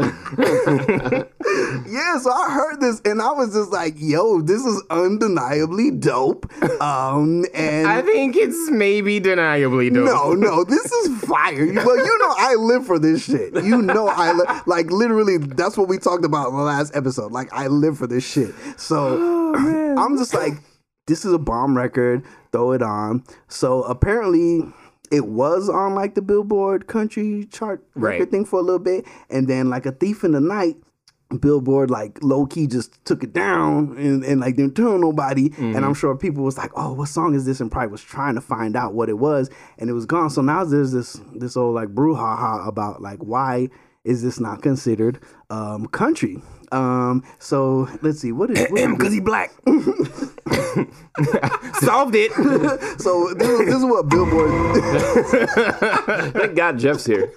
yeah, 1.88 2.18
so 2.20 2.32
I 2.32 2.48
heard 2.52 2.80
this 2.82 3.02
and 3.06 3.22
I 3.22 3.32
was 3.32 3.54
just 3.54 3.72
like, 3.72 3.96
"Yo, 3.98 4.42
this 4.42 4.64
is 4.66 4.82
undeniably 4.90 5.92
dope." 5.92 6.52
Um, 6.82 7.46
and 7.54 7.88
I 7.88 8.02
think 8.02 8.36
it's 8.36 8.70
maybe 8.72 9.20
deniably 9.20 9.94
dope. 9.94 10.06
No, 10.06 10.34
no, 10.34 10.64
this 10.64 10.92
is 10.92 11.22
fire. 11.22 11.66
Well, 11.74 11.98
you 11.98 12.18
know 12.20 12.34
I 12.38 12.56
live 12.58 12.86
for 12.86 13.00
this 13.00 13.24
shit. 13.26 13.54
You 13.56 13.82
know 13.82 14.08
I 14.08 14.34
li- 14.34 14.62
like 14.66 14.92
literally. 14.92 15.38
That's 15.38 15.78
what 15.78 15.88
we 15.88 15.98
talked 15.98 16.26
about 16.26 16.50
in 16.50 16.56
the 16.56 16.64
last 16.64 16.96
episode. 16.96 17.32
Like 17.32 17.52
I 17.54 17.68
live 17.68 17.98
for 17.98 18.08
this 18.08 18.30
shit. 18.30 18.54
So 18.78 19.54
I'm 19.56 20.18
just 20.18 20.34
like, 20.34 20.54
this 21.08 21.26
is 21.26 21.34
a 21.34 21.40
bomb 21.40 21.76
record. 21.78 22.24
Throw 22.52 22.72
it 22.72 22.82
on. 22.82 23.24
So 23.48 23.84
apparently. 23.84 24.64
It 25.14 25.28
was 25.28 25.70
on 25.70 25.94
like 25.96 26.16
the 26.16 26.22
Billboard 26.22 26.88
country 26.88 27.46
chart 27.52 27.86
record 27.96 28.20
Right. 28.20 28.32
thing 28.32 28.46
for 28.46 28.60
a 28.60 28.64
little 28.64 28.80
bit, 28.80 29.06
and 29.30 29.48
then 29.48 29.70
like 29.70 29.86
a 29.86 29.92
thief 29.92 30.24
in 30.24 30.32
the 30.32 30.42
night, 30.42 30.76
Billboard 31.40 31.90
like 31.90 32.20
low 32.22 32.46
key 32.46 32.68
just 32.68 33.04
took 33.06 33.24
it 33.24 33.34
down 33.34 33.96
and, 33.98 34.24
and 34.24 34.40
like 34.42 34.56
didn't 34.56 34.76
tell 34.76 34.98
nobody. 35.00 35.52
And 35.58 35.84
I'm 35.84 35.94
sure 35.96 36.16
people 36.16 36.44
was 36.44 36.58
like, 36.58 36.72
"Oh, 36.76 36.94
what 36.94 37.08
song 37.10 37.34
is 37.34 37.46
this?" 37.46 37.60
and 37.60 37.72
probably 37.72 37.92
was 37.92 38.02
trying 38.04 38.36
to 38.36 38.42
find 38.42 38.76
out 38.76 38.94
what 38.94 39.10
it 39.10 39.18
was, 39.18 39.50
and 39.80 39.90
it 39.90 39.94
was 39.94 40.06
gone. 40.06 40.30
So 40.30 40.42
now 40.42 40.64
there's 40.64 40.92
this 40.92 41.20
this 41.36 41.58
old 41.58 41.74
like 41.76 41.90
brouhaha 41.90 42.68
about 42.68 43.02
like 43.02 43.20
why 43.20 43.70
is 44.04 44.22
this 44.22 44.40
not 44.40 44.62
considered 44.62 45.20
um, 45.50 45.88
country? 45.88 46.42
Um, 46.74 47.24
so 47.40 47.88
let's 48.02 48.20
see 48.20 48.32
what 48.32 48.50
is 48.50 48.66
because 48.68 49.14
he 49.14 49.20
black. 49.20 49.54
Solved 51.82 52.16
it. 52.16 52.32
so 53.00 53.32
this 53.36 53.48
is, 53.48 53.60
this 53.66 53.76
is 53.76 53.86
what 53.86 54.10
Billboard. 54.10 54.50
Thank 56.34 56.56
God 56.56 56.80
Jeff's 56.80 57.06
here. 57.06 57.28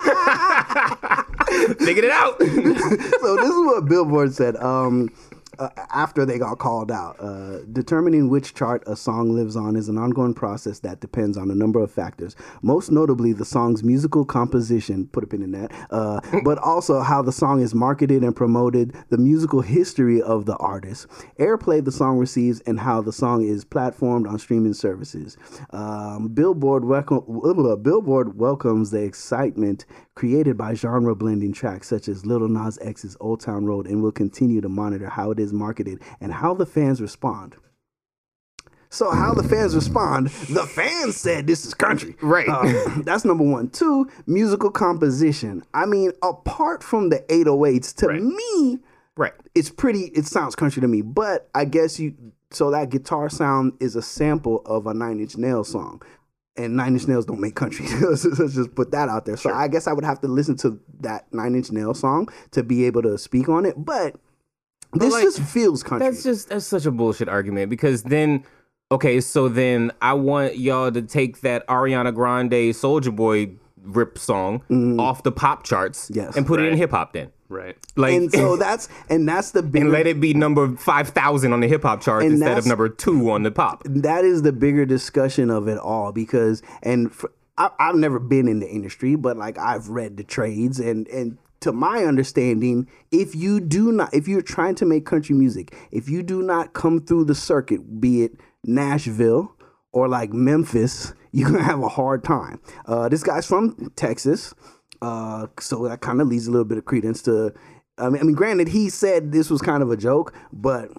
Figured 1.78 2.07
it 2.07 2.11
out. 2.11 2.39
so 2.41 3.37
this 3.37 3.51
is 3.51 3.66
what 3.66 3.84
Billboard 3.87 4.32
said. 4.32 4.57
Um, 4.57 5.11
uh, 5.59 5.68
after 5.90 6.24
they 6.24 6.38
got 6.38 6.59
called 6.59 6.90
out, 6.90 7.16
uh, 7.20 7.61
determining 7.72 8.28
which 8.28 8.54
chart 8.54 8.82
a 8.86 8.96
song 8.96 9.30
lives 9.30 9.57
on 9.57 9.76
is 9.76 9.88
an 9.88 9.98
ongoing 9.98 10.34
process 10.34 10.80
that 10.80 11.00
depends 11.00 11.36
on 11.36 11.50
a 11.50 11.54
number 11.54 11.80
of 11.80 11.90
factors. 11.90 12.36
Most 12.62 12.90
notably, 12.90 13.32
the 13.32 13.44
song's 13.44 13.82
musical 13.82 14.24
composition. 14.24 15.07
Put 15.09 15.24
a 15.24 15.26
pin 15.26 15.42
in 15.42 15.52
that. 15.52 15.72
Uh, 15.90 16.20
but 16.44 16.59
also 16.59 17.00
how 17.00 17.22
the 17.22 17.32
song 17.32 17.61
is 17.61 17.74
marketed 17.74 18.22
and 18.22 18.34
promoted, 18.34 18.94
the 19.11 19.18
musical 19.18 19.61
history 19.61 20.20
of 20.20 20.46
the 20.46 20.57
artist, 20.57 21.07
airplay 21.38 21.84
the 21.84 21.92
song 21.92 22.18
receives, 22.18 22.61
and 22.61 22.80
how 22.80 23.00
the 23.00 23.12
song 23.12 23.44
is 23.44 23.64
platformed 23.64 24.28
on 24.28 24.38
streaming 24.38 24.74
services. 24.74 25.36
Um, 25.70 26.28
Billboard 26.28 26.84
welcome, 26.84 27.24
Billboard 27.82 28.38
welcomes 28.38 28.90
the 28.90 29.02
excitement 29.02 29.86
created 30.17 30.57
by 30.57 30.75
genre 30.75 31.14
blending 31.14 31.53
tracks 31.53 31.87
such 31.89 32.09
as 32.09 32.27
Little 32.27 32.49
Nas 32.49 32.79
X's 32.83 33.17
Old 33.21 33.41
Town 33.41 33.64
Road 33.67 33.87
and 33.87 34.03
will 34.03 34.11
continue 34.11 34.61
to 34.61 34.69
monitor 34.69 35.09
how 35.09 35.31
it 35.31 35.39
is 35.39 35.53
marketed 35.53 36.01
and 36.21 36.33
how 36.33 36.55
the 36.55 36.67
fans 36.67 37.01
respond. 37.01 37.55
So, 38.89 39.11
how 39.11 39.35
the 39.35 39.43
fans 39.43 39.75
respond, 39.75 40.29
the 40.29 40.64
fans 40.64 41.17
said 41.17 41.47
this 41.47 41.67
is 41.67 41.75
country. 41.75 42.17
Right. 42.23 42.49
Uh, 42.49 43.01
that's 43.05 43.25
number 43.25 43.45
one. 43.45 43.69
Two, 43.69 44.09
musical 44.27 44.71
composition. 44.71 45.62
I 45.75 45.87
mean, 45.87 46.12
apart 46.23 46.83
from 46.83 47.11
the 47.11 47.19
808s, 47.29 47.95
to 47.97 48.07
Right. 48.09 48.23
me, 48.23 48.79
Right. 49.17 49.33
it's 49.55 49.71
pretty 49.71 50.05
it 50.14 50.27
sounds 50.27 50.55
country 50.55 50.83
to 50.83 50.89
me 50.89 51.01
but 51.01 51.49
i 51.55 51.64
guess 51.64 51.99
you 51.99 52.14
so 52.51 52.71
that 52.71 52.91
guitar 52.91 53.31
sound 53.31 53.73
is 53.81 53.97
a 53.97 54.03
sample 54.03 54.61
of 54.67 54.87
a 54.87 54.93
nine 54.93 55.21
inch 55.21 55.39
nails 55.39 55.71
song 55.71 56.03
and 56.57 56.76
nine 56.76 56.94
inch 56.94 57.07
nails 57.07 57.26
don't 57.26 57.40
make 57.40 57.54
country. 57.54 57.86
Let's 58.00 58.22
just 58.22 58.74
put 58.74 58.90
that 58.92 59.09
out 59.09 59.26
there. 59.26 59.36
So 59.36 59.52
i 59.52 59.68
guess 59.68 59.86
i 59.86 59.92
would 59.92 60.04
have 60.04 60.20
to 60.20 60.28
listen 60.28 60.57
to 60.59 60.80
that 61.00 61.32
nine 61.32 61.54
inch 61.54 61.70
nails 61.70 62.00
song 62.00 62.28
to 62.52 62.62
be 62.62 62.84
able 62.86 63.02
to 63.02 63.18
speak 63.18 63.48
on 63.48 63.64
it 63.66 63.74
but 63.76 64.16
this 64.92 65.12
like, 65.12 65.24
just 65.24 65.40
feels 65.40 65.82
country. 65.82 66.09
That's 66.09 66.22
just 66.22 66.48
that's 66.48 66.66
such 66.66 66.86
a 66.86 66.90
bullshit 66.90 67.28
argument 67.28 67.70
because 67.70 68.02
then 68.02 68.44
okay, 68.90 69.20
so 69.20 69.48
then 69.48 69.92
I 70.00 70.14
want 70.14 70.59
y'all 70.59 70.92
to 70.92 71.02
take 71.02 71.40
that 71.40 71.66
Ariana 71.68 72.14
Grande 72.14 72.72
Soulja 72.72 73.14
Boy 73.14 73.52
rip 73.87 74.18
song 74.18 74.61
mm-hmm. 74.70 75.01
off 75.01 75.22
the 75.22 75.32
pop 75.32 75.64
charts. 75.64 76.11
Yes. 76.12 76.37
and 76.37 76.47
put 76.47 76.61
it 76.61 76.66
in 76.70 76.76
hip 76.76 76.91
hop 76.91 77.12
then. 77.12 77.32
Right. 77.49 77.76
Like 77.95 78.14
and 78.14 78.32
so 78.32 78.57
that's 78.59 78.89
and 79.09 79.28
that's 79.28 79.53
the 79.53 79.62
big 79.62 79.82
and 79.82 79.93
let 79.93 80.07
it 80.07 80.20
be 80.20 80.34
number 80.34 80.76
5000 80.76 81.53
on 81.53 81.61
the 81.61 81.68
hip 81.68 81.82
hop 81.82 82.01
charts 82.01 82.24
And 82.24 82.34
instead 82.34 82.59
of 82.59 82.66
number 82.66 82.89
2 82.89 83.30
on 83.30 83.43
the 83.45 83.51
pop. 83.51 83.82
that 83.84 84.24
is 84.24 84.43
the 84.43 84.53
bigger 84.53 84.84
discussion 84.84 85.51
of 85.51 85.68
it 85.68 85.78
all 85.78 86.12
because 86.12 86.62
and 86.82 87.12
for, 87.12 87.30
I, 87.59 87.70
I've 87.78 87.95
never 87.95 88.18
been 88.18 88.49
in 88.49 88.61
the 88.61 88.68
industry, 88.68 89.14
but 89.14 89.37
like 89.37 89.59
I've 89.59 89.89
read 89.89 90.16
the 90.16 90.24
trades 90.24 90.80
and 90.80 91.07
and 91.09 91.39
to 91.61 91.72
my 91.72 92.05
understanding, 92.05 92.87
if 93.11 93.34
you 93.34 93.61
do 93.61 93.91
not, 93.91 94.12
if 94.12 94.28
you're 94.28 94.43
trying 94.43 94.74
to 94.76 94.84
make 94.84 95.07
country 95.07 95.34
music, 95.34 95.74
if 95.91 96.09
you 96.09 96.22
do 96.22 96.43
not 96.43 96.74
come 96.74 97.01
through 97.01 97.24
the 97.24 97.34
circuit, 97.34 98.01
be 98.01 98.24
it 98.24 98.32
Nashville 98.64 99.55
or 99.93 100.09
like 100.09 100.32
Memphis, 100.32 101.14
you're 101.39 101.51
gonna 101.51 101.62
have 101.62 101.82
a 101.82 101.89
hard 101.89 102.24
time. 102.24 102.61
Uh, 102.87 103.09
this 103.09 103.22
guy's 103.22 103.47
from 103.47 103.93
Texas, 103.95 104.55
uh, 105.03 105.47
so 105.61 105.87
that 105.87 106.01
kind 106.01 106.20
of 106.22 106.28
leads 106.28 106.47
a 106.47 106.51
little 106.51 106.64
bit 106.64 106.78
of 106.78 106.84
credence 106.87 107.20
to. 107.22 107.53
I 107.99 108.09
mean, 108.09 108.20
I 108.20 108.24
mean, 108.24 108.34
granted, 108.34 108.68
he 108.68 108.89
said 108.89 109.32
this 109.32 109.51
was 109.51 109.61
kind 109.61 109.82
of 109.82 109.91
a 109.91 109.97
joke, 109.97 110.34
but 110.53 110.91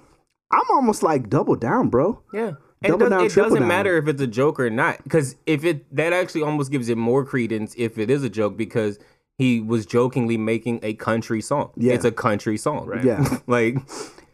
I'm 0.52 0.66
almost 0.72 1.02
like 1.02 1.30
double 1.30 1.56
down, 1.56 1.90
bro. 1.90 2.22
Yeah. 2.34 2.54
And 2.84 2.92
Double 2.92 3.08
it, 3.08 3.10
does, 3.10 3.10
down, 3.10 3.26
it 3.26 3.48
doesn't 3.48 3.60
down. 3.62 3.68
matter 3.68 3.98
if 3.98 4.08
it's 4.08 4.22
a 4.22 4.28
joke 4.28 4.60
or 4.60 4.70
not, 4.70 5.04
because 5.04 5.36
if 5.48 5.64
it 5.64 5.96
that 5.96 6.14
actually 6.14 6.44
almost 6.44 6.72
gives 6.72 6.90
it 6.90 6.98
more 6.98 7.26
credence 7.26 7.74
if 7.76 7.98
it 7.98 8.12
is 8.12 8.24
a 8.24 8.30
joke 8.30 8.56
because 8.56 9.00
he 9.38 9.60
was 9.62 9.86
jokingly 9.86 10.38
making 10.38 10.80
a 10.84 10.94
country 10.96 11.42
song. 11.42 11.72
Yeah. 11.76 11.94
It's 11.94 12.06
a 12.06 12.12
country 12.12 12.58
song, 12.58 12.88
right? 12.88 13.04
Yeah. 13.04 13.38
like 13.48 13.78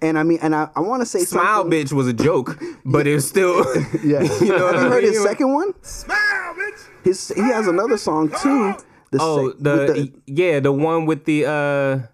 And 0.01 0.17
I 0.17 0.23
mean, 0.23 0.39
and 0.41 0.55
I, 0.55 0.69
I 0.75 0.79
want 0.79 1.01
to 1.01 1.05
say 1.05 1.19
Smile 1.19 1.61
something. 1.63 1.85
Bitch 1.85 1.91
was 1.93 2.07
a 2.07 2.13
joke, 2.13 2.59
but 2.85 3.05
it's 3.07 3.25
still 3.25 3.57
Yeah, 4.03 4.21
You 4.41 4.47
know 4.49 4.67
Have 4.71 4.81
you 4.83 4.89
heard 4.89 5.03
his 5.03 5.21
second 5.21 5.53
one? 5.53 5.73
Smile, 5.83 6.55
bitch. 6.55 6.87
His 7.03 7.29
he 7.35 7.41
has 7.41 7.67
another 7.67 7.97
song 7.97 8.29
too 8.29 8.75
The 9.11 9.17
Oh, 9.19 9.49
sec- 9.49 9.59
the, 9.59 9.93
with 10.13 10.21
yeah, 10.25 10.59
the 10.61 10.71
one 10.71 11.05
with 11.05 11.25
the 11.25 11.45
uh, 11.45 12.07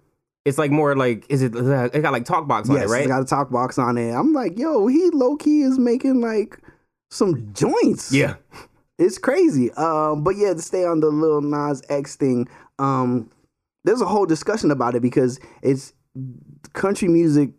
it's 0.45 0.57
like 0.57 0.71
more 0.71 0.95
like 0.95 1.25
is 1.29 1.43
it? 1.43 1.55
uh, 1.55 1.89
It 1.93 2.01
got 2.01 2.11
like 2.11 2.25
talk 2.25 2.47
box 2.47 2.69
on 2.69 2.75
yes, 2.75 2.85
it, 2.89 2.91
right? 2.91 3.01
it's 3.01 3.07
got 3.07 3.21
a 3.21 3.25
talk 3.25 3.51
box 3.51 3.77
on 3.77 3.97
it. 3.99 4.11
I'm 4.11 4.33
like, 4.33 4.57
yo, 4.57 4.87
he 4.87 5.09
low 5.11 5.35
key 5.35 5.61
is 5.61 5.77
making 5.77 6.21
like 6.21 6.57
some 7.11 7.53
joints. 7.53 8.11
yeah, 8.11 8.35
it's 8.97 9.17
crazy. 9.19 9.71
Um, 9.73 10.23
but 10.23 10.35
yeah, 10.37 10.53
to 10.53 10.61
stay 10.61 10.85
on 10.85 10.99
the 11.01 11.07
little 11.07 11.41
Nas 11.41 11.81
X 11.89 12.15
thing, 12.15 12.47
um, 12.79 13.29
there's 13.83 14.01
a 14.01 14.05
whole 14.05 14.25
discussion 14.25 14.71
about 14.71 14.95
it 14.95 15.01
because 15.01 15.39
it's 15.61 15.93
country 16.73 17.07
music 17.07 17.51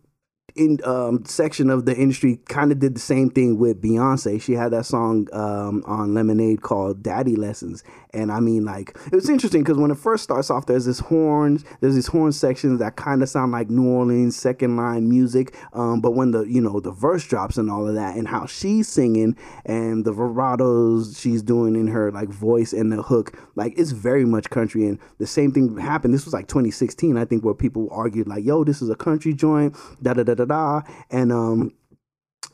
in 0.56 0.78
um 0.84 1.24
section 1.24 1.70
of 1.70 1.86
the 1.86 1.96
industry 1.96 2.40
kind 2.48 2.72
of 2.72 2.78
did 2.78 2.94
the 2.94 3.00
same 3.00 3.30
thing 3.30 3.58
with 3.58 3.80
Beyonce. 3.80 4.40
She 4.40 4.52
had 4.52 4.72
that 4.72 4.86
song 4.86 5.28
um 5.32 5.82
on 5.86 6.14
Lemonade 6.14 6.62
called 6.62 7.02
Daddy 7.02 7.36
Lessons. 7.36 7.82
And 8.12 8.32
I 8.32 8.40
mean 8.40 8.64
like 8.64 8.96
it 9.06 9.14
was 9.14 9.28
interesting 9.28 9.62
because 9.62 9.78
when 9.78 9.90
it 9.90 9.98
first 9.98 10.24
starts 10.24 10.50
off 10.50 10.66
there's 10.66 10.84
this 10.84 11.00
horns, 11.00 11.64
there's 11.80 11.94
these 11.94 12.08
horn 12.08 12.32
sections 12.32 12.80
that 12.80 12.96
kind 12.96 13.22
of 13.22 13.28
sound 13.28 13.52
like 13.52 13.70
New 13.70 13.88
Orleans 13.88 14.36
second 14.36 14.76
line 14.76 15.08
music. 15.08 15.54
Um 15.72 16.00
but 16.00 16.12
when 16.12 16.32
the 16.32 16.42
you 16.42 16.60
know 16.60 16.80
the 16.80 16.92
verse 16.92 17.26
drops 17.26 17.56
and 17.56 17.70
all 17.70 17.86
of 17.86 17.94
that 17.94 18.16
and 18.16 18.28
how 18.28 18.46
she's 18.46 18.88
singing 18.88 19.36
and 19.64 20.04
the 20.04 20.12
vibratos 20.12 21.20
she's 21.20 21.42
doing 21.42 21.76
in 21.76 21.86
her 21.88 22.10
like 22.10 22.28
voice 22.28 22.72
and 22.72 22.92
the 22.92 23.02
hook, 23.02 23.38
like 23.54 23.78
it's 23.78 23.90
very 23.92 24.24
much 24.24 24.50
country 24.50 24.86
and 24.86 24.98
the 25.18 25.26
same 25.26 25.52
thing 25.52 25.76
happened. 25.76 26.14
This 26.14 26.24
was 26.24 26.34
like 26.34 26.48
2016, 26.48 27.16
I 27.16 27.24
think, 27.24 27.44
where 27.44 27.54
people 27.54 27.88
argued 27.90 28.26
like, 28.26 28.44
yo, 28.44 28.64
this 28.64 28.82
is 28.82 28.90
a 28.90 28.96
country 28.96 29.32
joint, 29.32 29.76
da 30.02 30.14
da 30.14 30.22
da 30.22 30.39
da 30.44 30.80
da. 30.80 30.82
And 31.10 31.32
um 31.32 31.72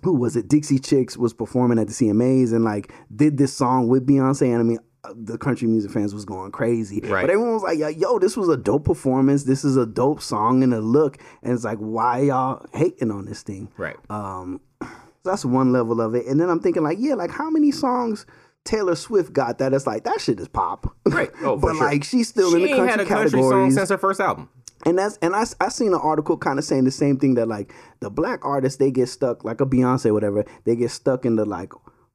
who 0.03 0.15
was 0.15 0.37
it? 0.37 0.49
Dixie 0.49 0.79
Chicks 0.79 1.17
was 1.17 1.33
performing 1.33 1.79
at 1.79 1.89
the 1.89 1.93
CMAs 1.93 2.53
and 2.53 2.65
like 2.65 2.93
did 3.15 3.39
this 3.39 3.53
song 3.53 3.89
with 3.89 4.07
Beyonce. 4.07 4.49
And 4.53 4.61
I 4.61 4.63
mean, 4.63 4.79
uh, 5.05 5.13
the 5.17 5.39
country 5.39 5.67
music 5.67 5.91
fans 5.91 6.15
was 6.15 6.25
going 6.25 6.53
crazy. 6.53 7.01
Right. 7.01 7.23
But 7.23 7.31
everyone 7.31 7.55
was 7.55 7.63
like, 7.63 7.79
yo, 7.79 7.89
yo, 7.89 8.19
this 8.19 8.37
was 8.37 8.49
a 8.49 8.57
dope 8.57 8.85
performance. 8.85 9.45
This 9.45 9.65
is 9.65 9.77
a 9.77 9.87
dope 9.87 10.23
song 10.23 10.63
and 10.63 10.73
a 10.75 10.81
look. 10.81 11.19
And 11.43 11.53
it's 11.53 11.65
like, 11.65 11.79
why 11.79 12.21
y'all 12.21 12.65
hating 12.73 13.11
on 13.11 13.25
this 13.25 13.43
thing? 13.43 13.71
right. 13.77 13.97
Um, 14.11 14.61
so 14.81 15.31
that's 15.31 15.45
one 15.45 15.73
level 15.73 16.01
of 16.01 16.15
it. 16.15 16.27
And 16.27 16.39
then 16.41 16.49
I'm 16.49 16.61
thinking 16.61 16.85
like, 16.85 16.99
yeah, 17.01 17.15
like 17.15 17.33
how 17.33 17.51
many 17.51 17.73
songs 17.73 18.27
Taylor 18.65 18.95
Swift 18.95 19.33
got 19.33 19.59
that 19.59 19.73
it's 19.73 19.87
like 19.87 20.05
that 20.05 20.21
shit 20.21 20.39
is 20.39 20.49
pop. 20.49 20.95
Right. 21.07 21.31
Oh, 21.43 21.57
for 21.61 21.69
but 21.69 21.77
sure. 21.77 21.87
like 21.87 22.05
she's 22.05 22.29
still 22.29 22.51
she 22.51 22.57
in 22.57 22.63
the 22.63 22.69
ain't 22.69 22.77
country 22.77 22.91
had 22.91 23.01
a 23.01 23.07
country 23.07 23.43
song 23.43 23.71
since 23.71 23.89
her 23.89 23.99
first 23.99 24.21
album. 24.21 24.51
And 24.85 24.99
that's 24.99 25.19
and 25.23 25.35
I 25.35 25.45
I 25.61 25.69
seen 25.69 25.95
an 25.95 26.01
article 26.03 26.37
kind 26.37 26.59
of 26.59 26.65
saying 26.65 26.85
the 26.85 26.91
same 26.91 27.19
thing 27.19 27.35
that 27.35 27.49
like 27.49 27.73
the 28.01 28.11
black 28.11 28.45
artists 28.45 28.79
they 28.79 28.91
get 28.91 29.09
stuck 29.09 29.45
like 29.45 29.61
a 29.61 29.67
Beyonce 29.67 30.13
whatever 30.13 30.45
they 30.65 30.77
get 30.77 30.91
stuck 30.91 31.25
in 31.25 31.37
the 31.37 31.45
like 31.45 31.73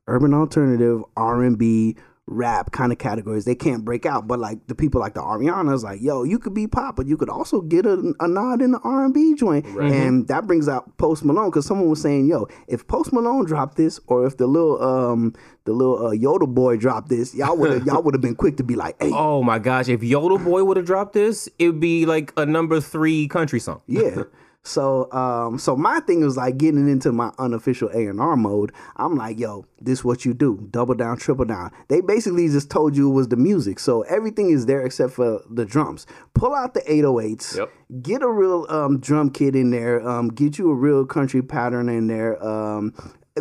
urban 0.07 0.33
alternative 0.33 1.03
R 1.17 1.43
and 1.43 1.57
B 1.57 1.97
rap 2.31 2.71
kind 2.71 2.91
of 2.91 2.97
categories 2.97 3.45
they 3.45 3.55
can't 3.55 3.83
break 3.85 4.05
out 4.05 4.27
but 4.27 4.39
like 4.39 4.65
the 4.67 4.75
people 4.75 4.99
like 4.99 5.13
the 5.13 5.21
Ariana's 5.21 5.83
like 5.83 6.01
yo 6.01 6.23
you 6.23 6.39
could 6.39 6.53
be 6.53 6.65
pop 6.67 6.95
but 6.95 7.05
you 7.05 7.17
could 7.17 7.29
also 7.29 7.61
get 7.61 7.85
a, 7.85 8.13
a 8.19 8.27
nod 8.27 8.61
in 8.61 8.71
the 8.71 8.79
R 8.79 9.05
and 9.05 9.13
B 9.13 9.35
joint 9.35 9.65
and 9.65 10.27
that 10.27 10.47
brings 10.47 10.67
out 10.67 10.97
Post 10.97 11.23
Malone 11.25 11.49
because 11.49 11.65
someone 11.65 11.89
was 11.89 12.01
saying 12.01 12.27
yo 12.27 12.47
if 12.67 12.87
Post 12.87 13.13
Malone 13.13 13.45
dropped 13.45 13.77
this 13.77 13.99
or 14.07 14.25
if 14.25 14.37
the 14.37 14.47
little 14.47 14.81
um 14.81 15.33
the 15.65 15.73
little 15.73 16.07
uh, 16.07 16.11
Yoda 16.11 16.51
boy 16.51 16.77
dropped 16.77 17.09
this 17.09 17.35
y'all 17.35 17.55
would 17.57 17.71
have 17.71 17.85
y'all 17.85 18.01
would 18.01 18.13
have 18.13 18.21
been 18.21 18.35
quick 18.35 18.57
to 18.57 18.63
be 18.63 18.75
like 18.75 18.95
hey 19.01 19.11
Oh 19.13 19.43
my 19.43 19.59
gosh, 19.59 19.87
if 19.87 20.01
Yodel 20.03 20.39
Boy 20.39 20.63
would 20.63 20.77
have 20.77 20.85
dropped 20.85 21.13
this, 21.13 21.47
it'd 21.59 21.79
be 21.79 22.05
like 22.05 22.33
a 22.37 22.45
number 22.45 22.81
three 22.81 23.27
country 23.27 23.59
song. 23.59 23.81
Yeah. 23.87 24.23
So 24.63 25.11
um 25.11 25.57
so 25.57 25.75
my 25.75 25.99
thing 26.01 26.23
was 26.23 26.37
like 26.37 26.57
getting 26.57 26.87
into 26.87 27.11
my 27.11 27.31
unofficial 27.39 27.89
A&R 27.89 28.35
mode. 28.35 28.71
I'm 28.97 29.15
like, 29.15 29.39
yo, 29.39 29.65
this 29.79 30.03
what 30.03 30.23
you 30.23 30.33
do. 30.33 30.67
Double 30.69 30.93
down, 30.93 31.17
triple 31.17 31.45
down. 31.45 31.71
They 31.87 32.01
basically 32.01 32.47
just 32.47 32.69
told 32.69 32.95
you 32.95 33.09
it 33.09 33.13
was 33.13 33.27
the 33.29 33.37
music. 33.37 33.79
So 33.79 34.03
everything 34.03 34.51
is 34.51 34.67
there 34.67 34.85
except 34.85 35.13
for 35.13 35.41
the 35.49 35.65
drums. 35.65 36.05
Pull 36.35 36.53
out 36.53 36.73
the 36.73 36.81
808s. 36.81 37.57
Yep. 37.57 37.71
Get 38.03 38.21
a 38.21 38.29
real 38.29 38.67
um 38.69 38.99
drum 38.99 39.31
kit 39.31 39.55
in 39.55 39.71
there. 39.71 40.07
Um 40.07 40.29
get 40.29 40.59
you 40.59 40.69
a 40.69 40.75
real 40.75 41.05
country 41.05 41.41
pattern 41.41 41.89
in 41.89 42.07
there. 42.07 42.41
Um 42.43 42.93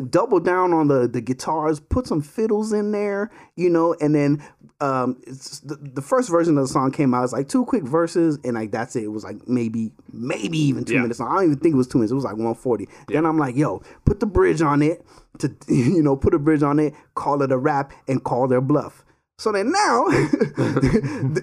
double 0.09 0.41
down 0.41 0.73
on 0.73 0.89
the 0.89 1.09
the 1.09 1.21
guitars, 1.21 1.81
put 1.81 2.07
some 2.07 2.23
fiddles 2.23 2.73
in 2.73 2.93
there, 2.93 3.31
you 3.57 3.69
know, 3.69 3.95
and 4.01 4.15
then 4.15 4.43
um 4.81 5.21
it's 5.27 5.61
the, 5.61 5.77
the 5.77 6.03
first 6.03 6.31
version 6.31 6.57
of 6.59 6.65
the 6.65 6.69
song 6.73 6.91
came 6.91 7.13
out. 7.15 7.25
It's 7.25 7.33
like 7.33 7.49
two 7.49 7.65
quick 7.65 7.85
verses 7.85 8.39
and 8.45 8.55
like 8.55 8.71
that's 8.73 8.97
it. 8.97 9.05
It 9.05 9.09
was 9.13 9.25
like 9.25 9.47
maybe 9.49 9.93
maybe 10.13 10.59
even 10.59 10.85
two 10.85 10.95
Yeah. 10.95 11.03
minutes. 11.03 11.21
long. 11.21 11.31
I 11.31 11.35
don't 11.37 11.45
even 11.45 11.59
think 11.59 11.75
it 11.75 11.77
was 11.79 11.87
two 11.89 11.99
minutes. 11.99 12.13
It 12.13 12.17
was 12.17 12.25
like 12.25 12.35
140. 12.35 12.89
Then 13.09 13.27
I'm 13.27 13.39
like, 13.39 13.57
yo, 13.57 13.83
put 14.05 14.21
the 14.21 14.27
bridge 14.27 14.63
on 14.63 14.83
it 14.83 15.05
to 15.39 15.55
you 15.69 16.03
know, 16.03 16.17
put 16.17 16.35
a 16.35 16.39
bridge 16.39 16.63
on 16.63 16.79
it, 16.79 16.95
call 17.15 17.43
it 17.43 17.53
a 17.53 17.59
rap, 17.59 17.93
and 18.09 18.23
call 18.25 18.49
their 18.49 18.61
bluff. 18.61 19.05
So 19.39 19.53
then 19.53 19.71
now 19.73 20.07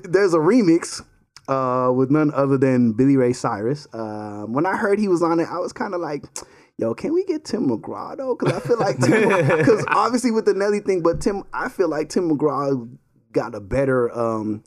there's 0.03 0.33
a 0.33 0.37
remix 0.39 1.01
uh, 1.47 1.91
with 1.93 2.11
none 2.11 2.31
other 2.33 2.57
than 2.57 2.93
Billy 2.93 3.17
Ray 3.17 3.33
Cyrus. 3.33 3.87
Um, 3.93 4.53
when 4.53 4.65
I 4.65 4.75
heard 4.75 4.99
he 4.99 5.07
was 5.07 5.23
on 5.23 5.39
it, 5.39 5.47
I 5.49 5.57
was 5.59 5.73
kind 5.73 5.93
of 5.93 6.01
like, 6.01 6.25
yo, 6.77 6.93
can 6.93 7.13
we 7.13 7.23
get 7.25 7.45
Tim 7.45 7.67
McGraw 7.69 8.15
though? 8.17 8.35
Because 8.35 8.53
I 8.55 8.59
feel 8.59 8.77
like 8.79 8.99
Tim, 8.99 9.29
because 9.57 9.83
obviously 9.87 10.31
with 10.31 10.45
the 10.45 10.53
Nelly 10.53 10.79
thing, 10.79 11.01
but 11.01 11.21
Tim, 11.21 11.43
I 11.53 11.69
feel 11.69 11.87
like 11.89 12.09
Tim 12.09 12.29
McGraw 12.29 12.87
got 13.37 13.55
a 13.55 13.59
better, 13.61 14.11
um, 14.17 14.63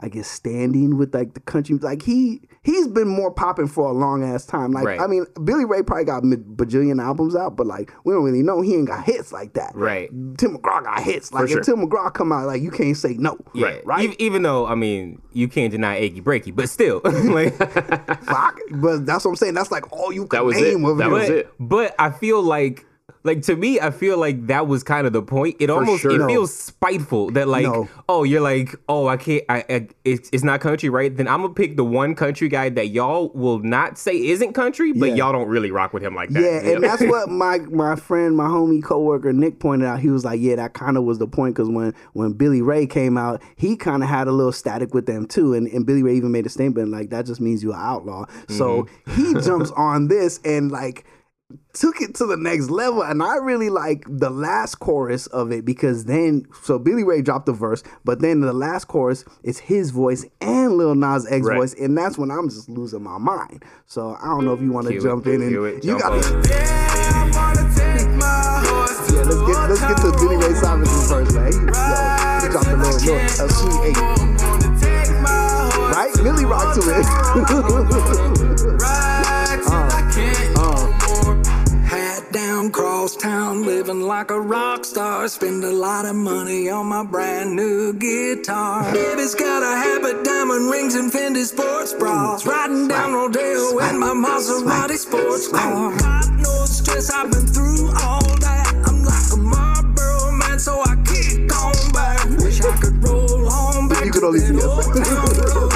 I 0.00 0.08
guess, 0.08 0.28
standing 0.28 0.96
with 0.96 1.12
like 1.14 1.34
the 1.34 1.40
country. 1.40 1.76
Like 1.76 2.02
he 2.02 2.42
he's 2.62 2.86
been 2.86 3.08
more 3.08 3.32
popping 3.32 3.66
for 3.66 3.88
a 3.88 3.92
long 3.92 4.22
ass 4.22 4.46
time. 4.46 4.70
Like 4.70 4.84
Right. 4.84 5.00
I 5.00 5.08
mean, 5.08 5.26
Billy 5.42 5.64
Ray 5.64 5.82
probably 5.82 6.04
got 6.04 6.18
a 6.22 6.26
bajillion 6.26 7.02
albums 7.02 7.34
out, 7.34 7.56
but 7.56 7.66
like 7.66 7.92
we 8.04 8.12
don't 8.14 8.22
really 8.22 8.42
know 8.44 8.60
he 8.60 8.74
ain't 8.76 8.86
got 8.86 9.02
hits 9.04 9.32
like 9.32 9.54
that. 9.54 9.72
Right. 9.74 10.08
Tim 10.36 10.56
McGraw 10.56 10.84
got 10.84 11.02
hits. 11.02 11.32
Like 11.32 11.48
sure. 11.48 11.58
if 11.60 11.66
Tim 11.66 11.76
McGraw 11.84 12.14
come 12.14 12.30
out, 12.30 12.46
like 12.46 12.62
you 12.62 12.70
can't 12.70 12.96
say 12.96 13.14
no. 13.14 13.38
Yeah. 13.54 13.78
Right. 13.84 14.10
E- 14.10 14.16
even 14.20 14.42
though 14.42 14.66
I 14.66 14.76
mean 14.76 15.20
you 15.32 15.48
can't 15.48 15.72
deny 15.72 15.96
achy 15.96 16.20
breaky, 16.20 16.54
but 16.54 16.68
still, 16.68 17.00
like, 17.04 17.56
Fuck. 18.24 18.58
But 18.70 19.04
that's 19.06 19.24
what 19.24 19.30
I'm 19.32 19.36
saying. 19.36 19.54
That's 19.54 19.70
like 19.72 19.92
all 19.92 20.12
you 20.12 20.26
can 20.26 20.36
That 20.38 20.44
was 20.44 20.56
it. 20.58 20.62
name 20.62 20.84
of 20.84 20.98
That 20.98 21.06
him. 21.06 21.12
was 21.12 21.28
it. 21.28 21.52
but 21.58 21.94
I 21.98 22.10
feel 22.10 22.40
like 22.42 22.84
like 23.28 23.42
to 23.42 23.54
me, 23.54 23.78
I 23.78 23.90
feel 23.92 24.18
like 24.18 24.48
that 24.48 24.66
was 24.66 24.82
kind 24.82 25.06
of 25.06 25.12
the 25.12 25.22
point. 25.22 25.56
It 25.60 25.70
almost 25.70 26.02
sure. 26.02 26.10
it 26.10 26.18
No. 26.18 26.26
feels 26.26 26.52
spiteful 26.52 27.30
that 27.32 27.46
like 27.46 27.64
No. 27.64 27.88
oh 28.08 28.24
you're 28.24 28.40
like 28.40 28.74
oh 28.88 29.06
I 29.06 29.16
can't 29.16 29.44
I, 29.48 29.64
I 29.68 29.88
it's, 30.04 30.28
it's 30.32 30.42
not 30.42 30.60
country 30.60 30.88
right 30.88 31.16
then 31.16 31.28
I'm 31.28 31.42
gonna 31.42 31.54
pick 31.54 31.76
the 31.76 31.84
one 31.84 32.14
country 32.14 32.48
guy 32.48 32.68
that 32.70 32.88
y'all 32.88 33.30
will 33.34 33.60
not 33.60 33.98
say 33.98 34.16
isn't 34.28 34.54
country 34.54 34.92
but 34.92 35.10
Yeah. 35.10 35.14
y'all 35.16 35.32
don't 35.32 35.48
really 35.48 35.70
rock 35.70 35.92
with 35.92 36.02
him 36.02 36.14
like 36.14 36.30
that. 36.30 36.42
Yeah, 36.42 36.72
and 36.72 36.82
that's 36.82 37.02
what 37.02 37.28
my 37.44 37.58
my 37.58 37.94
friend, 37.94 38.36
my 38.36 38.46
homie 38.46 38.82
coworker 38.82 39.32
Nick 39.32 39.60
pointed 39.60 39.86
out. 39.86 40.00
He 40.00 40.10
was 40.10 40.24
like, 40.24 40.40
"Yeah, 40.40 40.56
that 40.56 40.72
kind 40.72 40.96
of 40.96 41.04
was 41.04 41.18
the 41.18 41.26
point 41.28 41.54
because 41.54 41.68
when 41.68 41.94
when 42.14 42.32
Billy 42.32 42.62
Ray 42.62 42.86
came 42.86 43.16
out, 43.18 43.42
he 43.56 43.76
kind 43.76 44.02
of 44.02 44.08
had 44.08 44.26
a 44.26 44.32
little 44.32 44.52
static 44.52 44.94
with 44.94 45.06
them 45.06 45.26
too, 45.26 45.54
and 45.54 45.68
and 45.68 45.86
Billy 45.86 46.02
Ray 46.02 46.16
even 46.16 46.32
made 46.32 46.46
a 46.46 46.48
statement 46.48 46.90
like 46.90 47.10
that 47.10 47.26
just 47.26 47.40
means 47.40 47.62
you're 47.62 47.74
an 47.74 47.80
outlaw. 47.80 48.24
So 48.48 48.88
mm-hmm. 49.06 49.34
he 49.34 49.40
jumps 49.42 49.70
on 49.72 50.08
this 50.08 50.40
and 50.44 50.70
like 50.70 51.04
took 51.72 52.00
it 52.02 52.14
to 52.16 52.26
the 52.26 52.36
next 52.36 52.68
level 52.68 53.02
and 53.02 53.22
I 53.22 53.36
really 53.36 53.70
like 53.70 54.04
the 54.06 54.28
last 54.28 54.74
chorus 54.80 55.26
of 55.28 55.50
it 55.50 55.64
because 55.64 56.04
then 56.04 56.44
so 56.62 56.78
Billy 56.78 57.04
Ray 57.04 57.22
dropped 57.22 57.46
the 57.46 57.52
verse 57.54 57.82
but 58.04 58.20
then 58.20 58.40
the 58.40 58.52
last 58.52 58.84
chorus 58.84 59.24
is 59.42 59.58
his 59.58 59.90
voice 59.90 60.26
and 60.42 60.76
Lil 60.76 60.94
Nas 60.94 61.26
X 61.30 61.46
Right. 61.46 61.56
voice 61.56 61.72
and 61.74 61.96
that's 61.96 62.18
when 62.18 62.30
I'm 62.30 62.50
just 62.50 62.68
losing 62.68 63.02
my 63.02 63.16
mind. 63.16 63.64
So 63.86 64.14
I 64.20 64.26
don't 64.26 64.44
know 64.44 64.52
if 64.52 64.60
you 64.60 64.72
want 64.72 64.88
to 64.88 64.92
Cue 64.92 65.00
it, 65.00 65.04
jump 65.04 65.26
in 65.26 65.40
and 65.40 65.52
it, 65.52 65.84
you 65.84 65.98
got 65.98 66.10
to 66.22 66.38
it. 66.38 66.48
yeah 66.50 66.74
let's 69.24 69.40
get 69.40 69.56
let's 69.70 69.80
get 69.80 69.96
to 69.98 70.12
Billy 70.20 70.36
Ray 70.36 70.52
Cyrus's 70.52 71.08
verse 71.10 71.32
man. 71.32 71.50
He, 71.50 71.58
yo, 71.58 71.62
he 72.42 72.48
dropped 72.52 72.66
a 72.68 72.76
little, 72.76 72.92
little 72.92 73.24
a 73.24 73.48
sweet 73.48 73.80
eight 73.88 73.96
right? 75.96 76.12
Milly 76.22 76.44
rock 76.44 76.74
to 76.74 76.80
it 76.84 77.06
town, 83.16 83.64
living 83.64 84.02
like 84.02 84.30
a 84.30 84.40
rock 84.40 84.84
star. 84.84 85.28
Spend 85.28 85.64
a 85.64 85.70
lot 85.70 86.04
of 86.04 86.16
money 86.16 86.68
on 86.68 86.86
my 86.86 87.04
brand 87.04 87.54
new 87.54 87.92
guitar. 87.92 88.92
Baby's 88.92 89.34
got 89.34 89.62
a 89.62 89.76
habit, 89.76 90.24
diamond 90.24 90.70
rings, 90.70 90.94
and 90.94 91.10
Fendi 91.12 91.44
sports 91.44 91.94
bras. 91.94 92.44
Riding 92.46 92.88
down 92.88 93.12
Rodeo 93.12 93.78
in 93.78 93.98
my 93.98 94.12
Maserati 94.12 94.96
sports 94.96 95.48
car. 95.48 95.92
Stress, 96.66 97.10
I've 97.10 97.30
been 97.30 97.46
through 97.46 97.88
all 97.88 98.20
that. 98.40 98.74
I'm 98.86 99.04
like 99.04 99.32
a 99.32 99.36
Marlboro 99.36 100.32
man, 100.32 100.58
so 100.58 100.80
I 100.82 100.96
kick 101.04 101.54
on 101.56 101.92
back. 101.92 102.28
Wish 102.38 102.60
I 102.60 102.76
could 102.78 103.02
roll 103.02 103.48
on 103.50 103.88
back. 103.88 104.04
You 104.04 104.12
could 104.12 104.24
only 104.24 104.40
see 104.40 104.56
us. 104.56 105.67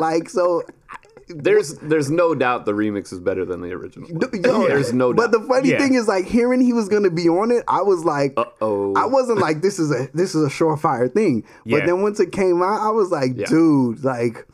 Like 0.00 0.28
so, 0.28 0.62
There's 1.28 1.74
there's 1.74 2.10
no 2.10 2.34
doubt 2.34 2.64
the 2.66 2.72
remix 2.72 3.12
is 3.12 3.20
better 3.20 3.44
than 3.44 3.60
the 3.60 3.70
original. 3.72 4.08
Yo, 4.10 4.66
there's 4.66 4.92
no 4.92 5.12
But 5.14 5.30
the 5.30 5.40
funny 5.40 5.68
Yeah. 5.70 5.78
thing 5.78 5.94
is, 5.94 6.08
like 6.08 6.24
hearing 6.24 6.60
he 6.60 6.72
was 6.72 6.88
gonna 6.88 7.10
be 7.10 7.28
on 7.28 7.52
it, 7.52 7.62
I 7.68 7.82
was 7.82 8.04
like, 8.04 8.32
Uh-oh. 8.36 8.94
I 8.96 9.06
wasn't 9.06 9.38
like 9.38 9.62
this 9.62 9.78
is 9.78 9.92
a 9.92 10.08
this 10.12 10.34
is 10.34 10.42
a 10.42 10.48
surefire 10.48 11.12
thing. 11.12 11.44
But 11.66 11.86
then 11.86 12.02
once 12.02 12.18
it 12.18 12.32
came 12.32 12.62
out, 12.62 12.80
I 12.80 12.90
was 12.90 13.10
like, 13.10 13.36
Yeah. 13.36 13.46
dude, 13.46 14.02
like. 14.02 14.46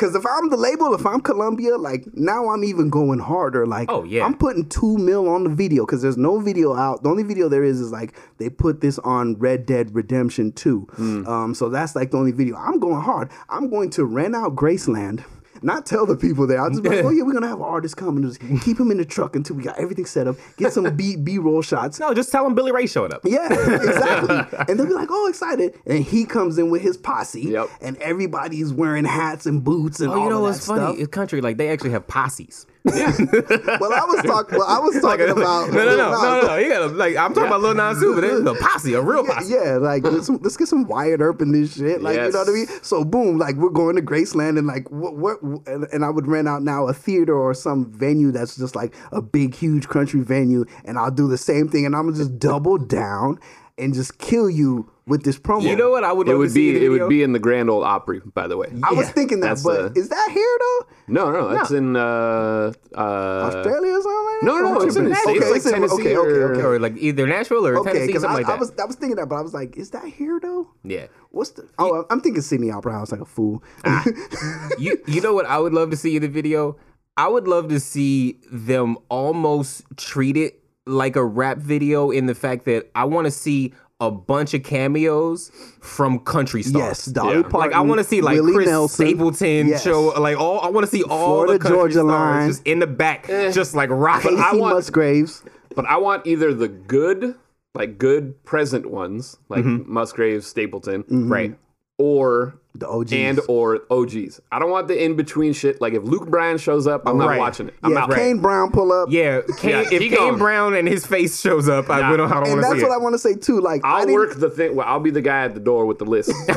Cause 0.00 0.14
if 0.14 0.24
I'm 0.24 0.48
the 0.48 0.56
label, 0.56 0.94
if 0.94 1.04
I'm 1.04 1.20
Columbia, 1.20 1.76
like 1.76 2.06
now 2.14 2.48
I'm 2.48 2.64
even 2.64 2.88
going 2.88 3.18
harder. 3.18 3.66
Like, 3.66 3.90
Oh, 3.90 4.02
yeah. 4.04 4.24
I'm 4.24 4.34
putting 4.34 4.66
two 4.66 4.96
mil 4.96 5.28
on 5.28 5.44
the 5.44 5.50
video 5.50 5.84
because 5.84 6.00
there's 6.00 6.16
no 6.16 6.40
video 6.40 6.74
out. 6.74 7.02
The 7.02 7.10
only 7.10 7.22
video 7.22 7.50
there 7.50 7.62
is 7.64 7.80
is 7.80 7.92
like 7.92 8.14
they 8.38 8.48
put 8.48 8.80
this 8.80 8.98
on 9.00 9.36
Red 9.38 9.66
Dead 9.66 9.94
Redemption 9.94 10.52
2. 10.52 10.80
Hmm. 10.92 11.26
Um, 11.26 11.54
so 11.54 11.68
that's 11.68 11.94
like 11.94 12.12
the 12.12 12.16
only 12.16 12.32
video. 12.32 12.56
I'm 12.56 12.80
going 12.80 13.02
hard. 13.02 13.30
I'm 13.50 13.68
going 13.68 13.90
to 13.90 14.06
rent 14.06 14.34
out 14.34 14.56
Graceland. 14.56 15.22
Not 15.62 15.84
tell 15.86 16.06
the 16.06 16.16
people 16.16 16.46
there. 16.46 16.60
I'll 16.60 16.70
just 16.70 16.82
be 16.82 16.88
like, 16.88 17.04
oh 17.04 17.10
yeah, 17.10 17.22
we're 17.22 17.32
gonna 17.34 17.48
have 17.48 17.60
artists 17.60 17.94
come 17.94 18.16
and 18.16 18.24
just 18.26 18.40
keep 18.64 18.78
him 18.80 18.90
in 18.90 18.96
the 18.96 19.04
truck 19.04 19.36
until 19.36 19.56
we 19.56 19.62
got 19.62 19.78
everything 19.78 20.06
set 20.06 20.26
up. 20.26 20.36
Get 20.56 20.72
some 20.72 20.94
B 20.96 21.16
B 21.22 21.38
roll 21.38 21.62
shots. 21.62 22.00
No, 22.00 22.14
just 22.14 22.32
tell 22.32 22.46
him 22.46 22.54
Billy 22.54 22.72
Ray 22.72 22.86
showed 22.86 23.12
up. 23.12 23.20
Yeah, 23.24 23.46
exactly. 23.50 24.58
and 24.68 24.78
they'll 24.78 24.86
be 24.86 24.94
like, 24.94 25.08
"Oh, 25.10 25.28
excited!" 25.28 25.78
And 25.86 26.02
he 26.04 26.24
comes 26.24 26.58
in 26.58 26.70
with 26.70 26.82
his 26.82 26.96
posse, 26.96 27.42
Yep. 27.42 27.68
and 27.80 27.96
everybody's 27.98 28.72
wearing 28.72 29.04
hats 29.04 29.46
and 29.46 29.62
boots 29.62 30.00
and 30.00 30.10
Oh, 30.10 30.14
all 30.14 30.24
you 30.24 30.30
know 30.30 30.40
what's 30.40 30.60
that 30.60 30.66
funny? 30.66 30.92
stuff. 30.92 30.98
It's 30.98 31.08
country. 31.10 31.40
Like 31.40 31.56
they 31.58 31.68
actually 31.68 31.90
have 31.90 32.06
posses. 32.06 32.66
well, 32.84 33.92
I 33.92 34.04
was 34.06 34.22
talking. 34.24 34.58
Well, 34.58 34.66
I 34.66 34.78
was 34.78 35.00
talking 35.02 35.28
about. 35.36 35.70
no, 35.70 35.84
no, 35.84 35.96
no, 35.96 36.10
no, 36.12 36.40
no, 36.40 36.46
no. 36.46 36.56
You 36.56 36.68
gotta 36.70 36.86
like 36.86 37.14
I'm 37.14 37.34
talking 37.34 37.48
about 37.48 37.60
Lil 37.60 37.74
Nas 37.74 38.00
too, 38.00 38.14
but 38.14 38.24
it's 38.24 38.40
a 38.40 38.54
posse, 38.54 38.94
a 38.94 39.02
real 39.02 39.22
posse. 39.22 39.52
yeah, 39.52 39.76
like 39.76 40.02
let's, 40.02 40.30
let's 40.30 40.56
get 40.56 40.66
some 40.66 40.86
Wyatt 40.86 41.20
Earp 41.20 41.42
in 41.42 41.52
this 41.52 41.76
shit. 41.76 42.00
Like 42.00 42.16
you 42.16 42.30
know 42.30 42.38
what 42.38 42.48
I 42.48 42.52
mean. 42.52 42.66
So 42.82 43.04
boom, 43.04 43.36
like 43.36 43.56
we're 43.56 43.68
going 43.68 43.96
to 43.96 44.02
Graceland 44.02 44.56
and 44.56 44.66
like 44.66 44.90
what 44.90 45.14
what 45.14 45.42
and, 45.66 45.86
and 45.92 46.04
I 46.06 46.08
would 46.08 46.26
rent 46.26 46.48
out 46.48 46.62
now 46.62 46.88
a 46.88 46.94
theater 46.94 47.34
or 47.34 47.52
some 47.52 47.92
venue 47.92 48.32
that's 48.32 48.56
just 48.56 48.74
like 48.74 48.94
a 49.12 49.20
big 49.20 49.54
huge 49.54 49.88
country 49.88 50.22
venue, 50.22 50.64
and 50.86 50.98
I'll 50.98 51.10
do 51.10 51.28
the 51.28 51.38
same 51.38 51.68
thing, 51.68 51.84
and 51.84 51.94
I'm 51.94 52.06
gonna 52.06 52.16
just 52.16 52.38
double 52.38 52.78
down 52.78 53.38
and 53.80 53.94
just 53.94 54.18
kill 54.18 54.48
you 54.50 54.90
with 55.06 55.24
this 55.24 55.38
promo. 55.38 55.62
You 55.62 55.74
know 55.74 55.90
what? 55.90 56.04
I 56.04 56.12
would 56.12 56.28
it 56.28 56.32
love 56.32 56.38
would 56.40 56.46
to 56.48 56.52
see 56.52 56.72
be 56.72 56.78
the 56.78 56.84
it 56.86 56.88
video. 56.90 57.04
would 57.04 57.08
be 57.10 57.22
in 57.22 57.32
the 57.32 57.38
Grand 57.40 57.68
Ole 57.70 57.82
Opry, 57.82 58.20
by 58.34 58.46
the 58.46 58.56
way. 58.56 58.68
I 58.84 58.92
was 58.92 59.10
thinking 59.10 59.40
that, 59.40 59.58
but 59.64 59.94
the- 59.94 60.00
is 60.00 60.08
that 60.10 60.30
here 60.32 60.56
though? 60.60 60.86
No, 61.08 61.32
no, 61.32 61.48
that's 61.48 61.72
in 61.72 61.96
uh, 61.96 62.72
uh, 62.96 63.00
Australia 63.00 63.92
or 63.94 64.02
something? 64.02 64.24
Like 64.24 64.40
that? 64.40 64.44
no, 64.44 64.58
no, 64.58 64.74
no, 64.74 64.80
Or 64.80 64.86
it's 64.86 64.94
in 64.96 65.04
the 65.06 65.10
okay, 65.10 65.20
States, 65.22 65.44
like 65.46 65.56
it's 65.56 65.66
in- 65.66 65.72
Tennessee 65.72 65.94
okay, 65.94 66.16
okay, 66.16 66.28
or- 66.30 66.52
okay. 66.54 66.62
or 66.62 66.78
like 66.78 66.96
either 66.98 67.26
Nashville 67.26 67.66
or 67.66 67.78
Okay, 67.78 67.88
Tennessee, 67.92 68.06
because 68.06 68.22
something 68.22 68.36
I, 68.36 68.38
like 68.38 68.46
that. 68.46 68.56
I 68.56 68.60
was 68.60 68.72
I 68.80 68.84
was 68.84 68.96
thinking 68.96 69.16
that, 69.16 69.28
but 69.28 69.34
I 69.36 69.40
was 69.40 69.52
like, 69.54 69.76
is 69.76 69.90
that 69.90 70.04
here 70.04 70.38
though? 70.40 70.68
yeah. 70.84 71.06
What's 71.30 71.50
the? 71.50 71.68
Oh, 71.78 72.04
I'm 72.10 72.20
thinking 72.20 72.42
Sydney 72.42 72.70
Opera 72.70 72.92
House 72.92 73.10
like 73.10 73.20
a 73.20 73.24
fool. 73.24 73.64
Ah. 73.84 74.04
you 74.78 74.98
you 75.08 75.20
know 75.20 75.34
what 75.34 75.46
I 75.46 75.58
would 75.58 75.72
love 75.74 75.90
to 75.90 75.96
see 75.96 76.14
in 76.16 76.22
the 76.22 76.28
video? 76.28 76.76
I 77.16 77.26
would 77.28 77.46
love 77.48 77.68
to 77.68 77.80
see 77.80 78.38
them 78.50 78.96
almost 79.10 79.82
treat 79.96 80.36
it 80.36 80.59
like 80.90 81.16
a 81.16 81.24
rap 81.24 81.58
video 81.58 82.10
in 82.10 82.26
the 82.26 82.34
fact 82.34 82.64
that 82.66 82.90
I 82.94 83.04
want 83.04 83.26
to 83.26 83.30
see 83.30 83.72
a 84.02 84.10
bunch 84.10 84.54
of 84.54 84.62
cameos 84.62 85.50
from 85.82 86.18
country 86.20 86.62
stars. 86.62 86.82
yes, 86.82 87.04
Dolly 87.06 87.36
Yeah. 87.36 87.42
Parton. 87.42 87.58
Like 87.60 87.72
I 87.72 87.80
want 87.82 87.98
to 87.98 88.04
see 88.04 88.20
like 88.22 88.36
Willie 88.36 88.54
Chris 88.54 88.68
Nelson. 88.68 89.06
Stapleton 89.08 89.68
Yes. 89.68 89.82
show 89.84 90.06
like 90.18 90.38
all 90.38 90.60
I 90.60 90.68
want 90.70 90.84
to 90.86 90.90
see 90.90 91.02
all 91.02 91.26
Florida 91.44 91.52
the 91.54 91.58
country 91.58 91.76
Georgia 91.78 91.92
stars 91.94 92.06
line. 92.08 92.48
just 92.48 92.66
in 92.66 92.78
the 92.78 92.86
back 92.86 93.26
just 93.26 93.74
like 93.74 93.90
rocking. 93.90 94.36
Kacey 94.38 94.42
I 94.42 94.54
want- 94.56 94.74
Musgraves. 94.74 95.42
But 95.76 95.84
I 95.86 95.98
want 95.98 96.26
either 96.26 96.52
the 96.54 96.66
good, 96.68 97.34
like 97.74 97.96
good 97.98 98.42
present 98.44 98.90
ones, 98.90 99.36
like 99.48 99.64
Mm-hmm. 99.64 99.92
Musgrave, 99.92 100.44
Stapleton, 100.44 101.04
right. 101.28 101.56
Or 102.00 102.54
The 102.76 102.88
OGs. 102.88 103.12
and 103.12 103.40
or 103.48 103.80
OGs. 103.90 104.40
I 104.50 104.58
don't 104.58 104.70
want 104.70 104.88
the 104.88 105.02
in 105.04 105.14
between 105.16 105.52
shit. 105.52 105.80
Like 105.80 105.92
if 105.92 106.02
Luke 106.02 106.28
Bryan 106.30 106.56
shows 106.56 106.86
up, 106.86 107.02
I'm 107.06 107.18
not 107.18 107.36
watching 107.36 107.68
it. 107.68 107.74
I'm 107.82 107.92
Yeah, 107.92 108.04
out. 108.04 108.10
if 108.10 108.16
Kane 108.16 108.38
Brown 108.40 108.70
pull 108.70 108.90
up. 108.92 109.08
Yeah, 109.10 109.40
Kane, 109.58 109.70
Yeah, 109.70 109.80
if 109.92 110.00
Kane 110.00 110.14
gone. 110.14 110.38
Brown 110.38 110.74
and 110.74 110.88
his 110.88 111.04
face 111.04 111.40
shows 111.40 111.68
up, 111.68 111.90
I, 111.90 112.00
Nah. 112.00 112.10
we 112.12 112.16
don't, 112.16 112.30
I 112.30 112.34
don't 112.34 112.44
and 112.44 112.52
want 112.52 112.62
to 112.62 112.68
that's 112.68 112.80
see 112.80 112.84
what 112.86 112.92
it. 112.92 112.94
I 112.94 113.02
want 113.02 113.14
to 113.14 113.18
say 113.18 113.34
too. 113.34 113.60
Like 113.60 113.84
I 113.84 113.88
I'll 113.90 114.00
didn't- 114.00 114.14
work 114.14 114.34
the 114.38 114.48
thing. 114.50 114.76
Well, 114.76 114.86
I'll 114.88 115.00
be 115.00 115.10
the 115.10 115.20
guy 115.20 115.44
at 115.44 115.54
the 115.54 115.60
door 115.60 115.84
with 115.84 115.98
the 115.98 116.04
list. 116.06 116.30
you 116.48 116.54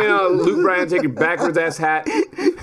ain't 0.00 0.10
on 0.10 0.42
Luke 0.42 0.62
Bryan 0.62 0.88
taking 0.88 1.14
backwards 1.14 1.56
ass 1.58 1.76
hat 1.76 2.08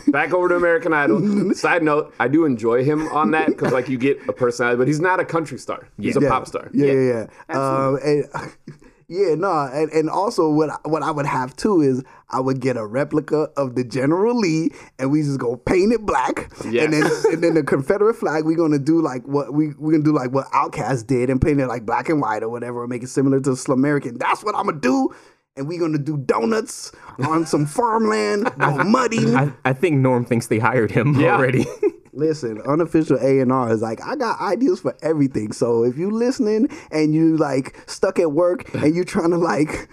back 0.08 0.34
over 0.34 0.50
to 0.50 0.56
American 0.56 0.94
Idol. 0.94 1.54
Side 1.54 1.84
note: 1.84 2.14
I 2.20 2.28
do 2.28 2.44
enjoy 2.46 2.84
him 2.84 3.08
on 3.10 3.32
that 3.32 3.48
because 3.48 3.72
like 3.72 3.88
you 3.88 3.98
get 3.98 4.20
a 4.28 4.34
personality, 4.34 4.78
but 4.78 4.88
he's 4.88 5.00
not 5.00 5.20
a 5.20 5.26
country 5.26 5.58
star. 5.58 5.88
He's 6.00 6.18
a 6.18 6.22
Yeah. 6.22 6.30
pop 6.30 6.48
star. 6.48 6.70
Yeah, 6.74 6.92
yeah, 6.92 7.28
yeah. 7.50 7.58
Um, 7.58 8.00
and, 8.04 8.26
yeah, 9.10 9.36
no, 9.36 9.70
and, 9.72 9.90
and 9.92 10.10
also 10.10 10.50
what 10.50 10.70
I- 10.70 10.88
what 10.88 11.02
I 11.04 11.12
would 11.12 11.26
have 11.26 11.56
too 11.56 11.82
is 11.82 12.04
I 12.30 12.40
would 12.42 12.60
get 12.60 12.76
a 12.76 12.86
replica 12.86 13.48
of 13.56 13.76
the 13.76 13.84
General 13.84 14.38
Lee, 14.38 14.72
and 15.00 15.12
we 15.12 15.22
just 15.22 15.40
go 15.40 15.56
paint 15.56 15.94
it 15.94 16.06
black, 16.06 16.52
Yes. 16.70 16.84
and 16.86 16.94
then 16.94 17.12
and 17.34 17.44
then 17.44 17.54
the 17.54 17.64
Confederate 17.64 18.16
flag. 18.16 18.44
We're 18.46 18.58
gonna 18.58 18.80
do 18.80 19.02
like 19.02 19.24
what 19.26 19.54
we 19.54 19.70
we're 19.78 19.94
gonna 19.94 20.04
do 20.04 20.14
like 20.14 20.32
what 20.32 20.48
Outkast 20.52 21.08
did 21.08 21.30
and 21.30 21.42
paint 21.42 21.60
it 21.62 21.68
like 21.68 21.86
black 21.86 22.10
and 22.10 22.20
white 22.22 22.44
or 22.44 22.50
whatever, 22.50 22.82
or 22.84 22.88
make 22.88 23.04
it 23.04 23.08
similar 23.10 23.40
to 23.42 23.52
Slumerican. 23.52 24.20
That's 24.20 24.44
what 24.44 24.56
I'm 24.56 24.66
gonna 24.66 24.80
do. 24.82 25.10
And 25.56 25.68
we're 25.68 25.80
gonna 25.80 25.98
do 25.98 26.18
donuts 26.18 26.92
on 27.18 27.46
some 27.48 27.66
farmland, 27.66 28.52
go 28.60 28.84
muddy. 28.84 29.34
I, 29.34 29.52
I 29.66 29.74
think 29.74 29.98
Norm 29.98 30.24
thinks 30.24 30.48
they 30.48 30.60
hired 30.60 30.92
him 30.92 31.16
Yeah. 31.20 31.34
already. 31.36 31.66
Listen, 32.18 32.60
unofficial 32.64 33.20
A 33.22 33.42
and 33.42 33.52
R 33.52 33.72
is 33.72 33.84
like 33.84 34.02
I 34.04 34.16
got 34.16 34.42
ideas 34.42 34.80
for 34.80 34.98
everything. 35.04 35.52
So 35.52 35.84
if 35.84 36.00
you 36.00 36.10
listening 36.10 36.68
and 36.90 37.14
you 37.14 37.38
like 37.38 37.80
stuck 37.86 38.18
at 38.18 38.32
work 38.32 38.74
and 38.74 38.96
you 38.96 39.06
trying 39.06 39.30
to 39.30 39.38
like 39.38 39.68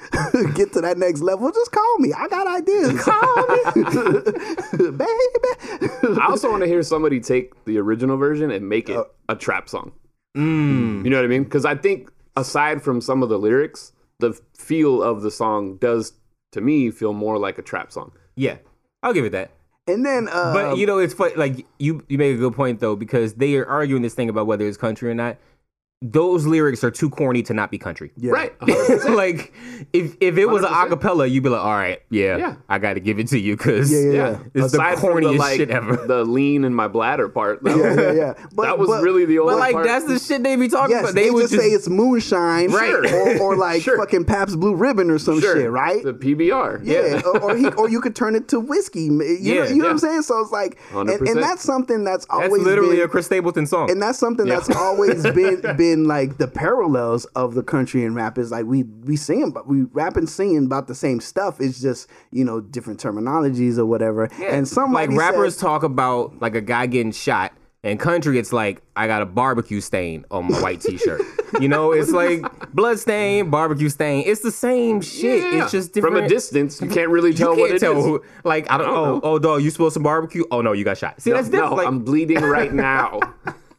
get 0.55 0.73
to 0.73 0.81
that 0.81 0.97
next 0.97 1.21
level, 1.21 1.51
just 1.53 1.71
call 1.71 1.99
me. 1.99 2.15
I 2.17 2.27
got 2.29 2.47
ideas. 2.47 3.05
Call 3.05 3.47
me, 3.47 4.91
baby. 4.91 6.19
I 6.19 6.27
also 6.29 6.51
want 6.51 6.63
to 6.63 6.67
hear 6.67 6.83
somebody 6.83 7.21
take 7.21 7.63
the 7.67 7.77
original 7.77 8.17
version 8.17 8.51
and 8.51 8.67
make 8.69 8.89
it 8.89 8.99
a 9.29 9.37
trap 9.37 9.69
song. 9.69 9.93
Mm. 10.35 11.05
You 11.05 11.11
know 11.11 11.17
what 11.17 11.25
I 11.27 11.29
mean? 11.29 11.45
Because 11.45 11.67
I 11.67 11.75
think 11.75 12.11
aside 12.37 12.83
from 12.83 13.03
some 13.03 13.23
of 13.23 13.29
the 13.29 13.39
lyrics, 13.39 13.93
the 14.21 14.33
feel 14.57 15.03
of 15.03 15.21
the 15.21 15.31
song 15.31 15.77
does 15.77 16.15
to 16.53 16.63
me 16.63 16.91
feel 16.91 17.13
more 17.13 17.39
like 17.39 17.59
a 17.59 17.63
trap 17.63 17.93
song. 17.93 18.13
yeah, 18.35 18.57
I'll 19.03 19.13
give 19.13 19.27
it 19.27 19.33
that. 19.33 19.51
And 19.87 20.05
then, 20.05 20.29
uh, 20.29 20.53
But 20.55 20.79
you 20.79 20.87
know, 20.87 20.99
it's 20.99 21.13
funny. 21.13 21.35
Like 21.35 21.67
you, 21.79 22.05
you 22.09 22.17
make 22.17 22.35
a 22.35 22.39
good 22.39 22.55
point 22.55 22.81
though 22.81 22.97
because 22.97 23.35
they 23.35 23.57
are 23.57 23.67
arguing 23.67 24.03
this 24.03 24.15
thing 24.15 24.29
about 24.31 24.47
whether 24.47 24.67
it's 24.67 24.79
country 24.79 25.11
or 25.11 25.15
not. 25.15 25.37
Those 26.07 26.45
lyrics 26.45 26.85
are 26.85 26.91
too 26.91 27.09
corny 27.09 27.43
to 27.45 27.55
not 27.55 27.71
be 27.71 27.79
country. 27.79 28.13
yeah. 28.19 28.31
Right. 28.31 28.53
like 29.09 29.55
if 29.95 30.17
if 30.21 30.37
it 30.37 30.45
was 30.47 30.63
an 30.63 30.69
100%. 30.71 30.89
acapella, 30.91 31.31
you'd 31.31 31.43
be 31.43 31.49
like, 31.49 31.63
all 31.63 31.73
right, 31.75 32.03
yeah, 32.11 32.37
Yeah. 32.37 32.55
I 32.69 32.79
got 32.79 32.95
to 32.95 33.01
give 33.01 33.19
it 33.19 33.29
to 33.29 33.39
you 33.39 33.57
because 33.57 33.91
Yeah, 33.91 33.99
yeah, 34.01 34.05
Yeah. 34.13 34.31
yeah. 34.31 34.39
it's 34.65 34.73
the 34.73 34.79
Aside 34.83 34.99
from 34.99 35.11
corniest 35.15 35.39
like, 35.39 35.57
shit 35.57 35.71
ever. 35.71 35.97
The 35.97 36.23
lean 36.25 36.65
in 36.65 36.75
my 36.75 36.89
bladder 36.89 37.31
part. 37.31 37.63
That 37.63 37.77
Yeah, 37.79 37.89
was, 37.89 37.97
yeah, 37.97 38.13
yeah. 38.13 38.35
But, 38.55 38.63
that 38.65 38.79
was 38.79 38.89
but- 38.89 39.03
really 39.03 39.25
the 39.25 39.39
only 39.39 39.55
But 39.55 39.61
like 39.61 39.73
part. 39.73 39.87
that's 39.87 40.05
the 40.05 40.19
shit 40.19 40.43
they 40.43 40.57
be 40.57 40.69
talking 40.69 40.91
Yes, 40.95 41.05
about. 41.05 41.15
they, 41.15 41.25
They, 41.25 41.31
would 41.31 41.49
just 41.49 41.55
say 41.55 41.69
it's 41.71 41.89
moonshine, 41.89 42.71
Right. 42.71 42.93
Or, 42.93 43.39
or 43.41 43.57
like 43.57 43.81
Sure. 43.81 43.97
fucking 43.97 44.27
Pabst 44.27 44.61
Blue 44.61 44.75
Ribbon 44.75 45.11
or 45.11 45.19
some 45.19 45.41
sure, 45.41 45.57
shit, 45.57 45.71
right? 45.71 46.03
The 46.05 46.13
PBR. 46.13 46.81
Yeah, 46.85 47.23
or, 47.25 47.41
or 47.43 47.57
he, 47.57 47.67
or 47.69 47.89
you 47.89 48.03
could 48.03 48.15
turn 48.15 48.35
it 48.37 48.49
to 48.49 48.61
whiskey. 48.61 49.05
You, 49.05 49.11
know, 49.13 49.25
Yeah, 49.25 49.69
you 49.69 49.77
know 49.77 49.85
what 49.85 49.91
I'm 49.93 49.99
saying? 49.99 50.23
So 50.23 50.39
it's 50.41 50.53
like, 50.53 50.79
and, 50.93 51.09
and 51.09 51.43
that's 51.43 51.63
something 51.63 52.05
that's 52.05 52.27
That's 52.27 52.45
always 52.45 52.63
literally 52.63 52.97
been, 52.97 53.07
a 53.07 53.09
Chris 53.09 53.25
Stapleton 53.27 53.67
song. 53.67 53.91
and 53.91 54.03
that's 54.03 54.19
something 54.19 54.47
that's 54.47 54.69
always 54.69 55.23
been 55.23 55.61
been 55.77 55.94
like 56.03 56.39
the 56.39 56.49
parallels 56.49 57.25
of 57.37 57.55
the 57.55 57.63
country 57.63 58.05
and 58.05 58.17
rap 58.17 58.37
is 58.39 58.51
like 58.51 58.67
we 58.67 58.83
we 58.83 59.15
sing 59.17 59.53
but 59.53 59.69
we 59.69 59.83
rap 59.93 60.17
and 60.17 60.29
singing 60.29 60.67
about 60.67 60.89
the 60.89 60.95
same 60.97 61.21
stuff. 61.21 61.61
It's 61.61 61.81
just 61.81 62.09
you 62.33 62.45
know 62.45 62.61
different 62.61 62.99
terminologies 63.01 63.79
or 63.79 63.87
whatever. 63.87 64.29
Yeah. 64.41 64.55
And 64.55 64.67
some 64.67 64.93
like 64.93 65.11
rappers 65.11 65.55
said, 65.57 65.63
talk 65.63 65.83
about 65.85 66.41
like 66.41 66.57
a 66.57 66.61
guy 66.61 66.87
getting 66.87 67.13
shot. 67.13 67.53
And 67.85 68.01
country, 68.01 68.39
it's 68.39 68.51
like 68.51 68.81
I 68.97 69.07
got 69.07 69.21
a 69.21 69.27
barbecue 69.27 69.83
stain 69.83 70.25
on 70.31 70.51
my 70.51 70.59
white 70.63 70.81
t-shirt. 70.81 71.21
you 71.61 71.69
know, 71.69 71.93
it's 71.93 72.11
like 72.11 72.43
blood 72.73 72.99
stain, 72.99 73.51
barbecue 73.51 73.91
stain. 73.91 74.25
It's 74.27 74.41
the 74.41 74.51
same 74.51 75.03
shit. 75.03 75.53
Yeah. 75.53 75.63
It's 75.65 75.71
just 75.71 75.93
different. 75.93 76.17
From 76.17 76.25
a 76.25 76.27
distance, 76.29 76.81
you 76.81 76.89
can't 76.89 77.11
really 77.11 77.35
tell 77.35 77.51
you 77.51 77.57
tell 77.57 77.57
can't 77.57 77.61
what 77.61 77.71
it 77.73 77.75
is. 77.75 77.81
tell. 77.83 78.03
who- 78.03 78.23
Like 78.43 78.71
I 78.71 78.79
don't. 78.79 78.87
don't 78.87 78.97
oh, 78.97 79.05
know. 79.17 79.21
oh, 79.23 79.39
dog, 79.39 79.63
you 79.63 79.69
spilled 79.71 79.93
some 79.93 80.03
barbecue. 80.03 80.45
Oh 80.51 80.63
no, 80.63 80.73
you 80.73 80.83
got 80.83 80.97
shot. 80.97 81.21
See, 81.21 81.29
No, 81.29 81.37
that's 81.37 81.51
different. 81.51 81.73
no, 81.73 81.77
like, 81.77 81.87
I'm 81.87 81.99
bleeding 82.01 82.41
right 82.43 82.73
now. 82.91 83.21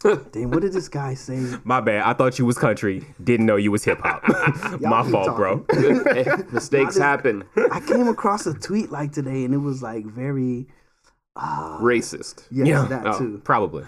Damn, 0.32 0.51
what 0.51 0.62
did 0.62 0.74
this 0.74 0.88
guy 0.88 1.14
say? 1.16 1.58
my 1.64 1.82
bad. 1.82 2.03
I 2.03 2.14
thought 2.14 2.38
you 2.39 2.45
was 2.45 2.58
country. 2.58 3.06
Didn't 3.24 3.45
know 3.45 3.56
you 3.56 3.72
was 3.72 3.84
hip 3.84 3.99
hop. 4.01 4.24
my 4.82 5.01
keep 5.03 5.12
fault, 5.12 5.36
bro. 5.36 5.66
Hey, 6.14 6.26
mistakes 6.51 6.97
happen. 6.97 7.43
I 7.72 7.80
came 7.80 8.08
across 8.08 8.45
a 8.45 8.53
tweet 8.53 8.91
like 8.91 9.12
today, 9.12 9.43
and 9.45 9.53
it 9.53 9.58
was 9.58 9.82
like 9.82 10.06
very 10.06 10.68
uh, 11.36 11.80
Racist. 11.80 12.45
yes, 12.51 12.68
Yeah. 12.68 12.86
that 12.86 13.06
Oh. 13.08 13.18
too. 13.18 13.41
Probably. 13.43 13.84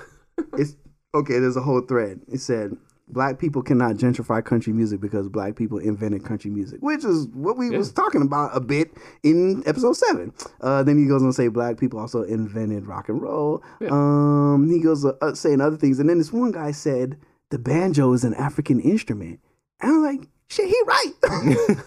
It's 0.58 0.76
okay. 1.16 1.40
There's 1.40 1.58
a 1.58 1.62
whole 1.62 1.82
thread. 1.82 2.22
It 2.32 2.40
said 2.40 2.76
black 3.10 3.40
people 3.40 3.62
cannot 3.62 3.96
gentrify 3.96 4.44
country 4.44 4.74
music 4.74 5.00
because 5.00 5.30
black 5.30 5.56
people 5.56 5.78
invented 5.78 6.24
country 6.24 6.52
music, 6.52 6.82
which 6.82 7.04
is 7.04 7.28
what 7.28 7.58
we 7.58 7.70
was 7.70 7.92
talking 7.92 8.22
about 8.22 8.56
a 8.56 8.60
bit 8.60 8.92
in 9.24 9.64
episode 9.66 9.94
seven. 9.94 10.34
Uh, 10.62 10.84
then 10.84 10.98
he 10.98 11.08
goes 11.08 11.22
on 11.22 11.30
to 11.30 11.34
say 11.34 11.48
black 11.48 11.80
people 11.80 12.00
also 12.00 12.24
invented 12.24 12.86
rock 12.86 13.10
and 13.10 13.22
roll. 13.22 13.64
Um, 13.90 14.70
he 14.70 14.80
goes 14.80 15.06
uh, 15.06 15.14
uh, 15.22 15.34
saying 15.34 15.62
other 15.62 15.78
things, 15.78 16.00
and 16.00 16.10
then 16.10 16.18
this 16.18 16.34
one 16.34 16.52
guy 16.52 16.72
said 16.72 17.18
the 17.50 17.60
banjo 17.60 18.14
is 18.14 18.24
an 18.24 18.34
African 18.34 18.80
instrument, 18.80 19.40
and 19.82 19.92
I'm 19.92 20.04
like, 20.04 20.28
shit, 20.50 20.68
he 20.68 20.82
right. 20.86 21.14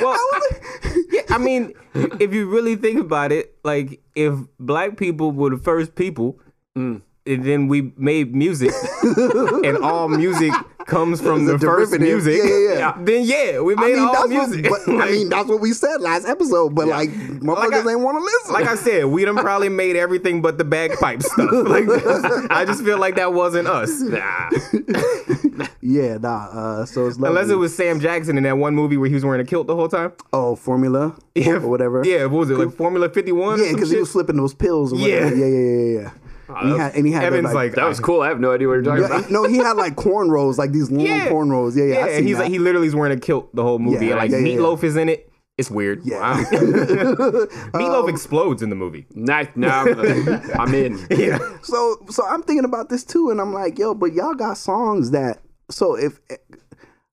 well, 0.00 0.18
yeah, 1.10 1.22
I 1.28 1.38
mean, 1.38 1.74
if 1.94 2.32
you 2.32 2.48
really 2.48 2.76
think 2.76 3.00
about 3.00 3.32
it, 3.32 3.56
like 3.64 4.00
if 4.14 4.34
black 4.58 4.96
people 4.96 5.32
were 5.32 5.50
the 5.50 5.58
first 5.58 5.94
people, 5.94 6.38
Mm. 6.76 7.02
And 7.28 7.44
then 7.44 7.68
we 7.68 7.92
made 7.96 8.34
music, 8.34 8.72
and 9.02 9.76
all 9.78 10.08
music 10.08 10.52
comes 10.86 11.20
from 11.20 11.44
the 11.44 11.58
first 11.58 11.92
derivative. 11.92 12.00
music, 12.24 12.40
Yeah, 12.42 12.58
yeah, 12.58 12.78
yeah. 12.78 12.96
then 12.98 13.22
yeah, 13.24 13.60
we 13.60 13.74
I 13.76 13.80
made 13.80 13.94
mean, 13.96 14.08
all 14.08 14.26
music. 14.26 14.70
what, 14.70 14.80
but, 14.86 14.94
I 15.02 15.10
mean, 15.10 15.28
that's 15.28 15.46
what 15.46 15.60
we 15.60 15.72
said 15.72 16.00
last 16.00 16.26
episode. 16.26 16.74
But 16.74 16.88
like, 16.88 17.10
motherfuckers 17.10 17.86
I- 17.86 17.90
ain't 17.90 18.00
want 18.00 18.16
to 18.18 18.24
listen. 18.24 18.54
like 18.54 18.66
I 18.66 18.74
said, 18.74 19.04
we 19.04 19.22
done 19.26 19.36
probably 19.36 19.68
made 19.68 19.96
everything 19.96 20.40
but 20.40 20.56
the 20.58 20.64
bagpipe 20.64 21.22
stuff. 21.22 21.50
Like, 21.68 21.84
I 22.50 22.64
just 22.64 22.82
feel 22.82 22.98
like 22.98 23.16
that 23.16 23.34
wasn't 23.34 23.68
us. 23.68 24.00
Nah. 24.00 24.48
yeah, 25.82 26.16
nah. 26.18 26.46
Uh, 26.46 26.86
so 26.86 27.06
it's 27.06 27.18
lovely. 27.18 27.28
Unless 27.38 27.50
it 27.52 27.56
was 27.58 27.76
Sam 27.76 28.00
Jackson 28.00 28.36
in 28.38 28.44
that 28.44 28.56
one 28.56 28.74
movie 28.74 28.96
where 28.96 29.08
he 29.08 29.14
was 29.14 29.24
wearing 29.24 29.40
a 29.40 29.44
kilt 29.44 29.66
the 29.66 29.74
whole 29.76 29.88
time. 29.88 30.12
oh 30.32 30.56
Formula 30.56 31.14
Yeah, 31.34 31.54
or 31.54 31.68
whatever. 31.68 32.02
Yeah, 32.04 32.24
what 32.26 32.38
was 32.40 32.50
it 32.50 32.58
like 32.58 32.72
Formula 32.74 33.08
Fifty 33.10 33.32
One? 33.32 33.62
yeah, 33.62 33.72
because 33.72 33.90
he 33.90 33.98
was 33.98 34.10
flipping 34.10 34.36
those 34.36 34.54
pills. 34.54 34.92
Or 34.92 34.96
Yeah. 34.96 35.28
yeah, 35.28 35.34
yeah, 35.34 35.46
yeah, 35.46 36.00
yeah. 36.00 36.10
And, 36.48 36.72
he 36.72 36.78
had, 36.78 36.94
and 36.94 37.06
he 37.06 37.12
had 37.12 37.24
Evan's 37.24 37.52
like, 37.54 37.74
That 37.74 37.86
was 37.86 38.00
cool. 38.00 38.22
I 38.22 38.28
have 38.28 38.40
no 38.40 38.52
idea 38.52 38.68
what 38.68 38.74
you're 38.74 38.82
talking 38.82 39.02
Yeah, 39.02 39.18
about. 39.18 39.30
no, 39.30 39.44
he 39.44 39.58
had 39.58 39.76
like 39.76 39.94
cornrows, 39.96 40.58
like 40.58 40.72
these 40.72 40.90
long 40.90 41.06
Yeah. 41.06 41.28
cornrows. 41.28 41.76
Yeah, 41.76 41.84
yeah. 41.84 42.06
yeah, 42.06 42.16
and 42.16 42.26
he's 42.26 42.36
that. 42.36 42.44
like 42.44 42.52
he 42.52 42.58
literally 42.58 42.86
is 42.86 42.94
wearing 42.94 43.16
a 43.16 43.20
kilt 43.20 43.54
the 43.54 43.62
whole 43.62 43.78
movie. 43.78 44.06
Yeah, 44.06 44.12
and 44.12 44.20
like 44.20 44.30
yeah, 44.30 44.38
yeah, 44.38 44.46
yeah. 44.46 44.58
Meatloaf 44.58 44.82
is 44.84 44.96
in 44.96 45.08
it. 45.08 45.30
It's 45.58 45.70
weird. 45.70 46.02
Yeah. 46.04 46.20
Wow. 46.20 46.44
Meatloaf 47.74 48.08
explodes 48.08 48.62
in 48.62 48.70
the 48.70 48.76
movie. 48.76 49.06
Nice. 49.14 49.48
Now 49.56 49.84
I'm, 49.84 50.00
I'm 50.60 50.74
in. 50.74 51.04
Yeah. 51.10 51.38
so 51.62 52.04
so 52.10 52.24
I'm 52.26 52.42
thinking 52.42 52.64
about 52.64 52.88
this 52.88 53.04
too, 53.04 53.30
and 53.30 53.40
I'm 53.40 53.52
like, 53.52 53.78
yo, 53.78 53.94
but 53.94 54.12
y'all 54.12 54.34
got 54.34 54.56
songs 54.56 55.10
that 55.10 55.38
so 55.70 55.96
if 55.96 56.20
eh, 56.30 56.36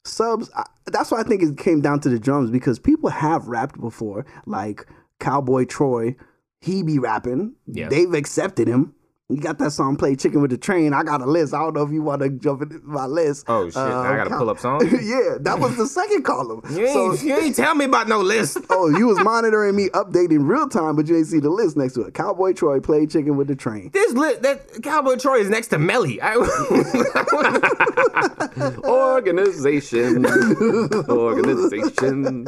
subs, 0.06 0.50
I, 0.56 0.64
that's 0.88 1.12
why 1.12 1.20
I 1.20 1.24
think 1.24 1.42
it 1.42 1.58
came 1.58 1.82
down 1.82 2.00
to 2.02 2.10
the 2.10 2.20
drums 2.20 2.52
because 2.52 2.80
people 2.80 3.10
have 3.10 3.48
rapped 3.48 3.80
before, 3.80 4.26
like 4.46 4.86
Cowboy 5.20 5.66
Troy, 5.66 6.16
he 6.62 6.84
be 6.84 7.00
rapping. 7.00 7.56
Yeah. 7.68 7.90
They've 7.90 8.14
accepted 8.14 8.68
him. 8.68 8.94
You 9.28 9.38
got 9.38 9.58
that 9.58 9.72
song 9.72 9.96
"Play 9.96 10.16
Chicken 10.16 10.40
with 10.40 10.52
the 10.52 10.58
Train." 10.58 10.94
I 10.94 11.02
got 11.02 11.20
a 11.20 11.26
list. 11.26 11.52
I 11.56 11.60
don't 11.60 11.74
know 11.74 11.82
if 11.82 11.92
you 11.92 12.04
want 12.04 12.22
to 12.22 12.30
jump 12.30 12.62
into 12.62 12.80
my 12.84 13.08
list. 13.08 13.46
Oh 13.48 13.66
shit! 13.66 13.76
Now 13.76 14.02
I 14.02 14.14
uh, 14.14 14.18
gotta 14.18 14.30
Cow- 14.30 14.38
pull 14.38 14.50
up 14.52 14.60
songs. 14.66 14.84
yeah, 14.84 15.38
that 15.40 15.58
was 15.60 15.76
the 15.78 15.88
second 15.88 16.22
column. 16.24 16.62
You 16.70 16.86
ain't, 16.86 16.94
So- 17.20 17.26
you 17.26 17.36
ain't 17.36 17.56
tell 17.56 17.74
me 17.74 17.86
about 17.86 18.08
no 18.08 18.20
list. 18.22 18.60
oh, 18.70 18.88
you 18.96 19.08
was 19.08 19.20
monitoring 19.22 19.76
me 19.76 19.90
updating 19.96 20.48
real 20.48 20.70
time, 20.70 20.96
but 20.96 21.08
you 21.08 21.18
ain't 21.18 21.26
see 21.26 21.40
the 21.40 21.50
list 21.50 21.76
next 21.76 21.94
to 21.96 22.02
it. 22.02 22.14
Cowboy 22.14 22.54
Troy 22.54 22.80
played 22.80 23.10
chicken 23.10 23.36
with 23.36 23.48
the 23.48 23.56
train. 23.56 23.90
This 23.94 24.14
list 24.14 24.44
that 24.44 24.84
Cowboy 24.84 25.16
Troy 25.16 25.38
is 25.40 25.50
next 25.50 25.70
to 25.70 25.78
Melii. 25.78 26.20
I, 26.22 26.36
Organization. 28.88 30.24
Organization. 31.10 32.46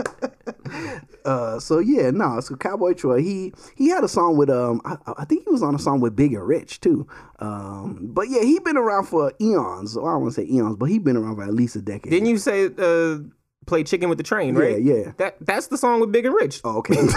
Uh, 1.27 1.59
so 1.59 1.79
yeah, 1.79 2.09
no. 2.09 2.39
So 2.39 2.55
Cowboy 2.55 2.93
Troy, 2.93 3.21
he 3.21 3.53
he 3.75 3.89
had 3.89 4.01
a 4.01 4.07
song 4.07 4.37
with 4.37 4.49
um, 4.49 4.79
I, 4.85 4.95
I 5.17 5.25
think 5.25 5.43
he 5.43 5.51
was 5.51 5.61
on 5.61 5.75
a 5.75 5.79
song 5.79 5.99
with 5.99 6.15
Big 6.15 6.33
and 6.33 6.47
Rich 6.47 6.79
too. 6.79 7.05
Um, 7.39 7.99
but 8.01 8.29
yeah, 8.29 8.43
he 8.43 8.59
been 8.59 8.77
around 8.77 9.07
for 9.07 9.33
eons. 9.41 9.97
Well, 9.97 10.05
I 10.05 10.13
don't 10.13 10.21
want 10.21 10.35
to 10.35 10.41
say 10.41 10.47
eons, 10.49 10.77
but 10.77 10.85
he 10.85 10.99
been 10.99 11.17
around 11.17 11.35
for 11.35 11.43
at 11.43 11.53
least 11.53 11.75
a 11.75 11.81
decade. 11.81 12.11
Didn't 12.11 12.29
you 12.29 12.37
say 12.37 12.69
uh, 12.77 13.17
play 13.65 13.83
chicken 13.83 14.07
with 14.07 14.17
the 14.17 14.23
train? 14.23 14.55
Right? 14.55 14.81
Yeah, 14.81 14.95
yeah. 14.95 15.11
That 15.17 15.35
that's 15.41 15.67
the 15.67 15.77
song 15.77 15.99
with 15.99 16.13
Big 16.13 16.25
and 16.25 16.33
Rich. 16.33 16.61
Oh, 16.63 16.77
okay. 16.77 16.95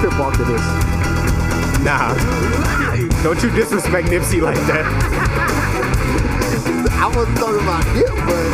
Crip 0.00 0.18
walk 0.18 0.34
to 0.38 0.44
this. 0.44 0.62
Nah. 1.84 2.14
Don't 3.22 3.42
you 3.42 3.50
disrespect 3.50 4.08
Nipsey 4.08 4.40
like 4.40 4.56
that. 4.66 5.51
I 7.02 7.06
wasn't 7.14 7.36
talking 7.38 7.62
about 7.62 7.84
him, 7.94 8.14
but 8.26 8.46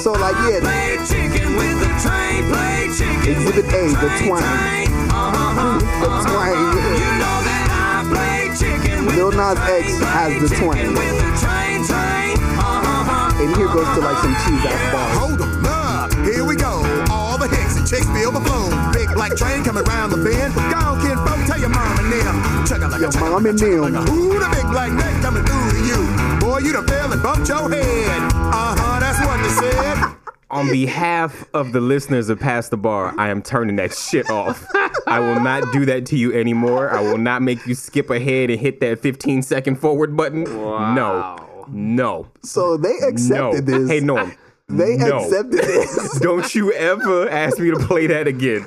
so 0.00 0.12
like 0.12 0.36
yeah, 0.46 0.60
Play 0.60 0.96
chicken 1.06 1.56
with 1.56 1.76
the 1.80 1.90
train, 2.02 2.44
play 2.52 2.88
chicken 2.96 3.44
with 3.44 3.56
Exhibit 3.58 3.66
A, 3.74 3.82
the 3.96 4.08
twang. 4.24 4.44
Uh-huh, 5.16 5.80
the 5.80 6.08
twang. 6.28 6.60
You 6.76 7.10
know 7.16 7.38
that 7.48 7.66
I 7.72 8.04
play 8.12 8.52
chicken 8.52 9.06
with 9.06 9.16
Lil 9.16 9.30
the 9.30 9.36
Nas 9.36 9.56
train, 9.56 9.80
X 9.80 9.86
has 10.04 10.30
the 10.42 10.48
chicken 10.48 10.64
twang. 10.64 10.92
with 10.92 11.16
the 11.16 11.30
train, 11.40 11.78
train. 11.88 12.36
Uh-huh. 12.60 13.40
and 13.42 13.48
here 13.56 13.66
goes 13.72 13.88
to 13.96 14.00
like 14.04 14.18
some 14.20 14.36
cheese 14.44 14.64
ass 14.68 14.92
bars. 14.92 15.16
Hold 15.16 15.40
'em 15.40 15.64
up, 15.66 16.12
here 16.28 16.44
we 16.44 16.54
go. 16.56 16.84
All 17.10 17.38
the 17.38 17.48
hicks 17.48 17.76
and 17.80 17.86
chicks 17.88 18.06
feel 18.12 18.30
the 18.30 18.40
flow. 18.44 18.68
Big 18.92 19.08
black 19.14 19.34
train 19.36 19.64
coming 19.64 19.84
round 19.84 20.12
the 20.12 20.15
Your 23.14 23.30
mom 23.30 23.46
and 23.46 23.58
them. 23.58 23.80
like 23.80 24.08
Ooh, 24.10 24.38
the 24.38 24.48
big 24.52 24.66
black 24.70 24.92
neck 24.92 25.22
coming 25.22 25.44
through 25.44 25.70
to 25.70 25.86
you. 25.86 26.40
Boy, 26.40 26.58
you 26.58 26.72
done 26.72 26.86
fell 26.88 27.12
and 27.12 27.22
bumped 27.22 27.48
your 27.48 27.70
head. 27.70 28.32
Uh-huh, 28.32 29.00
that's 29.00 29.20
what 29.24 29.42
they 29.42 29.70
said. 29.70 30.12
On 30.50 30.68
behalf 30.70 31.44
of 31.54 31.72
the 31.72 31.80
listeners 31.80 32.28
of 32.28 32.38
Past 32.40 32.70
the 32.70 32.76
Bar, 32.76 33.14
I 33.18 33.28
am 33.28 33.42
turning 33.42 33.76
that 33.76 33.92
shit 33.94 34.28
off. 34.30 34.64
I 35.06 35.18
will 35.20 35.40
not 35.40 35.72
do 35.72 35.84
that 35.86 36.06
to 36.06 36.16
you 36.16 36.32
anymore. 36.32 36.90
I 36.90 37.00
will 37.00 37.18
not 37.18 37.42
make 37.42 37.64
you 37.66 37.74
skip 37.74 38.10
ahead 38.10 38.50
and 38.50 38.58
hit 38.60 38.80
that 38.80 39.00
15 39.00 39.42
second 39.42 39.76
forward 39.76 40.16
button. 40.16 40.44
No. 40.44 41.36
No. 41.68 42.28
So 42.42 42.76
they 42.76 42.94
No. 43.00 43.08
accepted 43.08 43.66
this. 43.66 43.88
Hey, 43.88 44.00
Norm. 44.00 44.32
They 44.68 44.96
No. 44.96 45.18
accepted 45.18 45.52
this. 45.64 46.18
Don't 46.18 46.52
you 46.52 46.72
ever 46.72 47.28
ask 47.28 47.56
me 47.60 47.70
to 47.70 47.78
play 47.78 48.08
that 48.08 48.26
again. 48.26 48.66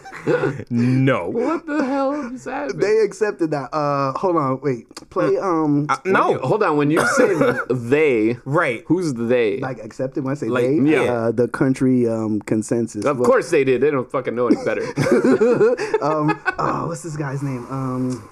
No. 0.70 1.28
What 1.30 1.66
the 1.66 1.84
hell 1.84 2.30
just 2.30 2.46
happened? 2.46 2.82
they 2.82 3.00
accepted 3.00 3.52
that. 3.52 3.74
Uh, 3.74 4.14
hold 4.18 4.38
on, 4.38 4.62
wait. 4.62 4.88
Play 5.10 5.36
um, 5.38 5.88
Uh, 5.90 5.98
No. 6.06 6.38
Hold 6.40 6.64
on. 6.64 6.78
When 6.78 6.90
you 6.90 7.06
say 7.18 7.36
they, 7.70 8.38
Right. 8.46 8.84
who's 8.88 9.14
the 9.14 9.24
they? 9.26 9.58
like 9.60 9.80
accepted 9.80 10.24
when 10.24 10.32
I 10.32 10.36
say 10.36 10.48
Like, 10.48 10.64
they. 10.68 10.76
yeah. 10.76 11.02
Uh, 11.12 11.32
the 11.32 11.50
country 11.50 12.08
um 12.08 12.40
consensus. 12.44 13.04
of 13.04 13.20
Well, 13.20 13.30
course 13.30 13.50
they 13.52 13.66
did. 13.66 13.82
They 13.82 13.92
don't 13.92 14.10
fucking 14.10 14.34
know 14.36 14.48
any 14.48 14.64
better. 14.64 14.84
um, 16.02 16.40
oh, 16.60 16.86
what's 16.88 17.04
this 17.04 17.18
guy's 17.18 17.44
name? 17.44 17.66
Um, 17.70 18.30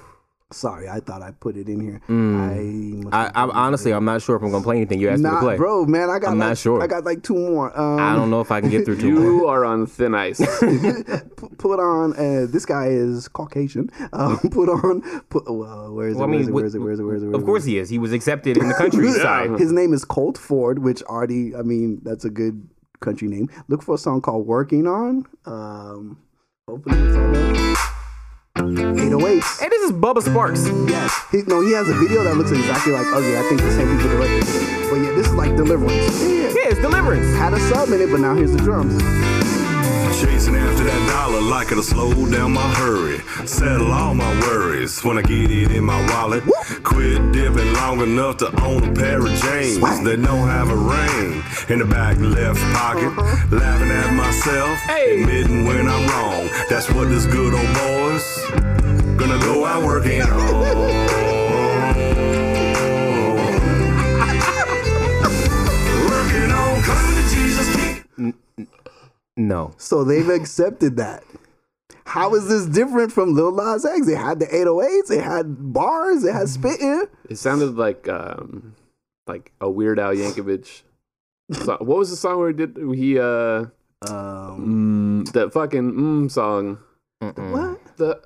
sorry, 0.52 0.88
I 0.88 1.00
thought 1.00 1.22
I 1.22 1.32
put 1.32 1.58
it 1.58 1.68
in 1.68 1.80
here. 1.80 2.02
I, 2.08 2.12
must 2.12 3.08
Mm. 3.08 3.14
I, 3.14 3.24
have 3.24 3.32
I'm 3.36 3.50
put 3.50 3.56
it 3.56 3.60
honestly, 3.60 3.92
I'm 3.94 4.06
not 4.06 4.22
sure 4.22 4.36
if 4.36 4.42
I'm 4.42 4.52
gonna 4.52 4.64
play 4.64 4.78
anything 4.78 5.00
you 5.00 5.10
asked 5.10 5.22
me 5.22 5.30
to 5.30 5.40
play. 5.40 5.58
bro, 5.58 5.86
man, 5.86 6.10
I 6.10 6.20
got 6.20 6.32
I'm 6.32 6.40
like, 6.40 6.50
not 6.50 6.58
sure. 6.58 6.82
I 6.82 6.88
got 6.88 7.04
like 7.04 7.24
two 7.24 7.36
more. 7.36 7.78
Um, 7.78 8.00
I 8.00 8.16
don't 8.16 8.30
know 8.30 8.42
if 8.42 8.52
I 8.52 8.62
can 8.62 8.70
get 8.70 8.86
through 8.86 9.00
two. 9.00 9.12
more. 9.20 9.24
you 9.24 9.48
are 9.48 9.66
on 9.66 9.86
thin 9.88 10.16
ice. 10.16 10.40
put 11.58 11.80
on. 11.80 12.14
Uh, 12.14 12.48
this 12.50 12.66
guy 12.66 12.88
is 12.88 13.28
Caucasian. 13.28 13.90
Um, 14.14 14.38
put 14.52 14.70
on. 14.70 15.02
Put. 15.30 15.44
Well, 15.54 15.94
where 15.94 16.08
is 16.08 16.16
it? 16.16 16.20
Well, 16.20 16.28
I 16.28 16.32
where 16.32 16.40
is 16.40 16.48
mean, 16.48 16.50
it? 16.50 16.54
Where 16.54 16.66
is 16.66 16.76
it? 16.76 16.80
Where 16.80 16.92
is 16.94 17.00
it? 17.00 17.04
Where 17.04 17.16
is 17.16 17.24
it? 17.24 17.26
Where 17.28 17.36
is 17.36 17.40
Of 17.42 17.46
course 17.46 17.66
he 17.66 17.78
is. 17.78 17.90
He 17.90 18.00
was 18.00 18.14
accepted 18.14 18.58
in 18.58 18.68
the 18.68 18.74
countryside. 18.74 19.60
His 19.60 19.72
name 19.72 19.94
is 19.94 20.06
Colt 20.06 20.38
Ford, 20.38 20.80
which 20.80 21.02
already, 21.04 21.56
I 21.56 21.62
mean, 21.62 22.00
that's 22.04 22.26
a 22.26 22.30
good 22.30 22.70
country 23.00 23.28
name. 23.28 23.50
Look 23.68 23.84
for 23.84 23.96
a 23.96 23.98
song 23.98 24.22
called 24.22 24.48
"Working 24.48 24.88
On." 24.88 25.26
Um, 25.46 26.18
hopefully 26.68 27.00
it's 27.00 27.16
on 27.16 27.34
there. 27.34 27.97
808s. 28.58 29.60
Hey, 29.60 29.70
this 29.70 29.84
is 29.84 29.92
Bubba 29.92 30.22
Sparxxx. 30.22 30.90
Yes. 30.90 31.14
He, 31.32 31.44
no, 31.44 31.62
he 31.62 31.74
has 31.74 31.90
a 31.90 31.94
video 31.94 32.24
that 32.24 32.36
looks 32.38 32.52
exactly 32.52 32.92
like 32.92 33.06
oh, 33.08 33.18
Ugly. 33.18 33.38
I 33.38 33.42
think 33.50 33.62
the 33.62 33.72
same 33.72 33.98
people 33.98 34.18
directed 34.18 34.48
it. 34.48 34.90
But 34.90 34.96
yeah, 34.98 35.12
this 35.16 35.28
is 35.28 35.34
like 35.34 35.56
Deliverance. 35.56 36.22
Yeah. 36.22 36.28
Yeah, 36.28 36.74
it's 36.74 36.82
Deliverance. 36.82 37.38
Had 37.38 37.54
a 37.54 37.60
sub 37.70 37.90
in 37.90 38.02
it, 38.02 38.10
but 38.10 38.20
now 38.20 38.34
here's 38.34 38.52
the 38.52 38.58
drums. 38.58 38.98
Chasing 40.22 40.56
after 40.56 40.84
that 40.84 41.10
dollar 41.10 41.42
like 41.42 41.72
it'll 41.72 41.84
slow 41.84 42.12
down 42.32 42.54
my 42.54 42.68
hurry. 42.74 43.20
Settle 43.46 43.92
all 43.92 44.16
my 44.16 44.40
worries 44.42 45.04
when 45.04 45.20
I 45.20 45.22
get 45.22 45.52
it 45.52 45.72
in 45.72 45.84
my 45.84 46.02
wallet. 46.12 46.44
Quit 46.82 47.32
dipping 47.32 47.72
long 47.74 48.02
enough 48.02 48.38
to 48.38 48.48
own 48.64 48.84
a 48.84 48.94
pair 48.94 49.20
of 49.20 49.28
jeans 49.28 49.80
that 50.04 50.20
don't 50.24 50.48
have 50.50 50.70
a 50.70 50.76
ring 50.76 51.44
in 51.70 51.78
the 51.78 51.86
back 51.86 52.18
left 52.18 52.60
pocket. 52.74 53.14
Uh-huh. 53.16 53.58
Laughing 53.58 53.92
at 53.92 54.12
myself, 54.16 54.80
admitting 54.90 55.66
when 55.66 55.88
I'm 55.88 56.08
wrong. 56.10 56.50
That's 56.68 56.90
what 56.92 57.10
this 57.10 57.28
good 57.28 57.54
old 57.54 57.74
boys 57.76 58.42
gonna 59.18 59.40
go 59.40 59.66
out 59.66 59.84
working 59.84 60.24
on. 60.24 61.07
No. 69.38 69.74
So 69.78 70.04
they've 70.04 70.28
accepted 70.30 70.98
that. 70.98 71.24
How 72.06 72.34
is 72.36 72.48
this 72.48 72.66
different 72.66 73.12
from 73.12 73.34
Lil 73.34 73.52
Nas 73.56 73.86
X? 73.86 74.08
It 74.08 74.18
had 74.18 74.40
the 74.40 74.46
808s, 74.48 75.12
it 75.12 75.24
had 75.24 75.72
bars, 75.74 76.24
it 76.24 76.34
had 76.34 76.50
spitting. 76.50 77.06
It 77.30 77.38
sounded 77.38 77.76
like 77.76 78.08
um, 78.10 78.76
like 79.28 79.52
a 79.62 79.70
Weird 79.70 80.00
Al 80.00 80.14
Yankovic. 80.16 80.82
song. 81.52 81.78
What 81.80 81.98
was 81.98 82.10
the 82.10 82.16
song 82.18 82.40
where 82.40 82.50
he 82.50 82.56
did 82.56 82.78
he 82.96 83.20
uh 83.20 83.66
Um, 84.10 85.24
mm, 85.26 85.32
that 85.34 85.52
fucking 85.54 85.92
mm 85.94 86.32
song? 86.32 86.80
what? 87.20 87.80
The 87.98 88.22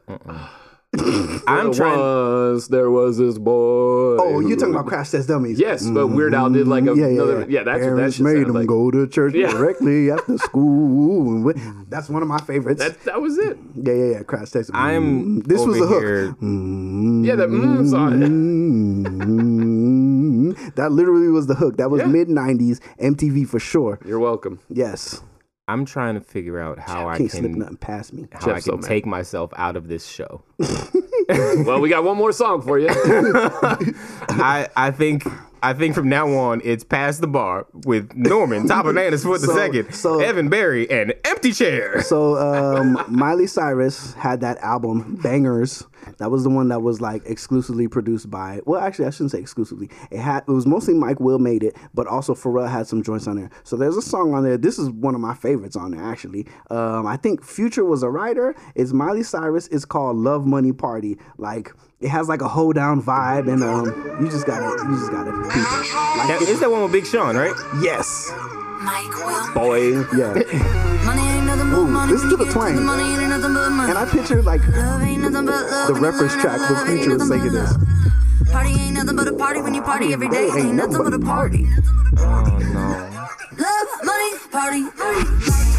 I'm 0.93 1.67
there 1.67 1.73
trying. 1.73 1.97
was 1.97 2.67
there 2.67 2.89
was 2.91 3.17
this 3.17 3.37
boy. 3.37 4.17
Oh, 4.19 4.41
you're 4.41 4.57
talking 4.57 4.73
about 4.75 4.87
Crash 4.87 5.11
Test 5.11 5.29
Dummies. 5.29 5.57
Yes, 5.57 5.87
but 5.89 6.07
Weird 6.07 6.33
Al 6.33 6.49
did 6.49 6.67
like 6.67 6.83
a, 6.83 6.87
Mm, 6.87 6.97
yeah, 6.97 7.07
yeah, 7.07 7.13
another. 7.13 7.39
yeah. 7.41 7.45
Yeah, 7.59 7.63
that's 7.63 7.85
what 7.85 7.95
that 7.95 8.13
shit 8.13 8.23
made 8.25 8.31
sounded 8.31 8.47
them 8.49 8.55
like. 8.55 8.67
go 8.67 8.91
to 8.91 9.07
church 9.07 9.33
Yeah. 9.33 9.51
directly 9.51 10.11
after 10.11 10.37
school. 10.49 11.53
That's 11.87 12.09
one 12.09 12.21
of 12.21 12.27
my 12.27 12.39
favorites. 12.39 12.83
That 12.83 13.01
that 13.05 13.21
was 13.21 13.37
it. 13.37 13.57
yeah, 13.75 13.93
yeah, 13.93 14.05
yeah. 14.17 14.23
Crash 14.23 14.49
Test. 14.51 14.69
I'm 14.73 15.41
Mm, 15.41 15.47
this 15.47 15.65
was 15.65 15.79
the 15.79 15.87
hook. 15.87 16.03
here- 16.03 16.35
Mm, 16.41 17.25
Yeah, 17.25 17.35
the 17.35 17.47
mm 17.47 17.89
song. 17.89 18.19
that 20.75 20.91
literally 20.91 21.29
was 21.29 21.47
the 21.47 21.55
hook. 21.55 21.77
That 21.77 21.89
was 21.89 22.01
Yeah. 22.01 22.07
mid 22.07 22.27
'90s 22.27 22.81
MTV 22.99 23.45
for 23.47 23.59
sure. 23.59 23.97
You're 24.05 24.19
welcome. 24.19 24.59
Yes, 24.69 25.21
I'm 25.67 25.85
trying 25.85 26.15
to 26.15 26.21
figure 26.21 26.59
out 26.59 26.79
how 26.79 27.07
I 27.07 27.17
can't 27.17 27.31
slip 27.31 27.51
nothing 27.51 27.77
past 27.77 28.11
me. 28.13 28.27
how 28.33 28.39
I 28.41 28.53
Jeff's 28.55 28.65
so 28.65 28.71
can 28.73 28.81
mad. 28.81 28.87
take 28.89 29.05
myself 29.05 29.51
out 29.55 29.77
of 29.77 29.87
this 29.87 30.05
show. 30.05 30.41
Well, 31.65 31.79
we 31.79 31.89
got 31.89 32.03
one 32.03 32.17
more 32.17 32.31
song 32.31 32.61
for 32.61 32.77
you. 32.79 32.89
I 34.29 34.67
I 34.75 34.91
think 34.91 35.23
I 35.63 35.73
think 35.73 35.93
from 35.95 36.09
now 36.09 36.27
on 36.29 36.61
it's 36.63 36.83
past 36.83 37.21
the 37.21 37.27
bar 37.27 37.67
with 37.85 38.13
Norman, 38.15 38.67
top 38.67 38.85
bananas 38.85 39.23
for 39.23 39.37
the 39.37 39.47
So- 39.47 39.55
second, 39.55 39.93
so- 39.93 40.19
Evan 40.19 40.49
Barry, 40.49 40.89
and 40.89 41.13
empty 41.23 41.51
chair. 41.53 42.01
So 42.01 42.37
um, 42.37 43.03
Miley 43.07 43.47
Cyrus 43.47 44.13
had 44.13 44.41
that 44.41 44.57
album 44.59 45.17
Bangerz. 45.21 45.85
That 46.17 46.31
was 46.31 46.43
the 46.43 46.49
one 46.49 46.69
that 46.69 46.81
was 46.81 46.99
like 46.99 47.21
exclusively 47.27 47.87
produced 47.87 48.29
by. 48.31 48.59
Well, 48.65 48.81
actually, 48.81 49.05
I 49.05 49.11
shouldn't 49.11 49.31
say 49.31 49.39
exclusively. 49.39 49.87
It 50.09 50.17
had 50.19 50.43
it 50.47 50.51
was 50.51 50.65
mostly 50.65 50.95
Mike 50.95 51.19
Will 51.19 51.37
made 51.37 51.61
it, 51.61 51.77
but 51.93 52.07
also 52.07 52.33
Pharrell 52.33 52.67
had 52.67 52.87
some 52.87 53.03
joints 53.03 53.27
on 53.27 53.35
there. 53.35 53.51
So 53.63 53.77
there's 53.77 53.95
a 53.95 54.01
song 54.01 54.33
on 54.33 54.43
there. 54.43 54.57
This 54.57 54.79
is 54.79 54.89
one 54.89 55.13
of 55.13 55.21
my 55.21 55.35
favorites 55.35 55.75
on 55.75 55.91
there 55.91 56.03
actually. 56.03 56.47
Um, 56.71 57.05
I 57.05 57.17
think 57.17 57.43
Future 57.45 57.85
was 57.85 58.01
a 58.01 58.09
writer. 58.09 58.55
It's 58.73 58.93
Miley 58.93 59.21
Cyrus. 59.21 59.67
It's 59.67 59.85
called 59.85 60.17
Love 60.17 60.47
Money 60.51 60.71
Party. 60.73 61.17
Like 61.37 61.71
it 61.99 62.09
has 62.09 62.27
like 62.29 62.41
a 62.41 62.47
hold 62.47 62.75
down 62.75 63.01
vibe, 63.01 63.51
and 63.51 63.63
um, 63.63 63.85
you 64.23 64.29
just 64.29 64.45
gotta 64.45 64.83
you 64.83 64.95
just 64.99 65.11
gotta 65.11 65.31
peep 65.31 65.55
it. 65.55 65.95
Like, 66.17 66.27
That, 66.27 66.45
is 66.47 66.59
that 66.59 66.69
one 66.69 66.83
with 66.83 66.91
Big 66.91 67.05
Sean, 67.07 67.35
right? 67.35 67.55
yes, 67.81 68.29
Mike 68.83 69.15
Will. 69.25 69.53
Boy. 69.53 69.91
yeah. 70.15 70.33
Money 71.05 71.21
ain't 71.23 71.45
nothing 71.47 71.69
but 71.71 71.77
Ooh, 71.79 71.87
money. 71.87 72.11
listen 72.13 72.29
to 72.29 72.37
the 72.37 72.45
get 72.45 72.53
twang. 72.53 72.75
the 72.75 72.81
money 72.81 73.03
ain't 73.03 73.29
nothing 73.29 73.53
but 73.55 73.69
money. 73.71 73.89
And 73.89 73.97
I 73.97 74.05
picture 74.05 74.41
like 74.43 74.61
Love 74.67 75.01
ain't 75.01 75.21
nothing 75.23 75.45
but 75.47 75.65
love. 75.71 75.87
the 75.87 75.93
reference 75.95 76.33
track 76.33 76.59
how 76.59 76.83
the 76.85 76.91
Future 76.91 77.17
was 77.17 77.27
nothing 77.29 77.41
singing 77.49 77.53
this. 77.53 78.51
Party 78.51 78.69
ain't 78.79 78.93
nothing 78.93 79.15
but 79.15 79.27
a 79.27 79.33
party 79.33 79.61
when 79.61 79.73
you 79.73 79.81
party 79.81 80.13
every 80.13 80.29
day. 80.29 80.49
Ain't 80.55 80.75
nothing 80.75 80.97
but 81.03 81.13
a 81.13 81.19
party. 81.19 81.65
Love, 82.15 83.89
money, 84.03 84.31
party, 84.51 84.83
party. 84.97 85.70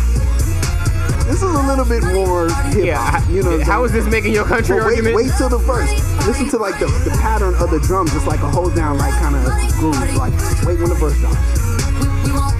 This 1.26 1.42
is 1.42 1.42
a 1.42 1.62
little 1.66 1.84
bit 1.84 2.02
more 2.14 2.48
hip 2.74 2.84
Yeah. 2.84 2.98
hop. 2.98 3.22
I- 3.28 3.32
You 3.32 3.42
know, 3.42 3.60
how 3.64 3.84
is 3.84 3.92
this 3.92 4.06
making 4.06 4.32
your 4.32 4.44
country 4.44 4.76
But 4.78 4.86
wait, 4.86 4.96
argument? 4.98 5.16
wait 5.16 5.30
till 5.38 5.48
the 5.48 5.58
verse. 5.58 5.90
Listen 6.26 6.48
to 6.50 6.58
like 6.58 6.78
the, 6.78 6.86
the 7.08 7.10
pattern 7.22 7.54
of 7.56 7.70
the 7.70 7.80
drums. 7.80 8.14
It's 8.14 8.26
like 8.26 8.40
a 8.40 8.50
hold 8.50 8.74
down, 8.74 8.98
like 8.98 9.14
kind 9.14 9.34
of 9.36 9.42
groove. 9.78 9.96
Like 10.16 10.32
wait 10.66 10.78
when 10.80 10.88
the 10.90 10.94
verse 10.98 11.18
drops. 11.18 11.36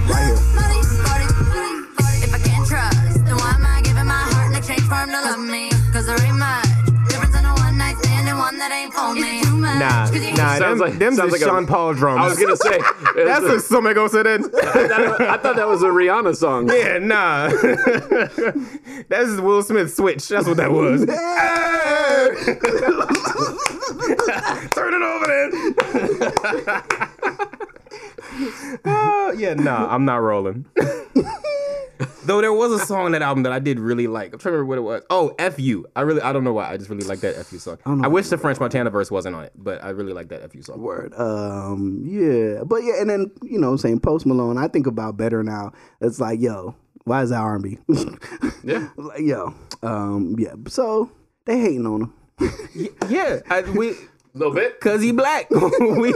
Right 0.09 0.25
here. 0.27 0.39
money, 0.55 0.81
party, 1.05 1.27
party. 1.47 1.75
If 2.25 2.33
I 2.33 2.39
can't 2.39 2.67
trust, 2.67 3.25
then 3.25 3.35
why 3.37 3.51
am 3.55 3.65
I 3.65 3.81
giving 3.81 4.05
my 4.05 4.21
heart 4.31 4.51
in 4.51 4.55
exchange 4.57 4.81
for 4.81 4.95
him 4.95 5.09
to 5.09 5.21
love 5.21 5.39
me? 5.39 5.69
Cause 5.93 6.05
there 6.07 6.19
ain't 6.23 6.37
much 6.37 6.67
difference 7.07 7.35
in 7.37 7.45
a 7.45 7.53
one 7.55 7.77
night 7.77 7.95
stand 8.03 8.27
and 8.27 8.37
one 8.39 8.57
that 8.59 8.71
ain't 8.71 8.93
for 8.93 9.13
me. 9.13 9.32
Nah, 9.79 10.05
nah, 10.05 10.57
Sounds 10.57 10.59
them, 10.59 10.77
like- 10.79 10.99
them 10.99 11.15
sounds 11.15 11.31
like 11.31 11.41
a- 11.41 11.45
Sean 11.45 11.65
Paul 11.67 11.93
drums. 11.93 12.21
I 12.21 12.27
was 12.27 12.39
gonna 12.39 12.57
say 12.57 12.79
That's 13.25 13.45
a 13.45 13.59
somebody 13.59 13.95
go 13.95 14.07
say 14.07 14.23
that. 14.23 14.39
I 15.19 15.37
thought 15.37 15.55
that 15.55 15.67
was 15.67 15.81
a 15.83 15.87
Rihanna 15.87 16.35
song. 16.35 16.69
Yeah, 16.69 16.97
nah. 16.99 17.49
That's 19.09 19.39
Will 19.41 19.61
Smith 19.63 19.93
switch. 19.93 20.27
That's 20.27 20.47
what 20.47 20.57
that 20.57 20.71
was. 20.71 21.05
Turn 24.73 24.93
it 24.93 25.01
over 25.01 25.27
then. 25.27 25.51
Uh, 28.85 29.31
yeah, 29.37 29.53
nah, 29.53 29.87
I'm 29.87 30.05
not 30.05 30.17
rolling. 30.17 30.65
Though 32.25 32.41
there 32.41 32.53
was 32.53 32.71
a 32.71 32.85
song 32.85 33.05
on 33.05 33.11
that 33.13 33.21
album 33.21 33.43
that 33.43 33.51
I 33.51 33.59
did 33.59 33.79
really 33.79 34.07
like. 34.07 34.33
I'm 34.33 34.39
trying 34.39 34.53
to 34.53 34.57
remember 34.57 34.65
what 34.65 34.77
it 34.77 34.81
was. 34.81 35.03
Oh, 35.09 35.35
F 35.39 35.59
you. 35.59 35.85
I 35.95 36.01
really, 36.01 36.21
I 36.21 36.33
don't 36.33 36.43
know 36.43 36.53
why. 36.53 36.69
I 36.69 36.77
just 36.77 36.89
really 36.89 37.05
like 37.05 37.19
that 37.19 37.37
F 37.37 37.51
you 37.53 37.59
song. 37.59 37.77
I, 37.85 38.07
wish 38.07 38.29
the 38.29 38.37
French 38.37 38.59
Montana 38.59 38.89
verse 38.89 39.11
wasn't 39.11 39.35
on 39.35 39.45
it, 39.45 39.53
but 39.55 39.83
I 39.83 39.89
really 39.89 40.13
like 40.13 40.29
that 40.29 40.41
F 40.41 40.55
you 40.55 40.61
song. 40.61 40.81
Word. 40.81 41.13
Um. 41.15 42.03
Yeah. 42.05 42.63
But 42.63 42.83
yeah, 42.83 42.99
and 42.99 43.09
then 43.09 43.31
you 43.41 43.59
know, 43.59 43.67
what 43.67 43.73
I'm 43.73 43.77
saying 43.77 43.99
Post 44.01 44.25
Malone. 44.25 44.57
I 44.57 44.67
think 44.67 44.87
about 44.87 45.17
better 45.17 45.43
now. 45.43 45.71
It's 46.01 46.19
like, 46.19 46.41
yo, 46.41 46.75
why 47.05 47.23
is 47.23 47.29
that 47.29 47.39
R&B? 47.39 47.77
Yeah. 48.63 48.89
like, 48.95 49.21
yo. 49.21 49.53
Um. 49.81 50.35
Yeah. 50.37 50.55
So 50.67 51.11
they 51.45 51.59
hating 51.59 51.85
on 51.85 52.03
him. 52.03 52.13
Yeah, 53.09 53.39
I, 53.49 53.61
we. 53.61 53.95
A 54.33 54.37
little 54.37 54.53
bit. 54.53 54.79
Cause 54.79 55.01
he 55.03 55.11
black. 55.11 55.47
we, 55.51 56.13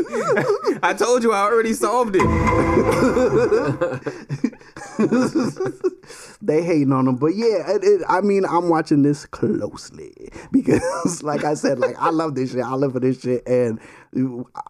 I 0.82 0.96
told 0.98 1.22
you 1.22 1.34
I 1.34 1.42
already 1.42 1.74
solved 1.74 2.16
it. 2.18 2.24
they 6.42 6.64
hating 6.64 6.92
on 6.92 7.08
him. 7.08 7.18
But 7.18 7.36
yeah, 7.36 7.70
it, 7.76 7.84
it, 7.84 8.02
I 8.10 8.22
mean, 8.22 8.44
I'm 8.46 8.70
watching 8.70 9.04
this 9.04 9.28
closely 9.28 10.32
because, 10.52 11.22
like 11.24 11.44
I 11.44 11.54
said, 11.54 11.78
like 11.78 11.96
I 12.00 12.10
love 12.10 12.34
this 12.34 12.54
shit. 12.54 12.64
I 12.64 12.74
live 12.74 12.94
for 12.94 13.00
this 13.00 13.22
shit, 13.22 13.48
and 13.48 13.80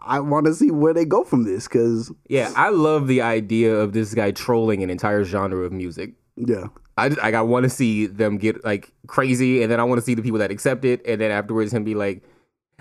I 0.02 0.20
want 0.20 0.46
to 0.48 0.54
see 0.54 0.72
where 0.72 0.94
they 0.94 1.06
go 1.06 1.24
from 1.24 1.46
this. 1.46 1.70
Cause 1.70 2.12
Yeah, 2.28 2.52
I 2.56 2.70
love 2.70 3.08
the 3.08 3.22
idea 3.22 3.74
of 3.76 3.94
this 3.94 4.14
guy 4.14 4.32
trolling 4.32 4.84
an 4.84 4.90
entire 4.90 5.24
genre 5.24 5.64
of 5.64 5.72
music. 5.72 6.16
yeah, 6.36 6.66
I 6.98 7.10
just, 7.10 7.22
like 7.22 7.34
I 7.34 7.42
want 7.42 7.64
to 7.64 7.70
see 7.70 8.08
them 8.08 8.40
get 8.40 8.66
like 8.66 8.92
crazy, 9.08 9.64
and 9.64 9.72
then 9.72 9.80
I 9.80 9.86
want 9.86 10.00
to 10.00 10.06
see 10.06 10.16
the 10.16 10.22
people 10.22 10.40
that 10.40 10.52
accept 10.52 10.84
it, 10.84 11.02
and 11.06 11.22
then 11.22 11.32
afterwards 11.32 11.72
him 11.72 11.86
be 11.86 11.96
like, 11.96 12.24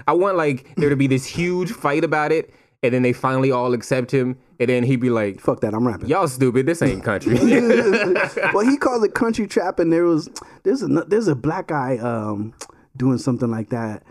I 0.06 0.12
want 0.12 0.36
like 0.36 0.74
there 0.76 0.90
to 0.90 0.96
be 0.96 1.06
this 1.06 1.24
huge 1.26 1.72
fight 1.72 2.04
about 2.04 2.32
it, 2.32 2.52
and 2.82 2.92
then 2.92 3.02
they 3.02 3.12
finally 3.12 3.50
all 3.50 3.72
accept 3.74 4.10
him, 4.10 4.38
and 4.60 4.68
then 4.68 4.82
he'd 4.82 5.00
be 5.00 5.10
like, 5.10 5.40
fuck 5.40 5.60
that. 5.60 5.74
I'm 5.74 5.86
rapping. 5.86 6.08
"Y'all 6.08 6.28
stupid. 6.28 6.66
This 6.66 6.82
ain't 6.82 7.02
country." 7.02 7.34
well, 8.54 8.64
he 8.64 8.76
called 8.76 9.04
it 9.04 9.14
country 9.14 9.46
trap, 9.46 9.78
and 9.78 9.92
there 9.92 10.04
was 10.04 10.28
there's 10.62 10.82
a 10.82 10.86
there's 10.86 11.28
a 11.28 11.34
black 11.34 11.68
guy 11.68 11.96
um 11.98 12.54
doing 12.96 13.18
something 13.18 13.50
like 13.50 13.70
that. 13.70 14.02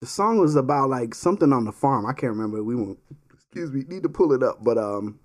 The 0.00 0.06
song 0.06 0.38
was 0.38 0.56
about 0.56 0.90
like 0.90 1.14
something 1.14 1.52
on 1.52 1.64
the 1.64 1.72
farm. 1.72 2.06
I 2.06 2.12
can't 2.12 2.32
remember. 2.32 2.62
We 2.62 2.74
won't. 2.74 2.98
Excuse 3.32 3.72
me. 3.72 3.84
Need 3.86 4.02
to 4.02 4.08
pull 4.08 4.32
it 4.32 4.42
up, 4.42 4.62
but 4.62 4.78
um, 4.78 5.18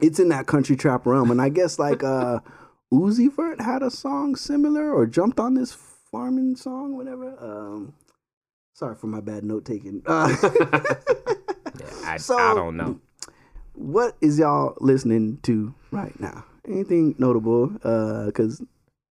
it's 0.00 0.18
in 0.18 0.28
that 0.30 0.46
country 0.46 0.76
trap 0.76 1.06
realm, 1.06 1.30
and 1.30 1.40
I 1.40 1.48
guess 1.48 1.78
like 1.78 2.02
uh, 2.02 2.40
Uzi 2.92 3.34
Vert 3.34 3.60
had 3.60 3.82
a 3.82 3.90
song 3.90 4.36
similar 4.36 4.92
or 4.92 5.06
jumped 5.06 5.38
on 5.38 5.54
this 5.54 5.72
farming 5.72 6.56
song, 6.56 6.96
whatever. 6.96 7.36
Um, 7.40 7.94
sorry 8.82 8.96
for 8.96 9.06
my 9.06 9.20
bad 9.20 9.44
note 9.44 9.64
taking. 9.64 10.02
Uh, 10.08 10.28
I, 12.04 12.16
So- 12.18 12.36
I 12.36 12.52
don't 12.54 12.76
know. 12.76 12.98
what 13.74 14.16
is 14.20 14.40
y'all 14.40 14.74
listening 14.80 15.38
to 15.44 15.72
right 15.92 16.18
now? 16.18 16.44
Anything 16.66 17.14
notable? 17.18 17.68
Because 17.68 18.60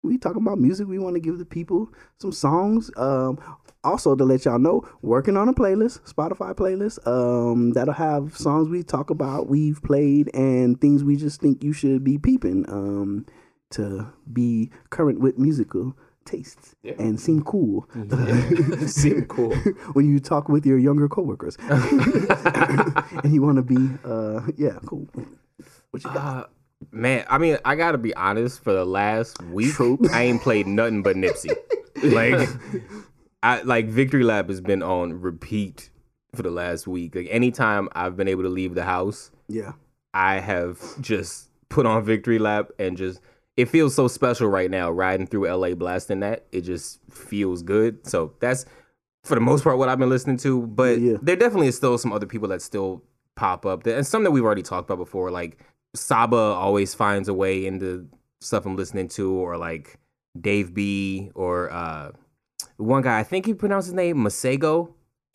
we 0.04 0.18
talking 0.18 0.40
about 0.42 0.58
music. 0.58 0.86
We 0.86 1.00
want 1.00 1.14
to 1.16 1.20
give 1.20 1.38
the 1.38 1.44
people 1.44 1.88
some 2.20 2.30
songs. 2.32 2.90
Um, 2.96 3.38
also 3.82 4.14
to 4.14 4.24
let 4.24 4.44
y'all 4.44 4.58
know, 4.60 4.88
working 5.02 5.36
on 5.36 5.48
a 5.48 5.52
playlist, 5.52 6.00
Spotify 6.12 6.54
playlist. 6.54 7.04
Um, 7.06 7.72
that'll 7.72 7.94
have 7.94 8.36
songs 8.36 8.68
we 8.68 8.82
talk 8.84 9.10
about, 9.10 9.48
we've 9.48 9.82
played, 9.82 10.30
and 10.34 10.80
things 10.80 11.02
we 11.04 11.16
just 11.16 11.40
think 11.40 11.62
you 11.64 11.72
should 11.72 12.02
be 12.04 12.18
peeping. 12.18 12.64
Um, 12.68 13.26
to 13.70 14.12
be 14.32 14.70
current 14.90 15.18
with 15.20 15.38
musical 15.38 15.96
tastes 16.26 16.74
and 16.98 17.18
seem 17.20 17.42
cool. 17.42 17.88
Seem 18.86 19.24
cool. 19.26 19.54
when 19.92 20.10
you 20.10 20.20
talk 20.20 20.48
with 20.48 20.66
your 20.66 20.78
younger 20.78 21.08
coworkers, 21.08 21.56
and 21.68 23.32
you 23.32 23.42
want 23.42 23.56
to 23.56 23.62
be, 23.62 23.76
uh, 24.04 24.40
yeah, 24.56 24.78
cool. 24.86 25.08
What 25.90 26.04
you 26.04 26.10
got? 26.12 26.44
Uh, 26.44 26.46
man, 26.90 27.24
I 27.28 27.38
mean, 27.38 27.58
I 27.64 27.74
gotta 27.74 27.98
be 27.98 28.14
honest. 28.14 28.62
For 28.62 28.72
the 28.72 28.84
last 28.84 29.40
week. 29.42 29.74
I 30.12 30.22
ain't 30.22 30.42
played 30.42 30.66
nothing 30.66 31.02
but 31.02 31.16
Nipsey. 31.16 31.56
like, 32.02 32.48
I 33.42 33.62
like 33.62 33.86
Victory 33.86 34.24
Lap 34.24 34.48
has 34.48 34.60
been 34.60 34.82
on 34.82 35.20
repeat 35.20 35.90
for 36.34 36.42
the 36.42 36.50
last 36.50 36.86
week. 36.86 37.14
Like, 37.14 37.28
anytime 37.30 37.88
I've 37.92 38.16
been 38.16 38.28
able 38.28 38.42
to 38.42 38.48
leave 38.48 38.74
the 38.74 38.84
house, 38.84 39.30
yeah. 39.48 39.72
I 40.12 40.40
have 40.40 40.80
just 41.00 41.48
put 41.68 41.86
on 41.86 42.04
Victory 42.04 42.38
Lap 42.38 42.70
and 42.78 42.96
just 42.96 43.20
it 43.56 43.66
feels 43.66 43.94
so 43.94 44.06
special 44.08 44.48
right 44.48 44.70
now 44.70 44.90
riding 44.90 45.26
through 45.26 45.48
LA 45.48 45.74
blasting 45.74 46.20
that. 46.20 46.46
It 46.52 46.60
just 46.62 47.00
feels 47.10 47.62
good. 47.62 48.06
So 48.06 48.34
that's 48.40 48.66
for 49.24 49.34
the 49.34 49.40
most 49.40 49.64
part 49.64 49.78
what 49.78 49.88
I've 49.88 49.98
been 49.98 50.10
listening 50.10 50.36
to, 50.38 50.62
but 50.66 51.00
Yeah. 51.00 51.16
there 51.22 51.36
definitely 51.36 51.68
is 51.68 51.76
still 51.76 51.96
some 51.98 52.12
other 52.12 52.26
people 52.26 52.48
that 52.48 52.62
still 52.62 53.02
pop 53.34 53.66
up 53.66 53.82
that, 53.84 53.96
and 53.96 54.06
some 54.06 54.22
that 54.24 54.30
we've 54.30 54.44
already 54.44 54.62
talked 54.62 54.88
about 54.88 54.98
before 55.02 55.30
like 55.30 55.58
Saba 55.94 56.36
always 56.36 56.94
finds 56.94 57.28
a 57.28 57.34
way 57.34 57.66
into 57.66 58.06
stuff 58.40 58.66
I'm 58.66 58.76
listening 58.76 59.08
to 59.08 59.32
or 59.32 59.56
like 59.56 59.98
Dave 60.40 60.74
B 60.74 61.30
or 61.34 61.70
uh 61.72 62.12
one 62.76 63.02
guy 63.02 63.18
I 63.18 63.22
think 63.22 63.46
he 63.46 63.54
pronounced 63.54 63.86
his 63.86 63.94
name 63.94 64.16
Masego. 64.18 64.92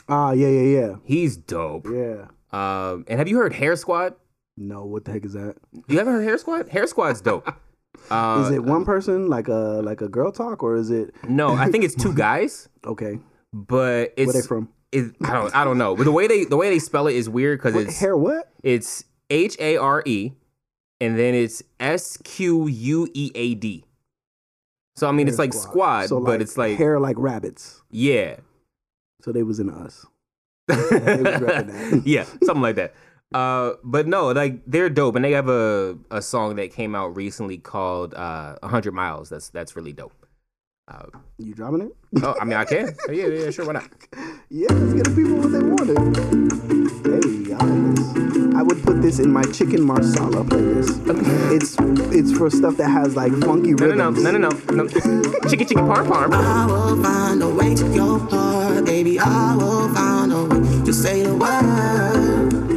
Ah, 0.07 0.31
yeah, 0.31 0.47
yeah, 0.47 0.79
yeah, 0.79 0.95
He's 1.03 1.35
dope. 1.37 1.87
yeah. 1.91 2.27
Um 2.51 3.05
and 3.07 3.17
have 3.19 3.27
you 3.27 3.37
heard 3.37 3.53
Hare 3.53 3.75
Squead? 3.75 4.13
No, 4.57 4.85
what 4.85 5.05
the 5.05 5.11
heck 5.11 5.25
is 5.25 5.33
that? 5.33 5.55
You 5.87 5.97
haven't 5.97 6.13
heard 6.13 6.23
Hare 6.23 6.37
Squead? 6.37 6.69
Hare 6.69 6.85
Squead's 6.87 7.21
dope. 7.21 7.51
Uh, 8.09 8.43
Is 8.45 8.51
it 8.51 8.63
one 8.63 8.83
person 8.85 9.27
like 9.27 9.47
a 9.47 9.81
like 9.83 10.01
a 10.01 10.07
girl 10.09 10.31
talk 10.31 10.63
or 10.63 10.75
is 10.75 10.89
it 10.91 11.13
No, 11.27 11.53
I 11.55 11.69
think 11.71 11.83
it's 11.83 11.95
two 11.95 12.13
guys, 12.27 12.67
okay? 12.85 13.19
but 13.53 14.13
it's 14.17 14.33
Where 14.33 14.41
they 14.41 14.47
from? 14.47 14.69
It, 14.91 15.13
I 15.23 15.33
don't 15.33 15.55
I 15.55 15.63
don't 15.63 15.77
know, 15.77 15.95
but 15.95 16.03
the 16.03 16.11
way 16.11 16.27
they 16.27 16.43
the 16.45 16.57
way 16.57 16.69
they 16.69 16.79
spell 16.79 17.07
it 17.07 17.15
is 17.15 17.29
weird 17.29 17.59
because 17.59 17.75
it's 17.75 17.99
hair 17.99 18.17
what? 18.17 18.51
it's 18.63 19.05
H 19.29 19.55
A 19.59 19.77
R 19.77 20.03
E, 20.05 20.31
and 20.99 21.17
then 21.17 21.33
it's 21.33 21.63
S 21.79 22.17
Q 22.17 22.67
U 22.67 23.07
E 23.13 23.31
A 23.35 23.55
D. 23.55 23.85
So 24.97 25.07
I 25.07 25.11
mean, 25.13 25.27
it's 25.29 25.39
like 25.39 25.53
squad, 25.53 26.07
So, 26.09 26.19
but 26.19 26.41
it's 26.41 26.57
like 26.57 26.77
hair 26.77 26.99
like 26.99 27.15
rabbits. 27.17 27.81
yeah, 27.89 28.35
So 29.21 29.31
they 29.31 29.43
was 29.43 29.59
in 29.59 29.69
us. 29.69 30.05
was 30.67 30.77
repping 30.77 31.67
that. 31.67 32.03
yeah, 32.05 32.25
something 32.43 32.61
like 32.61 32.75
that. 32.75 32.93
Uh, 33.33 33.73
but 33.83 34.07
no, 34.07 34.31
like 34.31 34.61
they're 34.67 34.89
dope, 34.89 35.15
and 35.15 35.23
they 35.23 35.31
have 35.31 35.47
a 35.49 35.97
a 36.11 36.21
song 36.21 36.55
that 36.57 36.71
came 36.71 36.95
out 36.95 37.15
recently 37.15 37.57
called 37.57 38.13
uh 38.13 38.55
"100 38.61 38.93
Miles." 38.93 39.29
That's 39.29 39.49
that's 39.49 39.75
really 39.75 39.93
dope. 39.93 40.13
Uh, 40.87 41.05
You 41.37 41.53
dropping 41.53 41.81
it? 41.87 41.95
oh, 42.23 42.35
I 42.41 42.43
mean, 42.43 42.57
I 42.57 42.65
can. 42.65 42.93
Yeah, 43.09 43.27
yeah, 43.27 43.49
sure, 43.51 43.65
why 43.65 43.73
not? 43.73 43.89
Yeah, 44.49 44.67
let's 44.71 44.93
get 44.93 45.05
the 45.05 45.15
people 45.15 45.37
what 45.39 45.51
they 45.55 45.63
wanted. 45.63 45.97
Hey, 47.07 47.53
I 47.53 47.63
like 47.63 47.95
this. 47.95 48.55
I 48.55 48.61
would 48.63 48.83
put 48.83 49.01
this 49.01 49.19
in 49.19 49.31
my 49.31 49.43
chicken 49.43 49.81
marsala 49.83 50.43
playlist. 50.43 50.99
It's 51.55 51.75
it's 52.11 52.37
for 52.37 52.49
stuff 52.49 52.75
that 52.77 52.89
has 52.89 53.15
like 53.15 53.31
funky 53.47 53.71
No, 53.73 53.87
no, 53.95 54.09
rhythms. 54.11 54.23
no, 54.23 54.31
no, 54.31 54.49
no, 54.49 54.49
no. 54.83 54.87
Chicky, 55.47 55.63
chicky, 55.65 55.75
parm, 55.75 56.07
parm. 56.11 56.33
I 56.33 56.65
will 56.65 57.01
find 57.01 57.41
a 57.43 57.49
way 57.49 57.73
to 57.75 57.87
your 57.93 58.19
heart, 58.19 58.83
baby. 58.85 59.17
I 59.19 59.55
will 59.55 59.87
find 59.95 60.33
a 60.33 60.43
way 60.43 60.83
to 60.85 60.91
say 60.93 61.23
the 61.23 61.35
word, 61.35 62.60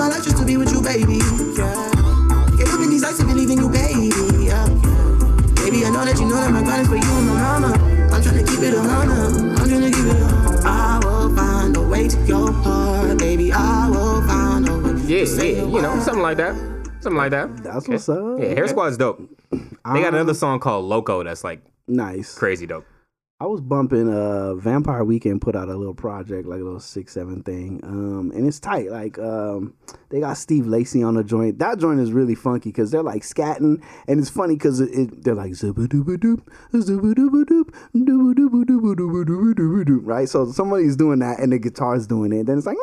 Put 0.00 0.06
it 0.06 0.06
on 0.06 0.08
my 0.08 0.16
life 0.16 0.24
just 0.24 0.38
to 0.38 0.46
be 0.46 0.56
with 0.56 0.72
you, 0.72 0.80
baby. 0.80 1.18
Yeah, 1.60 2.56
get 2.56 2.72
up 2.72 2.80
in 2.80 2.88
these 2.88 3.02
lights 3.02 3.18
to 3.18 3.26
believe 3.26 3.50
in 3.50 3.58
you, 3.58 3.68
baby. 3.68 4.08
Yeah, 4.48 4.64
baby, 5.60 5.84
I 5.84 5.90
know 5.92 6.06
that 6.08 6.16
you 6.18 6.24
know 6.24 6.36
that 6.36 6.50
my 6.50 6.62
grind 6.62 6.82
is 6.82 6.88
for 6.88 6.96
you 6.96 7.02
and 7.02 7.26
my 7.26 7.34
mama. 7.34 7.66
I'm 8.08 8.22
tryna 8.22 8.48
keep 8.48 8.60
it 8.60 8.72
a 8.72 8.80
hundred. 8.80 9.60
I'm 9.60 9.68
tryna 9.68 9.92
keep 9.92 10.06
it 10.06 10.16
a 10.16 10.66
I 10.66 11.00
will 11.04 11.36
find 11.36 11.76
a 11.76 11.82
way 11.82 12.08
to 12.08 12.18
your 12.24 12.50
heart, 12.50 13.18
baby. 13.18 13.52
I 13.52 13.90
will 13.90 14.22
find 14.26 14.66
a 14.70 14.78
way. 14.78 15.02
Yeah, 15.02 15.20
to 15.20 15.26
say 15.26 15.56
yeah, 15.56 15.64
you 15.66 15.82
know, 15.82 16.00
something 16.00 16.22
like 16.22 16.38
that. 16.38 16.54
Something 17.00 17.18
like 17.18 17.32
that. 17.32 17.62
That's 17.62 17.86
what's 17.86 18.08
up. 18.08 18.40
Yeah, 18.40 18.54
Hare 18.54 18.68
Squead's 18.68 18.96
dope. 18.96 19.20
They 19.52 19.58
got 19.84 20.08
um, 20.08 20.14
another 20.14 20.32
song 20.32 20.60
called 20.60 20.86
Loco 20.86 21.22
that's 21.24 21.44
like 21.44 21.60
Nice. 21.86 22.34
crazy 22.38 22.66
dope. 22.66 22.86
I 23.40 23.46
was 23.46 23.62
bumping 23.62 24.12
uh 24.12 24.54
Vampire 24.56 25.02
Weekend 25.02 25.40
put 25.40 25.56
out 25.56 25.68
a 25.68 25.74
little 25.74 25.94
project, 25.94 26.46
like 26.46 26.60
a 26.60 26.64
little 26.64 26.78
six, 26.78 27.14
seven 27.14 27.42
thing. 27.42 27.80
Um 27.82 28.32
and 28.34 28.46
it's 28.46 28.60
tight. 28.60 28.90
Like 28.90 29.18
um 29.18 29.72
they 30.10 30.20
got 30.20 30.36
Steve 30.36 30.66
Lacy 30.66 31.02
on 31.02 31.14
the 31.14 31.24
joint. 31.24 31.58
That 31.58 31.78
joint 31.78 32.00
is 32.00 32.12
really 32.12 32.34
funky 32.34 32.68
because 32.68 32.90
they're 32.90 33.02
like 33.02 33.22
scatting 33.22 33.82
and 34.06 34.20
it's 34.20 34.28
funny 34.28 34.56
because 34.56 34.80
it, 34.80 34.90
it 34.92 35.24
they're 35.24 35.34
like 35.34 35.52
zooba 35.52 35.86
dooba 35.86 36.18
doop, 36.18 36.42
zooba 36.74 37.14
dooba 37.14 37.44
doop, 37.44 37.74
dooba 37.94 38.34
dooba 38.34 38.64
dooba 38.64 38.94
dooba 38.94 39.24
dooba 39.24 39.54
dooba 39.54 39.84
doop. 39.84 40.00
Right? 40.02 40.28
So 40.28 40.52
somebody's 40.52 40.96
doing 40.96 41.20
that 41.20 41.38
and 41.38 41.52
the 41.52 41.58
guitar's 41.58 42.06
doing 42.06 42.32
it. 42.32 42.44
Then 42.44 42.58
it's 42.58 42.66
like 42.66 42.76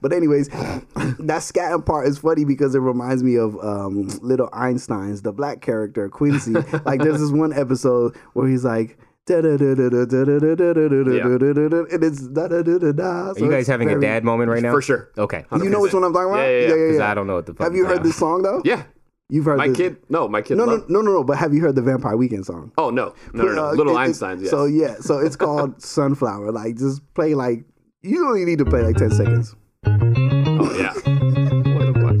but 0.00 0.12
anyways, 0.12 0.48
that 0.48 1.42
scatting 1.42 1.84
part 1.84 2.06
is 2.06 2.18
funny 2.18 2.44
because 2.44 2.74
it 2.74 2.80
reminds 2.80 3.22
me 3.22 3.36
of 3.36 3.56
um, 3.64 4.08
Little 4.22 4.48
Einstein's, 4.52 5.22
the 5.22 5.32
black 5.32 5.60
character 5.60 6.08
Quincy. 6.08 6.52
like 6.84 7.00
there's 7.00 7.20
this 7.20 7.32
one 7.32 7.52
episode 7.52 8.16
where 8.32 8.48
he's 8.48 8.64
like. 8.64 8.98
"Da-da-da-da-da-da-da-da-da-da-da-da-da," 9.26 11.94
And 11.94 12.04
it's 12.04 12.26
da 12.28 12.48
da 12.48 12.62
da 12.62 12.78
da 12.78 12.92
da. 12.92 13.30
Are 13.30 13.38
you 13.38 13.50
guys 13.50 13.66
having 13.66 13.90
a 13.90 13.98
dad 14.00 14.24
moment 14.24 14.50
right 14.50 14.62
now? 14.62 14.72
For 14.72 14.82
sure. 14.82 15.10
Okay. 15.18 15.44
You 15.56 15.68
know 15.70 15.80
which 15.80 15.94
one 15.94 16.04
I'm 16.04 16.12
talking 16.12 16.28
about? 16.30 16.42
Yeah, 16.42 16.50
yeah, 16.50 16.60
yeah. 16.68 16.74
Because 16.86 17.00
I 17.00 17.14
don't 17.14 17.26
know 17.26 17.34
what 17.34 17.46
the 17.46 17.54
fuck. 17.54 17.64
Have 17.66 17.74
you 17.74 17.86
heard 17.86 18.02
this 18.02 18.16
song 18.16 18.42
though? 18.42 18.60
Yeah. 18.64 18.82
You've 19.28 19.44
heard 19.46 19.56
My 19.58 19.68
this- 19.68 19.76
kid, 19.78 19.96
no, 20.10 20.28
my 20.28 20.42
kid. 20.42 20.58
No, 20.58 20.66
no, 20.66 20.72
loved- 20.72 20.90
no, 20.90 21.00
no, 21.00 21.12
no. 21.12 21.24
But 21.24 21.38
have 21.38 21.54
you 21.54 21.62
heard 21.62 21.74
the 21.74 21.80
Vampire 21.80 22.16
Weekend 22.18 22.44
song? 22.44 22.70
Oh 22.76 22.90
no, 22.90 23.14
no, 23.32 23.44
no, 23.44 23.52
no. 23.54 23.64
Uh, 23.68 23.72
Little 23.72 23.96
it- 23.96 24.00
it- 24.00 24.04
Einstein's. 24.04 24.42
Yes. 24.42 24.50
So 24.50 24.66
yeah, 24.66 24.96
so 25.00 25.18
it's 25.20 25.36
called 25.36 25.80
Sunflower. 25.82 26.52
Like 26.52 26.76
just 26.76 27.00
play 27.14 27.34
like 27.34 27.64
you 28.02 28.26
only 28.26 28.44
need 28.44 28.58
to 28.58 28.66
play 28.66 28.82
like 28.82 28.96
ten 28.96 29.10
seconds. 29.10 29.54
oh 29.86 30.74
yeah. 30.76 30.92
What 31.72 31.88
a 31.88 31.92
what? 32.02 32.16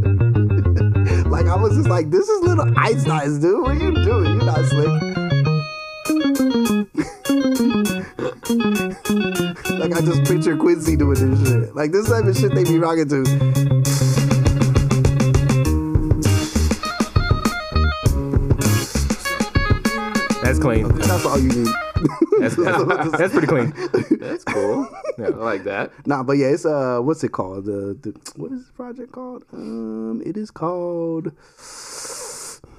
Like 1.30 1.46
I 1.46 1.56
was 1.56 1.76
just 1.76 1.88
like, 1.88 2.10
this 2.10 2.26
is 2.28 2.40
little 2.42 2.66
Einstein's, 2.78 3.38
dude. 3.40 3.60
What 3.60 3.72
are 3.72 3.74
you 3.74 3.92
doing? 4.04 4.36
You're 4.36 4.44
not 4.46 4.64
slick. 4.64 5.16
Like 6.52 6.68
I 9.94 10.00
just 10.02 10.24
picture 10.24 10.54
Quincy 10.54 10.96
doing 10.96 11.30
this 11.30 11.48
shit. 11.48 11.74
Like 11.74 11.92
this 11.92 12.10
type 12.10 12.24
of 12.24 12.36
shit 12.36 12.54
they 12.54 12.64
be 12.64 12.78
rocking 12.78 13.08
to. 13.08 13.24
That's 20.42 20.58
clean. 20.58 20.88
That's 20.88 21.24
all 21.24 21.38
you 21.38 21.48
need. 21.48 21.68
That's, 22.40 22.56
that's, 22.56 23.16
that's 23.16 23.32
pretty 23.32 23.46
clean. 23.46 23.72
That's 24.20 24.44
cool. 24.44 24.90
Yeah, 25.18 25.26
I 25.26 25.30
like 25.30 25.64
that. 25.64 26.06
Nah, 26.06 26.22
but 26.22 26.34
yeah, 26.34 26.48
it's 26.48 26.66
uh, 26.66 26.98
what's 27.00 27.24
it 27.24 27.32
called? 27.32 27.64
The, 27.64 27.96
the 28.02 28.12
what 28.36 28.52
is 28.52 28.66
the 28.66 28.72
project 28.72 29.12
called? 29.12 29.44
Um, 29.54 30.22
it 30.26 30.36
is 30.36 30.50
called. 30.50 31.32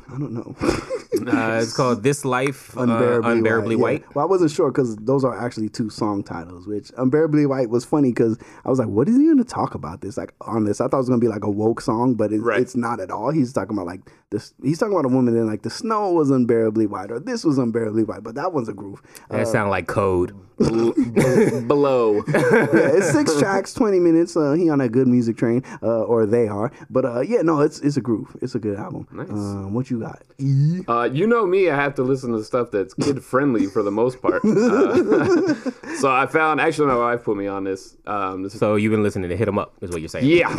I 0.10 0.18
don't 0.18 0.34
know. 0.34 0.56
Uh, 1.26 1.60
it's 1.62 1.74
called 1.78 2.04
This 2.04 2.26
Life 2.26 2.76
uh, 2.76 2.82
Unbearably, 2.82 3.32
Unbearably, 3.32 3.76
White. 3.78 3.82
White. 3.82 4.02
yeah. 4.02 4.12
Well, 4.16 4.26
I 4.26 4.28
wasn't 4.28 4.52
sure 4.52 4.72
because 4.72 4.96
those 4.98 5.24
are 5.24 5.38
actually 5.40 5.70
two 5.70 5.90
song 5.90 6.22
titles. 6.24 6.68
Which 6.68 6.92
Unbearably 6.98 7.46
White 7.46 7.70
was 7.70 7.86
funny 7.86 8.10
because 8.10 8.38
I 8.66 8.70
was 8.70 8.80
like, 8.80 8.90
"What 8.90 9.08
is 9.08 9.16
he 9.16 9.26
going 9.26 9.38
to 9.38 9.44
talk 9.46 9.74
about 9.76 10.02
this? 10.02 10.18
Like 10.18 10.34
on 10.42 10.66
this? 10.66 10.82
I 10.82 10.88
thought 10.88 10.98
it 10.98 11.02
was 11.02 11.10
going 11.10 11.22
to 11.22 11.26
be 11.26 11.30
like 11.32 11.46
a 11.46 11.50
woke 11.50 11.80
song, 11.82 12.16
but 12.16 12.34
it, 12.34 12.42
Right. 12.42 12.60
it's 12.60 12.76
not 12.76 13.00
at 13.00 13.10
all. 13.12 13.30
He's 13.30 13.54
talking 13.54 13.78
about 13.78 13.86
like 13.86 14.02
this. 14.32 14.54
He's 14.62 14.80
talking 14.80 14.94
about 14.94 15.06
a 15.06 15.14
woman 15.14 15.38
and 15.38 15.46
like 15.48 15.62
the 15.62 15.70
snow 15.70 16.12
was 16.12 16.30
unbearably 16.30 16.88
white 16.88 17.12
or 17.12 17.20
this 17.20 17.46
was 17.46 17.58
unbearably 17.58 18.04
white, 18.04 18.24
but 18.24 18.36
that 18.36 18.52
one's 18.52 18.68
a 18.68 18.74
groove. 18.74 19.02
Uh, 19.30 19.38
That 19.38 19.48
sound 19.48 19.70
like 19.70 19.88
code. 19.88 20.36
Below. 21.68 22.16
yeah, 22.28 22.98
it's 22.98 23.12
six 23.12 23.38
tracks, 23.40 23.74
twenty 23.74 24.00
minutes. 24.00 24.36
Uh, 24.38 24.54
he 24.54 24.70
on 24.70 24.82
a 24.82 24.90
good 24.90 25.08
music 25.08 25.38
train, 25.38 25.64
uh, 25.82 26.04
or 26.04 26.26
they 26.26 26.48
are. 26.48 26.72
But 26.90 27.06
uh, 27.06 27.22
yeah, 27.22 27.42
no, 27.42 27.62
it's 27.62 27.80
it's 27.80 27.98
a 27.98 28.02
groove. 28.02 28.36
It's 28.42 28.56
a 28.56 28.60
good 28.60 28.78
album. 28.78 29.08
Nice. 29.12 29.30
Um, 29.30 29.74
what 29.74 29.90
you 29.90 30.00
got? 30.00 30.22
E? 30.38 30.82
Uh, 30.88 31.10
you 31.12 31.26
know 31.28 31.46
me, 31.46 31.70
I 31.70 31.76
have 31.76 31.96
to 31.96 32.04
listen 32.04 32.32
to 32.34 32.44
stuff 32.44 32.72
that's 32.72 32.94
kid 32.94 33.24
friendly 33.24 33.66
for 33.68 33.84
the 33.84 33.92
most 33.92 34.22
part. 34.22 34.42
Uh, 34.54 35.54
so 36.00 36.12
I 36.12 36.26
found 36.26 36.60
actually 36.62 36.88
my 36.88 36.96
wife 36.96 37.24
put 37.24 37.38
me 37.38 37.48
on 37.48 37.64
this. 37.64 37.96
Um, 38.06 38.44
this 38.44 38.54
So 38.54 38.76
you've 38.76 38.92
been 38.92 39.04
listening 39.04 39.30
to 39.30 39.38
Hit 39.38 39.48
'em 39.48 39.58
Up, 39.60 39.74
is 39.82 39.90
what 39.92 40.00
you're 40.02 40.10
saying. 40.10 40.26
yeah, 40.26 40.50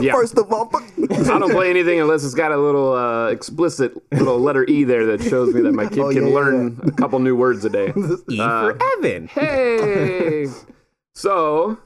yeah. 0.00 0.12
First 0.12 0.36
of 0.38 0.52
all, 0.52 0.66
fuck- 0.68 0.82
I 1.10 1.38
don't 1.38 1.50
play 1.50 1.70
anything 1.70 2.00
unless 2.00 2.24
it's 2.24 2.34
got 2.34 2.52
a 2.52 2.56
little 2.56 2.92
uh, 2.92 3.28
explicit 3.28 3.92
little 4.12 4.38
letter 4.38 4.64
E 4.68 4.84
there 4.84 5.06
that 5.06 5.22
shows 5.22 5.54
me 5.54 5.60
that 5.62 5.72
my 5.72 5.86
kid 5.86 6.00
Oh, 6.00 6.12
can 6.12 6.22
yeah, 6.24 6.28
yeah, 6.28 6.34
learn 6.34 6.80
a 6.84 6.90
couple 6.92 7.18
new 7.20 7.36
words 7.36 7.64
a 7.64 7.70
day. 7.70 7.92
E 8.30 8.40
Uh, 8.40 8.72
for 8.72 8.78
Evan. 8.98 9.28
Hey. 9.46 10.46
so 11.14 11.78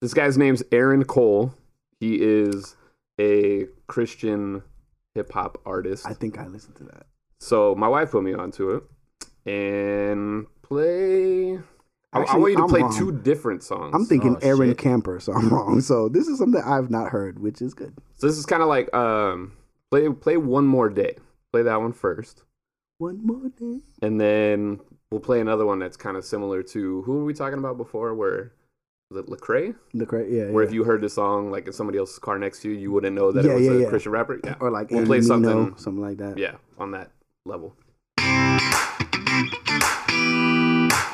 this 0.00 0.14
guy's 0.14 0.36
name's 0.38 0.62
Aaron 0.72 1.04
Cole. 1.04 1.54
He 2.00 2.16
is 2.20 2.76
a 3.20 3.66
Christian 3.86 4.62
hip 5.14 5.32
hop 5.32 5.58
artist. 5.64 6.06
I 6.06 6.12
think 6.14 6.38
I 6.38 6.46
listened 6.46 6.76
to 6.76 6.84
that. 6.84 7.06
So 7.40 7.74
my 7.74 7.88
wife 7.88 8.10
put 8.12 8.22
me 8.24 8.34
onto 8.34 8.70
it 8.70 8.82
and 9.46 10.46
play. 10.62 11.58
I- 12.12 12.20
I, 12.22 12.36
want 12.36 12.52
you 12.52 12.56
to 12.58 12.62
I'm 12.62 12.68
play 12.68 12.80
wrong. 12.82 12.96
two 12.96 13.10
different 13.10 13.64
songs. 13.64 13.92
I'm 13.92 14.04
thinking 14.06 14.36
Oh, 14.36 14.38
Aaron 14.42 14.70
shit. 14.70 14.78
Camper, 14.78 15.18
so 15.18 15.32
I'm 15.32 15.48
wrong. 15.48 15.80
So 15.80 16.08
this 16.08 16.28
is 16.28 16.38
something 16.38 16.62
I've 16.64 16.88
not 16.90 17.08
heard, 17.10 17.40
which 17.40 17.60
is 17.60 17.74
good. 17.74 17.92
So 18.18 18.28
this 18.28 18.38
is 18.38 18.46
kind 18.46 18.62
of 18.62 18.68
like 18.68 18.92
um, 18.94 19.52
play 19.90 20.08
play 20.08 20.36
one 20.36 20.64
more 20.66 20.88
day. 20.88 21.16
Play 21.52 21.62
that 21.62 21.80
one 21.80 21.92
first, 21.92 22.44
One 22.98 23.24
more 23.26 23.48
day. 23.58 23.80
and 24.02 24.20
then 24.20 24.78
we'll 25.14 25.20
play 25.20 25.40
another 25.40 25.64
one 25.64 25.78
that's 25.78 25.96
kind 25.96 26.16
of 26.16 26.24
similar 26.24 26.60
to 26.60 27.02
who 27.02 27.18
were 27.18 27.24
we 27.24 27.32
talking 27.32 27.60
about 27.60 27.76
before? 27.76 28.12
Where 28.14 28.50
was 29.12 29.20
it 29.20 29.30
Lecrae? 29.30 29.76
The 29.94 30.06
cra- 30.06 30.26
yeah, 30.28 30.46
Where 30.50 30.64
yeah. 30.64 30.68
if 30.68 30.74
you 30.74 30.82
heard 30.82 31.02
the 31.02 31.08
song 31.08 31.52
like 31.52 31.68
in 31.68 31.72
somebody 31.72 31.98
else's 31.98 32.18
car 32.18 32.36
next 32.36 32.62
to 32.62 32.68
you, 32.68 32.74
you 32.76 32.90
wouldn't 32.90 33.14
know 33.14 33.30
that 33.30 33.44
Yeah, 33.44 33.52
it 33.52 33.54
was 33.54 33.64
yeah, 33.66 33.70
a 33.70 33.78
yeah. 33.82 33.88
Christian 33.88 34.10
rapper. 34.10 34.40
Yeah, 34.42 34.56
or 34.58 34.72
like 34.72 34.90
we'll 34.90 34.98
Andy 35.02 35.08
play 35.08 35.20
Mino, 35.20 35.28
something. 35.28 35.76
something 35.78 36.02
like 36.02 36.16
that. 36.18 36.36
Yeah, 36.36 36.56
on 36.78 36.90
that 36.90 37.12
level. 37.46 37.76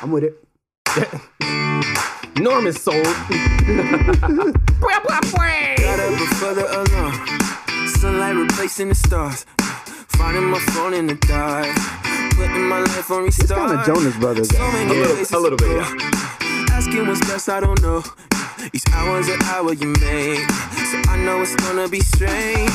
I'm 0.03 0.09
with 0.11 0.23
it. 0.23 0.43
Norm 2.41 2.65
is 2.65 2.81
sold. 2.81 3.03
Got 4.81 5.99
up 5.99 6.17
before 6.17 6.53
the 6.55 6.65
alarm. 6.71 7.87
Sunlight 7.99 8.35
replacing 8.35 8.89
the 8.89 8.95
stars. 8.95 9.45
Finding 10.17 10.45
my 10.45 10.57
phone 10.73 10.93
in 10.95 11.05
the 11.07 11.15
dark. 11.15 11.67
Putting 12.41 12.67
my 12.67 12.79
life 12.81 13.11
on 13.11 13.27
It's 13.27 13.37
kind 13.51 13.71
of 13.79 13.85
Jonas 13.85 14.15
Brothers. 14.17 14.49
So 14.49 14.57
A 14.63 14.63
little- 14.87 15.37
a 15.37 15.39
little 15.39 15.57
bit, 15.57 15.71
yeah. 15.77 16.75
Asking 16.75 17.07
what's 17.07 17.21
best, 17.27 17.49
I 17.49 17.59
don't 17.59 17.81
know. 17.81 18.03
Each 18.73 18.83
hour's 18.93 19.27
an 19.27 19.41
hour 19.43 19.73
you 19.73 19.87
make. 20.01 20.49
So 20.91 20.97
I 21.09 21.17
know 21.17 21.41
it's 21.41 21.55
gonna 21.55 21.87
be 21.87 21.99
strange. 22.01 22.71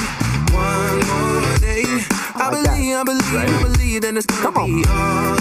One 0.53 0.99
more 1.09 1.59
day. 1.59 1.85
I, 2.35 2.49
like 2.51 2.65
that. 2.65 2.75
believe, 2.77 2.97
I 2.97 3.05
believe, 3.05 3.35
I 3.35 3.63
believe 3.63 4.01
that 4.03 4.17
it's 4.17 4.27
gonna 4.27 4.51
be 4.67 4.85
all 4.89 5.37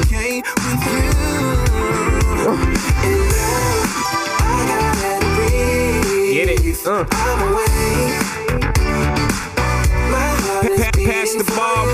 okay 0.00 0.42
with 0.42 0.82
you. 0.86 1.06
In 3.08 3.18
love, 3.34 3.84
I 4.40 4.54
gotta 4.70 5.18
breathe. 5.36 6.34
Get 6.34 6.48
it. 6.50 6.86
Uh. 6.86 7.75
The 11.06 11.44
ball. 11.54 11.86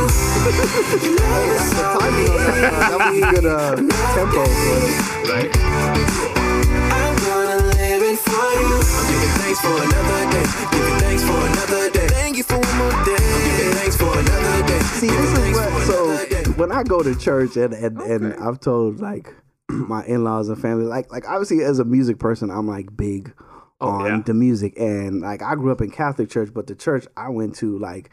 The 0.42 1.82
timing 2.00 2.28
on 2.30 2.36
that, 2.36 2.72
uh, 2.72 2.88
that 2.88 2.98
was 2.98 3.16
a 3.18 3.30
good 3.30 3.44
uh, 3.46 3.76
tempo. 4.16 4.40
but- 4.40 5.12
Right. 5.28 5.50
I'm 6.92 7.16
gonna 7.20 7.58
live 7.76 8.02
it 8.02 8.18
for 8.18 8.48
you. 8.56 8.72
I'm 8.72 9.04
giving 9.12 9.34
thanks 9.36 9.60
for 9.60 9.76
another 9.76 10.22
day. 10.32 10.44
Giving 10.72 10.98
thanks 11.00 11.22
for 11.24 11.36
another 11.46 11.90
day. 11.90 12.08
Thank 12.08 12.36
you 12.38 12.42
for 12.42 12.58
one 12.58 12.78
more 12.78 13.04
day. 13.04 13.16
I'm 13.20 13.56
giving 13.56 13.72
thanks 13.74 13.96
for 13.96 14.18
another 14.18 14.66
day. 14.66 14.78
See, 14.80 15.08
this 15.08 15.38
is 15.38 15.56
what. 15.56 15.86
So 15.86 16.52
when 16.52 16.72
I 16.72 16.82
go 16.82 17.02
to 17.02 17.14
church 17.14 17.56
and 17.56 17.74
and, 17.74 17.98
and 18.00 18.34
I've 18.34 18.60
told 18.60 19.00
like 19.00 19.34
my 19.68 20.04
in 20.06 20.24
laws 20.24 20.48
and 20.48 20.58
family, 20.60 20.84
like 20.86 21.12
like 21.12 21.28
obviously 21.28 21.62
as 21.62 21.78
a 21.78 21.84
music 21.84 22.18
person, 22.18 22.50
I'm 22.50 22.66
like 22.66 22.96
big 22.96 23.34
on 23.80 24.06
yeah. 24.06 24.22
the 24.24 24.32
music, 24.34 24.72
and 24.78 25.20
like 25.20 25.42
I 25.42 25.54
grew 25.54 25.70
up 25.70 25.82
in 25.82 25.90
Catholic 25.90 26.30
church, 26.30 26.50
but 26.54 26.66
the 26.66 26.74
church 26.74 27.06
I 27.16 27.28
went 27.28 27.56
to, 27.56 27.78
like 27.78 28.10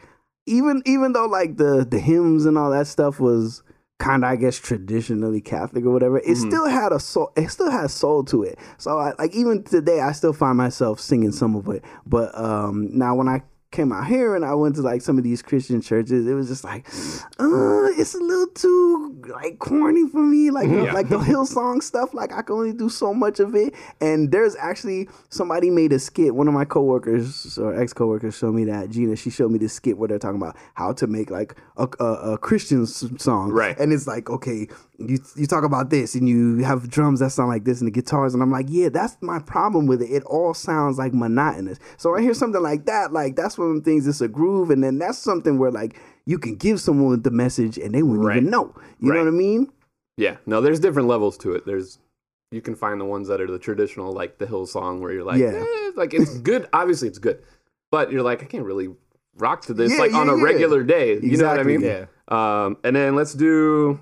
even 0.50 0.82
even 0.84 1.12
though 1.12 1.26
like 1.26 1.56
the 1.56 1.86
the 1.88 1.98
hymns 2.00 2.44
and 2.44 2.58
all 2.58 2.70
that 2.70 2.86
stuff 2.86 3.20
was 3.20 3.62
kind 3.98 4.24
of 4.24 4.30
I 4.30 4.36
guess 4.36 4.58
traditionally 4.58 5.40
Catholic 5.40 5.84
or 5.84 5.90
whatever, 5.90 6.18
it 6.18 6.36
still 6.36 6.66
had 6.66 6.92
a 6.92 6.98
soul. 6.98 7.32
It 7.36 7.48
still 7.50 7.70
has 7.70 7.92
soul 7.92 8.24
to 8.24 8.42
it. 8.42 8.58
So 8.78 8.98
I, 8.98 9.12
like 9.18 9.34
even 9.34 9.62
today, 9.62 10.00
I 10.00 10.12
still 10.12 10.32
find 10.32 10.56
myself 10.56 11.00
singing 11.00 11.32
some 11.32 11.54
of 11.54 11.68
it. 11.68 11.84
But 12.06 12.36
um 12.38 12.88
now 12.96 13.14
when 13.14 13.28
I 13.28 13.42
came 13.70 13.92
out 13.92 14.06
here 14.06 14.34
and 14.34 14.44
I 14.44 14.54
went 14.54 14.74
to 14.76 14.82
like 14.82 15.00
some 15.00 15.16
of 15.16 15.24
these 15.24 15.42
Christian 15.42 15.80
churches, 15.80 16.26
it 16.26 16.34
was 16.34 16.48
just 16.48 16.64
like, 16.64 16.86
uh, 17.38 17.86
it's 17.96 18.14
a 18.14 18.18
little 18.18 18.48
too 18.48 19.22
like 19.28 19.58
corny 19.58 20.08
for 20.08 20.22
me. 20.22 20.50
Like 20.50 20.68
like 20.92 21.08
the 21.08 21.18
Hillsong 21.18 21.82
stuff, 21.82 22.12
like 22.12 22.32
I 22.32 22.42
can 22.42 22.56
only 22.56 22.72
do 22.72 22.88
so 22.88 23.14
much 23.14 23.38
of 23.38 23.54
it. 23.54 23.74
And 24.00 24.32
there's 24.32 24.56
actually 24.56 25.08
somebody 25.28 25.70
made 25.70 25.92
a 25.92 25.98
skit. 25.98 26.34
One 26.34 26.48
of 26.48 26.54
my 26.54 26.64
coworkers 26.64 27.58
or 27.58 27.80
ex 27.80 27.92
coworkers 27.92 28.36
showed 28.36 28.54
me 28.54 28.64
that 28.64 28.90
Gina. 28.90 29.14
She 29.14 29.30
showed 29.30 29.52
me 29.52 29.58
this 29.58 29.72
skit 29.72 29.98
where 29.98 30.08
they're 30.08 30.18
talking 30.18 30.40
about 30.40 30.56
how 30.74 30.92
to 30.94 31.06
make 31.06 31.30
like 31.30 31.54
a, 31.76 31.88
a, 32.00 32.32
a 32.32 32.38
Christian 32.38 32.86
song, 32.86 33.50
Right. 33.50 33.78
And 33.78 33.92
it's 33.92 34.06
like 34.06 34.30
okay, 34.30 34.68
you 35.00 35.18
you 35.36 35.46
talk 35.46 35.64
about 35.64 35.90
this 35.90 36.14
and 36.14 36.28
you 36.28 36.58
have 36.58 36.88
drums 36.88 37.20
that 37.20 37.30
sound 37.30 37.48
like 37.48 37.64
this 37.64 37.80
and 37.80 37.88
the 37.88 37.90
guitars, 37.92 38.34
and 38.34 38.42
I'm 38.42 38.50
like, 38.50 38.66
yeah, 38.68 38.88
that's 38.90 39.16
my 39.20 39.38
problem 39.38 39.86
with 39.86 40.02
it. 40.02 40.10
It 40.10 40.22
all 40.24 40.54
sounds 40.54 40.98
like 40.98 41.14
monotonous. 41.14 41.78
So 41.96 42.14
I 42.16 42.20
hear 42.20 42.34
something 42.34 42.62
like 42.62 42.86
that, 42.86 43.12
like 43.12 43.36
that's 43.36 43.56
one 43.58 43.70
of 43.70 43.74
the 43.76 43.82
things. 43.82 44.06
It's 44.06 44.20
a 44.20 44.28
groove, 44.28 44.70
and 44.70 44.84
then 44.84 44.98
that's 44.98 45.18
something 45.18 45.58
where 45.58 45.70
like 45.70 45.98
you 46.26 46.38
can 46.38 46.54
give 46.56 46.80
someone 46.80 47.22
the 47.22 47.30
message 47.30 47.78
and 47.78 47.94
they 47.94 48.02
wouldn't 48.02 48.26
Right. 48.26 48.36
even 48.38 48.50
know. 48.50 48.74
You 49.00 49.10
Right. 49.10 49.16
know 49.18 49.24
what 49.24 49.28
I 49.34 49.36
mean? 49.36 49.72
Yeah. 50.16 50.36
No, 50.46 50.60
there's 50.60 50.78
different 50.80 51.08
levels 51.08 51.36
to 51.38 51.52
it. 51.54 51.64
There's 51.66 51.98
you 52.52 52.60
can 52.60 52.74
find 52.74 53.00
the 53.00 53.04
ones 53.04 53.28
that 53.28 53.40
are 53.40 53.46
the 53.50 53.58
traditional, 53.60 54.12
like 54.12 54.38
the 54.38 54.46
Hillsong, 54.46 55.00
where 55.00 55.12
you're 55.12 55.24
like, 55.24 55.38
Yeah. 55.38 55.64
eh, 55.64 55.90
like 55.96 56.12
it's 56.14 56.38
good. 56.50 56.68
Obviously, 56.72 57.08
it's 57.08 57.18
good, 57.18 57.42
but 57.90 58.10
you're 58.12 58.22
like, 58.22 58.42
I 58.42 58.46
can't 58.46 58.64
really 58.64 58.88
rock 59.38 59.62
to 59.62 59.72
this 59.74 59.92
Yeah, 59.92 59.98
like 59.98 60.12
on 60.14 60.28
a 60.28 60.36
yeah. 60.36 60.42
regular 60.42 60.82
day. 60.82 61.18
You 61.22 61.36
know 61.38 61.46
what 61.48 61.60
I 61.60 61.62
mean? 61.62 61.80
Yeah. 61.80 62.06
Um, 62.28 62.76
and 62.84 62.94
then 62.94 63.14
let's 63.16 63.32
do 63.34 63.98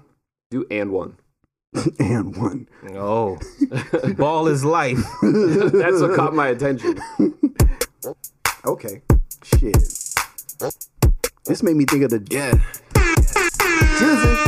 do 0.50 0.66
and 0.70 0.90
one. 0.92 1.16
and 1.98 2.36
one. 2.36 2.68
Oh, 2.94 3.38
ball 4.16 4.48
is 4.48 4.64
life. 4.64 4.96
That's 5.22 6.00
what 6.00 6.16
caught 6.16 6.34
my 6.34 6.48
attention. 6.48 6.98
Okay. 8.64 9.02
Shit. 9.44 9.76
This 11.44 11.62
made 11.62 11.76
me 11.76 11.84
think 11.84 12.02
of 12.04 12.10
the 12.10 12.26
Yeah. 12.30 12.52
Jesus. 13.98 14.46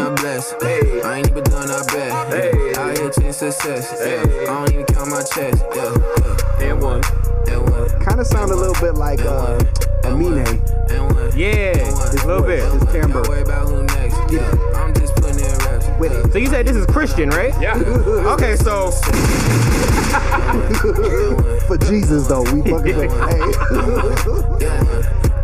I'm 0.00 0.14
blessed. 0.16 0.56
Hey, 0.62 1.02
I 1.02 1.18
ain't 1.18 1.28
even 1.30 1.44
done 1.44 1.70
our 1.70 1.84
best. 1.86 2.34
Hey, 2.34 2.74
I 2.74 2.88
hit 2.90 3.14
chasing 3.14 3.32
success. 3.52 3.94
Yeah, 4.04 4.42
I 4.52 4.66
don't 4.66 4.72
even 4.72 4.84
count 4.86 5.10
my 5.10 5.22
chest. 5.22 5.64
Yeah, 5.74 5.94
yeah. 6.60 6.70
And 6.70 6.82
one. 6.82 7.00
And 7.48 7.70
one, 7.70 7.88
Kind 8.04 8.20
of 8.20 8.26
sound 8.26 8.50
a 8.50 8.56
little 8.56 8.74
bit 8.80 8.94
like 8.94 9.20
uh, 9.20 9.60
Amine. 10.04 10.38
and 10.90 11.14
one. 11.14 11.30
Yeah, 11.38 11.72
a 11.76 12.26
little 12.26 12.42
bit. 12.42 12.64
His 12.72 12.92
timbre. 12.92 13.22
Don't 13.22 13.28
worry 13.28 13.42
about 13.42 13.68
who 13.68 13.82
next. 13.84 14.16
Yeah, 14.32 14.50
With 15.98 16.12
it. 16.12 16.32
So 16.32 16.38
you 16.38 16.46
said 16.48 16.66
this 16.66 16.76
is 16.76 16.86
Christian, 16.86 17.30
right? 17.30 17.52
Yeah. 17.60 17.74
Okay, 18.34 18.56
so 18.56 18.90
For 21.66 21.76
Jesus 21.78 22.26
though, 22.28 22.42
we 22.42 22.62
fucking 22.62 22.96
with 22.96 23.10
hey. 23.10 23.38
Yeah, 24.60 24.80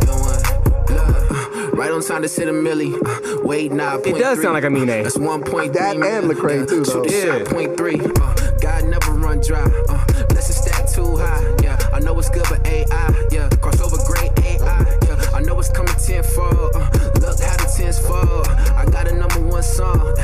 and 0.00 0.20
one. 0.20 0.42
Look, 0.90 1.72
Right 1.74 1.90
on 1.90 2.02
time 2.02 2.22
to 2.22 2.28
sit 2.28 2.48
a 2.48 2.52
milli. 2.52 2.92
Uh, 2.94 3.40
wait, 3.44 3.72
nah. 3.72 3.96
it 3.98 4.18
does 4.18 4.40
sound 4.42 4.54
like 4.54 4.64
Amine. 4.64 4.86
That's 5.02 5.18
one 5.18 5.42
point 5.42 5.72
That 5.74 5.96
and 5.96 6.30
Lecrae, 6.30 6.66
too, 6.68 6.84
though. 6.84 7.04
Shoot 7.04 7.12
Yeah. 7.12 7.38
shot, 7.38 7.46
point 7.48 7.76
three. 7.76 8.00
Uh, 8.00 8.34
God 8.60 8.84
never 8.84 9.12
run 9.12 9.40
dry. 9.40 9.62
Uh, 9.88 10.04
blessed 10.28 10.54
stack 10.62 10.88
too 10.90 11.16
high. 11.16 11.42
Yeah, 11.62 11.78
I 11.92 12.00
know 12.00 12.18
it's 12.18 12.28
good, 12.28 12.44
but 12.50 12.66
AI. 12.66 12.86
Yeah, 13.30 13.48
crossover 13.62 13.98
great 14.06 14.32
AI. 14.44 14.84
Yeah, 15.06 15.30
I 15.34 15.40
know 15.42 15.58
it's 15.58 15.70
coming 15.70 15.94
tenfold. 15.94 16.74
Uh, 16.74 16.88
look 17.20 17.38
how 17.40 17.56
the 17.56 17.72
tens 17.76 17.98
fall. 17.98 18.44
I 18.76 18.84
got 18.90 19.08
a 19.08 19.14
number 19.14 19.40
one 19.40 19.62
song, 19.62 20.14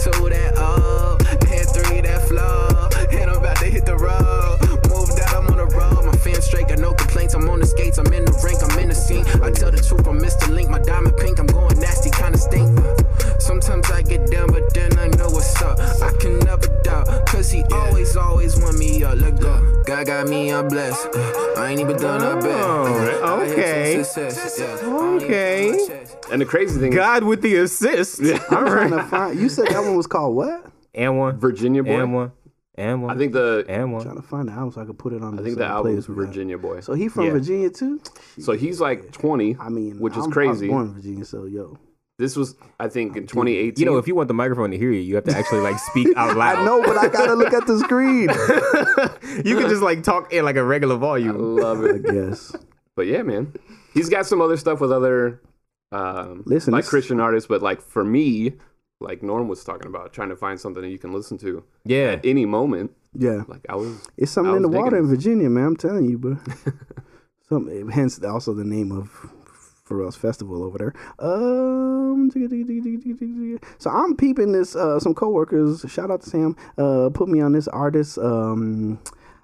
two 0.00 0.30
that 0.30 0.56
up, 0.56 1.20
and 1.28 1.68
three 1.68 2.00
that 2.00 2.26
flow, 2.26 2.88
and 3.12 3.30
I'm 3.30 3.36
about 3.36 3.58
to 3.58 3.66
hit 3.66 3.84
the 3.84 3.96
road. 3.96 4.56
Moved 4.88 5.20
out, 5.20 5.36
I'm 5.36 5.46
on 5.52 5.58
the 5.58 5.66
road. 5.76 6.06
My 6.06 6.16
fans 6.16 6.44
straight, 6.44 6.68
got 6.68 6.78
no 6.78 6.94
complaints. 6.94 7.34
I'm 7.34 7.48
on 7.50 7.60
the 7.60 7.66
skates, 7.66 7.98
I'm 7.98 8.10
in 8.12 8.24
the 8.24 8.32
rink, 8.42 8.62
I'm 8.64 8.78
in 8.78 8.88
the 8.88 8.94
scene. 8.94 9.26
I 9.42 9.50
tell 9.50 9.70
the 9.70 9.76
truth, 9.76 10.06
I'm 10.08 10.18
Mr. 10.18 10.48
Link, 10.48 10.70
my 10.70 10.78
diamond 10.78 11.16
pink, 11.18 11.38
I'm 11.38 11.46
going 11.46 11.78
nasty, 11.78 12.10
kinda 12.10 12.38
stink. 12.38 12.68
Sometimes 13.38 13.90
I 13.90 14.00
get 14.00 14.30
down, 14.30 14.48
but 14.48 14.72
then 14.72 14.89
up. 15.62 15.78
I 15.80 16.12
can 16.20 16.38
never 16.40 16.66
doubt, 16.82 17.26
cause 17.26 17.50
he 17.50 17.62
always, 17.72 18.16
always 18.16 18.58
want 18.60 18.78
me 18.78 19.02
up. 19.04 19.18
Let 19.20 19.40
go. 19.40 19.82
God 19.86 20.06
got 20.06 20.28
me, 20.28 20.52
I'm 20.52 20.68
blessed. 20.68 21.08
Uh, 21.14 21.54
I 21.56 21.70
ain't 21.70 21.80
even 21.80 21.96
done 21.96 22.22
a 22.22 22.40
bit. 22.40 22.52
Oh, 22.52 23.40
okay. 23.50 24.02
Okay. 25.24 26.06
And 26.32 26.40
the 26.40 26.46
crazy 26.46 26.78
thing 26.78 26.92
God 26.92 27.24
with 27.24 27.42
the 27.42 27.56
assist. 27.56 28.20
I'm 28.20 28.66
trying 28.66 28.90
to 28.90 29.02
find. 29.04 29.38
You 29.38 29.48
said 29.48 29.66
that 29.68 29.80
one 29.82 29.96
was 29.96 30.06
called 30.06 30.36
what? 30.36 30.66
And 30.94 31.18
one. 31.18 31.38
Virginia 31.38 31.82
Boy. 31.82 31.90
And 32.00 32.14
one. 32.14 32.32
And 32.76 33.02
one. 33.02 33.14
I 33.14 33.18
think 33.18 33.32
the 33.32 33.64
And 33.68 33.92
one. 33.92 34.02
trying 34.02 34.16
to 34.16 34.22
find 34.22 34.48
the 34.48 34.52
album 34.52 34.72
so 34.72 34.80
I 34.80 34.84
could 34.84 34.98
put 34.98 35.12
it 35.12 35.22
on. 35.22 35.38
I 35.38 35.42
think 35.42 35.58
the 35.58 35.66
album 35.66 35.96
is 35.98 36.06
playlist 36.06 36.16
we. 36.16 36.26
Virginia 36.26 36.58
Boy. 36.58 36.80
So 36.80 36.92
he 36.94 37.08
from 37.08 37.24
Yeah. 37.26 37.32
Virginia 37.32 37.70
too. 37.70 38.00
So 38.38 38.52
he's 38.52 38.80
like 38.80 39.12
20, 39.12 39.56
I 39.60 39.68
mean, 39.68 39.98
which 39.98 40.12
is 40.12 40.18
I'm- 40.18 40.24
I 40.24 40.26
was 40.28 40.34
crazy. 40.34 40.68
born 40.68 40.86
in 40.88 40.94
Virginia, 40.94 41.24
so 41.24 41.44
yo. 41.44 41.78
This 42.20 42.36
was, 42.36 42.54
I 42.78 42.86
think, 42.88 43.16
in 43.16 43.26
2018. 43.26 43.82
You 43.84 43.90
know, 43.90 43.98
if 43.98 44.06
you 44.06 44.14
want 44.14 44.28
the 44.28 44.34
microphone 44.34 44.70
to 44.70 44.78
hear 44.78 44.92
you, 44.92 45.00
you 45.00 45.14
have 45.16 45.24
to 45.24 45.36
actually 45.36 45.60
like 45.60 45.78
speak 45.78 46.08
out 46.16 46.36
loud. 46.36 46.58
I 46.58 46.64
know, 46.64 46.80
but 46.82 46.96
I 46.96 47.08
gotta 47.08 47.34
look 47.34 47.52
at 47.52 47.66
the 47.66 47.78
screen. 47.80 48.28
You 49.44 49.56
can 49.56 49.68
just 49.70 49.80
like 49.82 50.02
talk 50.02 50.32
in 50.32 50.44
like 50.44 50.56
a 50.56 50.64
regular 50.64 50.96
I 50.96 50.98
volume. 50.98 51.56
love 51.56 51.82
it. 51.84 51.94
I 52.06 52.12
guess. 52.12 52.54
But 52.96 53.06
yeah, 53.06 53.22
man, 53.22 53.54
he's 53.94 54.08
got 54.08 54.26
some 54.26 54.40
other 54.40 54.56
stuff 54.56 54.80
with 54.80 54.92
other, 54.92 55.40
um, 55.92 56.42
Listen, 56.46 56.72
like 56.72 56.82
this- 56.84 56.90
Christian 56.90 57.20
artists. 57.20 57.46
But 57.48 57.62
like 57.62 57.80
for 57.80 58.04
me, 58.04 58.54
like 59.00 59.22
Norm 59.22 59.48
was 59.48 59.64
talking 59.64 59.86
about, 59.86 60.12
trying 60.12 60.28
to 60.30 60.36
find 60.36 60.60
something 60.60 60.82
that 60.82 60.90
you 60.90 60.98
can 60.98 61.12
listen 61.12 61.38
to 61.38 61.64
Yeah. 61.84 62.12
at 62.18 62.26
any 62.26 62.44
moment. 62.44 62.90
Yeah, 63.14 63.42
Like 63.48 63.64
I 63.68 63.76
was, 63.76 64.08
it's 64.16 64.30
something 64.30 64.52
I 64.52 64.56
in 64.56 64.62
the 64.62 64.68
water 64.68 64.90
digging 64.96 65.04
in 65.04 65.10
Virginia, 65.10 65.48
man. 65.50 65.64
I'm 65.66 65.76
telling 65.76 66.08
you, 66.10 66.18
bro. 66.18 66.36
Some, 67.48 67.88
hence 67.90 68.22
also 68.22 68.52
the 68.54 68.64
name 68.64 68.92
of 68.92 69.32
Festival 70.16 70.62
over 70.62 70.78
there. 70.78 70.94
Um, 71.18 72.30
so 73.78 73.90
I'm 73.90 74.16
peeping 74.16 74.52
this. 74.52 74.76
Uh, 74.76 74.98
some 75.00 75.14
coworkers. 75.14 75.84
Shout 75.88 76.10
out 76.10 76.22
to 76.22 76.30
Sam. 76.30 76.56
Uh, 76.78 77.10
put 77.12 77.28
me 77.28 77.40
on 77.40 77.52
this 77.52 77.68
artist. 77.68 78.18
Um, 78.18 79.00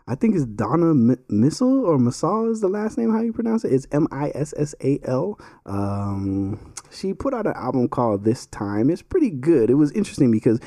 I 0.08 0.14
think 0.14 0.36
it's 0.36 0.44
Donna 0.44 0.90
M- 0.90 1.18
Missile 1.28 1.84
or 1.84 1.98
Missal 1.98 2.50
is 2.50 2.60
the 2.60 2.68
last 2.68 2.96
name. 2.96 3.10
How 3.10 3.22
you 3.22 3.32
pronounce 3.32 3.64
it? 3.64 3.72
It's 3.72 3.88
M 3.90 4.06
I 4.12 4.30
S 4.34 4.54
S 4.56 4.74
A 4.82 5.00
L. 5.02 5.38
Um, 5.66 6.72
she 6.90 7.12
put 7.12 7.34
out 7.34 7.46
an 7.46 7.54
album 7.56 7.88
called 7.88 8.24
This 8.24 8.46
Time. 8.46 8.88
It's 8.88 9.02
pretty 9.02 9.30
good. 9.30 9.68
It 9.68 9.74
was 9.74 9.90
interesting 9.92 10.30
because 10.30 10.60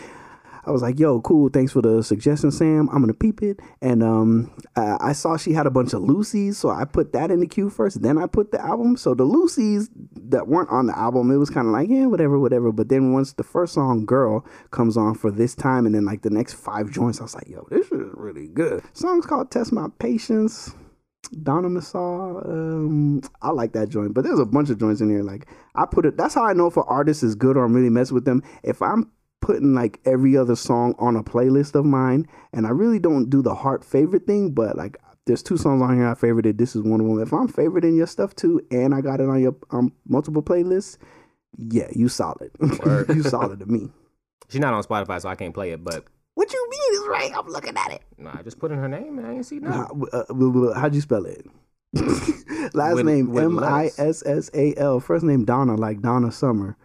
I 0.69 0.71
was 0.71 0.83
like, 0.83 0.99
"Yo, 0.99 1.19
cool. 1.21 1.49
Thanks 1.49 1.71
for 1.71 1.81
the 1.81 2.03
suggestion, 2.03 2.51
Sam. 2.51 2.89
I'm 2.89 3.01
gonna 3.01 3.15
peep 3.15 3.41
it." 3.41 3.59
And 3.81 4.03
um, 4.03 4.53
I, 4.75 4.97
I 5.01 5.13
saw 5.13 5.35
she 5.35 5.51
had 5.51 5.65
a 5.65 5.71
bunch 5.71 5.93
of 5.93 6.03
loosies, 6.03 6.55
so 6.55 6.69
I 6.69 6.85
put 6.85 7.11
that 7.13 7.31
in 7.31 7.39
the 7.39 7.47
queue 7.47 7.71
first. 7.71 8.03
Then 8.03 8.19
I 8.19 8.27
put 8.27 8.51
the 8.51 8.61
album. 8.61 8.95
So 8.95 9.15
the 9.15 9.25
loosies 9.25 9.89
that 10.29 10.47
weren't 10.47 10.69
on 10.69 10.85
the 10.85 10.97
album, 10.97 11.31
it 11.31 11.37
was 11.37 11.49
kind 11.49 11.65
of 11.65 11.73
like, 11.73 11.89
yeah, 11.89 12.05
whatever, 12.05 12.37
whatever. 12.39 12.71
But 12.71 12.89
then 12.89 13.13
once 13.13 13.33
the 13.33 13.43
first 13.43 13.73
song, 13.73 14.05
"Girl," 14.05 14.45
comes 14.69 14.95
on 14.95 15.15
for 15.15 15.31
this 15.31 15.55
time, 15.55 15.87
and 15.87 15.95
then 15.95 16.05
like 16.05 16.21
the 16.21 16.29
next 16.29 16.53
five 16.53 16.91
joints, 16.91 17.19
I 17.19 17.23
was 17.23 17.33
like, 17.33 17.49
"Yo, 17.49 17.67
this 17.71 17.87
is 17.87 18.07
really 18.13 18.47
good." 18.47 18.83
Song's 18.93 19.25
called 19.25 19.49
"Test 19.49 19.71
My 19.71 19.87
Patience." 19.97 20.75
Donna 21.43 21.69
Missal, 21.69 22.41
um, 22.45 23.21
I 23.41 23.51
like 23.51 23.73
that 23.73 23.89
joint, 23.89 24.13
but 24.13 24.23
there's 24.23 24.39
a 24.39 24.45
bunch 24.45 24.69
of 24.69 24.79
joints 24.79 25.01
in 25.01 25.09
here. 25.09 25.21
Like 25.21 25.47
I 25.75 25.85
put 25.85 26.05
it, 26.05 26.17
that's 26.17 26.33
how 26.33 26.45
I 26.45 26.53
know 26.53 26.67
if 26.67 26.77
an 26.77 26.85
artist 26.87 27.23
is 27.23 27.35
good 27.35 27.55
or 27.55 27.65
I'm 27.65 27.73
really 27.73 27.89
messing 27.89 28.15
with 28.15 28.25
them. 28.25 28.41
If 28.63 28.81
I'm 28.81 29.11
putting 29.41 29.74
like 29.74 29.99
every 30.06 30.36
other 30.38 30.56
song 30.56 30.95
on 30.99 31.16
a 31.16 31.24
playlist 31.24 31.76
of 31.76 31.86
mine, 31.86 32.28
and 32.53 32.66
I 32.68 32.70
really 32.72 32.99
don't 32.99 33.30
do 33.30 33.41
the 33.41 33.56
heart 33.56 33.84
favorite 33.84 34.26
thing, 34.28 34.52
but 34.52 34.76
like 34.78 34.98
there's 35.26 35.44
two 35.44 35.57
songs 35.57 35.82
on 35.82 35.95
here 35.95 36.07
I 36.07 36.14
favorited. 36.14 36.57
This 36.57 36.76
is 36.76 36.82
one 36.82 36.99
of 37.02 37.07
them. 37.07 37.20
If 37.22 37.34
I'm 37.34 37.48
favoriting 37.48 37.95
your 37.95 38.07
stuff 38.07 38.36
too, 38.36 38.61
and 38.72 38.94
I 38.95 39.02
got 39.02 39.20
it 39.22 39.30
on 39.30 39.41
your 39.41 39.56
um, 39.72 39.94
multiple 40.07 40.41
playlists, 40.44 40.98
yeah, 41.57 41.88
you 41.95 42.10
solid. 42.10 42.52
you 43.10 43.24
solid 43.24 43.60
to 43.60 43.66
me. 43.66 43.90
She's 44.49 44.61
not 44.61 44.74
on 44.74 44.84
Spotify, 44.84 45.22
so 45.22 45.30
I 45.30 45.36
can't 45.36 45.53
play 45.53 45.72
it. 45.72 45.84
But 45.84 46.06
What 46.34 46.52
you 46.52 46.68
mean 46.70 47.02
is 47.02 47.07
right? 47.07 47.32
I'm 47.38 47.48
looking 47.48 47.78
at 47.78 47.91
it. 47.91 48.02
no, 48.18 48.32
I 48.34 48.41
just 48.41 48.60
put 48.60 48.72
in 48.72 48.78
her 48.80 48.88
name 48.88 49.18
and 49.20 49.28
I 49.28 49.32
didn't 49.34 49.45
see 49.45 49.60
How, 49.61 49.88
nothing. 49.94 50.06
uh, 50.11 50.70
uh, 50.70 50.80
how'd 50.80 50.95
you 50.95 51.02
spell 51.02 51.26
it? 51.26 51.45
Last 52.74 52.95
With- 52.95 53.06
name 53.06 53.30
with 53.32 53.44
M 53.44 53.60
I 53.60 53.84
lettuce. 53.84 53.99
S 53.99 54.24
S 54.26 54.49
A 54.53 54.76
L. 54.78 54.99
First 54.99 55.24
name 55.24 55.45
Donna, 55.45 55.76
like 55.76 56.02
Donna 56.02 56.32
Summer. 56.32 56.78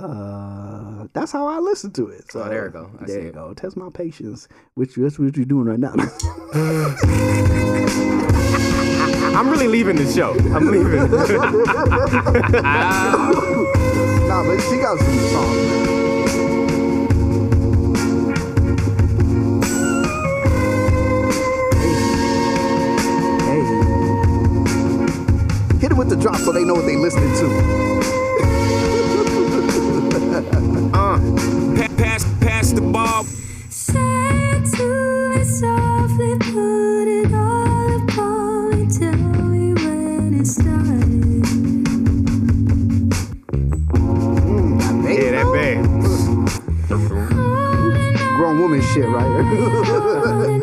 Uh, 0.00 1.08
that's 1.12 1.32
how 1.32 1.48
I 1.48 1.58
listen 1.58 1.90
to 1.94 2.06
it. 2.06 2.30
So 2.30 2.42
Oh, 2.42 2.48
there 2.48 2.66
you 2.66 2.70
go. 2.70 2.88
I 3.00 3.04
there 3.06 3.20
you 3.22 3.28
it. 3.28 3.34
go. 3.34 3.52
Test 3.54 3.76
my 3.76 3.90
patience. 3.90 4.46
Which 4.74 4.94
that's 4.94 5.18
what 5.18 5.36
you're 5.36 5.44
doing 5.44 5.64
right 5.64 5.80
now. 5.80 5.92
I'm 9.36 9.48
really 9.50 9.66
leaving 9.66 9.96
the 9.96 10.06
show. 10.12 10.34
I'm 10.54 10.70
leaving. 10.70 11.10
nah, 14.28 14.44
but 14.44 14.60
she 14.62 14.76
got 14.76 14.98
some 15.00 15.18
songs. 15.30 15.56
man. 15.56 15.88
Hey. 23.48 23.62
Hit 25.78 25.92
it 25.92 25.96
with 25.96 26.10
the 26.10 26.16
drop 26.16 26.36
so 26.36 26.52
they 26.52 26.64
know 26.64 26.74
what 26.74 26.84
they 26.86 26.96
listening 26.96 27.32
to. 27.38 28.17
Pass, 31.96 32.24
pass 32.40 32.72
the 32.72 32.80
ball. 32.80 33.24
Say 33.70 34.62
to 34.76 35.30
me 35.34 35.44
softly, 35.44 36.38
put 36.38 37.08
it 37.08 37.32
all 37.32 38.02
upon 38.02 38.70
me. 38.70 38.86
Tell 38.88 39.12
me 39.48 39.74
when 39.74 40.40
it 40.40 40.46
started. 40.46 41.44
yeah, 45.08 45.30
that 45.32 45.48
bad. 45.54 45.78
Grown 48.36 48.58
woman 48.60 48.82
shit, 48.82 49.08
right? 49.08 50.54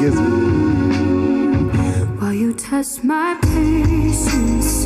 gets 0.00 0.16
me. 0.16 0.30
While 2.18 2.32
you 2.32 2.54
test 2.54 3.04
my 3.04 3.38
patience, 3.42 4.79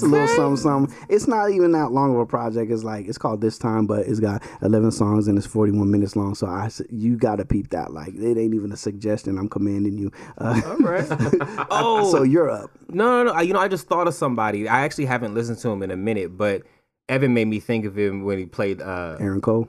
that's 0.00 0.02
a 0.02 0.06
little 0.06 0.56
something, 0.56 0.56
something. 0.88 1.06
It's 1.08 1.26
not 1.26 1.50
even 1.50 1.72
that 1.72 1.92
long 1.92 2.14
of 2.14 2.20
a 2.20 2.26
project. 2.26 2.70
It's 2.70 2.84
like 2.84 3.06
it's 3.08 3.18
called 3.18 3.40
this 3.40 3.58
time, 3.58 3.86
but 3.86 4.06
it's 4.06 4.20
got 4.20 4.42
11 4.62 4.90
songs 4.92 5.28
and 5.28 5.36
it's 5.38 5.46
41 5.46 5.90
minutes 5.90 6.16
long. 6.16 6.34
So 6.34 6.46
I, 6.46 6.66
s- 6.66 6.82
you 6.90 7.16
gotta 7.16 7.44
peep 7.44 7.70
that. 7.70 7.92
Like 7.92 8.14
it 8.14 8.38
ain't 8.38 8.54
even 8.54 8.72
a 8.72 8.76
suggestion. 8.76 9.38
I'm 9.38 9.48
commanding 9.48 9.98
you. 9.98 10.10
Uh, 10.38 10.60
All 10.66 10.76
right. 10.78 11.06
Oh, 11.70 12.10
so 12.12 12.22
you're 12.22 12.50
up. 12.50 12.70
No, 12.88 13.22
no, 13.24 13.30
no. 13.30 13.32
I- 13.38 13.42
You 13.42 13.52
know, 13.52 13.60
I 13.60 13.68
just 13.68 13.86
thought 13.88 14.06
of 14.08 14.14
somebody. 14.14 14.68
I 14.68 14.80
actually 14.80 15.06
haven't 15.06 15.34
listened 15.34 15.58
to 15.58 15.68
him 15.70 15.82
in 15.82 15.90
a 15.90 15.96
minute, 15.96 16.36
but 16.36 16.62
Evan 17.08 17.34
made 17.34 17.46
me 17.48 17.60
think 17.60 17.84
of 17.84 17.96
him 17.98 18.24
when 18.24 18.38
he 18.38 18.46
played. 18.46 18.80
uh 18.80 19.16
Aaron 19.20 19.40
Cole. 19.40 19.68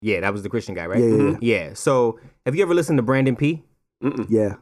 Yeah, 0.00 0.20
that 0.20 0.32
was 0.32 0.42
the 0.42 0.48
Christian 0.50 0.74
guy, 0.74 0.86
right? 0.86 1.00
Yeah, 1.00 1.06
yeah, 1.06 1.16
Mhm. 1.16 1.38
yeah. 1.40 1.74
So, 1.74 2.18
have 2.44 2.54
you 2.54 2.62
ever 2.62 2.74
listened 2.74 2.98
to 2.98 3.02
Brandon 3.02 3.36
P? 3.36 3.62
Yeah. 4.28 4.56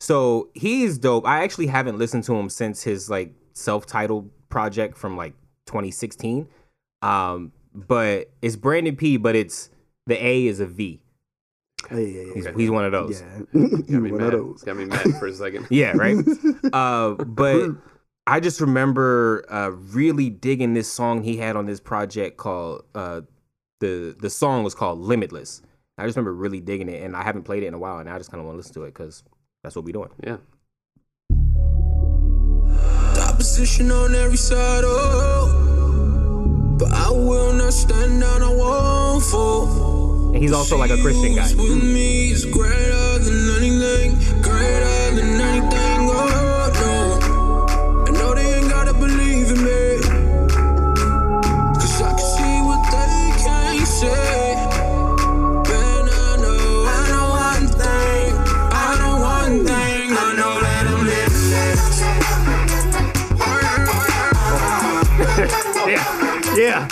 So 0.00 0.48
he's 0.54 0.98
dope. 0.98 1.26
I 1.26 1.42
actually 1.44 1.66
haven't 1.66 1.98
listened 1.98 2.24
to 2.24 2.34
him 2.34 2.48
since 2.48 2.82
his 2.82 3.10
like 3.10 3.34
self-titled 3.52 4.30
project 4.48 4.96
from 4.96 5.16
like 5.16 5.34
2016. 5.66 6.48
Um, 7.02 7.52
but 7.74 8.30
it's 8.42 8.56
Brandon 8.56 8.96
P, 8.96 9.16
but 9.16 9.36
it's 9.36 9.70
the 10.06 10.22
A 10.24 10.46
is 10.46 10.60
a 10.60 10.66
V. 10.66 11.02
Yeah, 11.90 11.98
yeah, 11.98 12.06
yeah. 12.06 12.34
He's, 12.34 12.46
he's 12.56 12.70
one 12.70 12.84
of 12.84 12.92
those. 12.92 13.22
Yeah. 13.22 13.38
Got 13.68 13.88
me 14.02 14.10
One 14.10 14.20
mad. 14.20 14.34
of 14.34 14.40
those. 14.40 14.62
Got 14.62 14.76
me 14.76 14.84
mad 14.86 15.06
for 15.18 15.26
a 15.26 15.32
second. 15.34 15.66
Yeah, 15.70 15.92
right. 15.92 16.16
uh, 16.72 17.14
but 17.24 17.70
I 18.26 18.40
just 18.40 18.60
remember 18.60 19.44
uh, 19.48 19.70
really 19.70 20.30
digging 20.30 20.74
this 20.74 20.90
song 20.90 21.22
he 21.22 21.36
had 21.36 21.56
on 21.56 21.66
this 21.66 21.80
project 21.80 22.36
called 22.36 22.84
uh, 22.94 23.22
the 23.80 24.16
the 24.18 24.30
song 24.30 24.62
was 24.62 24.74
called 24.74 24.98
Limitless. 24.98 25.62
I 25.98 26.04
just 26.06 26.16
remember 26.16 26.34
really 26.34 26.60
digging 26.60 26.88
it, 26.88 27.02
and 27.02 27.14
I 27.14 27.22
haven't 27.22 27.42
played 27.42 27.62
it 27.62 27.66
in 27.66 27.74
a 27.74 27.78
while, 27.78 27.98
and 27.98 28.08
I 28.08 28.16
just 28.18 28.30
kind 28.30 28.40
of 28.40 28.46
want 28.46 28.54
to 28.54 28.58
listen 28.58 28.74
to 28.74 28.84
it 28.84 28.94
because 28.94 29.22
that's 29.62 29.76
what 29.76 29.84
we 29.84 29.92
doing. 29.92 30.10
Yeah. 30.24 30.38
The 33.14 33.26
opposition 33.28 33.90
on 33.90 34.14
every 34.14 34.36
side, 34.36 34.84
oh. 34.84 36.76
But 36.78 36.92
I 36.92 37.10
will 37.10 37.52
not 37.52 37.72
stand 37.72 38.20
down, 38.20 38.42
I 38.42 38.54
won't 38.54 39.22
fall. 39.24 40.30
And 40.32 40.42
he's 40.42 40.52
also 40.52 40.78
like 40.78 40.90
a 40.90 40.96
Christian 41.02 41.34
guy. 41.34 41.52
With 41.54 41.82
me 41.82 42.30
is 42.30 42.46
greater 42.46 43.18
than 43.18 43.50
anything, 43.58 44.14
greater 44.42 45.14
than 45.16 45.40
anything, 45.40 45.89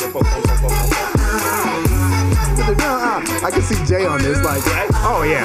Uh, 0.01 0.15
I 3.45 3.51
can 3.51 3.63
see 3.63 3.85
Jay 3.85 4.07
on 4.07 4.21
this, 4.23 4.41
like, 4.45 4.63
oh 5.03 5.25
yeah, 5.29 5.45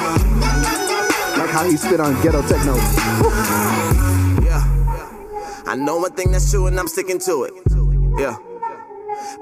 like 1.36 1.50
how 1.50 1.64
he 1.64 1.76
spit 1.76 1.98
on 1.98 2.14
ghetto 2.22 2.40
techno. 2.42 2.76
Yeah. 4.44 4.62
I 5.66 5.74
know 5.76 5.96
one 5.96 6.12
thing 6.12 6.30
that's 6.30 6.48
true 6.50 6.68
and 6.68 6.78
I'm 6.78 6.86
sticking 6.86 7.18
to 7.20 7.44
it. 7.44 7.54
Yeah. 8.16 8.36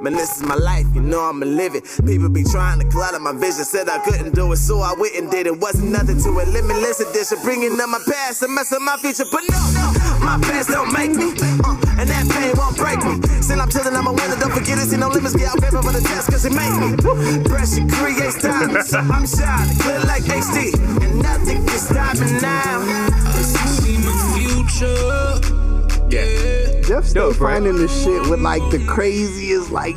Man, 0.00 0.14
this 0.14 0.36
is 0.36 0.42
my 0.42 0.54
life, 0.54 0.86
you 0.94 1.00
know 1.00 1.20
I'ma 1.20 1.46
live 1.46 1.74
it. 1.74 1.84
People 2.06 2.28
be 2.28 2.42
trying 2.44 2.80
to 2.80 2.86
clutter 2.88 3.18
my 3.18 3.32
vision, 3.32 3.64
said 3.64 3.88
I 3.88 3.98
couldn't 3.98 4.34
do 4.34 4.50
it, 4.52 4.56
so 4.56 4.80
I 4.80 4.94
went 4.98 5.14
and 5.16 5.30
did 5.30 5.46
it. 5.46 5.58
Wasn't 5.58 5.90
nothing 5.90 6.20
to 6.22 6.38
it, 6.40 6.48
limitless 6.48 7.00
edition, 7.00 7.38
bringing 7.42 7.78
up 7.80 7.88
my 7.88 8.00
past 8.08 8.42
and 8.42 8.54
messing 8.54 8.84
my 8.84 8.96
future. 8.96 9.24
But 9.30 9.42
no, 9.50 9.60
my 10.20 10.38
past 10.42 10.70
don't 10.70 10.92
make 10.92 11.10
me, 11.10 11.34
uh, 11.64 11.76
and 11.98 12.08
that 12.08 12.26
pain 12.30 12.52
won't 12.56 12.76
break 12.76 12.98
me. 13.04 13.20
Still 13.42 13.60
I'm 13.60 13.68
chillin', 13.68 13.94
I'm 13.94 14.06
a 14.06 14.12
winner, 14.12 14.36
don't 14.36 14.52
forget 14.52 14.78
it. 14.78 14.88
See 14.90 14.96
no 14.96 15.08
limits, 15.08 15.36
get 15.36 15.48
out 15.48 15.60
paper 15.60 15.82
for 15.82 15.92
the 15.92 16.00
test, 16.00 16.30
cause 16.30 16.44
it 16.44 16.52
made 16.52 16.74
me. 16.78 16.96
Pressure 17.48 17.86
creates 17.86 18.42
time, 18.42 18.82
so 18.82 18.98
I'm 18.98 19.26
shining, 19.26 19.76
clear 19.78 20.00
like 20.06 20.22
HD, 20.24 20.74
and 21.02 21.22
nothing 21.22 21.66
can 21.66 21.78
stop 21.78 22.18
me 22.18 22.26
now. 22.40 22.82
I 22.82 23.42
see 23.42 23.98
my 23.98 24.14
future. 24.34 25.81
Yeah. 26.12 26.80
Jeff 26.82 27.04
still 27.04 27.30
Dope, 27.32 27.40
right? 27.40 27.54
finding 27.54 27.76
the 27.76 27.88
shit 27.88 28.28
with 28.28 28.40
like 28.40 28.60
the 28.70 28.84
craziest 28.86 29.70
like 29.70 29.96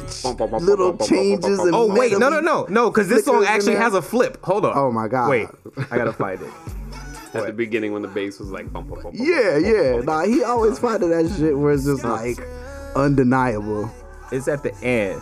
little 0.62 0.96
changes 0.98 1.60
and 1.60 1.76
Oh 1.76 1.94
wait, 1.94 2.14
no, 2.14 2.30
no, 2.30 2.40
no, 2.40 2.66
no, 2.70 2.90
because 2.90 3.10
this 3.10 3.26
song 3.26 3.44
actually 3.46 3.76
has 3.76 3.94
a 3.94 4.02
flip. 4.02 4.38
Hold 4.44 4.66
on. 4.66 4.78
Oh 4.78 4.92
my 4.92 5.08
god. 5.08 5.30
Wait, 5.30 5.48
I 5.92 5.98
gotta 5.98 6.14
find 6.14 6.42
it. 6.42 6.50
At 7.34 7.48
the 7.48 7.54
beginning 7.54 7.92
when 7.92 8.02
the 8.02 8.08
bass 8.08 8.40
was 8.40 8.50
like 8.50 8.72
bump, 8.72 8.88
bump, 8.90 9.04
bump. 9.04 9.16
bump, 9.18 9.28
Yeah, 9.28 9.60
bump, 9.60 9.66
yeah. 9.66 9.92
bump, 9.94 10.06
Nah, 10.06 10.26
he 10.26 10.44
always 10.44 10.80
finding 10.80 11.10
that 11.10 11.30
shit 11.38 11.58
where 11.58 11.74
it's 11.74 11.84
just 11.84 12.04
like 12.06 12.38
undeniable. 12.96 13.92
It's 14.32 14.48
at 14.48 14.64
the 14.64 14.74
end. 14.82 15.22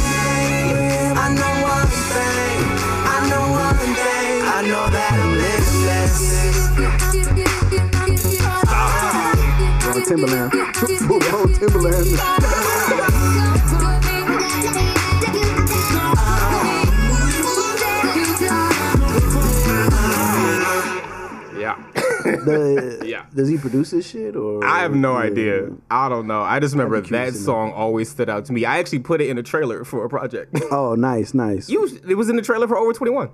I 0.00 1.34
know 1.34 1.54
one 1.66 1.86
thing. 1.88 2.62
I 3.04 3.28
know 3.28 3.44
one 3.50 3.76
thing. 3.76 4.42
I 4.46 4.62
know 4.62 4.86
that 4.90 5.47
I'm 6.08 6.14
limitless. 9.94 10.08
Timbaland. 10.08 10.50
Bro, 11.08 11.18
Timbaland. 11.58 12.08
Yeah. 21.58 21.76
The, 22.28 23.00
Yeah. 23.06 23.24
Does 23.34 23.48
he 23.48 23.56
produce 23.56 23.90
this 23.90 24.06
shit 24.06 24.36
or? 24.36 24.64
I 24.64 24.80
have 24.80 24.94
no 24.94 25.12
Yeah. 25.14 25.24
idea. 25.24 25.68
I 25.90 26.08
don't 26.08 26.26
know. 26.26 26.42
I 26.42 26.60
just 26.60 26.74
remember 26.74 26.96
I'd 26.96 27.06
that 27.06 27.34
song 27.34 27.72
always 27.72 28.10
stood 28.10 28.28
out 28.28 28.44
to 28.46 28.52
me. 28.52 28.64
I 28.64 28.78
actually 28.78 28.98
put 28.98 29.20
it 29.20 29.30
in 29.30 29.38
a 29.38 29.42
trailer 29.42 29.84
for 29.84 30.04
a 30.04 30.08
project. 30.08 30.54
Oh, 30.70 30.94
nice, 30.94 31.32
nice. 31.32 31.70
you, 31.70 31.88
it 32.06 32.16
was 32.16 32.28
in 32.28 32.36
the 32.36 32.42
trailer 32.42 32.68
for 32.68 32.76
Over 32.76 32.92
Twenty 32.92 33.12
One. 33.12 33.30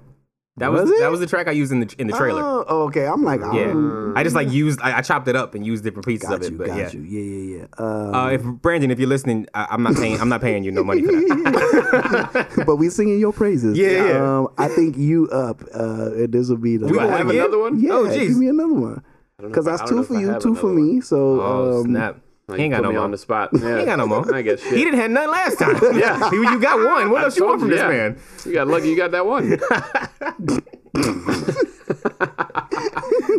That 0.58 0.70
was, 0.70 0.82
Was 0.82 0.90
it? 0.92 1.00
that 1.00 1.10
was 1.10 1.18
the 1.18 1.26
track 1.26 1.48
I 1.48 1.50
used 1.50 1.72
in 1.72 1.80
the 1.80 1.94
in 1.98 2.06
the 2.06 2.12
trailer. 2.12 2.40
Oh, 2.40 2.64
oh, 2.68 2.82
okay. 2.84 3.06
I'm 3.06 3.24
like, 3.24 3.40
yeah, 3.40 3.72
oh, 3.74 4.12
I 4.14 4.22
just 4.22 4.36
like 4.36 4.52
used 4.52 4.80
I, 4.80 4.98
I 4.98 5.00
chopped 5.00 5.26
it 5.26 5.34
up 5.34 5.56
and 5.56 5.66
used 5.66 5.82
different 5.82 6.06
pieces 6.06 6.28
got 6.28 6.36
of 6.36 6.42
it. 6.44 6.52
you, 6.52 6.58
but 6.58 6.68
got 6.68 6.78
yeah. 6.78 6.90
you. 6.92 7.00
Yeah, 7.00 7.20
yeah, 7.20 7.58
yeah. 7.58 7.84
Um, 7.84 8.14
Uh, 8.14 8.28
if 8.30 8.42
Brandon, 8.44 8.92
if 8.92 9.00
you're 9.00 9.08
listening, 9.08 9.48
I, 9.52 9.66
I'm 9.70 9.82
not 9.82 9.96
paying. 9.96 10.20
I'm 10.20 10.28
not 10.28 10.40
paying 10.40 10.62
you 10.62 10.70
no 10.70 10.84
money 10.84 11.02
for 11.02 11.10
that. 11.10 12.62
but 12.66 12.76
we 12.76 12.88
singing 12.88 13.18
your 13.18 13.32
praises. 13.32 13.76
Yeah, 13.76 13.88
yeah. 14.06 14.38
Um, 14.38 14.48
I 14.56 14.68
think 14.68 14.96
you 14.96 15.28
up, 15.30 15.60
uh, 15.74 16.12
and 16.12 16.32
this 16.32 16.48
will 16.48 16.56
be 16.58 16.76
the. 16.76 16.86
We 16.86 16.92
Do 16.92 17.00
I 17.00 17.06
have 17.08 17.28
another 17.28 17.58
one? 17.58 17.80
Yeah, 17.80 17.90
Oh, 17.94 18.08
give 18.08 18.36
me 18.36 18.46
another 18.46 18.74
one. 18.74 19.02
Because 19.38 19.66
if 19.66 19.72
I- 19.72 19.76
that's 19.76 19.82
I 19.90 19.94
two 19.94 20.04
for 20.04 20.20
you, 20.20 20.38
two 20.38 20.54
for 20.54 20.70
another 20.70 20.80
me. 20.80 21.00
So 21.00 21.40
Oh 21.40 21.80
um, 21.80 21.84
snap! 21.86 22.20
Like, 22.46 22.58
He 22.58 22.64
ain't 22.64 22.72
you 22.72 22.76
got 22.76 22.82
no 22.82 22.88
me 22.90 22.94
more. 22.96 23.04
on 23.04 23.10
the 23.10 23.18
spot. 23.18 23.50
He 23.56 23.58
Yeah. 23.60 23.76
ain't 23.78 23.86
got 23.86 23.96
no 23.98 24.06
more. 24.06 24.34
I 24.34 24.42
get 24.42 24.60
shit. 24.60 24.72
He 24.76 24.84
didn't 24.84 25.00
have 25.00 25.10
none 25.10 25.30
last 25.30 25.58
time. 25.58 25.76
Yeah. 25.98 26.30
you, 26.30 26.42
you 26.50 26.60
got 26.60 26.76
one. 26.78 27.10
What 27.10 27.22
I 27.22 27.24
else 27.24 27.36
you 27.36 27.44
want 27.46 27.60
told 27.60 27.60
from 27.60 27.70
you, 27.70 27.76
this 27.76 27.82
yeah. 27.82 27.88
man? 27.88 28.18
You 28.44 28.52
got 28.52 28.68
lucky. 28.68 28.88
You 28.90 28.96
got 28.96 29.10
that 29.12 29.24
one. 29.26 29.58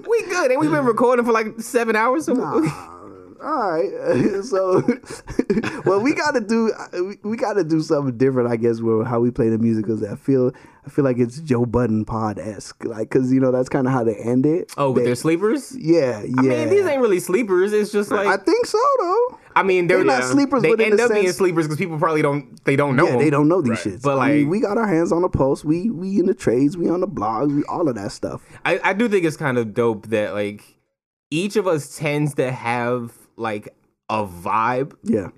We 0.07 0.22
good, 0.23 0.52
and 0.52 0.60
we've 0.60 0.72
been 0.72 0.86
recording 0.86 1.26
for 1.26 1.32
like 1.32 1.60
seven 1.60 1.95
hours. 1.95 2.26
So 2.26 2.34
all 3.41 3.69
right. 3.69 4.44
so, 4.44 4.82
well, 5.86 5.99
we 5.99 6.14
got 6.14 6.32
to 6.32 6.41
do 6.41 6.72
uh, 6.77 7.03
we, 7.03 7.18
we 7.23 7.38
got 7.38 7.53
to 7.53 7.64
do 7.64 7.82
something 7.82 8.18
different, 8.18 8.49
I 8.49 8.56
guess, 8.56 8.82
with 8.82 9.07
how 9.07 9.19
we 9.19 9.32
play 9.32 9.49
the 9.49 9.57
music. 9.57 9.86
Because 9.86 10.03
I 10.03 10.15
feel 10.15 10.52
I 10.86 10.90
feel 10.90 11.03
like 11.03 11.18
it's 11.18 11.40
Joe 11.40 11.66
Budden 11.66 12.06
pod 12.06 12.38
esque, 12.38 12.84
like 12.86 13.10
because 13.10 13.34
you 13.34 13.40
know 13.40 13.52
that's 13.52 13.70
kind 13.70 13.88
of 13.88 13.94
how 13.94 14.03
they 14.03 14.16
end 14.16 14.45
it. 14.45 14.72
oh, 14.78 14.94
but 14.94 14.99
They- 14.99 15.06
they're 15.07 15.16
sleepers. 15.16 15.76
yeah, 15.76 16.22
yeah. 16.24 16.34
I 16.38 16.41
mean, 16.41 16.70
these 16.70 16.86
ain't 16.86 17.02
really 17.02 17.20
sleepers. 17.20 17.74
It's 17.74 17.91
just 17.91 18.12
like 18.12 18.28
I 18.28 18.38
think 18.38 18.66
so 18.68 18.78
though. 18.99 19.40
I 19.56 19.64
mean, 19.64 19.88
they're, 19.88 19.98
They're 19.98 20.06
not 20.06 20.24
yeah, 20.24 20.30
sleepers, 20.32 20.62
They 20.62 20.70
but 20.72 20.82
in 20.82 20.91
end 20.91 20.99
up 21.02 21.12
being 21.12 21.32
sleepers 21.32 21.66
because 21.66 21.78
people 21.78 21.98
probably 21.98 22.22
don't. 22.22 22.64
They 22.66 22.76
don't 22.76 22.95
know. 22.95 23.06
yeah, 23.06 23.12
them. 23.14 23.20
they 23.22 23.30
don't 23.30 23.48
know 23.48 23.62
these 23.62 23.80
shits. 23.80 24.02
But 24.03 24.20
I 24.20 24.30
mean, 24.30 24.44
like- 24.44 24.52
we 24.52 24.60
got 24.60 24.78
our 24.78 24.88
hands 24.88 25.12
on 25.12 25.22
the 25.22 25.30
post. 25.30 25.66
We 25.66 25.90
we 25.90 26.20
in 26.20 26.26
the 26.28 26.34
trades. 26.36 26.78
We 26.78 26.88
on 26.90 26.99
the 27.02 27.07
blogs. 27.07 27.56
We 27.56 27.64
all 27.64 27.88
of 27.90 27.95
that 27.95 28.12
stuff. 28.12 28.44
I, 28.66 28.80
I 28.84 28.94
do 28.94 29.07
think 29.10 29.26
it's 29.26 29.38
kind 29.38 29.57
of 29.57 29.74
dope 29.74 30.07
that 30.07 30.34
like 30.34 30.62
each 31.32 31.56
of 31.56 31.68
us 31.68 31.98
tends 31.98 32.36
to 32.36 32.52
have 32.52 33.12
like 33.38 33.74
a 34.10 34.26
vibe. 34.28 34.94
Yeah. 35.03 35.30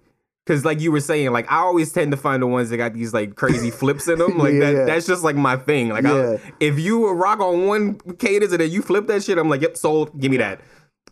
Cause 0.48 0.64
like 0.64 0.80
you 0.80 0.92
were 0.92 1.02
saying, 1.02 1.32
like 1.32 1.52
I 1.52 1.58
always 1.58 1.92
tend 1.92 2.12
to 2.12 2.18
find 2.18 2.42
the 2.42 2.48
ones 2.48 2.70
that 2.70 2.78
got 2.78 2.94
these 2.94 3.14
like 3.14 3.36
crazy 3.36 3.70
flips 3.70 4.08
in 4.08 4.20
them. 4.20 4.38
Like 4.38 4.54
Yeah, 4.54 4.60
that, 4.62 4.74
yeah. 4.74 4.86
that's 4.86 5.06
just 5.06 5.24
like 5.24 5.36
my 5.36 5.58
thing. 5.58 5.90
Like 5.90 6.06
I, 6.06 6.40
if 6.60 6.80
you 6.80 7.10
rock 7.12 7.40
on 7.40 7.68
one 7.68 7.96
cadence 8.18 8.52
and 8.54 8.62
then 8.62 8.72
you 8.72 8.82
flip 8.82 9.08
that 9.08 9.24
shit, 9.24 9.38
I'm 9.38 9.50
like, 9.50 9.62
yep, 9.62 9.76
sold. 9.76 10.18
Give 10.20 10.32
me 10.32 10.38
that. 10.38 10.62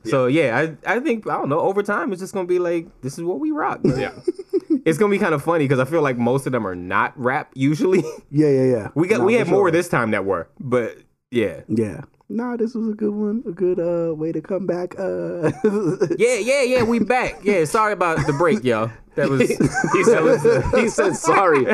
So 0.06 0.28
yeah, 0.28 0.58
I 0.86 0.96
I 0.96 1.00
think 1.00 1.28
I 1.28 1.36
don't 1.38 1.50
know. 1.50 1.60
Over 1.60 1.82
time, 1.84 2.12
it's 2.14 2.22
just 2.22 2.34
gonna 2.34 2.48
be 2.48 2.60
like 2.60 2.88
this 3.02 3.18
is 3.18 3.24
what 3.24 3.40
we 3.40 3.52
rock. 3.52 3.80
yeah. 3.84 4.12
it's 4.86 4.98
gonna 5.00 5.10
be 5.12 5.18
kind 5.18 5.34
of 5.34 5.44
funny 5.44 5.66
because 5.66 5.80
I 5.80 5.86
feel 5.86 6.02
like 6.04 6.18
most 6.18 6.46
of 6.46 6.52
them 6.52 6.66
are 6.66 6.76
not 6.76 7.20
rap 7.20 7.52
usually. 7.56 8.04
Yeah, 8.30 8.50
yeah, 8.50 8.64
yeah. 8.66 8.88
we 8.96 9.08
got 9.08 9.20
Nah, 9.20 9.26
we 9.26 9.34
for 9.34 9.40
had 9.40 9.48
more 9.48 9.72
this 9.72 9.90
time 9.90 10.12
that 10.12 10.24
were, 10.26 10.48
but 10.60 10.98
yeah. 11.32 11.62
Yeah. 11.68 12.02
Nah, 12.28 12.58
this 12.58 12.74
was 12.74 12.90
a 12.90 12.94
good 12.94 13.14
one. 13.14 13.44
A 13.48 13.52
good 13.52 13.80
uh 13.80 14.14
way 14.16 14.32
to 14.32 14.42
come 14.42 14.66
back. 14.66 14.96
Uh 14.98 15.52
Yeah, 16.18 16.38
yeah, 16.40 16.64
yeah. 16.64 16.84
We 16.84 17.00
back. 17.00 17.40
Yeah, 17.44 17.66
sorry 17.66 17.94
about 17.94 18.26
the 18.26 18.34
break, 18.34 18.64
y'all. 18.64 18.92
That 19.16 19.30
was 19.30 19.42
he 19.42 20.04
said, 20.04 20.64
he 20.76 20.90
said 20.90 21.16
sorry. 21.16 21.66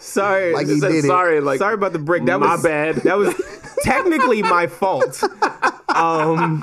sorry. 0.00 0.52
Like 0.52 0.66
He 0.66 0.74
he 0.74 0.80
said 0.80 0.92
did 0.92 1.04
it. 1.04 1.08
sorry. 1.08 1.40
Like 1.40 1.58
sorry 1.58 1.74
about 1.74 1.92
the 1.92 1.98
break. 1.98 2.24
That 2.26 2.38
my 2.38 2.52
was 2.54 2.62
bad. 2.62 2.96
That 2.96 3.16
was 3.16 3.34
technically 3.82 4.42
my 4.42 4.66
fault. 4.66 5.22
Um, 5.94 6.62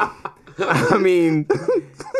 I 0.59 0.97
mean, 0.99 1.47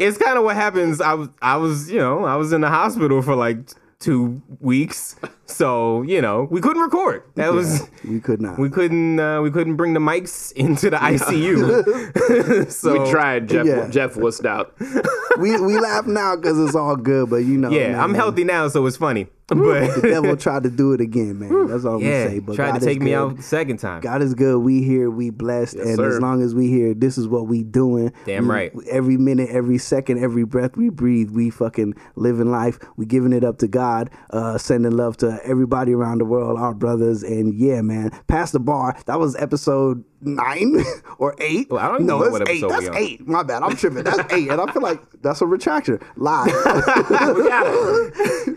it's 0.02 0.18
kind 0.18 0.38
of 0.38 0.44
what 0.44 0.56
happens. 0.56 1.00
I 1.00 1.14
was, 1.14 1.30
I 1.42 1.56
was, 1.58 1.90
you 1.90 2.00
know, 2.00 2.26
I 2.26 2.36
was 2.36 2.52
in 2.52 2.62
the 2.62 2.70
hospital 2.70 3.22
for 3.22 3.36
like 3.36 3.60
two 4.00 4.42
weeks, 4.60 5.16
so 5.46 6.02
you 6.04 6.22
know, 6.22 6.48
we 6.50 6.62
couldn't 6.62 6.82
record. 6.82 7.24
That 7.36 7.54
was 7.54 7.88
we 8.04 8.20
could 8.20 8.42
not. 8.42 8.58
we 8.58 8.70
couldn't 8.70 9.20
uh, 9.20 9.42
we 9.42 9.52
couldn't 9.52 9.76
bring 9.76 9.94
the 9.94 10.00
mics 10.00 10.52
into 10.54 10.90
the 10.90 10.98
ICU. 10.98 12.72
so 12.72 13.04
we 13.04 13.12
tried. 13.12 13.50
Jeff. 13.50 13.66
Yeah. 13.66 13.88
Jeff 13.90 14.16
wussed 14.16 14.46
out. 14.46 14.76
we 15.40 15.60
we 15.62 15.80
laugh 15.80 16.08
now 16.08 16.36
because 16.36 16.60
it's 16.60 16.76
all 16.76 16.96
good, 16.96 17.30
but 17.30 17.38
you 17.38 17.58
know. 17.58 17.70
Yeah, 17.70 17.92
man, 17.92 18.00
I'm 18.00 18.14
healthy 18.14 18.44
now, 18.44 18.68
so 18.68 18.86
it's 18.86 18.98
funny. 18.98 19.28
But 19.48 20.02
the 20.02 20.02
devil 20.02 20.36
tried 20.36 20.64
to 20.64 20.72
do 20.72 20.94
it 20.94 21.02
again, 21.02 21.38
man. 21.38 21.68
That's 21.68 21.86
all 21.86 22.02
yeah, 22.02 22.26
we 22.26 22.30
say. 22.32 22.40
But 22.40 22.56
tried 22.56 22.72
God 22.72 22.80
to 22.80 22.86
take 22.86 23.00
me 23.00 23.14
out 23.14 23.44
second 23.44 23.78
time. 23.78 24.02
God 24.02 24.24
is 24.24 24.34
good. 24.34 24.58
We 24.58 24.82
here, 24.82 25.12
we 25.12 25.30
blessed, 25.30 25.76
and 25.76 25.98
sir. 25.98 26.08
as 26.08 26.20
long 26.20 26.42
as 26.42 26.56
we 26.56 26.68
here, 26.68 26.96
this 26.96 27.18
is 27.18 27.28
what 27.28 27.46
we 27.48 27.64
doing. 27.64 28.12
Damn 28.26 28.48
We- 28.48 28.54
right. 28.54 28.72
Every 28.90 29.18
minute, 29.18 29.50
every 29.52 29.78
second, 29.78 30.24
every 30.24 30.46
breath 30.46 30.76
we 30.76 30.90
breathe, 30.90 31.30
we 31.30 31.52
fucking 31.52 31.94
living 32.16 32.50
life. 32.50 32.80
We 32.98 33.06
giving 33.06 33.34
it 33.34 33.44
up 33.44 33.60
to 33.60 33.68
God, 33.68 34.10
uh, 34.32 34.58
sending 34.58 34.94
love 34.94 35.18
to 35.18 35.35
everybody 35.44 35.94
around 35.94 36.20
the 36.20 36.26
world, 36.26 36.58
our 36.60 36.74
brothers, 36.74 37.24
and 37.24 37.54
yeah, 37.54 37.82
man. 37.82 38.12
Pass 38.28 38.52
the 38.52 38.60
bar. 38.60 38.96
That 39.06 39.20
was 39.20 39.36
episode 39.36 40.04
nine 40.22 40.78
or 41.18 41.36
eight. 41.40 41.70
Well, 41.70 41.84
I 41.84 41.88
don't 41.90 42.06
no, 42.06 42.20
know 42.20 42.24
it's 42.26 42.32
what 42.32 42.50
eight. 42.50 42.64
episode 42.64 42.70
That's 42.70 42.82
we 42.84 42.88
on. 42.90 42.96
eight. 42.98 43.28
My 43.28 43.44
bad. 43.44 43.64
I'm 43.64 43.76
tripping. 43.76 44.04
That's 44.04 44.34
eight, 44.34 44.50
and 44.50 44.62
I 44.62 44.72
feel 44.72 44.82
like 44.82 45.02
that's 45.22 45.42
a 45.42 45.46
retraction. 45.46 46.00
Lie. 46.16 46.46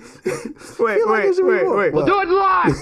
Wait, 0.79 1.07
like 1.07 1.09
it 1.09 1.09
wait, 1.09 1.35
should 1.35 1.45
be 1.45 1.51
wait, 1.67 1.93
We'll 1.93 2.05
Well, 2.05 2.07
Do 2.07 2.21
it 2.21 2.29
live. 2.29 2.75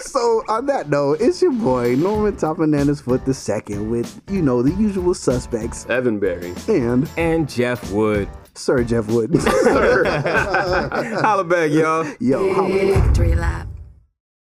so 0.00 0.42
on 0.48 0.66
that 0.66 0.88
note, 0.88 1.20
it's 1.20 1.40
your 1.42 1.52
boy 1.52 1.94
Norman 1.96 2.36
Top 2.36 2.58
Bananas 2.58 3.00
Foot 3.00 3.24
the 3.24 3.34
second 3.34 3.90
with 3.90 4.20
you 4.30 4.42
know 4.42 4.62
the 4.62 4.72
usual 4.74 5.14
suspects 5.14 5.86
Evan 5.88 6.18
Berry. 6.18 6.54
and 6.68 7.08
And 7.16 7.48
Jeff 7.48 7.90
Wood. 7.92 8.28
Sir 8.56 8.84
Jeff 8.84 9.06
Wood. 9.08 9.34
Holla 9.36 11.44
back, 11.44 11.70
y'all. 11.70 12.06
Yo, 12.20 12.54
holla. 12.54 12.68
Victory 12.68 13.34
lap. 13.34 13.66